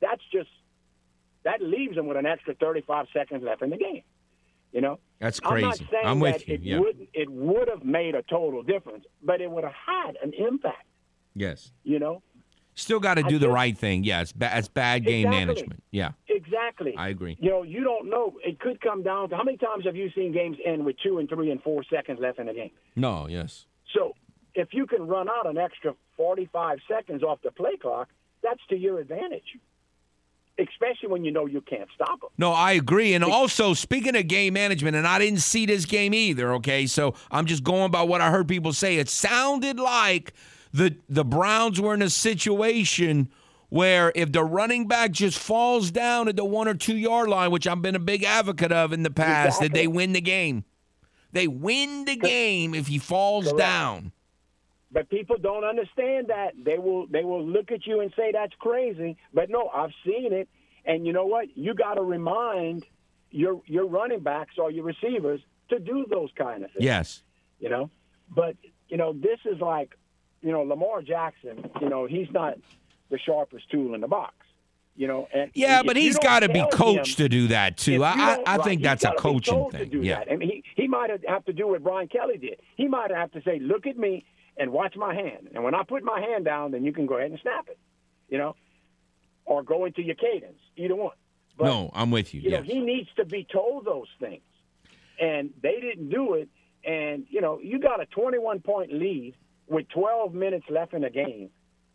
that's 0.00 0.22
just 0.32 0.48
that 1.44 1.60
leaves 1.60 1.94
them 1.94 2.06
with 2.06 2.16
an 2.16 2.24
extra 2.24 2.54
35 2.54 3.06
seconds 3.12 3.42
left 3.44 3.60
in 3.60 3.68
the 3.68 3.76
game. 3.76 4.02
You 4.74 4.80
know, 4.80 4.98
That's 5.20 5.40
I'm 5.44 5.60
not 5.60 5.76
crazy. 5.78 5.88
saying 5.90 6.04
I'm 6.04 6.18
with 6.20 6.46
you. 6.48 6.54
It 6.54 6.60
Yeah. 6.62 6.78
would 6.80 7.06
it 7.14 7.30
would 7.30 7.68
have 7.68 7.84
made 7.84 8.14
a 8.16 8.22
total 8.24 8.62
difference, 8.64 9.04
but 9.22 9.40
it 9.40 9.48
would 9.50 9.62
have 9.64 9.72
had 9.72 10.16
an 10.22 10.32
impact. 10.34 10.86
Yes. 11.34 11.72
You 11.84 11.98
know, 12.00 12.22
Still 12.74 12.98
got 12.98 13.14
to 13.14 13.24
I 13.24 13.28
do 13.28 13.38
the 13.38 13.46
just- 13.46 13.54
right 13.54 13.78
thing. 13.78 14.02
Yeah, 14.02 14.22
it's, 14.22 14.32
ba- 14.32 14.50
it's 14.52 14.66
bad 14.66 15.04
game 15.04 15.28
Exactly. 15.28 15.46
management. 15.46 15.82
Yeah, 15.92 16.10
exactly. 16.26 16.92
I 16.96 17.08
agree. 17.10 17.36
You 17.40 17.50
know, 17.50 17.62
you 17.62 17.84
don't 17.84 18.10
know. 18.10 18.36
It 18.44 18.58
could 18.58 18.80
come 18.80 19.04
down 19.04 19.28
to 19.28 19.36
how 19.36 19.44
many 19.44 19.56
times 19.58 19.84
have 19.84 19.94
you 19.94 20.10
seen 20.10 20.32
games 20.32 20.56
end 20.64 20.84
with 20.84 20.96
two 21.00 21.18
and 21.18 21.28
three 21.28 21.52
and 21.52 21.62
four 21.62 21.84
seconds 21.84 22.18
left 22.20 22.40
in 22.40 22.46
the 22.46 22.52
game? 22.52 22.72
No, 22.96 23.28
yes. 23.28 23.66
So 23.96 24.14
if 24.56 24.74
you 24.74 24.86
can 24.86 25.06
run 25.06 25.28
out 25.28 25.46
an 25.46 25.56
extra 25.56 25.94
45 26.16 26.78
seconds 26.88 27.22
off 27.22 27.38
the 27.42 27.52
play 27.52 27.76
clock, 27.80 28.08
that's 28.42 28.60
to 28.70 28.76
your 28.76 28.98
advantage, 28.98 29.56
especially 30.58 31.08
when 31.08 31.24
you 31.24 31.30
know 31.30 31.46
you 31.46 31.60
can't 31.60 31.88
stop 31.94 32.20
them. 32.20 32.30
No, 32.38 32.52
I 32.52 32.72
agree. 32.72 33.14
And 33.14 33.24
also, 33.24 33.74
speaking 33.74 34.16
of 34.16 34.28
game 34.28 34.54
management, 34.54 34.96
and 34.96 35.06
I 35.06 35.18
didn't 35.18 35.40
see 35.40 35.66
this 35.66 35.84
game 35.84 36.14
either, 36.14 36.54
okay? 36.54 36.86
So 36.86 37.14
I'm 37.30 37.46
just 37.46 37.64
going 37.64 37.90
by 37.90 38.02
what 38.02 38.20
I 38.20 38.30
heard 38.30 38.48
people 38.48 38.72
say. 38.72 38.96
It 38.96 39.08
sounded 39.08 39.78
like 39.78 40.32
the 40.72 40.96
the 41.08 41.24
Browns 41.24 41.80
were 41.80 41.94
in 41.94 42.02
a 42.02 42.10
situation 42.10 43.28
where 43.68 44.12
if 44.14 44.30
the 44.30 44.44
running 44.44 44.86
back 44.86 45.10
just 45.10 45.38
falls 45.38 45.90
down 45.90 46.28
at 46.28 46.36
the 46.36 46.44
one 46.44 46.68
or 46.68 46.74
two 46.74 46.96
yard 46.96 47.28
line, 47.28 47.50
which 47.50 47.66
I've 47.66 47.82
been 47.82 47.96
a 47.96 48.00
big 48.00 48.22
advocate 48.22 48.70
of 48.70 48.92
in 48.92 49.02
the 49.02 49.10
past, 49.10 49.60
that 49.60 49.72
they 49.72 49.86
win 49.86 50.12
the 50.12 50.20
game. 50.20 50.64
They 51.32 51.48
win 51.48 52.04
the 52.04 52.14
game 52.14 52.74
if 52.74 52.86
he 52.86 52.98
falls 52.98 53.52
down. 53.54 54.12
But 54.94 55.10
people 55.10 55.36
don't 55.36 55.64
understand 55.64 56.28
that. 56.28 56.52
They 56.56 56.78
will 56.78 57.08
they 57.08 57.24
will 57.24 57.44
look 57.44 57.72
at 57.72 57.84
you 57.84 58.00
and 58.00 58.12
say 58.16 58.30
that's 58.32 58.54
crazy. 58.60 59.16
But 59.34 59.50
no, 59.50 59.68
I've 59.74 59.90
seen 60.06 60.32
it. 60.32 60.48
And 60.84 61.04
you 61.04 61.12
know 61.12 61.26
what? 61.26 61.56
You 61.56 61.74
got 61.74 61.94
to 61.94 62.02
remind 62.02 62.86
your 63.32 63.60
your 63.66 63.86
running 63.86 64.20
backs 64.20 64.54
or 64.56 64.70
your 64.70 64.84
receivers 64.84 65.40
to 65.70 65.80
do 65.80 66.06
those 66.08 66.30
kind 66.38 66.64
of 66.64 66.70
things. 66.70 66.84
Yes. 66.84 67.22
You 67.58 67.70
know, 67.70 67.90
but 68.30 68.56
you 68.88 68.96
know 68.96 69.12
this 69.12 69.40
is 69.44 69.60
like, 69.60 69.98
you 70.42 70.52
know, 70.52 70.62
Lamar 70.62 71.02
Jackson. 71.02 71.68
You 71.80 71.88
know, 71.88 72.06
he's 72.06 72.30
not 72.30 72.54
the 73.10 73.18
sharpest 73.18 73.68
tool 73.72 73.94
in 73.94 74.00
the 74.00 74.08
box. 74.08 74.34
You 74.96 75.08
know, 75.08 75.26
and 75.34 75.50
Yeah, 75.54 75.82
but 75.82 75.96
he's 75.96 76.16
got 76.18 76.40
to 76.40 76.48
be 76.48 76.64
coached 76.72 77.18
him- 77.18 77.24
to 77.24 77.28
do 77.28 77.48
that 77.48 77.76
too. 77.76 78.04
I, 78.04 78.38
I, 78.46 78.56
right, 78.58 78.64
think 78.64 78.82
that's 78.82 79.02
a 79.02 79.10
coaching 79.18 79.68
thing. 79.72 79.90
Yeah. 80.04 80.20
that. 80.20 80.30
I 80.30 80.36
mean, 80.36 80.48
he, 80.48 80.82
he 80.82 80.86
might 80.86 81.10
have 81.26 81.44
to 81.46 81.52
do 81.52 81.66
what 81.66 81.82
Brian 81.82 82.06
Kelly 82.06 82.38
did. 82.38 82.60
He 82.76 82.86
might 82.86 83.10
have 83.10 83.32
to 83.32 83.42
say, 83.42 83.58
"Look 83.58 83.88
at 83.88 83.98
me 83.98 84.24
and 84.56 84.72
watch 84.72 84.96
my 84.96 85.14
hand." 85.14 85.50
And 85.54 85.64
when 85.64 85.74
I 85.74 85.82
put 85.82 86.02
my 86.02 86.20
hand 86.20 86.44
down, 86.44 86.70
then 86.72 86.84
you 86.84 86.92
can 86.92 87.06
go 87.06 87.16
ahead 87.16 87.30
and 87.30 87.40
snap 87.40 87.68
it. 87.68 87.78
You 88.28 88.38
know, 88.38 88.56
or 89.44 89.62
go 89.62 89.84
into 89.84 90.02
your 90.02 90.14
cadence. 90.14 90.60
Either 90.76 90.96
one. 90.96 91.16
But, 91.56 91.66
no, 91.66 91.90
I'm 91.94 92.10
with 92.10 92.34
you. 92.34 92.40
You 92.40 92.50
know, 92.50 92.62
he 92.62 92.80
needs 92.80 93.08
to 93.16 93.24
be 93.24 93.46
told 93.50 93.84
those 93.84 94.08
things, 94.18 94.42
and 95.20 95.50
they 95.62 95.78
didn't 95.80 96.08
do 96.08 96.34
it. 96.34 96.48
And 96.84 97.26
you 97.30 97.40
know, 97.40 97.60
you 97.62 97.78
got 97.78 98.00
a 98.00 98.06
21 98.06 98.60
point 98.60 98.92
lead 98.92 99.34
with 99.68 99.88
12 99.90 100.34
minutes 100.34 100.66
left 100.68 100.94
in 100.94 101.02
the 101.02 101.10
game, 101.10 101.50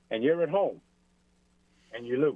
and 0.10 0.24
you're 0.24 0.42
at 0.42 0.50
home, 0.50 0.82
and 1.94 2.06
you 2.08 2.18
lose. 2.18 2.36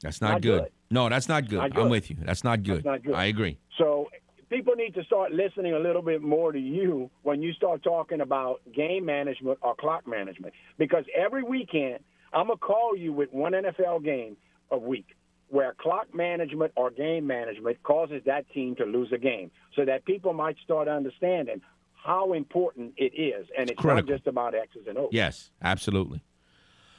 That's 0.00 0.20
not, 0.20 0.32
Not 0.32 0.42
good. 0.42 0.62
good. 0.62 0.72
No, 0.90 1.08
that's 1.08 1.28
not 1.28 1.48
good. 1.48 1.58
Not 1.58 1.78
I'm 1.78 1.88
with 1.88 2.10
you. 2.10 2.16
That's 2.20 2.42
not 2.42 2.62
good. 2.62 2.76
That's 2.78 2.84
not 2.84 3.02
good. 3.04 3.14
I 3.14 3.26
agree. 3.26 3.56
So 3.78 4.08
people 4.52 4.74
need 4.74 4.94
to 4.94 5.02
start 5.04 5.32
listening 5.32 5.72
a 5.72 5.78
little 5.78 6.02
bit 6.02 6.22
more 6.22 6.52
to 6.52 6.58
you 6.58 7.10
when 7.22 7.42
you 7.42 7.52
start 7.52 7.82
talking 7.82 8.20
about 8.20 8.60
game 8.74 9.04
management 9.04 9.58
or 9.62 9.74
clock 9.74 10.06
management. 10.06 10.54
Because 10.78 11.04
every 11.16 11.42
weekend, 11.42 12.00
I'm 12.32 12.46
going 12.46 12.58
to 12.58 12.64
call 12.64 12.96
you 12.96 13.12
with 13.12 13.32
one 13.32 13.52
NFL 13.52 14.04
game 14.04 14.36
a 14.70 14.78
week. 14.78 15.06
where 15.48 15.74
clock 15.78 16.06
management 16.14 16.72
or 16.76 16.90
game 16.90 17.26
management 17.26 17.76
causes 17.82 18.22
that 18.24 18.48
team 18.54 18.74
to 18.76 18.84
lose 18.86 19.12
a 19.12 19.18
game, 19.18 19.50
so 19.76 19.84
that 19.84 20.02
people 20.06 20.32
might 20.32 20.56
start 20.64 20.88
understanding 20.88 21.60
how 21.94 22.32
important 22.32 22.94
it 22.96 23.12
is, 23.14 23.46
and 23.58 23.70
it's 23.70 23.78
Critical. 23.78 24.02
not 24.02 24.06
just 24.16 24.26
about 24.26 24.54
X's 24.54 24.86
and 24.88 24.96
O's. 24.96 25.10
Yes, 25.12 25.50
absolutely. 25.62 26.22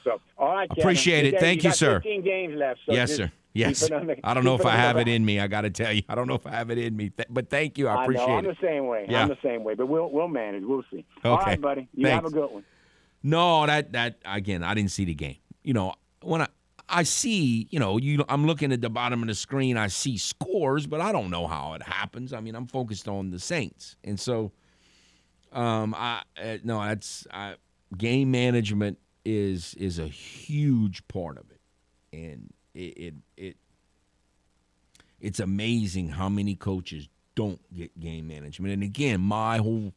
So, 0.04 0.20
all 0.38 0.54
right, 0.54 0.68
Kevin. 0.68 0.82
Appreciate 0.82 1.26
it. 1.26 1.40
Thank 1.40 1.64
you 1.64 1.70
you, 1.70 1.74
sir. 1.74 1.96
15 2.00 2.22
games 2.22 2.54
left. 2.56 2.80
So 2.86 2.92
yes, 2.92 3.14
sir. 3.16 3.32
Yes. 3.54 3.80
the- 3.88 4.18
I 4.24 4.34
don't 4.34 4.44
know 4.44 4.54
if 4.56 4.66
I 4.66 4.76
have 4.76 4.96
it 4.98 5.08
in 5.08 5.24
me. 5.24 5.40
I 5.40 5.46
got 5.46 5.62
to 5.62 5.70
tell 5.70 5.92
you, 5.92 6.02
I 6.08 6.14
don't 6.14 6.26
know 6.26 6.34
if 6.34 6.46
I 6.46 6.50
have 6.50 6.70
it 6.70 6.78
in 6.78 6.96
me. 6.96 7.10
Th- 7.10 7.28
but 7.30 7.48
thank 7.50 7.78
you. 7.78 7.88
I 7.88 8.02
appreciate 8.02 8.24
I 8.24 8.26
know. 8.26 8.36
I'm 8.38 8.44
it. 8.46 8.56
the 8.60 8.66
same 8.66 8.86
way. 8.86 9.06
Yeah. 9.08 9.22
I'm 9.22 9.28
the 9.28 9.38
same 9.42 9.62
way, 9.64 9.74
but 9.74 9.86
we'll 9.86 10.10
we'll 10.10 10.28
manage. 10.28 10.64
We'll 10.64 10.84
see. 10.90 11.04
All 11.24 11.34
Okay. 11.36 11.50
right, 11.50 11.60
buddy. 11.60 11.88
You 11.94 12.08
have 12.08 12.24
a 12.24 12.30
good 12.30 12.50
one. 12.50 12.64
No, 13.22 13.64
that 13.66 13.92
that 13.92 14.18
again, 14.24 14.62
I 14.62 14.74
didn't 14.74 14.90
see 14.90 15.04
the 15.04 15.14
game. 15.14 15.36
You 15.62 15.72
know, 15.72 15.94
when 16.20 16.42
I 16.42 16.48
I 16.88 17.04
see, 17.04 17.66
you 17.70 17.78
know, 17.78 17.96
you 17.96 18.24
I'm 18.28 18.44
looking 18.46 18.72
at 18.72 18.80
the 18.82 18.90
bottom 18.90 19.22
of 19.22 19.28
the 19.28 19.34
screen, 19.34 19.76
I 19.78 19.86
see 19.86 20.18
scores, 20.18 20.86
but 20.86 21.00
I 21.00 21.12
don't 21.12 21.30
know 21.30 21.46
how 21.46 21.72
it 21.74 21.82
happens. 21.82 22.32
I 22.34 22.40
mean, 22.40 22.54
I'm 22.56 22.66
focused 22.66 23.08
on 23.08 23.30
the 23.30 23.38
Saints. 23.38 23.96
And 24.04 24.18
so 24.20 24.52
um 25.52 25.94
I 25.96 26.22
uh, 26.42 26.56
no, 26.64 26.82
that's 26.84 27.26
I, 27.32 27.54
game 27.96 28.30
management 28.32 28.98
is 29.24 29.74
is 29.74 29.98
a 29.98 30.06
huge 30.08 31.06
part 31.08 31.38
of 31.38 31.44
it. 31.50 31.60
And 32.16 32.52
it 32.74 32.78
it, 32.98 33.14
it 33.36 33.56
it's 35.20 35.40
amazing 35.40 36.10
how 36.10 36.28
many 36.28 36.54
coaches 36.54 37.08
don't 37.34 37.60
get 37.74 37.98
game 37.98 38.28
management. 38.28 38.74
And 38.74 38.82
again, 38.82 39.20
my 39.20 39.58
whole 39.58 39.92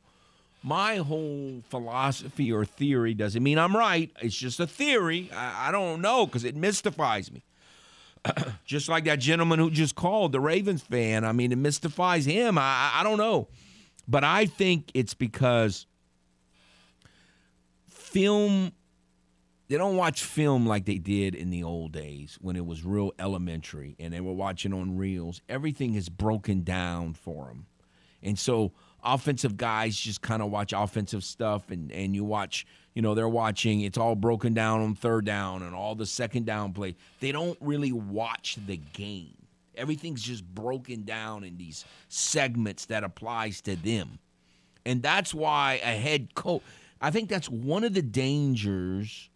my 0.63 0.97
whole 0.97 1.61
philosophy 1.69 2.51
or 2.51 2.65
theory 2.65 3.13
doesn't 3.13 3.43
mean 3.43 3.57
I'm 3.59 3.75
right. 3.75 4.11
It's 4.21 4.35
just 4.35 4.59
a 4.59 4.67
theory. 4.67 5.29
I, 5.33 5.69
I 5.69 5.71
don't 5.71 6.01
know 6.01 6.25
because 6.25 6.43
it 6.43 6.55
mystifies 6.55 7.31
me. 7.31 7.43
just 8.65 8.89
like 8.89 9.05
that 9.05 9.19
gentleman 9.19 9.59
who 9.59 9.69
just 9.69 9.95
called, 9.95 10.31
the 10.31 10.39
Ravens 10.39 10.81
fan. 10.81 11.23
I 11.23 11.31
mean, 11.31 11.51
it 11.51 11.57
mystifies 11.57 12.25
him. 12.25 12.57
I, 12.57 12.61
I- 12.61 13.01
I 13.01 13.03
don't 13.03 13.17
know. 13.19 13.47
But 14.07 14.23
I 14.23 14.45
think 14.45 14.89
it's 14.93 15.13
because 15.13 15.85
film, 17.89 18.71
they 19.67 19.77
don't 19.77 19.97
watch 19.97 20.23
film 20.23 20.65
like 20.65 20.85
they 20.85 20.97
did 20.97 21.35
in 21.35 21.49
the 21.49 21.63
old 21.63 21.91
days 21.91 22.37
when 22.41 22.55
it 22.55 22.65
was 22.65 22.85
real 22.85 23.11
elementary 23.19 23.95
and 23.99 24.13
they 24.13 24.21
were 24.21 24.33
watching 24.33 24.73
on 24.73 24.97
reels. 24.97 25.41
Everything 25.49 25.95
is 25.95 26.07
broken 26.07 26.63
down 26.63 27.13
for 27.13 27.47
them. 27.47 27.65
And 28.23 28.39
so 28.39 28.71
offensive 29.03 29.57
guys 29.57 29.97
just 29.97 30.21
kind 30.21 30.41
of 30.41 30.51
watch 30.51 30.73
offensive 30.73 31.23
stuff 31.23 31.69
and, 31.69 31.91
and 31.91 32.15
you 32.15 32.23
watch, 32.23 32.65
you 32.93 33.01
know, 33.01 33.13
they're 33.13 33.27
watching, 33.27 33.81
it's 33.81 33.97
all 33.97 34.15
broken 34.15 34.53
down 34.53 34.81
on 34.81 34.95
third 34.95 35.25
down 35.25 35.63
and 35.63 35.75
all 35.75 35.95
the 35.95 36.05
second 36.05 36.45
down 36.45 36.71
play. 36.71 36.95
They 37.19 37.33
don't 37.33 37.57
really 37.59 37.91
watch 37.91 38.57
the 38.65 38.77
game. 38.93 39.35
Everything's 39.75 40.23
just 40.23 40.45
broken 40.45 41.03
down 41.03 41.43
in 41.43 41.57
these 41.57 41.83
segments 42.07 42.85
that 42.85 43.03
applies 43.03 43.61
to 43.61 43.75
them. 43.75 44.17
And 44.85 45.03
that's 45.03 45.33
why 45.33 45.81
a 45.83 45.97
head 45.97 46.33
coach, 46.35 46.63
I 47.01 47.11
think 47.11 47.27
that's 47.27 47.49
one 47.49 47.83
of 47.83 47.93
the 47.93 48.01
dangers 48.01 49.29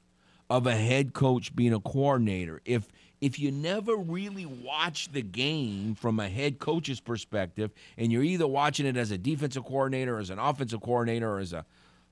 of 0.52 0.68
a 0.68 0.76
head 0.76 1.14
coach 1.14 1.56
being 1.56 1.74
a 1.74 1.80
coordinator. 1.80 2.62
If 2.66 2.90
if 3.22 3.40
you 3.40 3.52
never 3.52 3.96
really 3.96 4.46
watch 4.46 5.10
the 5.14 5.22
game 5.22 5.96
from 5.96 6.20
a 6.20 6.28
head 6.28 6.60
coach's 6.60 7.00
perspective, 7.00 7.72
and 7.98 8.12
you're 8.12 8.24
either 8.24 8.48
watching 8.48 8.86
it 8.86 8.98
as 8.98 9.12
a 9.12 9.18
defensive 9.18 9.64
coordinator, 9.64 10.20
as 10.20 10.30
an 10.30 10.40
offensive 10.40 10.82
coordinator, 10.82 11.36
or 11.36 11.40
as 11.40 11.54
a, 11.54 11.64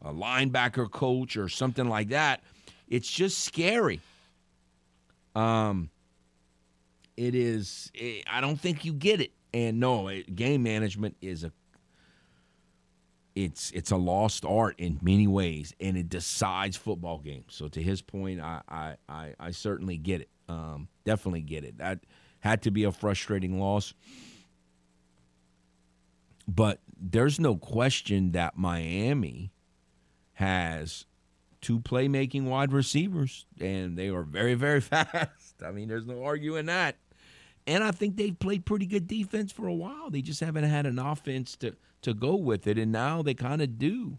a 0.03 0.13
linebacker 0.13 0.89
coach, 0.89 1.35
or 1.35 1.49
something 1.49 1.89
like 1.89 2.09
that, 2.09 2.41
it's 2.87 3.11
just 3.11 3.39
scary. 3.39 3.99
Um, 5.35 5.89
it 7.17 7.35
is. 7.35 7.91
eh, 7.99 8.21
I 8.31 8.39
don't 8.39 8.59
think 8.59 8.85
you 8.85 8.93
get 8.93 9.19
it. 9.19 9.31
And 9.53 9.81
no, 9.81 10.07
it, 10.07 10.33
game 10.33 10.63
management 10.63 11.17
is 11.21 11.43
a 11.43 11.51
it's 13.45 13.71
it's 13.71 13.91
a 13.91 13.95
lost 13.95 14.43
art 14.43 14.75
in 14.77 14.99
many 15.01 15.25
ways, 15.25 15.73
and 15.79 15.95
it 15.95 16.09
decides 16.09 16.75
football 16.75 17.19
games. 17.19 17.45
So 17.49 17.69
to 17.69 17.81
his 17.81 18.01
point, 18.01 18.41
I 18.41 18.61
I 18.67 18.95
I, 19.07 19.33
I 19.39 19.51
certainly 19.51 19.97
get 19.97 20.21
it. 20.21 20.29
Um, 20.49 20.89
definitely 21.05 21.41
get 21.41 21.63
it. 21.63 21.77
That 21.77 21.99
had 22.41 22.61
to 22.63 22.71
be 22.71 22.83
a 22.83 22.91
frustrating 22.91 23.59
loss, 23.59 23.93
but 26.47 26.79
there's 26.99 27.39
no 27.39 27.55
question 27.55 28.33
that 28.33 28.57
Miami 28.57 29.51
has 30.33 31.05
two 31.61 31.79
playmaking 31.79 32.43
wide 32.43 32.73
receivers, 32.73 33.45
and 33.59 33.97
they 33.97 34.09
are 34.09 34.23
very 34.23 34.55
very 34.55 34.81
fast. 34.81 35.63
I 35.65 35.71
mean, 35.71 35.87
there's 35.87 36.05
no 36.05 36.23
arguing 36.23 36.65
that. 36.65 36.97
And 37.67 37.83
I 37.83 37.91
think 37.91 38.17
they've 38.17 38.37
played 38.37 38.65
pretty 38.65 38.87
good 38.87 39.07
defense 39.07 39.51
for 39.51 39.67
a 39.67 39.73
while. 39.73 40.09
They 40.09 40.23
just 40.23 40.39
haven't 40.39 40.63
had 40.63 40.87
an 40.87 40.97
offense 40.97 41.55
to 41.57 41.75
to 42.01 42.13
go 42.13 42.35
with 42.35 42.67
it, 42.67 42.77
and 42.77 42.91
now 42.91 43.21
they 43.21 43.33
kind 43.33 43.61
of 43.61 43.77
do. 43.77 44.17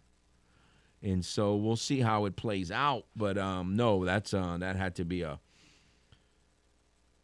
And 1.03 1.25
so 1.25 1.57
we'll 1.57 1.77
see 1.77 2.01
how 2.01 2.27
it 2.27 2.37
plays 2.37 2.71
out. 2.71 3.07
But 3.17 3.39
um, 3.39 3.77
no, 3.77 4.05
that's 4.05 4.35
uh, 4.35 4.59
that 4.59 4.77
had 4.77 4.95
to 4.97 5.05
be 5.05 5.23
a. 5.23 5.41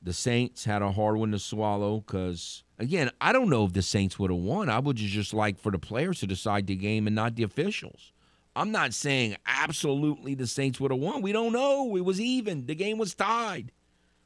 The 0.02 0.12
Saints 0.12 0.64
had 0.64 0.82
a 0.82 0.92
hard 0.92 1.16
one 1.16 1.32
to 1.32 1.38
swallow 1.38 2.00
because 2.00 2.62
again, 2.78 3.10
I 3.20 3.32
don't 3.32 3.50
know 3.50 3.64
if 3.64 3.72
the 3.72 3.82
Saints 3.82 4.18
would 4.18 4.30
have 4.30 4.40
won. 4.40 4.68
I 4.68 4.78
would 4.78 4.96
just 4.96 5.34
like 5.34 5.58
for 5.58 5.72
the 5.72 5.78
players 5.78 6.20
to 6.20 6.26
decide 6.26 6.66
the 6.66 6.76
game 6.76 7.06
and 7.06 7.16
not 7.16 7.34
the 7.34 7.42
officials. 7.42 8.12
I'm 8.54 8.70
not 8.70 8.94
saying 8.94 9.36
absolutely 9.44 10.34
the 10.34 10.46
Saints 10.46 10.80
would 10.80 10.90
have 10.90 11.00
won. 11.00 11.20
We 11.20 11.32
don't 11.32 11.52
know. 11.52 11.94
It 11.96 12.04
was 12.04 12.20
even. 12.20 12.66
The 12.66 12.74
game 12.74 12.96
was 12.96 13.14
tied. 13.14 13.72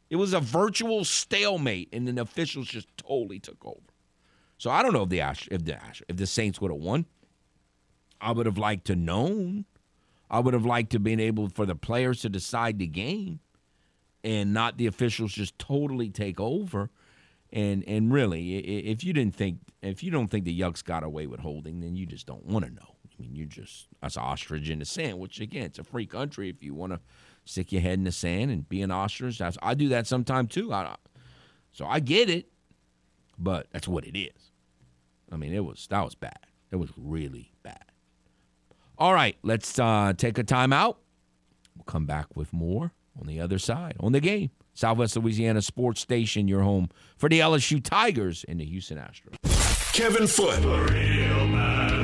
It 0.09 0.17
was 0.17 0.35
a 0.35 0.41
virtual 0.41 1.05
stalemate, 1.05 1.89
and 1.93 2.07
then 2.07 2.17
the 2.17 2.23
officials 2.23 2.69
just 2.69 2.89
totally 2.97 3.41
took 3.41 3.65
over. 3.65 3.81
So 4.61 4.71
I 4.71 4.83
don't 4.83 4.93
know 4.93 5.05
if 5.05 5.09
the 5.09 5.23
Ash, 5.23 5.49
if 5.51 5.65
the 5.65 5.83
Ash, 5.83 6.03
if 6.07 6.19
the 6.19 6.27
Saints 6.27 6.61
would 6.61 6.71
have 6.71 6.83
won. 6.83 7.07
I 8.21 8.33
would 8.33 8.45
have 8.45 8.59
liked 8.59 8.89
to 8.89 8.95
known. 8.95 9.65
I 10.31 10.39
would 10.39 10.53
have 10.53 10.67
liked 10.67 10.91
to 10.91 11.01
been 11.01 11.19
able 11.19 11.49
for 11.49 11.65
the 11.65 11.75
players 11.75 12.21
to 12.21 12.29
decide 12.29 12.79
the 12.79 12.87
game, 12.87 13.41
and 14.23 14.53
not 14.53 14.77
the 14.77 14.87
officials 14.87 15.33
just 15.33 15.59
totally 15.59 16.11
take 16.11 16.39
over. 16.39 16.91
And 17.51 17.83
and 17.89 18.13
really, 18.13 18.59
if 18.59 19.03
you 19.03 19.15
didn't 19.15 19.35
think, 19.35 19.61
if 19.81 20.03
you 20.03 20.11
don't 20.11 20.29
think 20.29 20.45
the 20.45 20.61
Yucks 20.61 20.85
got 20.85 21.05
away 21.05 21.27
with 21.27 21.41
holding, 21.41 21.81
then 21.81 21.97
you 21.97 22.05
just 22.05 22.27
don't 22.27 22.45
want 22.45 22.67
to 22.67 22.71
know. 22.71 22.97
I 23.07 23.23
mean, 23.23 23.35
you're 23.35 23.47
just 23.47 23.87
that's 24.03 24.19
ostrich 24.19 24.69
in 24.69 24.81
the 24.81 24.85
sand. 24.85 25.19
Which 25.19 25.41
again, 25.41 25.65
it's 25.65 25.79
a 25.79 25.85
free 25.85 26.05
country. 26.05 26.51
If 26.51 26.63
you 26.63 26.75
want 26.75 26.93
to 26.93 27.01
stick 27.47 27.73
your 27.73 27.81
head 27.81 27.95
in 27.95 28.05
the 28.05 28.13
sand 28.13 28.51
and 28.51 28.69
be 28.69 28.83
an 28.83 28.91
ostrich, 28.91 29.39
that's, 29.39 29.57
I 29.63 29.73
do 29.73 29.89
that 29.89 30.07
sometime 30.07 30.49
too. 30.49 30.71
I, 30.71 30.97
so 31.73 31.87
I 31.87 32.01
get 32.01 32.29
it, 32.29 32.53
but 33.39 33.67
that's 33.73 33.89
what 33.89 34.05
it 34.05 34.19
is. 34.19 34.50
I 35.31 35.37
mean, 35.37 35.53
it 35.53 35.65
was 35.65 35.87
that 35.91 36.05
was 36.05 36.15
bad. 36.15 36.39
It 36.71 36.77
was 36.77 36.91
really 36.97 37.53
bad. 37.63 37.85
All 38.99 39.15
right, 39.15 39.37
let's 39.43 39.79
uh, 39.79 40.13
take 40.17 40.39
a 40.39 40.45
timeout. 40.45 40.97
We'll 41.77 41.85
come 41.87 42.07
back 42.07 42.37
with 42.37 42.53
more 42.53 42.93
on 43.19 43.27
the 43.27 43.41
other 43.41 43.59
side 43.59 43.97
on 44.01 44.13
the 44.13 44.21
game. 44.21 44.51
Southwest 44.75 45.17
Louisiana 45.17 45.63
Sports 45.63 46.01
Station, 46.01 46.49
your 46.49 46.63
home 46.63 46.89
for 47.17 47.29
the 47.29 47.41
LSU 47.41 47.83
Tigers 47.83 48.45
and 48.49 48.61
the 48.61 48.65
Houston 48.65 48.99
Astros. 48.99 49.93
Kevin 49.93 50.27
Foote. 50.27 52.00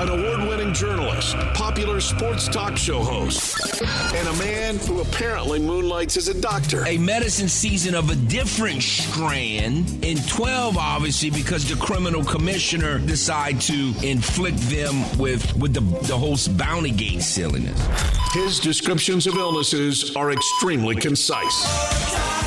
An 0.00 0.08
award 0.08 0.48
winning 0.48 0.72
journalist, 0.72 1.36
popular 1.52 2.00
sports 2.00 2.48
talk 2.48 2.74
show 2.78 3.00
host, 3.00 3.82
and 4.14 4.28
a 4.28 4.32
man 4.38 4.78
who 4.78 5.02
apparently 5.02 5.58
moonlights 5.58 6.16
as 6.16 6.28
a 6.28 6.40
doctor. 6.40 6.86
A 6.86 6.96
medicine 6.96 7.50
season 7.50 7.94
of 7.94 8.08
a 8.08 8.14
different 8.16 8.82
strand 8.82 10.02
in 10.02 10.16
12, 10.16 10.78
obviously, 10.78 11.28
because 11.28 11.68
the 11.68 11.76
criminal 11.76 12.24
commissioner 12.24 12.98
decided 12.98 13.60
to 13.60 13.92
inflict 14.02 14.56
them 14.70 15.02
with, 15.18 15.54
with 15.56 15.74
the, 15.74 15.82
the 16.06 16.16
whole 16.16 16.38
bounty 16.56 16.92
gate 16.92 17.20
silliness. 17.20 17.78
His 18.32 18.58
descriptions 18.58 19.26
of 19.26 19.34
illnesses 19.34 20.16
are 20.16 20.32
extremely 20.32 20.96
concise. 20.96 22.39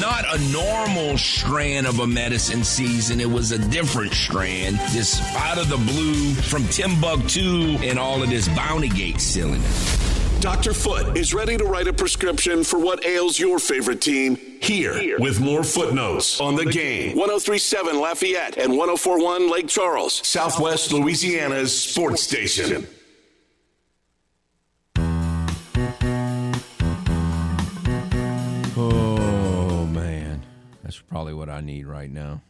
Not 0.00 0.24
a 0.32 0.52
normal 0.52 1.18
strand 1.18 1.86
of 1.86 1.98
a 1.98 2.06
medicine 2.06 2.62
season. 2.62 3.20
It 3.20 3.28
was 3.28 3.50
a 3.50 3.58
different 3.58 4.12
strand. 4.12 4.78
This 4.92 5.20
out 5.34 5.58
of 5.58 5.68
the 5.68 5.76
blue 5.76 6.34
from 6.34 6.64
Timbuktu 6.68 7.78
and 7.82 7.98
all 7.98 8.22
of 8.22 8.30
this 8.30 8.48
bounty 8.48 8.88
gate 8.88 9.20
silliness. 9.20 9.98
Dr. 10.40 10.72
Foote 10.72 11.16
is 11.16 11.34
ready 11.34 11.56
to 11.56 11.64
write 11.64 11.88
a 11.88 11.92
prescription 11.92 12.62
for 12.62 12.78
what 12.78 13.04
ails 13.04 13.40
your 13.40 13.58
favorite 13.58 14.00
team 14.00 14.36
here, 14.60 15.18
with 15.18 15.40
more 15.40 15.64
footnotes 15.64 16.40
on 16.40 16.54
the 16.54 16.64
game. 16.64 17.16
1037 17.16 18.00
Lafayette 18.00 18.56
and 18.56 18.76
1041 18.76 19.50
Lake 19.50 19.66
Charles, 19.66 20.24
Southwest 20.24 20.92
Louisiana's 20.92 21.76
sports 21.76 22.22
station. 22.22 22.86
Probably 31.00 31.34
what 31.34 31.48
I 31.48 31.60
need 31.60 31.86
right 31.86 32.10
now. 32.10 32.42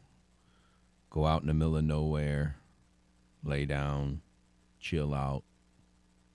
Go 1.10 1.26
out 1.26 1.42
in 1.42 1.48
the 1.48 1.54
middle 1.54 1.76
of 1.76 1.84
nowhere, 1.84 2.56
lay 3.42 3.64
down, 3.64 4.20
chill 4.78 5.14
out, 5.14 5.42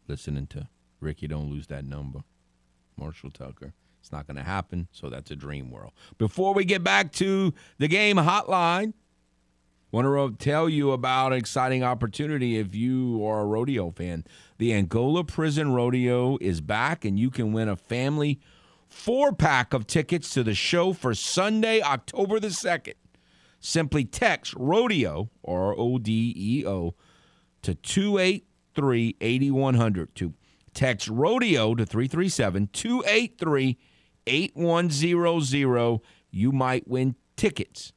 listening 0.07 0.47
to 0.47 0.67
Ricky. 0.99 1.27
Don't 1.27 1.49
lose 1.49 1.67
that 1.67 1.85
number, 1.85 2.21
Marshall 2.97 3.31
Tucker. 3.31 3.73
It's 3.99 4.11
not 4.11 4.27
going 4.27 4.37
to 4.37 4.43
happen, 4.43 4.87
so 4.91 5.09
that's 5.09 5.31
a 5.31 5.35
dream 5.35 5.71
world. 5.71 5.93
Before 6.17 6.53
we 6.53 6.65
get 6.65 6.83
back 6.83 7.13
to 7.13 7.53
the 7.77 7.87
game 7.87 8.17
hotline, 8.17 8.93
want 9.93 10.05
to 10.05 10.43
tell 10.43 10.67
you 10.67 10.91
about 10.91 11.31
an 11.31 11.37
exciting 11.37 11.83
opportunity 11.83 12.57
if 12.57 12.73
you 12.73 13.23
are 13.25 13.41
a 13.41 13.45
rodeo 13.45 13.91
fan. 13.91 14.25
The 14.57 14.73
Angola 14.73 15.23
Prison 15.23 15.71
Rodeo 15.71 16.37
is 16.41 16.61
back, 16.61 17.05
and 17.05 17.19
you 17.19 17.29
can 17.29 17.53
win 17.53 17.69
a 17.69 17.75
family 17.75 18.39
four 18.93 19.33
pack 19.33 19.73
of 19.73 19.87
tickets 19.87 20.29
to 20.29 20.43
the 20.43 20.53
show 20.53 20.93
for 20.93 21.13
Sunday, 21.13 21.81
October 21.81 22.39
the 22.39 22.47
2nd. 22.47 22.93
Simply 23.59 24.05
text 24.05 24.53
rodeo, 24.55 25.29
R 25.43 25.73
O 25.77 25.97
D 25.97 26.33
E 26.35 26.65
O, 26.65 26.95
to 27.63 27.75
283 27.75 29.17
8100. 29.19 30.15
To 30.15 30.33
text 30.73 31.07
rodeo 31.07 31.75
to 31.75 31.85
337 31.85 32.69
283 32.71 33.77
8100. 34.27 35.99
You 36.31 36.51
might 36.51 36.87
win 36.87 37.15
tickets. 37.35 37.93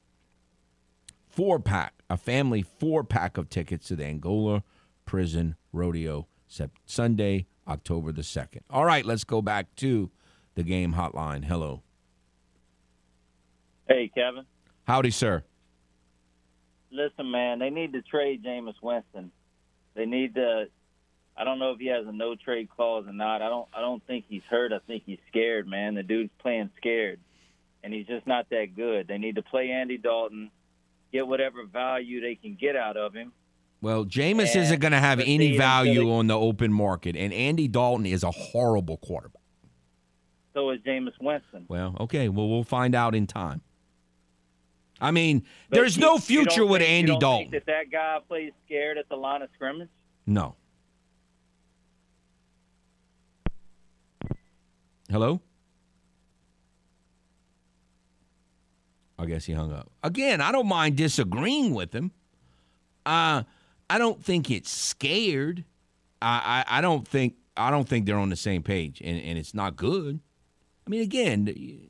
Four 1.29 1.61
pack, 1.61 1.95
a 2.09 2.17
family 2.17 2.63
four 2.63 3.05
pack 3.05 3.37
of 3.37 3.51
tickets 3.51 3.89
to 3.89 3.97
the 3.97 4.07
Angola 4.07 4.63
Prison 5.05 5.57
Rodeo 5.73 6.27
Sunday, 6.87 7.47
October 7.69 8.13
the 8.13 8.23
2nd. 8.23 8.61
All 8.71 8.85
right, 8.85 9.05
let's 9.05 9.25
go 9.25 9.43
back 9.43 9.75
to 9.77 10.11
the 10.57 10.65
game 10.65 10.95
hotline. 10.95 11.45
Hello. 11.45 11.83
Hey, 13.87 14.11
Kevin. 14.13 14.45
Howdy, 14.85 15.13
sir. 15.13 15.45
Listen, 16.91 17.31
man, 17.31 17.61
they 17.61 17.71
need 17.71 17.93
to 17.93 18.03
trade 18.03 18.43
Jameis 18.45 18.75
Winston. 18.83 19.31
They 19.95 20.07
need 20.07 20.35
to. 20.35 20.67
I 21.37 21.45
don't 21.45 21.59
know 21.59 21.73
if 21.73 21.79
he 21.79 21.89
has 21.89 22.07
a 22.07 22.13
no 22.13 22.35
trade 22.35 22.69
clause 22.75 23.05
or 23.07 23.13
not. 23.13 23.43
I 23.43 23.49
don't. 23.49 23.69
I 23.77 23.81
don't 23.81 24.05
think 24.07 24.25
he's 24.29 24.43
hurt. 24.49 24.73
I 24.73 24.79
think 24.87 25.03
he's 25.07 25.19
scared, 25.29 25.69
man. 25.69 25.95
The 25.95 26.03
dude's 26.03 26.33
playing 26.39 26.71
scared, 26.77 27.21
and 27.85 27.93
he's 27.93 28.07
just 28.07 28.27
not 28.27 28.49
that 28.51 28.75
good. 28.75 29.07
They 29.09 29.19
need 29.19 29.37
to 29.37 29.43
play 29.43 29.71
Andy 29.71 29.99
Dalton, 29.99 30.51
get 31.13 31.27
whatever 31.27 31.65
value 31.65 32.21
they 32.21 32.35
can 32.37 32.57
get 32.59 32.77
out 32.77 32.97
of 32.97 33.15
him. 33.15 33.33
Well, 33.83 34.07
Jameis 34.07 34.55
and 34.55 34.63
isn't 34.63 34.81
going 34.81 34.93
to 34.93 34.99
have 34.99 35.21
any 35.21 35.59
value 35.59 36.11
on 36.11 36.29
the 36.29 36.39
open 36.39 36.73
market, 36.73 37.15
and 37.15 37.33
Andy 37.33 37.69
Dalton 37.69 38.07
is 38.07 38.23
a 38.23 38.31
horrible 38.31 38.97
quarterback. 38.97 39.43
So 40.57 40.71
is 40.71 40.81
Jameis 40.81 41.13
Winston. 41.21 41.67
Well, 41.69 41.95
okay. 42.01 42.31
Well, 42.31 42.49
we'll 42.49 42.65
find 42.65 42.95
out 42.95 43.15
in 43.15 43.27
time. 43.27 43.61
I 44.99 45.11
mean, 45.11 45.45
but 45.69 45.77
there's 45.77 45.99
you, 45.99 46.01
no 46.01 46.17
future 46.17 46.65
with 46.65 46.81
think, 46.81 46.91
Andy 46.91 47.13
you 47.13 47.19
Dalton. 47.19 47.51
that 47.51 47.67
that 47.67 47.91
guy 47.93 48.21
plays 48.27 48.53
scared 48.65 48.97
at 48.97 49.07
the 49.11 49.17
line 49.17 49.43
of 49.43 49.51
scrimmage? 49.55 49.91
No. 50.25 50.57
Hello? 55.11 55.43
I 59.19 59.27
guess 59.27 59.45
he 59.45 59.53
hung 59.53 59.73
up. 59.73 59.91
Again, 60.03 60.41
I 60.41 60.53
don't 60.53 60.69
mind 60.69 60.97
disagreeing 60.97 61.75
with 61.75 61.95
him. 61.95 62.13
Uh, 63.05 63.43
I 63.91 63.99
don't 63.99 64.25
think 64.25 64.51
it's 64.51 64.71
scared. 64.71 65.65
I, 66.23 66.65
I, 66.67 66.79
I 66.79 66.81
don't 66.81 67.07
think 67.07 67.35
I 67.59 67.71
don't 67.71 67.87
think 67.87 68.07
they're 68.07 68.17
on 68.17 68.31
the 68.31 68.37
same 68.37 68.63
page, 68.63 69.03
and, 69.05 69.21
and 69.21 69.39
it's 69.39 69.53
not 69.53 69.77
good. 69.77 70.21
I 70.87 70.91
mean, 70.91 71.03
again, 71.03 71.89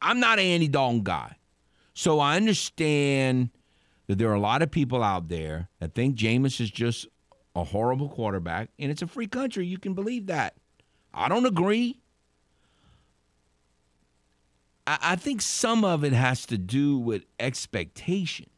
I'm 0.00 0.18
not 0.18 0.38
an 0.38 0.44
Andy 0.44 0.68
Dalton 0.68 1.02
guy. 1.02 1.36
So 1.94 2.18
I 2.18 2.36
understand 2.36 3.50
that 4.06 4.18
there 4.18 4.28
are 4.30 4.34
a 4.34 4.40
lot 4.40 4.62
of 4.62 4.70
people 4.70 5.02
out 5.02 5.28
there 5.28 5.68
that 5.78 5.94
think 5.94 6.16
Jameis 6.16 6.60
is 6.60 6.70
just 6.70 7.06
a 7.54 7.64
horrible 7.64 8.08
quarterback, 8.08 8.70
and 8.78 8.90
it's 8.90 9.02
a 9.02 9.06
free 9.06 9.26
country. 9.26 9.66
You 9.66 9.78
can 9.78 9.94
believe 9.94 10.26
that. 10.26 10.54
I 11.14 11.28
don't 11.28 11.46
agree. 11.46 12.00
I, 14.86 14.98
I 15.02 15.16
think 15.16 15.42
some 15.42 15.84
of 15.84 16.02
it 16.02 16.12
has 16.12 16.46
to 16.46 16.58
do 16.58 16.98
with 16.98 17.24
expectations. 17.38 18.48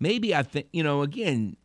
Maybe 0.00 0.34
I 0.34 0.42
think, 0.42 0.68
you 0.72 0.82
know, 0.82 1.02
again, 1.02 1.56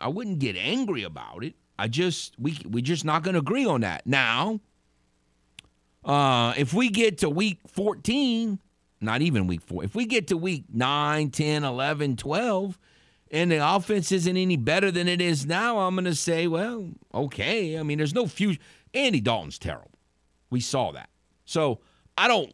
I 0.00 0.08
wouldn't 0.08 0.40
get 0.40 0.56
angry 0.56 1.04
about 1.04 1.44
it. 1.44 1.54
I 1.80 1.88
just 1.88 2.34
we 2.38 2.58
we're 2.68 2.82
just 2.82 3.06
not 3.06 3.22
going 3.22 3.32
to 3.32 3.40
agree 3.40 3.64
on 3.64 3.80
that. 3.80 4.06
Now, 4.06 4.60
uh, 6.04 6.52
if 6.58 6.74
we 6.74 6.90
get 6.90 7.18
to 7.18 7.30
week 7.30 7.58
14, 7.68 8.58
not 9.00 9.22
even 9.22 9.46
week 9.46 9.62
4, 9.62 9.84
if 9.84 9.94
we 9.94 10.04
get 10.04 10.28
to 10.28 10.36
week 10.36 10.64
9, 10.70 11.30
10, 11.30 11.64
11, 11.64 12.16
12, 12.16 12.78
and 13.30 13.50
the 13.50 13.66
offense 13.66 14.12
isn't 14.12 14.36
any 14.36 14.58
better 14.58 14.90
than 14.90 15.08
it 15.08 15.22
is 15.22 15.46
now, 15.46 15.78
I'm 15.78 15.94
going 15.94 16.04
to 16.04 16.14
say, 16.14 16.46
well, 16.46 16.90
okay. 17.14 17.78
I 17.78 17.82
mean, 17.82 17.96
there's 17.96 18.14
no 18.14 18.26
future. 18.26 18.60
Andy 18.92 19.22
Dalton's 19.22 19.58
terrible. 19.58 19.90
We 20.50 20.60
saw 20.60 20.92
that. 20.92 21.08
So 21.46 21.80
I 22.18 22.28
don't, 22.28 22.52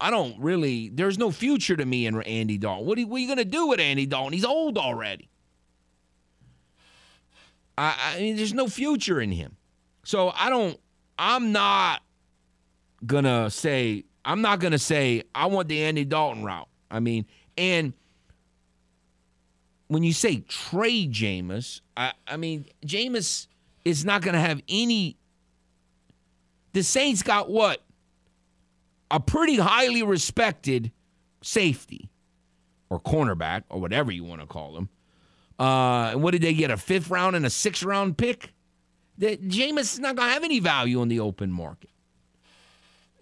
I 0.00 0.10
don't 0.10 0.36
really. 0.40 0.88
There's 0.88 1.16
no 1.16 1.30
future 1.30 1.76
to 1.76 1.84
me 1.84 2.06
in 2.06 2.20
Andy 2.22 2.58
Dalton. 2.58 2.86
What 2.86 2.98
are, 2.98 3.02
what 3.02 3.18
are 3.18 3.20
you 3.20 3.28
going 3.28 3.38
to 3.38 3.44
do 3.44 3.68
with 3.68 3.78
Andy 3.78 4.06
Dalton? 4.06 4.32
He's 4.32 4.44
old 4.44 4.78
already. 4.78 5.28
I, 7.76 8.14
I 8.14 8.20
mean, 8.20 8.36
there's 8.36 8.54
no 8.54 8.68
future 8.68 9.20
in 9.20 9.32
him. 9.32 9.56
So 10.04 10.32
I 10.34 10.50
don't. 10.50 10.78
I'm 11.18 11.52
not 11.52 12.02
gonna 13.06 13.50
say 13.50 14.04
I'm 14.24 14.40
not 14.40 14.60
gonna 14.60 14.78
say 14.78 15.22
I 15.34 15.46
want 15.46 15.68
the 15.68 15.82
Andy 15.84 16.04
Dalton 16.04 16.44
route. 16.44 16.68
I 16.90 17.00
mean, 17.00 17.26
and 17.56 17.92
when 19.88 20.02
you 20.02 20.12
say 20.12 20.40
trade 20.40 21.12
Jameis, 21.12 21.80
I, 21.96 22.12
I 22.26 22.36
mean 22.36 22.66
Jameis 22.86 23.46
is 23.84 24.04
not 24.04 24.22
gonna 24.22 24.40
have 24.40 24.62
any. 24.68 25.16
The 26.72 26.82
Saints 26.82 27.22
got 27.22 27.50
what? 27.50 27.82
A 29.10 29.20
pretty 29.20 29.56
highly 29.56 30.02
respected 30.02 30.90
safety 31.42 32.10
or 32.90 32.98
cornerback 32.98 33.62
or 33.68 33.80
whatever 33.80 34.10
you 34.10 34.24
want 34.24 34.40
to 34.40 34.46
call 34.46 34.76
him. 34.76 34.88
Uh, 35.58 36.14
what 36.14 36.32
did 36.32 36.42
they 36.42 36.54
get? 36.54 36.70
A 36.70 36.76
fifth 36.76 37.10
round 37.10 37.36
and 37.36 37.46
a 37.46 37.50
sixth 37.50 37.82
round 37.82 38.18
pick? 38.18 38.52
That 39.18 39.46
Jameis 39.46 39.80
is 39.80 40.00
not 40.00 40.16
going 40.16 40.28
to 40.28 40.34
have 40.34 40.44
any 40.44 40.58
value 40.58 41.00
in 41.00 41.08
the 41.08 41.20
open 41.20 41.52
market. 41.52 41.90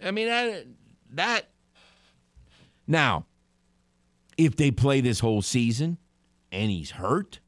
I 0.03 0.11
mean 0.11 0.27
that 0.27 0.67
that 1.11 1.49
now 2.87 3.27
if 4.39 4.57
they 4.57 4.71
play 4.71 5.01
this 5.01 5.21
whole 5.21 5.43
season 5.43 5.99
and 6.51 6.71
he's 6.71 6.93
hurt 6.93 7.41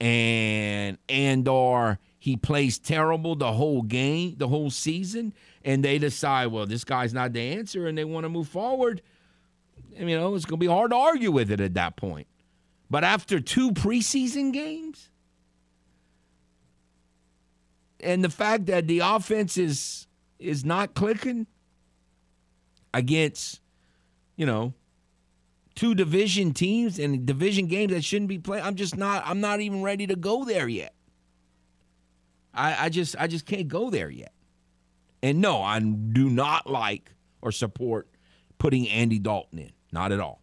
and 0.00 0.98
and 1.08 1.48
or 1.48 1.98
he 2.18 2.36
plays 2.36 2.78
terrible 2.78 3.34
the 3.34 3.52
whole 3.52 3.82
game, 3.82 4.36
the 4.38 4.48
whole 4.48 4.70
season, 4.70 5.34
and 5.62 5.84
they 5.84 5.98
decide, 5.98 6.46
well, 6.46 6.64
this 6.64 6.82
guy's 6.82 7.12
not 7.12 7.34
the 7.34 7.40
answer, 7.40 7.86
and 7.86 7.98
they 7.98 8.04
want 8.04 8.24
to 8.24 8.30
move 8.30 8.48
forward. 8.48 9.02
you 9.94 10.16
know, 10.16 10.34
it's 10.34 10.46
going 10.46 10.58
to 10.58 10.66
be 10.66 10.72
hard 10.72 10.90
to 10.92 10.96
argue 10.96 11.30
with 11.30 11.50
it 11.50 11.60
at 11.60 11.74
that 11.74 11.96
point. 11.96 12.26
But 12.90 13.04
after 13.04 13.40
two 13.40 13.72
preseason 13.72 14.52
games, 14.52 15.08
and 18.00 18.22
the 18.22 18.30
fact 18.30 18.66
that 18.66 18.86
the 18.86 19.00
offense 19.00 19.56
is 19.56 20.06
is 20.38 20.64
not 20.64 20.94
clicking, 20.94 21.46
against, 22.94 23.60
you 24.36 24.46
know, 24.46 24.72
two 25.74 25.94
division 25.94 26.54
teams 26.54 26.98
and 26.98 27.26
division 27.26 27.66
games 27.66 27.92
that 27.92 28.04
shouldn't 28.04 28.28
be 28.28 28.38
played. 28.38 28.62
I'm 28.62 28.76
just 28.76 28.96
not. 28.96 29.22
I'm 29.26 29.40
not 29.40 29.60
even 29.60 29.82
ready 29.82 30.06
to 30.06 30.16
go 30.16 30.44
there 30.44 30.68
yet. 30.68 30.94
I, 32.54 32.86
I 32.86 32.88
just 32.88 33.16
I 33.18 33.26
just 33.26 33.44
can't 33.44 33.68
go 33.68 33.90
there 33.90 34.08
yet. 34.08 34.32
And 35.22 35.40
no, 35.40 35.60
I 35.60 35.80
do 35.80 36.30
not 36.30 36.70
like 36.70 37.10
or 37.42 37.50
support 37.50 38.08
putting 38.58 38.88
Andy 38.88 39.18
Dalton 39.18 39.58
in. 39.58 39.72
Not 39.92 40.12
at 40.12 40.20
all. 40.20 40.40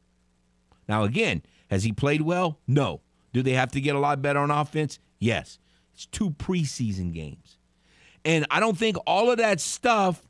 Now 0.88 1.03
again, 1.03 1.41
has 1.72 1.84
he 1.84 1.93
played 1.93 2.22
well? 2.22 2.60
No. 2.68 3.02
Do 3.34 3.41
they 3.41 3.53
have 3.53 3.72
to 3.72 3.81
get 3.81 3.95
a 3.95 3.99
lot 3.99 4.22
better 4.22 4.39
on 4.39 4.52
offense? 4.52 4.99
Yes. 5.19 5.57
It's 5.93 6.06
two 6.06 6.31
preseason 6.31 7.14
games. 7.14 7.57
And 8.26 8.45
I 8.52 8.60
don't 8.60 8.77
think 8.77 8.98
all 9.07 9.31
of 9.31 9.38
that 9.38 9.60
stuff 9.60 10.22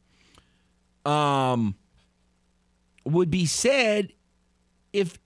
um 1.03 1.75
would 3.03 3.31
be 3.31 3.47
said 3.47 4.13
if 4.93 5.17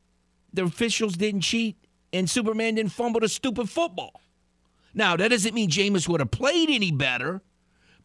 the 0.54 0.64
officials 0.64 1.16
didn't 1.16 1.42
cheat 1.42 1.76
and 2.14 2.30
Superman 2.30 2.76
didn't 2.76 2.94
fumble 2.94 3.20
the 3.20 3.28
stupid 3.28 3.70
football. 3.70 4.22
Now, 4.94 5.18
that 5.18 5.28
doesn't 5.28 5.54
mean 5.54 5.70
Jameis 5.70 6.08
would 6.08 6.22
have 6.22 6.32
played 6.32 6.70
any 6.70 6.94
better, 6.94 7.42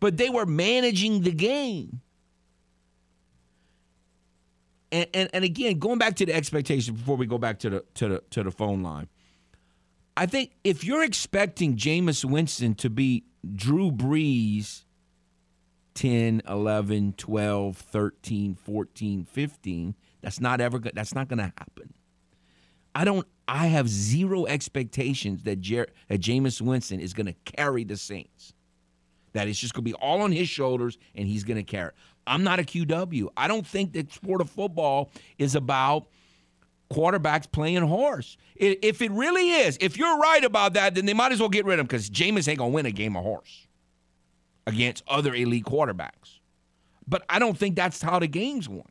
but 0.00 0.16
they 0.16 0.28
were 0.28 0.46
managing 0.46 1.20
the 1.20 1.30
game. 1.30 2.00
And, 4.92 5.06
and, 5.14 5.30
and 5.32 5.44
again, 5.44 5.78
going 5.78 5.98
back 5.98 6.16
to 6.16 6.26
the 6.26 6.34
expectations 6.34 6.98
before 6.98 7.16
we 7.16 7.26
go 7.26 7.38
back 7.38 7.60
to 7.60 7.70
the 7.70 7.84
to 7.94 8.08
the 8.08 8.22
to 8.30 8.42
the 8.42 8.50
phone 8.50 8.82
line. 8.82 9.08
I 10.16 10.26
think 10.26 10.52
if 10.64 10.84
you're 10.84 11.04
expecting 11.04 11.76
Jameis 11.76 12.24
Winston 12.24 12.74
to 12.76 12.90
be 12.90 13.24
Drew 13.54 13.90
Brees 13.90 14.84
10, 15.94 16.42
11, 16.48 17.14
12, 17.16 17.76
13, 17.76 18.54
14, 18.54 19.24
15. 19.24 19.94
That's 20.22 20.40
not 20.40 20.60
ever 20.60 20.78
good. 20.78 20.92
That's 20.94 21.14
not 21.14 21.28
going 21.28 21.38
to 21.38 21.52
happen. 21.58 21.92
I 22.94 23.04
don't 23.04 23.26
I 23.46 23.66
have 23.66 23.88
zero 23.88 24.46
expectations 24.46 25.42
that 25.44 25.60
Jer- 25.60 25.88
that 26.08 26.20
Jameis 26.20 26.60
Winston 26.60 27.00
is 27.00 27.12
going 27.12 27.26
to 27.26 27.34
carry 27.44 27.84
the 27.84 27.96
Saints. 27.96 28.52
That 29.32 29.46
it's 29.46 29.58
just 29.58 29.74
going 29.74 29.84
to 29.84 29.90
be 29.90 29.94
all 29.94 30.22
on 30.22 30.32
his 30.32 30.48
shoulders 30.48 30.98
and 31.14 31.28
he's 31.28 31.44
going 31.44 31.56
to 31.56 31.62
carry. 31.62 31.92
I'm 32.26 32.44
not 32.44 32.60
a 32.60 32.62
QW. 32.62 33.28
I 33.36 33.48
don't 33.48 33.66
think 33.66 33.92
that 33.94 34.12
sport 34.12 34.40
of 34.40 34.50
football 34.50 35.10
is 35.38 35.54
about 35.54 36.06
quarterbacks 36.92 37.50
playing 37.50 37.82
horse. 37.82 38.36
If 38.56 39.00
it 39.00 39.10
really 39.12 39.50
is, 39.50 39.78
if 39.80 39.96
you're 39.96 40.18
right 40.18 40.44
about 40.44 40.74
that, 40.74 40.94
then 40.94 41.06
they 41.06 41.14
might 41.14 41.32
as 41.32 41.40
well 41.40 41.48
get 41.48 41.64
rid 41.64 41.74
of 41.74 41.80
him 41.80 41.86
because 41.86 42.10
Jameis 42.10 42.48
ain't 42.48 42.58
going 42.58 42.72
to 42.72 42.74
win 42.74 42.86
a 42.86 42.90
game 42.90 43.16
of 43.16 43.22
horse 43.22 43.66
against 44.66 45.02
other 45.08 45.34
elite 45.34 45.64
quarterbacks. 45.64 46.38
But 47.06 47.24
I 47.28 47.38
don't 47.38 47.56
think 47.56 47.74
that's 47.76 48.02
how 48.02 48.18
the 48.18 48.26
game's 48.26 48.68
won. 48.68 48.86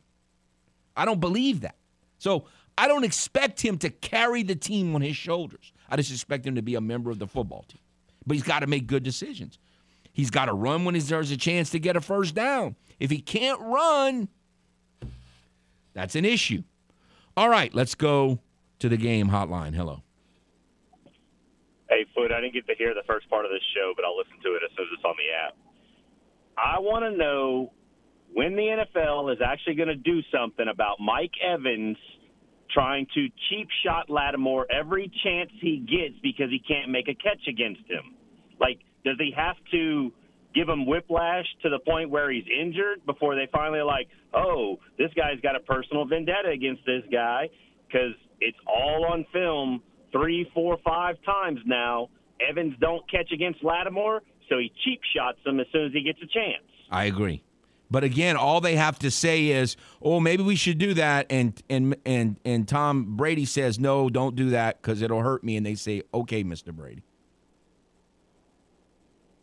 I 0.96 1.04
don't 1.04 1.20
believe 1.20 1.60
that. 1.60 1.76
So 2.18 2.44
I 2.76 2.88
don't 2.88 3.04
expect 3.04 3.60
him 3.60 3.78
to 3.78 3.90
carry 3.90 4.42
the 4.42 4.56
team 4.56 4.94
on 4.94 5.00
his 5.00 5.16
shoulders. 5.16 5.72
I 5.88 5.96
just 5.96 6.10
expect 6.10 6.46
him 6.46 6.56
to 6.56 6.62
be 6.62 6.74
a 6.74 6.80
member 6.80 7.10
of 7.10 7.18
the 7.18 7.26
football 7.26 7.64
team. 7.68 7.80
But 8.26 8.34
he's 8.34 8.42
got 8.42 8.60
to 8.60 8.66
make 8.66 8.86
good 8.86 9.02
decisions. 9.02 9.58
He's 10.20 10.28
got 10.30 10.44
to 10.44 10.52
run 10.52 10.84
when 10.84 10.92
there's 10.98 11.30
a 11.30 11.36
chance 11.38 11.70
to 11.70 11.78
get 11.78 11.96
a 11.96 12.00
first 12.02 12.34
down. 12.34 12.76
If 12.98 13.10
he 13.10 13.22
can't 13.22 13.58
run, 13.58 14.28
that's 15.94 16.14
an 16.14 16.26
issue. 16.26 16.62
All 17.38 17.48
right, 17.48 17.74
let's 17.74 17.94
go 17.94 18.38
to 18.80 18.90
the 18.90 18.98
game 18.98 19.30
hotline. 19.30 19.74
Hello. 19.74 20.02
Hey, 21.88 22.04
Foote, 22.14 22.32
I 22.32 22.42
didn't 22.42 22.52
get 22.52 22.66
to 22.66 22.74
hear 22.76 22.92
the 22.92 23.02
first 23.06 23.30
part 23.30 23.46
of 23.46 23.50
this 23.50 23.62
show, 23.74 23.94
but 23.96 24.04
I'll 24.04 24.14
listen 24.14 24.36
to 24.42 24.56
it 24.56 24.62
as 24.62 24.76
soon 24.76 24.88
as 24.88 24.98
it's 24.98 25.04
on 25.06 25.14
the 25.16 25.32
app. 25.48 25.56
I 26.58 26.80
want 26.80 27.06
to 27.06 27.16
know 27.16 27.72
when 28.34 28.56
the 28.56 28.84
NFL 28.84 29.32
is 29.32 29.38
actually 29.42 29.76
going 29.76 29.88
to 29.88 29.96
do 29.96 30.20
something 30.30 30.68
about 30.70 31.00
Mike 31.00 31.32
Evans 31.42 31.96
trying 32.74 33.06
to 33.14 33.28
cheap 33.48 33.68
shot 33.86 34.10
Lattimore 34.10 34.66
every 34.70 35.10
chance 35.24 35.50
he 35.62 35.78
gets 35.78 36.20
because 36.22 36.50
he 36.50 36.58
can't 36.58 36.90
make 36.90 37.08
a 37.08 37.14
catch 37.14 37.48
against 37.48 37.88
him. 37.88 38.16
Like, 38.60 38.80
does 39.04 39.16
he 39.18 39.32
have 39.36 39.56
to 39.72 40.12
give 40.54 40.68
him 40.68 40.86
whiplash 40.86 41.46
to 41.62 41.68
the 41.68 41.78
point 41.78 42.10
where 42.10 42.30
he's 42.30 42.44
injured 42.60 43.04
before 43.06 43.34
they 43.34 43.48
finally 43.52 43.82
like, 43.82 44.08
oh, 44.34 44.78
this 44.98 45.10
guy's 45.14 45.40
got 45.40 45.56
a 45.56 45.60
personal 45.60 46.04
vendetta 46.04 46.48
against 46.48 46.84
this 46.84 47.02
guy 47.10 47.48
because 47.86 48.14
it's 48.40 48.58
all 48.66 49.06
on 49.06 49.24
film 49.32 49.82
three, 50.12 50.50
four, 50.54 50.78
five 50.84 51.16
times 51.24 51.60
now. 51.64 52.08
Evans 52.48 52.74
don't 52.80 53.08
catch 53.10 53.30
against 53.32 53.62
Lattimore, 53.62 54.22
so 54.48 54.58
he 54.58 54.72
cheap 54.84 55.00
shots 55.14 55.38
him 55.44 55.60
as 55.60 55.66
soon 55.72 55.86
as 55.86 55.92
he 55.92 56.02
gets 56.02 56.18
a 56.22 56.26
chance. 56.26 56.64
I 56.90 57.04
agree. 57.04 57.42
But 57.90 58.04
again, 58.04 58.36
all 58.36 58.60
they 58.60 58.76
have 58.76 58.98
to 59.00 59.10
say 59.10 59.48
is, 59.48 59.76
"Oh, 60.00 60.20
maybe 60.20 60.44
we 60.44 60.54
should 60.54 60.78
do 60.78 60.94
that," 60.94 61.26
and 61.28 61.60
and 61.68 61.96
and 62.06 62.36
and 62.44 62.68
Tom 62.68 63.16
Brady 63.16 63.44
says, 63.44 63.80
"No, 63.80 64.08
don't 64.08 64.36
do 64.36 64.50
that 64.50 64.80
because 64.80 65.02
it'll 65.02 65.22
hurt 65.22 65.42
me." 65.42 65.56
And 65.56 65.66
they 65.66 65.74
say, 65.74 66.02
"Okay, 66.14 66.44
Mr. 66.44 66.72
Brady." 66.72 67.02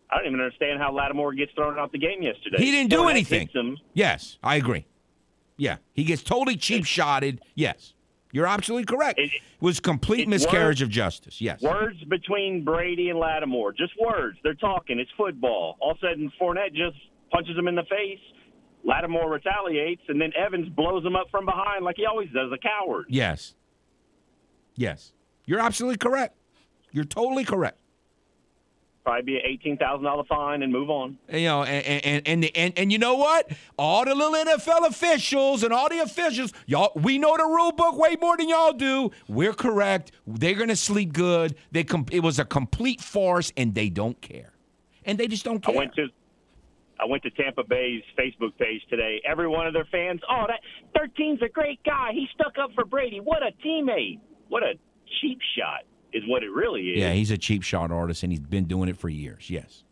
I 0.10 0.18
don't 0.18 0.28
even 0.28 0.40
understand 0.40 0.80
how 0.80 0.92
Lattimore 0.94 1.34
gets 1.34 1.52
thrown 1.54 1.78
out 1.78 1.92
the 1.92 1.98
game 1.98 2.22
yesterday. 2.22 2.58
He 2.58 2.72
didn't 2.72 2.90
do 2.90 3.08
anything. 3.08 3.50
Yes, 3.94 4.38
I 4.42 4.56
agree. 4.56 4.86
Yeah, 5.58 5.78
he 5.94 6.04
gets 6.04 6.24
totally 6.24 6.56
cheap 6.56 6.86
shotted. 6.86 7.42
Yes, 7.56 7.94
you're 8.32 8.48
absolutely 8.48 8.86
correct. 8.86 9.20
It 9.20 9.32
was 9.60 9.80
complete 9.80 10.22
it's 10.22 10.30
miscarriage 10.30 10.80
words- 10.80 10.82
of 10.84 10.90
justice. 10.90 11.42
Yes. 11.42 11.62
Words 11.62 12.04
between 12.06 12.64
Brady 12.64 13.10
and 13.10 13.20
Lattimore, 13.20 13.74
just 13.74 13.94
words. 14.00 14.38
They're 14.44 14.54
talking. 14.54 15.00
It's 15.00 15.10
football. 15.18 15.78
All 15.80 15.92
of 15.92 15.98
a 15.98 16.02
sudden, 16.02 16.32
Fournette 16.40 16.74
just 16.74 16.98
punches 17.32 17.58
him 17.58 17.68
in 17.68 17.76
the 17.76 17.84
face. 17.84 18.20
Lattimore 18.84 19.30
retaliates, 19.30 20.04
and 20.08 20.22
then 20.22 20.32
Evans 20.38 20.70
blows 20.70 21.04
him 21.04 21.16
up 21.16 21.30
from 21.30 21.46
behind 21.46 21.84
like 21.84 21.98
he 21.98 22.06
always 22.06 22.30
does, 22.30 22.52
a 22.54 22.58
coward. 22.58 23.06
Yes. 23.10 23.56
Yes. 24.76 25.12
You're 25.46 25.60
absolutely 25.60 25.98
correct. 25.98 26.38
You're 26.92 27.04
totally 27.04 27.44
correct. 27.44 27.80
Probably 29.08 29.22
be 29.22 29.36
an 29.38 29.44
eighteen 29.46 29.78
thousand 29.78 30.04
dollar 30.04 30.26
fine 30.26 30.64
and 30.64 30.74
move 30.74 30.90
on. 30.90 31.18
You 31.32 31.46
know, 31.46 31.64
and 31.64 32.04
and 32.04 32.28
and, 32.28 32.52
and 32.54 32.74
and 32.78 32.92
you 32.92 32.98
know 32.98 33.16
what? 33.16 33.50
All 33.80 34.04
the 34.04 34.14
little 34.14 34.34
NFL 34.34 34.86
officials 34.86 35.64
and 35.64 35.72
all 35.72 35.88
the 35.88 36.00
officials, 36.00 36.52
y'all, 36.66 36.92
we 36.94 37.18
know 37.18 37.38
the 37.38 37.46
rule 37.46 37.72
book 37.72 37.98
way 37.98 38.18
more 38.20 38.36
than 38.36 38.50
y'all 38.50 38.74
do. 38.74 39.12
We're 39.30 39.54
correct. 39.54 40.12
They're 40.28 40.56
gonna 40.56 40.76
sleep 40.76 41.14
good. 41.14 41.56
They 41.72 41.86
com- 41.86 42.08
it 42.12 42.20
was 42.20 42.38
a 42.38 42.44
complete 42.44 43.00
farce, 43.00 43.54
and 43.56 43.74
they 43.74 43.88
don't 43.88 44.20
care, 44.20 44.52
and 45.06 45.18
they 45.18 45.30
just 45.30 45.46
don't 45.46 45.62
care. 45.62 45.74
I 45.74 45.78
went 45.78 45.96
to 45.96 46.08
I 47.00 47.06
went 47.06 47.24
to 47.24 47.30
Tampa 47.30 47.64
Bay's 47.64 48.04
Facebook 48.20 48.58
page 48.60 48.82
today. 48.90 49.22
Every 49.24 49.48
one 49.48 49.68
of 49.68 49.74
their 49.74 49.88
fans, 49.90 50.20
oh, 50.30 50.48
that 50.50 50.60
13's 51.02 51.42
a 51.44 51.48
great 51.48 51.82
guy. 51.86 52.10
He 52.12 52.28
stuck 52.34 52.56
up 52.62 52.72
for 52.76 52.84
Brady. 52.84 53.22
What 53.22 53.42
a 53.42 53.52
teammate. 53.66 54.20
What 54.50 54.64
a 54.64 54.74
cheap 55.22 55.40
shot 55.58 55.87
is 56.14 56.24
what 56.28 56.44
it 56.44 56.52
really 56.52 56.82
is. 56.90 57.00
yeah, 57.00 57.14
he's 57.14 57.32
a 57.32 57.38
cheap 57.38 57.64
shot 57.64 57.92
artist, 57.92 58.24
and 58.24 58.32
he's 58.32 58.40
been 58.40 58.66
doing 58.66 58.90
it 58.90 58.98
for 58.98 59.10
years. 59.10 59.50
Yes, 59.50 59.84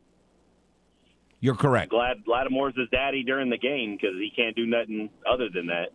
you're 1.40 1.56
correct. 1.56 1.92
Glad 1.92 2.24
Lattimore's 2.28 2.76
his 2.78 2.90
daddy 2.90 3.24
during 3.24 3.50
the 3.50 3.58
game 3.58 3.98
because 4.00 4.16
he 4.18 4.32
can't 4.36 4.56
do 4.56 4.66
nothing 4.66 5.10
other 5.30 5.50
than 5.54 5.68
that. 5.68 5.90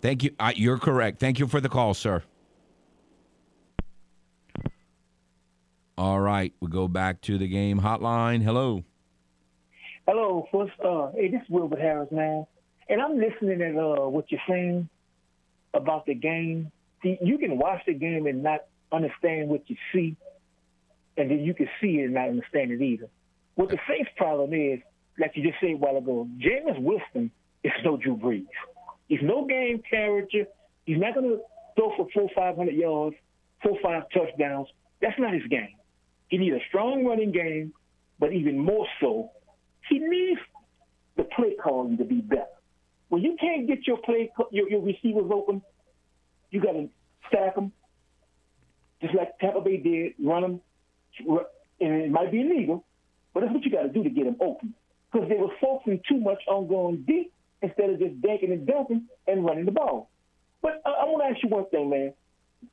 Thank 0.00 0.24
you. 0.24 0.30
Uh, 0.38 0.52
you're 0.54 0.78
correct. 0.78 1.20
Thank 1.20 1.38
you 1.38 1.46
for 1.46 1.60
the 1.60 1.68
call, 1.68 1.94
sir. 1.94 2.22
All 5.98 6.18
right, 6.20 6.52
we 6.60 6.68
go 6.68 6.88
back 6.88 7.20
to 7.22 7.38
the 7.38 7.46
game 7.46 7.80
hotline. 7.80 8.42
Hello. 8.42 8.82
Hello, 10.08 10.48
first, 10.50 10.72
uh, 10.84 11.12
hey, 11.14 11.30
this 11.30 11.42
is 11.42 11.48
Wilbur 11.48 11.76
Harris, 11.76 12.10
man. 12.10 12.44
And 12.88 13.00
I'm 13.00 13.18
listening 13.18 13.62
at 13.62 13.76
uh, 13.76 14.08
what 14.08 14.24
you're 14.30 14.40
saying 14.48 14.88
about 15.74 16.06
the 16.06 16.14
game. 16.14 16.72
See, 17.02 17.18
you 17.22 17.38
can 17.38 17.56
watch 17.56 17.82
the 17.86 17.94
game 17.94 18.26
and 18.26 18.42
not 18.42 18.62
understand 18.92 19.48
what 19.48 19.68
you 19.68 19.76
see, 19.92 20.16
and 21.16 21.30
then 21.30 21.40
you 21.40 21.54
can 21.54 21.68
see 21.80 21.98
it 21.98 22.04
and 22.04 22.14
not 22.14 22.28
understand 22.28 22.70
it 22.70 22.82
either. 22.82 23.08
What 23.54 23.70
the 23.70 23.78
Saints' 23.88 24.10
problem 24.16 24.52
is, 24.54 24.80
like 25.18 25.32
you 25.34 25.42
just 25.42 25.60
said 25.60 25.70
a 25.70 25.76
while 25.76 25.96
ago, 25.96 26.28
Jameis 26.38 26.80
Winston 26.80 27.30
is 27.62 27.72
no 27.84 27.96
Drew 27.96 28.16
Brees. 28.16 28.46
He's 29.08 29.20
no 29.22 29.44
game 29.46 29.82
character. 29.88 30.46
He's 30.86 30.98
not 30.98 31.14
going 31.14 31.28
to 31.28 31.40
throw 31.76 31.92
for 31.96 32.08
four, 32.14 32.28
five 32.34 32.56
hundred 32.56 32.74
yards, 32.74 33.16
four, 33.62 33.76
five 33.82 34.04
touchdowns. 34.14 34.68
That's 35.00 35.18
not 35.18 35.34
his 35.34 35.46
game. 35.50 35.74
He 36.28 36.38
needs 36.38 36.56
a 36.56 36.60
strong 36.68 37.04
running 37.04 37.30
game, 37.32 37.74
but 38.18 38.32
even 38.32 38.58
more 38.58 38.86
so, 39.00 39.30
he 39.88 39.98
needs 39.98 40.40
the 41.16 41.24
play 41.24 41.54
calling 41.62 41.98
to 41.98 42.04
be 42.04 42.20
better. 42.22 42.46
When 43.10 43.20
you 43.20 43.36
can't 43.38 43.66
get 43.66 43.86
your 43.86 43.98
play, 43.98 44.32
your, 44.50 44.70
your 44.70 44.80
receivers 44.80 45.30
open, 45.30 45.60
you 46.50 46.60
got 46.60 46.72
to 46.72 46.88
stack 47.28 47.54
them, 47.54 47.72
just 49.02 49.14
like 49.14 49.38
Tampa 49.38 49.60
Bay 49.60 49.76
did, 49.76 50.14
run 50.24 50.42
them, 50.42 50.60
and 51.80 52.02
it 52.02 52.10
might 52.10 52.30
be 52.30 52.40
illegal, 52.40 52.84
but 53.34 53.40
that's 53.40 53.52
what 53.52 53.64
you 53.64 53.70
got 53.70 53.82
to 53.82 53.88
do 53.88 54.02
to 54.02 54.10
get 54.10 54.24
them 54.24 54.36
open. 54.40 54.74
Because 55.12 55.28
they 55.28 55.36
were 55.36 55.52
focusing 55.60 56.00
too 56.08 56.18
much 56.18 56.38
on 56.48 56.68
going 56.68 57.04
deep 57.06 57.32
instead 57.60 57.90
of 57.90 57.98
just 57.98 58.20
danking 58.22 58.52
and 58.52 58.66
dunking 58.66 59.08
and 59.26 59.44
running 59.44 59.66
the 59.66 59.72
ball. 59.72 60.08
But 60.62 60.80
I, 60.86 60.90
I 60.90 61.04
want 61.04 61.22
to 61.22 61.34
ask 61.34 61.42
you 61.42 61.50
one 61.50 61.68
thing, 61.70 61.90
man. 61.90 62.14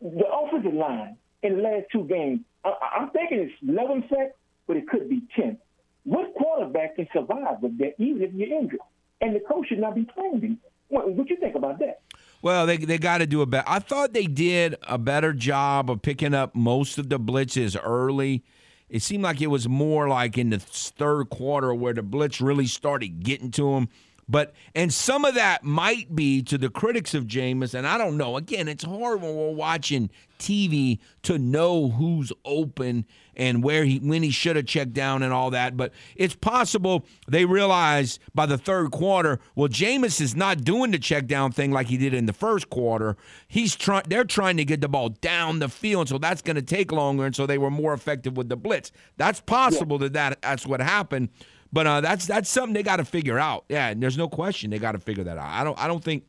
The 0.02 0.26
offensive 0.26 0.74
line 0.74 1.18
in 1.42 1.58
the 1.58 1.64
last 1.64 1.86
two 1.92 2.04
games, 2.06 2.42
I, 2.64 2.74
I'm 3.00 3.10
thinking 3.10 3.40
it's 3.40 3.54
11 3.68 4.06
sacks, 4.10 4.36
but 4.68 4.78
it 4.78 4.88
could 4.88 5.10
be 5.10 5.24
10. 5.36 5.58
What 6.04 6.34
quarterback 6.36 6.96
can 6.96 7.08
survive 7.12 7.62
with 7.62 7.78
that, 7.80 7.96
even 7.98 8.22
if 8.22 8.34
you're 8.34 8.58
injured? 8.58 8.80
And 9.22 9.36
the 9.36 9.42
coach 9.42 9.68
should 9.68 9.80
not 9.80 9.96
be 9.96 10.06
playing. 10.06 10.60
What, 10.88 11.10
what 11.12 11.30
you 11.30 11.38
think 11.38 11.56
about 11.56 11.80
that? 11.80 12.02
Well, 12.42 12.66
they 12.66 12.78
they 12.78 12.98
got 12.98 13.18
to 13.18 13.28
do 13.28 13.42
a 13.42 13.46
better. 13.46 13.68
I 13.68 13.80
thought 13.80 14.14
they 14.14 14.26
did 14.26 14.76
a 14.84 14.98
better 14.98 15.34
job 15.34 15.90
of 15.90 16.02
picking 16.02 16.34
up 16.34 16.56
most 16.56 16.98
of 16.98 17.10
the 17.10 17.20
blitzes 17.20 17.78
early. 17.82 18.44
It 18.90 19.02
seemed 19.02 19.24
like 19.24 19.42
it 19.42 19.48
was 19.48 19.68
more 19.68 20.08
like 20.08 20.38
in 20.38 20.50
the 20.50 20.60
third 20.60 21.30
quarter 21.30 21.74
where 21.74 21.94
the 21.94 22.02
blitz 22.02 22.42
really 22.42 22.66
started 22.66 23.24
getting 23.24 23.52
to 23.52 23.74
him. 23.74 23.90
But 24.30 24.54
and 24.76 24.94
some 24.94 25.26
of 25.26 25.34
that 25.36 25.64
might 25.64 26.16
be 26.16 26.44
to 26.44 26.58
the 26.58 26.70
critics 26.70 27.16
of 27.16 27.26
Jameis, 27.26 27.74
and 27.74 27.88
I 27.88 27.98
don't 27.98 28.16
know. 28.16 28.38
Again, 28.38 28.68
it's 28.68 28.84
hard 28.84 29.22
when 29.22 29.36
we're 29.36 29.52
watching 29.52 30.12
TV 30.38 31.00
to 31.24 31.38
know 31.38 31.90
who's 31.90 32.32
open 32.46 33.06
and 33.36 33.64
where 33.64 33.86
he 33.86 33.98
when 33.98 34.22
he 34.22 34.30
should 34.30 34.56
have 34.56 34.68
checked 34.68 34.94
down 34.94 35.24
and 35.24 35.34
all 35.34 35.50
that. 35.52 35.76
But 35.76 35.94
it's 36.16 36.36
possible 36.36 37.06
they 37.28 37.46
realized 37.46 38.20
by 38.36 38.46
the 38.46 38.58
third 38.58 38.92
quarter, 38.92 39.40
well, 39.56 39.68
Jameis 39.68 40.22
is 40.22 40.36
not 40.36 40.64
doing 40.64 40.92
the 40.92 41.00
check 41.00 41.26
down 41.26 41.52
thing 41.52 41.72
like 41.72 41.88
he 41.88 41.98
did 41.98 42.14
in 42.14 42.28
the 42.28 42.34
first 42.34 42.70
quarter. 42.70 43.18
He's 43.48 43.76
trying 43.76 44.04
they're 44.08 44.26
trying 44.26 44.58
to 44.58 44.66
get 44.66 44.82
the 44.82 44.90
ball 44.90 45.10
down 45.10 45.58
the 45.58 45.70
field, 45.70 46.08
so 46.08 46.20
that's 46.20 46.44
going 46.44 46.56
to 46.56 46.62
take 46.62 46.92
longer, 46.92 47.26
and 47.26 47.36
so 47.36 47.48
they 47.48 47.58
were 47.58 47.72
more 47.72 47.94
effective 47.94 48.38
with 48.38 48.50
the 48.50 48.58
blitz. 48.58 48.92
That's 49.18 49.42
possible 49.42 49.98
that, 49.98 50.14
that 50.14 50.42
that's 50.44 50.68
what 50.68 50.82
happened. 50.82 51.30
But 51.72 51.88
uh, 51.88 52.02
that's 52.02 52.26
that's 52.26 52.50
something 52.50 52.74
they 52.74 52.84
got 52.84 52.98
to 52.98 53.06
figure 53.06 53.38
out. 53.38 53.66
Yeah, 53.70 53.90
and 53.90 54.02
there's 54.02 54.18
no 54.18 54.28
question 54.28 54.72
they 54.72 54.80
got 54.80 54.94
to 54.94 55.00
figure 55.00 55.24
that 55.26 55.38
out. 55.38 55.48
I 55.48 55.64
don't 55.64 55.78
I 55.80 55.88
don't 55.88 56.04
think 56.04 56.24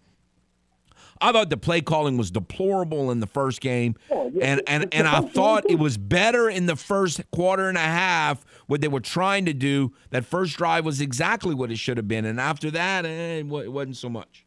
I 1.21 1.33
thought 1.33 1.51
the 1.51 1.57
play 1.57 1.81
calling 1.81 2.17
was 2.17 2.31
deplorable 2.31 3.11
in 3.11 3.21
the 3.21 3.27
first 3.27 3.61
game, 3.61 3.97
and 4.11 4.63
and 4.67 4.93
and 4.93 5.07
I 5.07 5.21
thought 5.21 5.65
it 5.69 5.79
was 5.79 5.99
better 5.99 6.49
in 6.49 6.67
the 6.67 6.77
first 6.77 7.23
quarter 7.31 7.69
and 7.69 7.77
a 7.77 7.81
half. 7.81 8.45
What 8.67 8.81
they 8.81 8.89
were 8.89 9.01
trying 9.01 9.47
to 9.47 9.53
do, 9.53 9.93
that 10.11 10.25
first 10.25 10.57
drive 10.57 10.85
was 10.85 11.01
exactly 11.01 11.55
what 11.55 11.71
it 11.71 11.79
should 11.79 11.97
have 11.97 12.09
been, 12.09 12.25
and 12.25 12.41
after 12.41 12.71
that, 12.71 13.05
eh, 13.05 13.39
it 13.39 13.47
wasn't 13.47 13.97
so 13.97 14.09
much. 14.09 14.47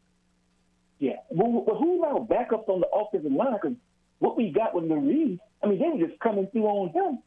Yeah. 0.98 1.16
Well, 1.28 1.64
well 1.66 1.76
who's 1.76 2.02
our 2.04 2.20
backup 2.20 2.68
on 2.68 2.80
the 2.80 2.88
offensive 2.88 3.30
line? 3.30 3.58
Because 3.60 3.76
what 4.18 4.36
we 4.36 4.50
got 4.50 4.74
with 4.74 4.84
Marie, 4.84 5.38
I 5.62 5.66
mean, 5.66 5.78
they 5.78 5.88
were 5.88 6.08
just 6.08 6.18
coming 6.20 6.46
through 6.48 6.66
on 6.66 6.88
him. 6.90 7.18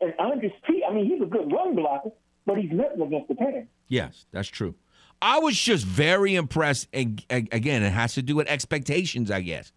And 0.00 0.14
Andrus 0.18 0.52
Peat 0.66 0.82
I 0.88 0.94
mean, 0.94 1.06
he's 1.06 1.20
a 1.20 1.26
good 1.26 1.52
run 1.52 1.76
blocker, 1.76 2.10
but 2.46 2.58
he's 2.58 2.70
nothing 2.72 3.02
against 3.02 3.28
the 3.28 3.34
pass. 3.34 3.64
Yes, 3.88 4.26
that's 4.32 4.48
true. 4.48 4.74
I 5.22 5.38
was 5.38 5.58
just 5.58 5.84
very 5.84 6.34
impressed. 6.34 6.88
And 6.92 7.24
again, 7.30 7.82
it 7.82 7.90
has 7.90 8.14
to 8.14 8.22
do 8.22 8.36
with 8.36 8.48
expectations, 8.48 9.30
I 9.30 9.42
guess. 9.42 9.72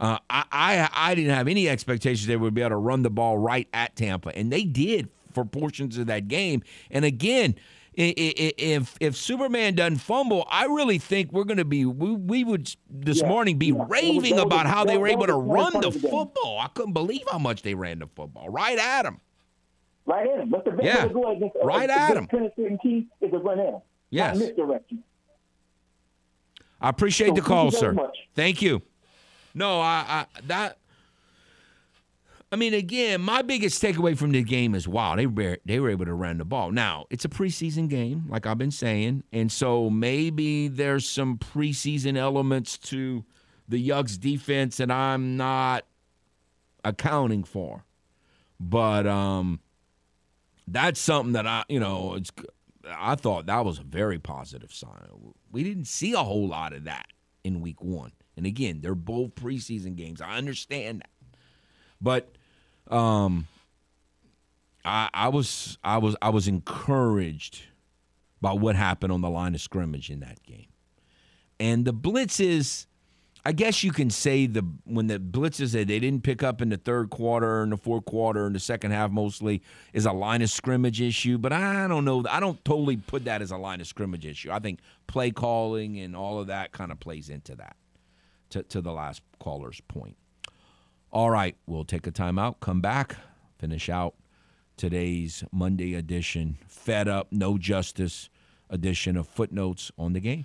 Uh, 0.00 0.18
I, 0.30 0.44
I 0.52 0.88
I 0.92 1.14
didn't 1.14 1.34
have 1.34 1.48
any 1.48 1.68
expectations 1.68 2.26
they 2.26 2.36
would 2.36 2.54
be 2.54 2.60
able 2.60 2.70
to 2.70 2.76
run 2.76 3.02
the 3.02 3.10
ball 3.10 3.36
right 3.36 3.68
at 3.72 3.96
Tampa, 3.96 4.36
and 4.36 4.52
they 4.52 4.62
did 4.62 5.08
for 5.32 5.44
portions 5.44 5.98
of 5.98 6.06
that 6.06 6.28
game. 6.28 6.62
And 6.90 7.04
again, 7.04 7.56
if 7.94 8.96
if 9.00 9.16
Superman 9.16 9.74
doesn't 9.74 9.98
fumble, 9.98 10.46
I 10.48 10.66
really 10.66 10.98
think 10.98 11.32
we're 11.32 11.44
going 11.44 11.58
to 11.58 11.64
be 11.64 11.84
we, 11.84 12.12
we 12.12 12.44
would 12.44 12.72
this 12.88 13.20
yeah, 13.20 13.28
morning 13.28 13.58
be 13.58 13.68
yeah. 13.68 13.84
raving 13.88 14.38
about 14.38 14.66
how 14.66 14.84
they 14.84 14.96
were 14.96 15.08
able 15.08 15.26
to 15.26 15.34
run 15.34 15.80
the 15.80 15.90
football. 15.90 16.60
I 16.60 16.68
couldn't 16.74 16.92
believe 16.92 17.24
how 17.30 17.38
much 17.38 17.62
they 17.62 17.74
ran 17.74 17.98
the 17.98 18.06
football 18.06 18.48
right 18.50 18.78
at 18.78 19.04
him. 19.04 19.20
Right 20.08 20.26
at 20.26 20.40
him. 20.40 20.50
The 20.50 20.78
yeah. 20.82 21.06
go 21.06 21.30
against 21.30 21.56
right 21.62 21.90
at 21.90 22.16
him. 22.16 22.26
Key 22.82 23.08
is 23.20 23.30
to 23.30 23.38
run 23.38 23.60
at 23.60 23.66
him. 23.66 23.80
Yes. 24.08 24.38
misdirection. 24.38 25.04
I 26.80 26.88
appreciate 26.88 27.28
so 27.28 27.34
the 27.34 27.42
call, 27.42 27.70
sir. 27.70 27.94
Thank 28.34 28.62
you. 28.62 28.80
No, 29.52 29.80
I, 29.80 30.04
I 30.08 30.26
that. 30.46 30.78
I 32.50 32.56
mean, 32.56 32.72
again, 32.72 33.20
my 33.20 33.42
biggest 33.42 33.82
takeaway 33.82 34.16
from 34.16 34.32
the 34.32 34.42
game 34.42 34.74
is 34.74 34.88
wow, 34.88 35.14
they 35.14 35.26
were 35.26 35.58
they 35.66 35.78
were 35.78 35.90
able 35.90 36.06
to 36.06 36.14
run 36.14 36.38
the 36.38 36.46
ball. 36.46 36.70
Now 36.70 37.04
it's 37.10 37.26
a 37.26 37.28
preseason 37.28 37.90
game, 37.90 38.24
like 38.30 38.46
I've 38.46 38.56
been 38.56 38.70
saying, 38.70 39.24
and 39.30 39.52
so 39.52 39.90
maybe 39.90 40.68
there's 40.68 41.06
some 41.06 41.36
preseason 41.36 42.16
elements 42.16 42.78
to 42.78 43.26
the 43.68 43.86
Yucks 43.86 44.18
defense 44.18 44.78
that 44.78 44.90
I'm 44.90 45.36
not 45.36 45.84
accounting 46.82 47.44
for. 47.44 47.84
But 48.58 49.06
um, 49.06 49.60
that's 50.72 51.00
something 51.00 51.32
that 51.32 51.46
I, 51.46 51.64
you 51.68 51.80
know, 51.80 52.14
it's 52.14 52.30
I 52.88 53.14
thought 53.14 53.46
that 53.46 53.64
was 53.64 53.78
a 53.78 53.82
very 53.82 54.18
positive 54.18 54.72
sign. 54.72 55.08
We 55.50 55.62
didn't 55.62 55.86
see 55.86 56.12
a 56.12 56.18
whole 56.18 56.48
lot 56.48 56.72
of 56.72 56.84
that 56.84 57.06
in 57.44 57.60
week 57.60 57.82
one. 57.82 58.12
And 58.36 58.46
again, 58.46 58.80
they're 58.80 58.94
both 58.94 59.34
preseason 59.34 59.96
games. 59.96 60.20
I 60.20 60.36
understand 60.36 61.00
that. 61.00 61.10
But 62.00 62.36
um 62.94 63.46
I 64.84 65.08
I 65.12 65.28
was 65.28 65.78
I 65.82 65.98
was 65.98 66.16
I 66.22 66.30
was 66.30 66.48
encouraged 66.48 67.62
by 68.40 68.52
what 68.52 68.76
happened 68.76 69.12
on 69.12 69.20
the 69.20 69.30
line 69.30 69.54
of 69.54 69.60
scrimmage 69.60 70.10
in 70.10 70.20
that 70.20 70.42
game. 70.42 70.68
And 71.60 71.84
the 71.84 71.92
blitzes 71.92 72.86
I 73.44 73.52
guess 73.52 73.82
you 73.82 73.92
can 73.92 74.10
say 74.10 74.46
the 74.46 74.62
when 74.84 75.06
the 75.06 75.18
blitzes 75.18 75.72
that 75.72 75.88
they 75.88 75.98
didn't 75.98 76.22
pick 76.22 76.42
up 76.42 76.60
in 76.60 76.68
the 76.68 76.76
third 76.76 77.10
quarter 77.10 77.62
and 77.62 77.72
the 77.72 77.76
fourth 77.76 78.04
quarter 78.04 78.46
and 78.46 78.54
the 78.54 78.60
second 78.60 78.90
half 78.90 79.10
mostly 79.10 79.62
is 79.92 80.06
a 80.06 80.12
line 80.12 80.42
of 80.42 80.50
scrimmage 80.50 81.00
issue, 81.00 81.38
but 81.38 81.52
I 81.52 81.86
don't 81.88 82.04
know. 82.04 82.24
I 82.28 82.40
don't 82.40 82.62
totally 82.64 82.96
put 82.96 83.24
that 83.24 83.40
as 83.40 83.50
a 83.50 83.56
line 83.56 83.80
of 83.80 83.86
scrimmage 83.86 84.26
issue. 84.26 84.50
I 84.50 84.58
think 84.58 84.80
play 85.06 85.30
calling 85.30 85.98
and 85.98 86.16
all 86.16 86.40
of 86.40 86.48
that 86.48 86.72
kind 86.72 86.92
of 86.92 87.00
plays 87.00 87.28
into 87.28 87.54
that. 87.56 87.76
To 88.50 88.62
to 88.64 88.80
the 88.80 88.92
last 88.92 89.22
caller's 89.38 89.80
point. 89.88 90.16
All 91.10 91.30
right, 91.30 91.56
we'll 91.66 91.84
take 91.84 92.06
a 92.06 92.12
timeout, 92.12 92.56
come 92.60 92.82
back, 92.82 93.16
finish 93.58 93.88
out 93.88 94.14
today's 94.76 95.42
Monday 95.50 95.94
edition, 95.94 96.58
fed 96.66 97.08
up, 97.08 97.28
no 97.32 97.58
justice 97.58 98.28
edition 98.70 99.16
of 99.16 99.26
footnotes 99.26 99.90
on 99.98 100.12
the 100.12 100.20
game. 100.20 100.44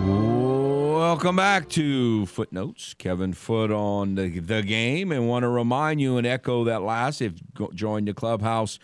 Welcome 0.00 1.36
back 1.36 1.68
to 1.70 2.26
Footnotes. 2.26 2.94
Kevin 2.94 3.34
Foote 3.34 3.70
on 3.70 4.14
the, 4.14 4.38
the 4.38 4.62
game, 4.62 5.12
and 5.12 5.28
want 5.28 5.42
to 5.42 5.48
remind 5.48 6.00
you 6.00 6.16
and 6.16 6.26
echo 6.26 6.64
that 6.64 6.82
last. 6.82 7.20
If 7.20 7.34
joined 7.74 8.08
the 8.08 8.14
clubhouse, 8.14 8.78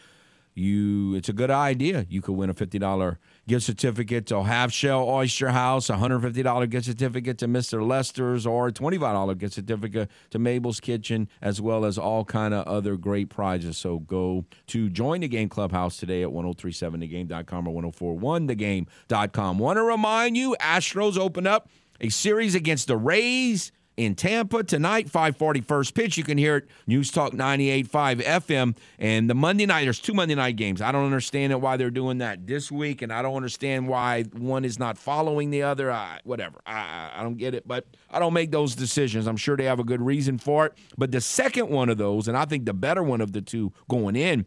you 0.59 1.15
it's 1.15 1.29
a 1.29 1.33
good 1.33 1.51
idea. 1.51 2.07
You 2.09 2.21
could 2.21 2.33
win 2.35 2.51
a 2.51 2.55
fifty 2.55 2.79
dollar 2.79 3.19
gift 3.47 3.65
certificate 3.65 4.27
to 4.27 4.43
Half 4.43 4.73
Shell 4.73 5.09
Oyster 5.09 5.51
House, 5.51 5.89
a 5.89 5.97
hundred 5.97 6.21
fifty 6.21 6.43
dollar 6.43 6.67
gift 6.67 6.87
certificate 6.87 7.39
to 7.39 7.49
Mister 7.49 7.83
Lester's, 7.83 8.47
or 8.47 8.69
a 8.69 8.73
twenty 8.73 8.99
five 8.99 9.15
dollar 9.15 9.35
gift 9.35 9.55
certificate 9.55 10.11
to 10.31 10.39
Mabel's 10.39 10.81
Kitchen, 10.81 11.29
as 11.41 11.61
well 11.61 11.85
as 11.85 11.99
all 11.99 12.25
kind 12.25 12.53
of 12.53 12.67
other 12.67 12.97
great 12.97 13.31
prizes. 13.31 13.79
So 13.79 14.01
go 14.01 14.45
to 14.69 14.89
join 14.89 15.21
the 15.21 15.29
game 15.29 15.49
clubhouse 15.49 15.97
today 15.97 16.23
at 16.23 16.31
1037thegame.com 16.31 17.69
or 17.69 17.83
1041thegame.com. 17.83 19.59
Want 19.59 19.77
to 19.77 19.83
remind 19.83 20.37
you, 20.37 20.57
Astros 20.61 21.17
open 21.17 21.47
up 21.47 21.69
a 22.01 22.09
series 22.09 22.55
against 22.55 22.87
the 22.87 22.97
Rays 22.97 23.73
in 23.99 24.15
Tampa 24.15 24.62
tonight, 24.62 25.11
540 25.11 25.61
first 25.62 25.93
pitch. 25.93 26.16
You 26.16 26.23
can 26.23 26.39
hear 26.39 26.59
it, 26.59 26.69
News 26.87 27.11
Talk 27.11 27.33
98.5 27.33 28.23
FM. 28.23 28.77
And 28.99 29.29
the 29.29 29.35
Monday 29.35 29.66
night, 29.66 29.85
there's 29.85 29.99
two 29.99 30.15
Monday 30.15 30.37
night 30.37 30.55
games. 30.55 30.81
I 30.81 30.93
don't 30.93 31.05
understand 31.05 31.61
why 31.61 31.77
they're 31.77 31.91
doing 31.91 32.19
that 32.19 32.47
this 32.47 32.70
week, 32.70 33.03
and 33.03 33.12
I 33.12 33.23
don't 33.23 33.35
understand 33.35 33.89
why 33.89 34.23
one 34.23 34.65
is 34.65 34.79
not 34.79 34.99
following 34.99 35.51
the 35.51 35.65
other. 35.65 35.91
I, 35.91 36.20
whatever. 36.23 36.61
I, 36.65 37.11
I 37.16 37.23
don't 37.25 37.39
get 37.39 37.55
it, 37.55 37.66
but 37.66 37.87
I 38.09 38.20
don't 38.20 38.33
make 38.33 38.53
those 38.53 38.77
decisions. 38.77 39.27
I'm 39.27 39.37
sure 39.37 39.57
they 39.57 39.65
have 39.65 39.81
a 39.81 39.85
good 39.85 40.01
reason 40.01 40.39
for 40.39 40.66
it. 40.66 40.75
But 40.97 41.11
the 41.11 41.20
second 41.20 41.69
one 41.69 41.89
of 41.89 41.99
those, 41.99 42.29
and 42.29 42.37
I 42.37 42.45
think 42.45 42.66
the 42.66 42.75
better 42.75 43.03
one 43.03 43.20
of 43.20 43.33
the 43.33 43.43
two 43.43 43.73
going 43.89 44.15
in, 44.15 44.47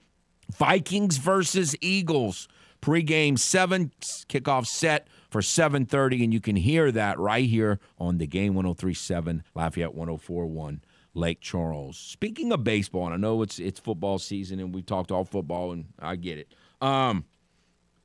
Vikings 0.58 1.18
versus 1.18 1.76
Eagles. 1.82 2.48
Pre-game 2.80 3.38
seven, 3.38 3.92
kickoff 4.02 4.66
set 4.66 5.08
for 5.32 5.42
7:30, 5.42 6.24
and 6.24 6.34
you 6.34 6.42
can 6.42 6.58
hear 6.58 6.92
that 6.92 7.18
right 7.18 7.50
here 7.50 7.80
on 7.98 8.18
the 8.18 8.28
game 8.28 8.54
103.7 8.54 9.42
Lafayette 9.56 9.96
104.1 9.96 10.82
Lake 11.14 11.40
Charles. 11.40 11.98
Speaking 11.98 12.52
of 12.52 12.64
baseball, 12.64 13.06
and 13.06 13.14
I 13.14 13.18
know 13.18 13.42
it's 13.42 13.58
it's 13.58 13.80
football 13.80 14.20
season, 14.20 14.60
and 14.60 14.76
we've 14.76 14.86
talked 14.86 15.10
all 15.10 15.24
football, 15.24 15.72
and 15.72 15.86
I 15.98 16.18
get 16.18 16.38
it. 16.38 16.54
Um, 16.82 17.26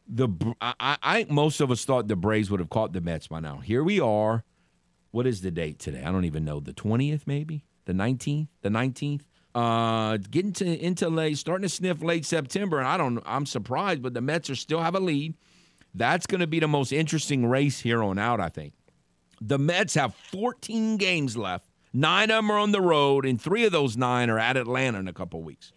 the 0.09 0.29
I, 0.61 0.97
I 1.03 1.27
most 1.29 1.61
of 1.61 1.71
us 1.71 1.85
thought 1.85 2.09
the 2.09 2.17
Braves 2.17 2.51
would 2.51 2.61
have 2.61 2.71
caught 2.71 2.93
the 2.93 3.01
Mets 3.01 3.27
by 3.27 3.41
now. 3.41 3.59
Here 3.59 3.83
we 3.83 4.01
are. 4.01 4.45
What 5.11 5.27
is 5.27 5.41
the 5.41 5.51
date 5.51 5.81
today? 5.81 6.05
I 6.05 6.13
don't 6.13 6.25
even 6.25 6.45
know. 6.45 6.61
The 6.61 6.73
twentieth, 6.73 7.27
maybe 7.27 7.65
the 7.87 7.95
nineteenth. 7.95 8.49
The 8.63 8.71
nineteenth. 8.71 9.27
Uh, 9.53 10.19
getting 10.19 10.53
to 10.53 10.67
into 10.67 11.09
late, 11.09 11.39
starting 11.39 11.63
to 11.63 11.69
sniff 11.69 12.03
late 12.03 12.25
September, 12.25 12.79
and 12.79 12.87
I 12.87 12.97
don't. 12.97 13.21
I'm 13.27 13.47
surprised, 13.47 14.03
but 14.03 14.15
the 14.15 14.21
Mets 14.21 14.49
are 14.49 14.55
still 14.55 14.81
have 14.81 14.95
a 14.95 15.01
lead. 15.01 15.35
That's 15.97 16.27
going 16.27 16.41
to 16.41 16.47
be 16.47 16.61
the 16.61 16.69
most 16.69 16.93
interesting 16.93 17.47
race 17.47 17.81
here 17.81 18.03
on 18.03 18.19
out, 18.19 18.39
I 18.39 18.51
think. 18.51 18.75
The 19.41 19.59
Mets 19.59 19.95
have 19.95 20.15
14 20.15 20.99
games 20.99 21.37
left. 21.37 21.69
Nine 21.93 22.31
of 22.31 22.37
them 22.37 22.51
are 22.51 22.59
on 22.59 22.73
the 22.73 22.83
road, 22.83 23.25
and 23.25 23.41
three 23.41 23.65
of 23.65 23.73
those 23.73 23.97
nine 23.97 24.29
are 24.29 24.39
at 24.39 24.59
Atlanta 24.59 24.99
in 24.99 25.09
a 25.09 25.13
couple 25.15 25.43
weeks. 25.43 25.73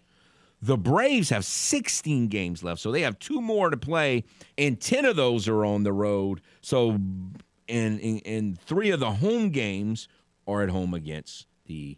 The 0.61 0.77
Braves 0.77 1.29
have 1.29 1.45
16 1.45 2.27
games 2.27 2.63
left, 2.63 2.81
so 2.81 2.91
they 2.91 3.01
have 3.01 3.17
two 3.19 3.39
more 3.39 3.69
to 3.69 3.77
play, 3.77 4.25
and 4.57 4.79
10 4.79 5.05
of 5.05 5.15
those 5.15 5.47
are 5.47 5.63
on 5.63 5.83
the 5.83 5.93
road. 5.93 6.41
So, 6.59 6.89
and, 6.89 7.31
and, 7.69 8.21
and 8.25 8.59
three 8.59 8.89
of 8.89 8.99
the 8.99 9.11
home 9.11 9.51
games 9.51 10.09
are 10.45 10.61
at 10.61 10.69
home 10.69 10.93
against 10.93 11.47
the 11.65 11.97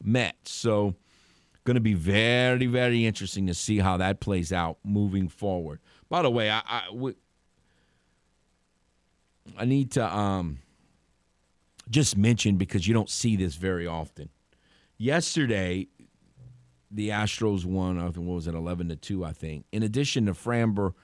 Mets. 0.00 0.52
So, 0.52 0.94
going 1.64 1.74
to 1.74 1.80
be 1.80 1.94
very, 1.94 2.66
very 2.66 3.04
interesting 3.04 3.48
to 3.48 3.54
see 3.54 3.78
how 3.78 3.96
that 3.96 4.20
plays 4.20 4.52
out 4.52 4.78
moving 4.84 5.28
forward. 5.28 5.80
By 6.08 6.22
the 6.22 6.30
way, 6.30 6.50
I, 6.50 6.62
I 6.64 6.82
I 9.56 9.64
need 9.64 9.92
to 9.92 10.16
um, 10.16 10.58
just 11.90 12.16
mention 12.16 12.56
because 12.56 12.86
you 12.86 12.94
don't 12.94 13.10
see 13.10 13.36
this 13.36 13.54
very 13.54 13.86
often. 13.86 14.28
Yesterday, 14.98 15.88
the 16.90 17.08
Astros 17.08 17.64
won. 17.64 17.98
I 17.98 18.04
think 18.10 18.26
what 18.26 18.34
was 18.34 18.46
it, 18.46 18.54
eleven 18.54 18.88
to 18.88 18.96
two? 18.96 19.24
I 19.24 19.32
think. 19.32 19.66
In 19.72 19.82
addition 19.82 20.26
to 20.26 20.32
Framber 20.32 20.94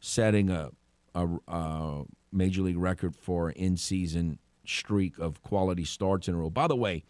setting 0.00 0.50
a, 0.50 0.70
a, 1.14 1.28
a 1.48 2.04
major 2.32 2.62
league 2.62 2.78
record 2.78 3.16
for 3.16 3.50
in 3.50 3.76
season 3.76 4.38
streak 4.66 5.18
of 5.18 5.42
quality 5.42 5.84
starts 5.84 6.28
in 6.28 6.34
a 6.34 6.36
row. 6.36 6.50
By 6.50 6.66
the 6.66 6.76
way, 6.76 7.04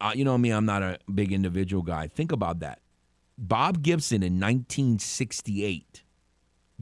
uh, 0.00 0.12
you 0.14 0.24
know 0.24 0.36
me, 0.36 0.50
I'm 0.50 0.66
not 0.66 0.82
a 0.82 0.98
big 1.12 1.32
individual 1.32 1.82
guy. 1.82 2.08
Think 2.08 2.32
about 2.32 2.60
that. 2.60 2.80
Bob 3.38 3.82
Gibson 3.82 4.22
in 4.22 4.34
1968 4.34 6.02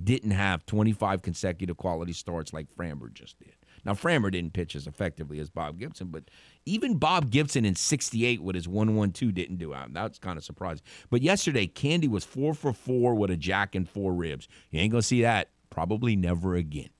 didn't 0.04 0.32
have 0.32 0.66
25 0.66 1.22
consecutive 1.22 1.76
quality 1.76 2.12
starts 2.12 2.52
like 2.52 2.66
Framber 2.74 3.12
just 3.12 3.38
did. 3.38 3.54
Now, 3.84 3.92
Framber 3.92 4.30
didn't 4.30 4.52
pitch 4.52 4.76
as 4.76 4.86
effectively 4.86 5.38
as 5.38 5.48
Bob 5.48 5.78
Gibson, 5.78 6.08
but 6.08 6.24
even 6.66 6.98
Bob 6.98 7.30
Gibson 7.30 7.64
in 7.64 7.74
68 7.74 8.42
with 8.42 8.54
his 8.54 8.68
112 8.68 9.32
didn't 9.32 9.56
do 9.56 9.72
it. 9.72 9.92
That's 9.92 10.18
kind 10.18 10.36
of 10.36 10.44
surprising. 10.44 10.84
But 11.08 11.22
yesterday, 11.22 11.66
Candy 11.66 12.08
was 12.08 12.24
four 12.24 12.52
for 12.54 12.72
four 12.72 13.14
with 13.14 13.30
a 13.30 13.36
jack 13.36 13.74
and 13.74 13.88
four 13.88 14.12
ribs. 14.12 14.48
You 14.70 14.80
ain't 14.80 14.92
going 14.92 15.00
to 15.00 15.06
see 15.06 15.22
that 15.22 15.50
probably 15.70 16.14
never 16.14 16.54
again. 16.56 16.90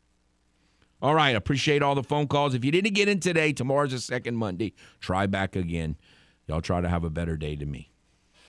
All 1.03 1.15
right, 1.15 1.35
appreciate 1.35 1.83
all 1.83 1.95
the 1.95 2.03
phone 2.03 2.29
calls. 2.29 2.55
If 2.55 2.65
you 2.65 2.71
didn't 2.71 2.95
get 2.95 3.09
in 3.09 3.21
today, 3.21 3.53
tomorrow's 3.53 3.93
a 3.93 4.01
second 4.01 4.37
Monday. 4.37 4.75
Try 5.01 5.27
back 5.27 5.57
again. 5.57 5.97
Y'all 6.47 6.61
try 6.61 6.81
to 6.81 6.89
have 6.89 7.05
a 7.05 7.11
better 7.11 7.37
day 7.37 7.57
to 7.57 7.65
me. 7.65 7.90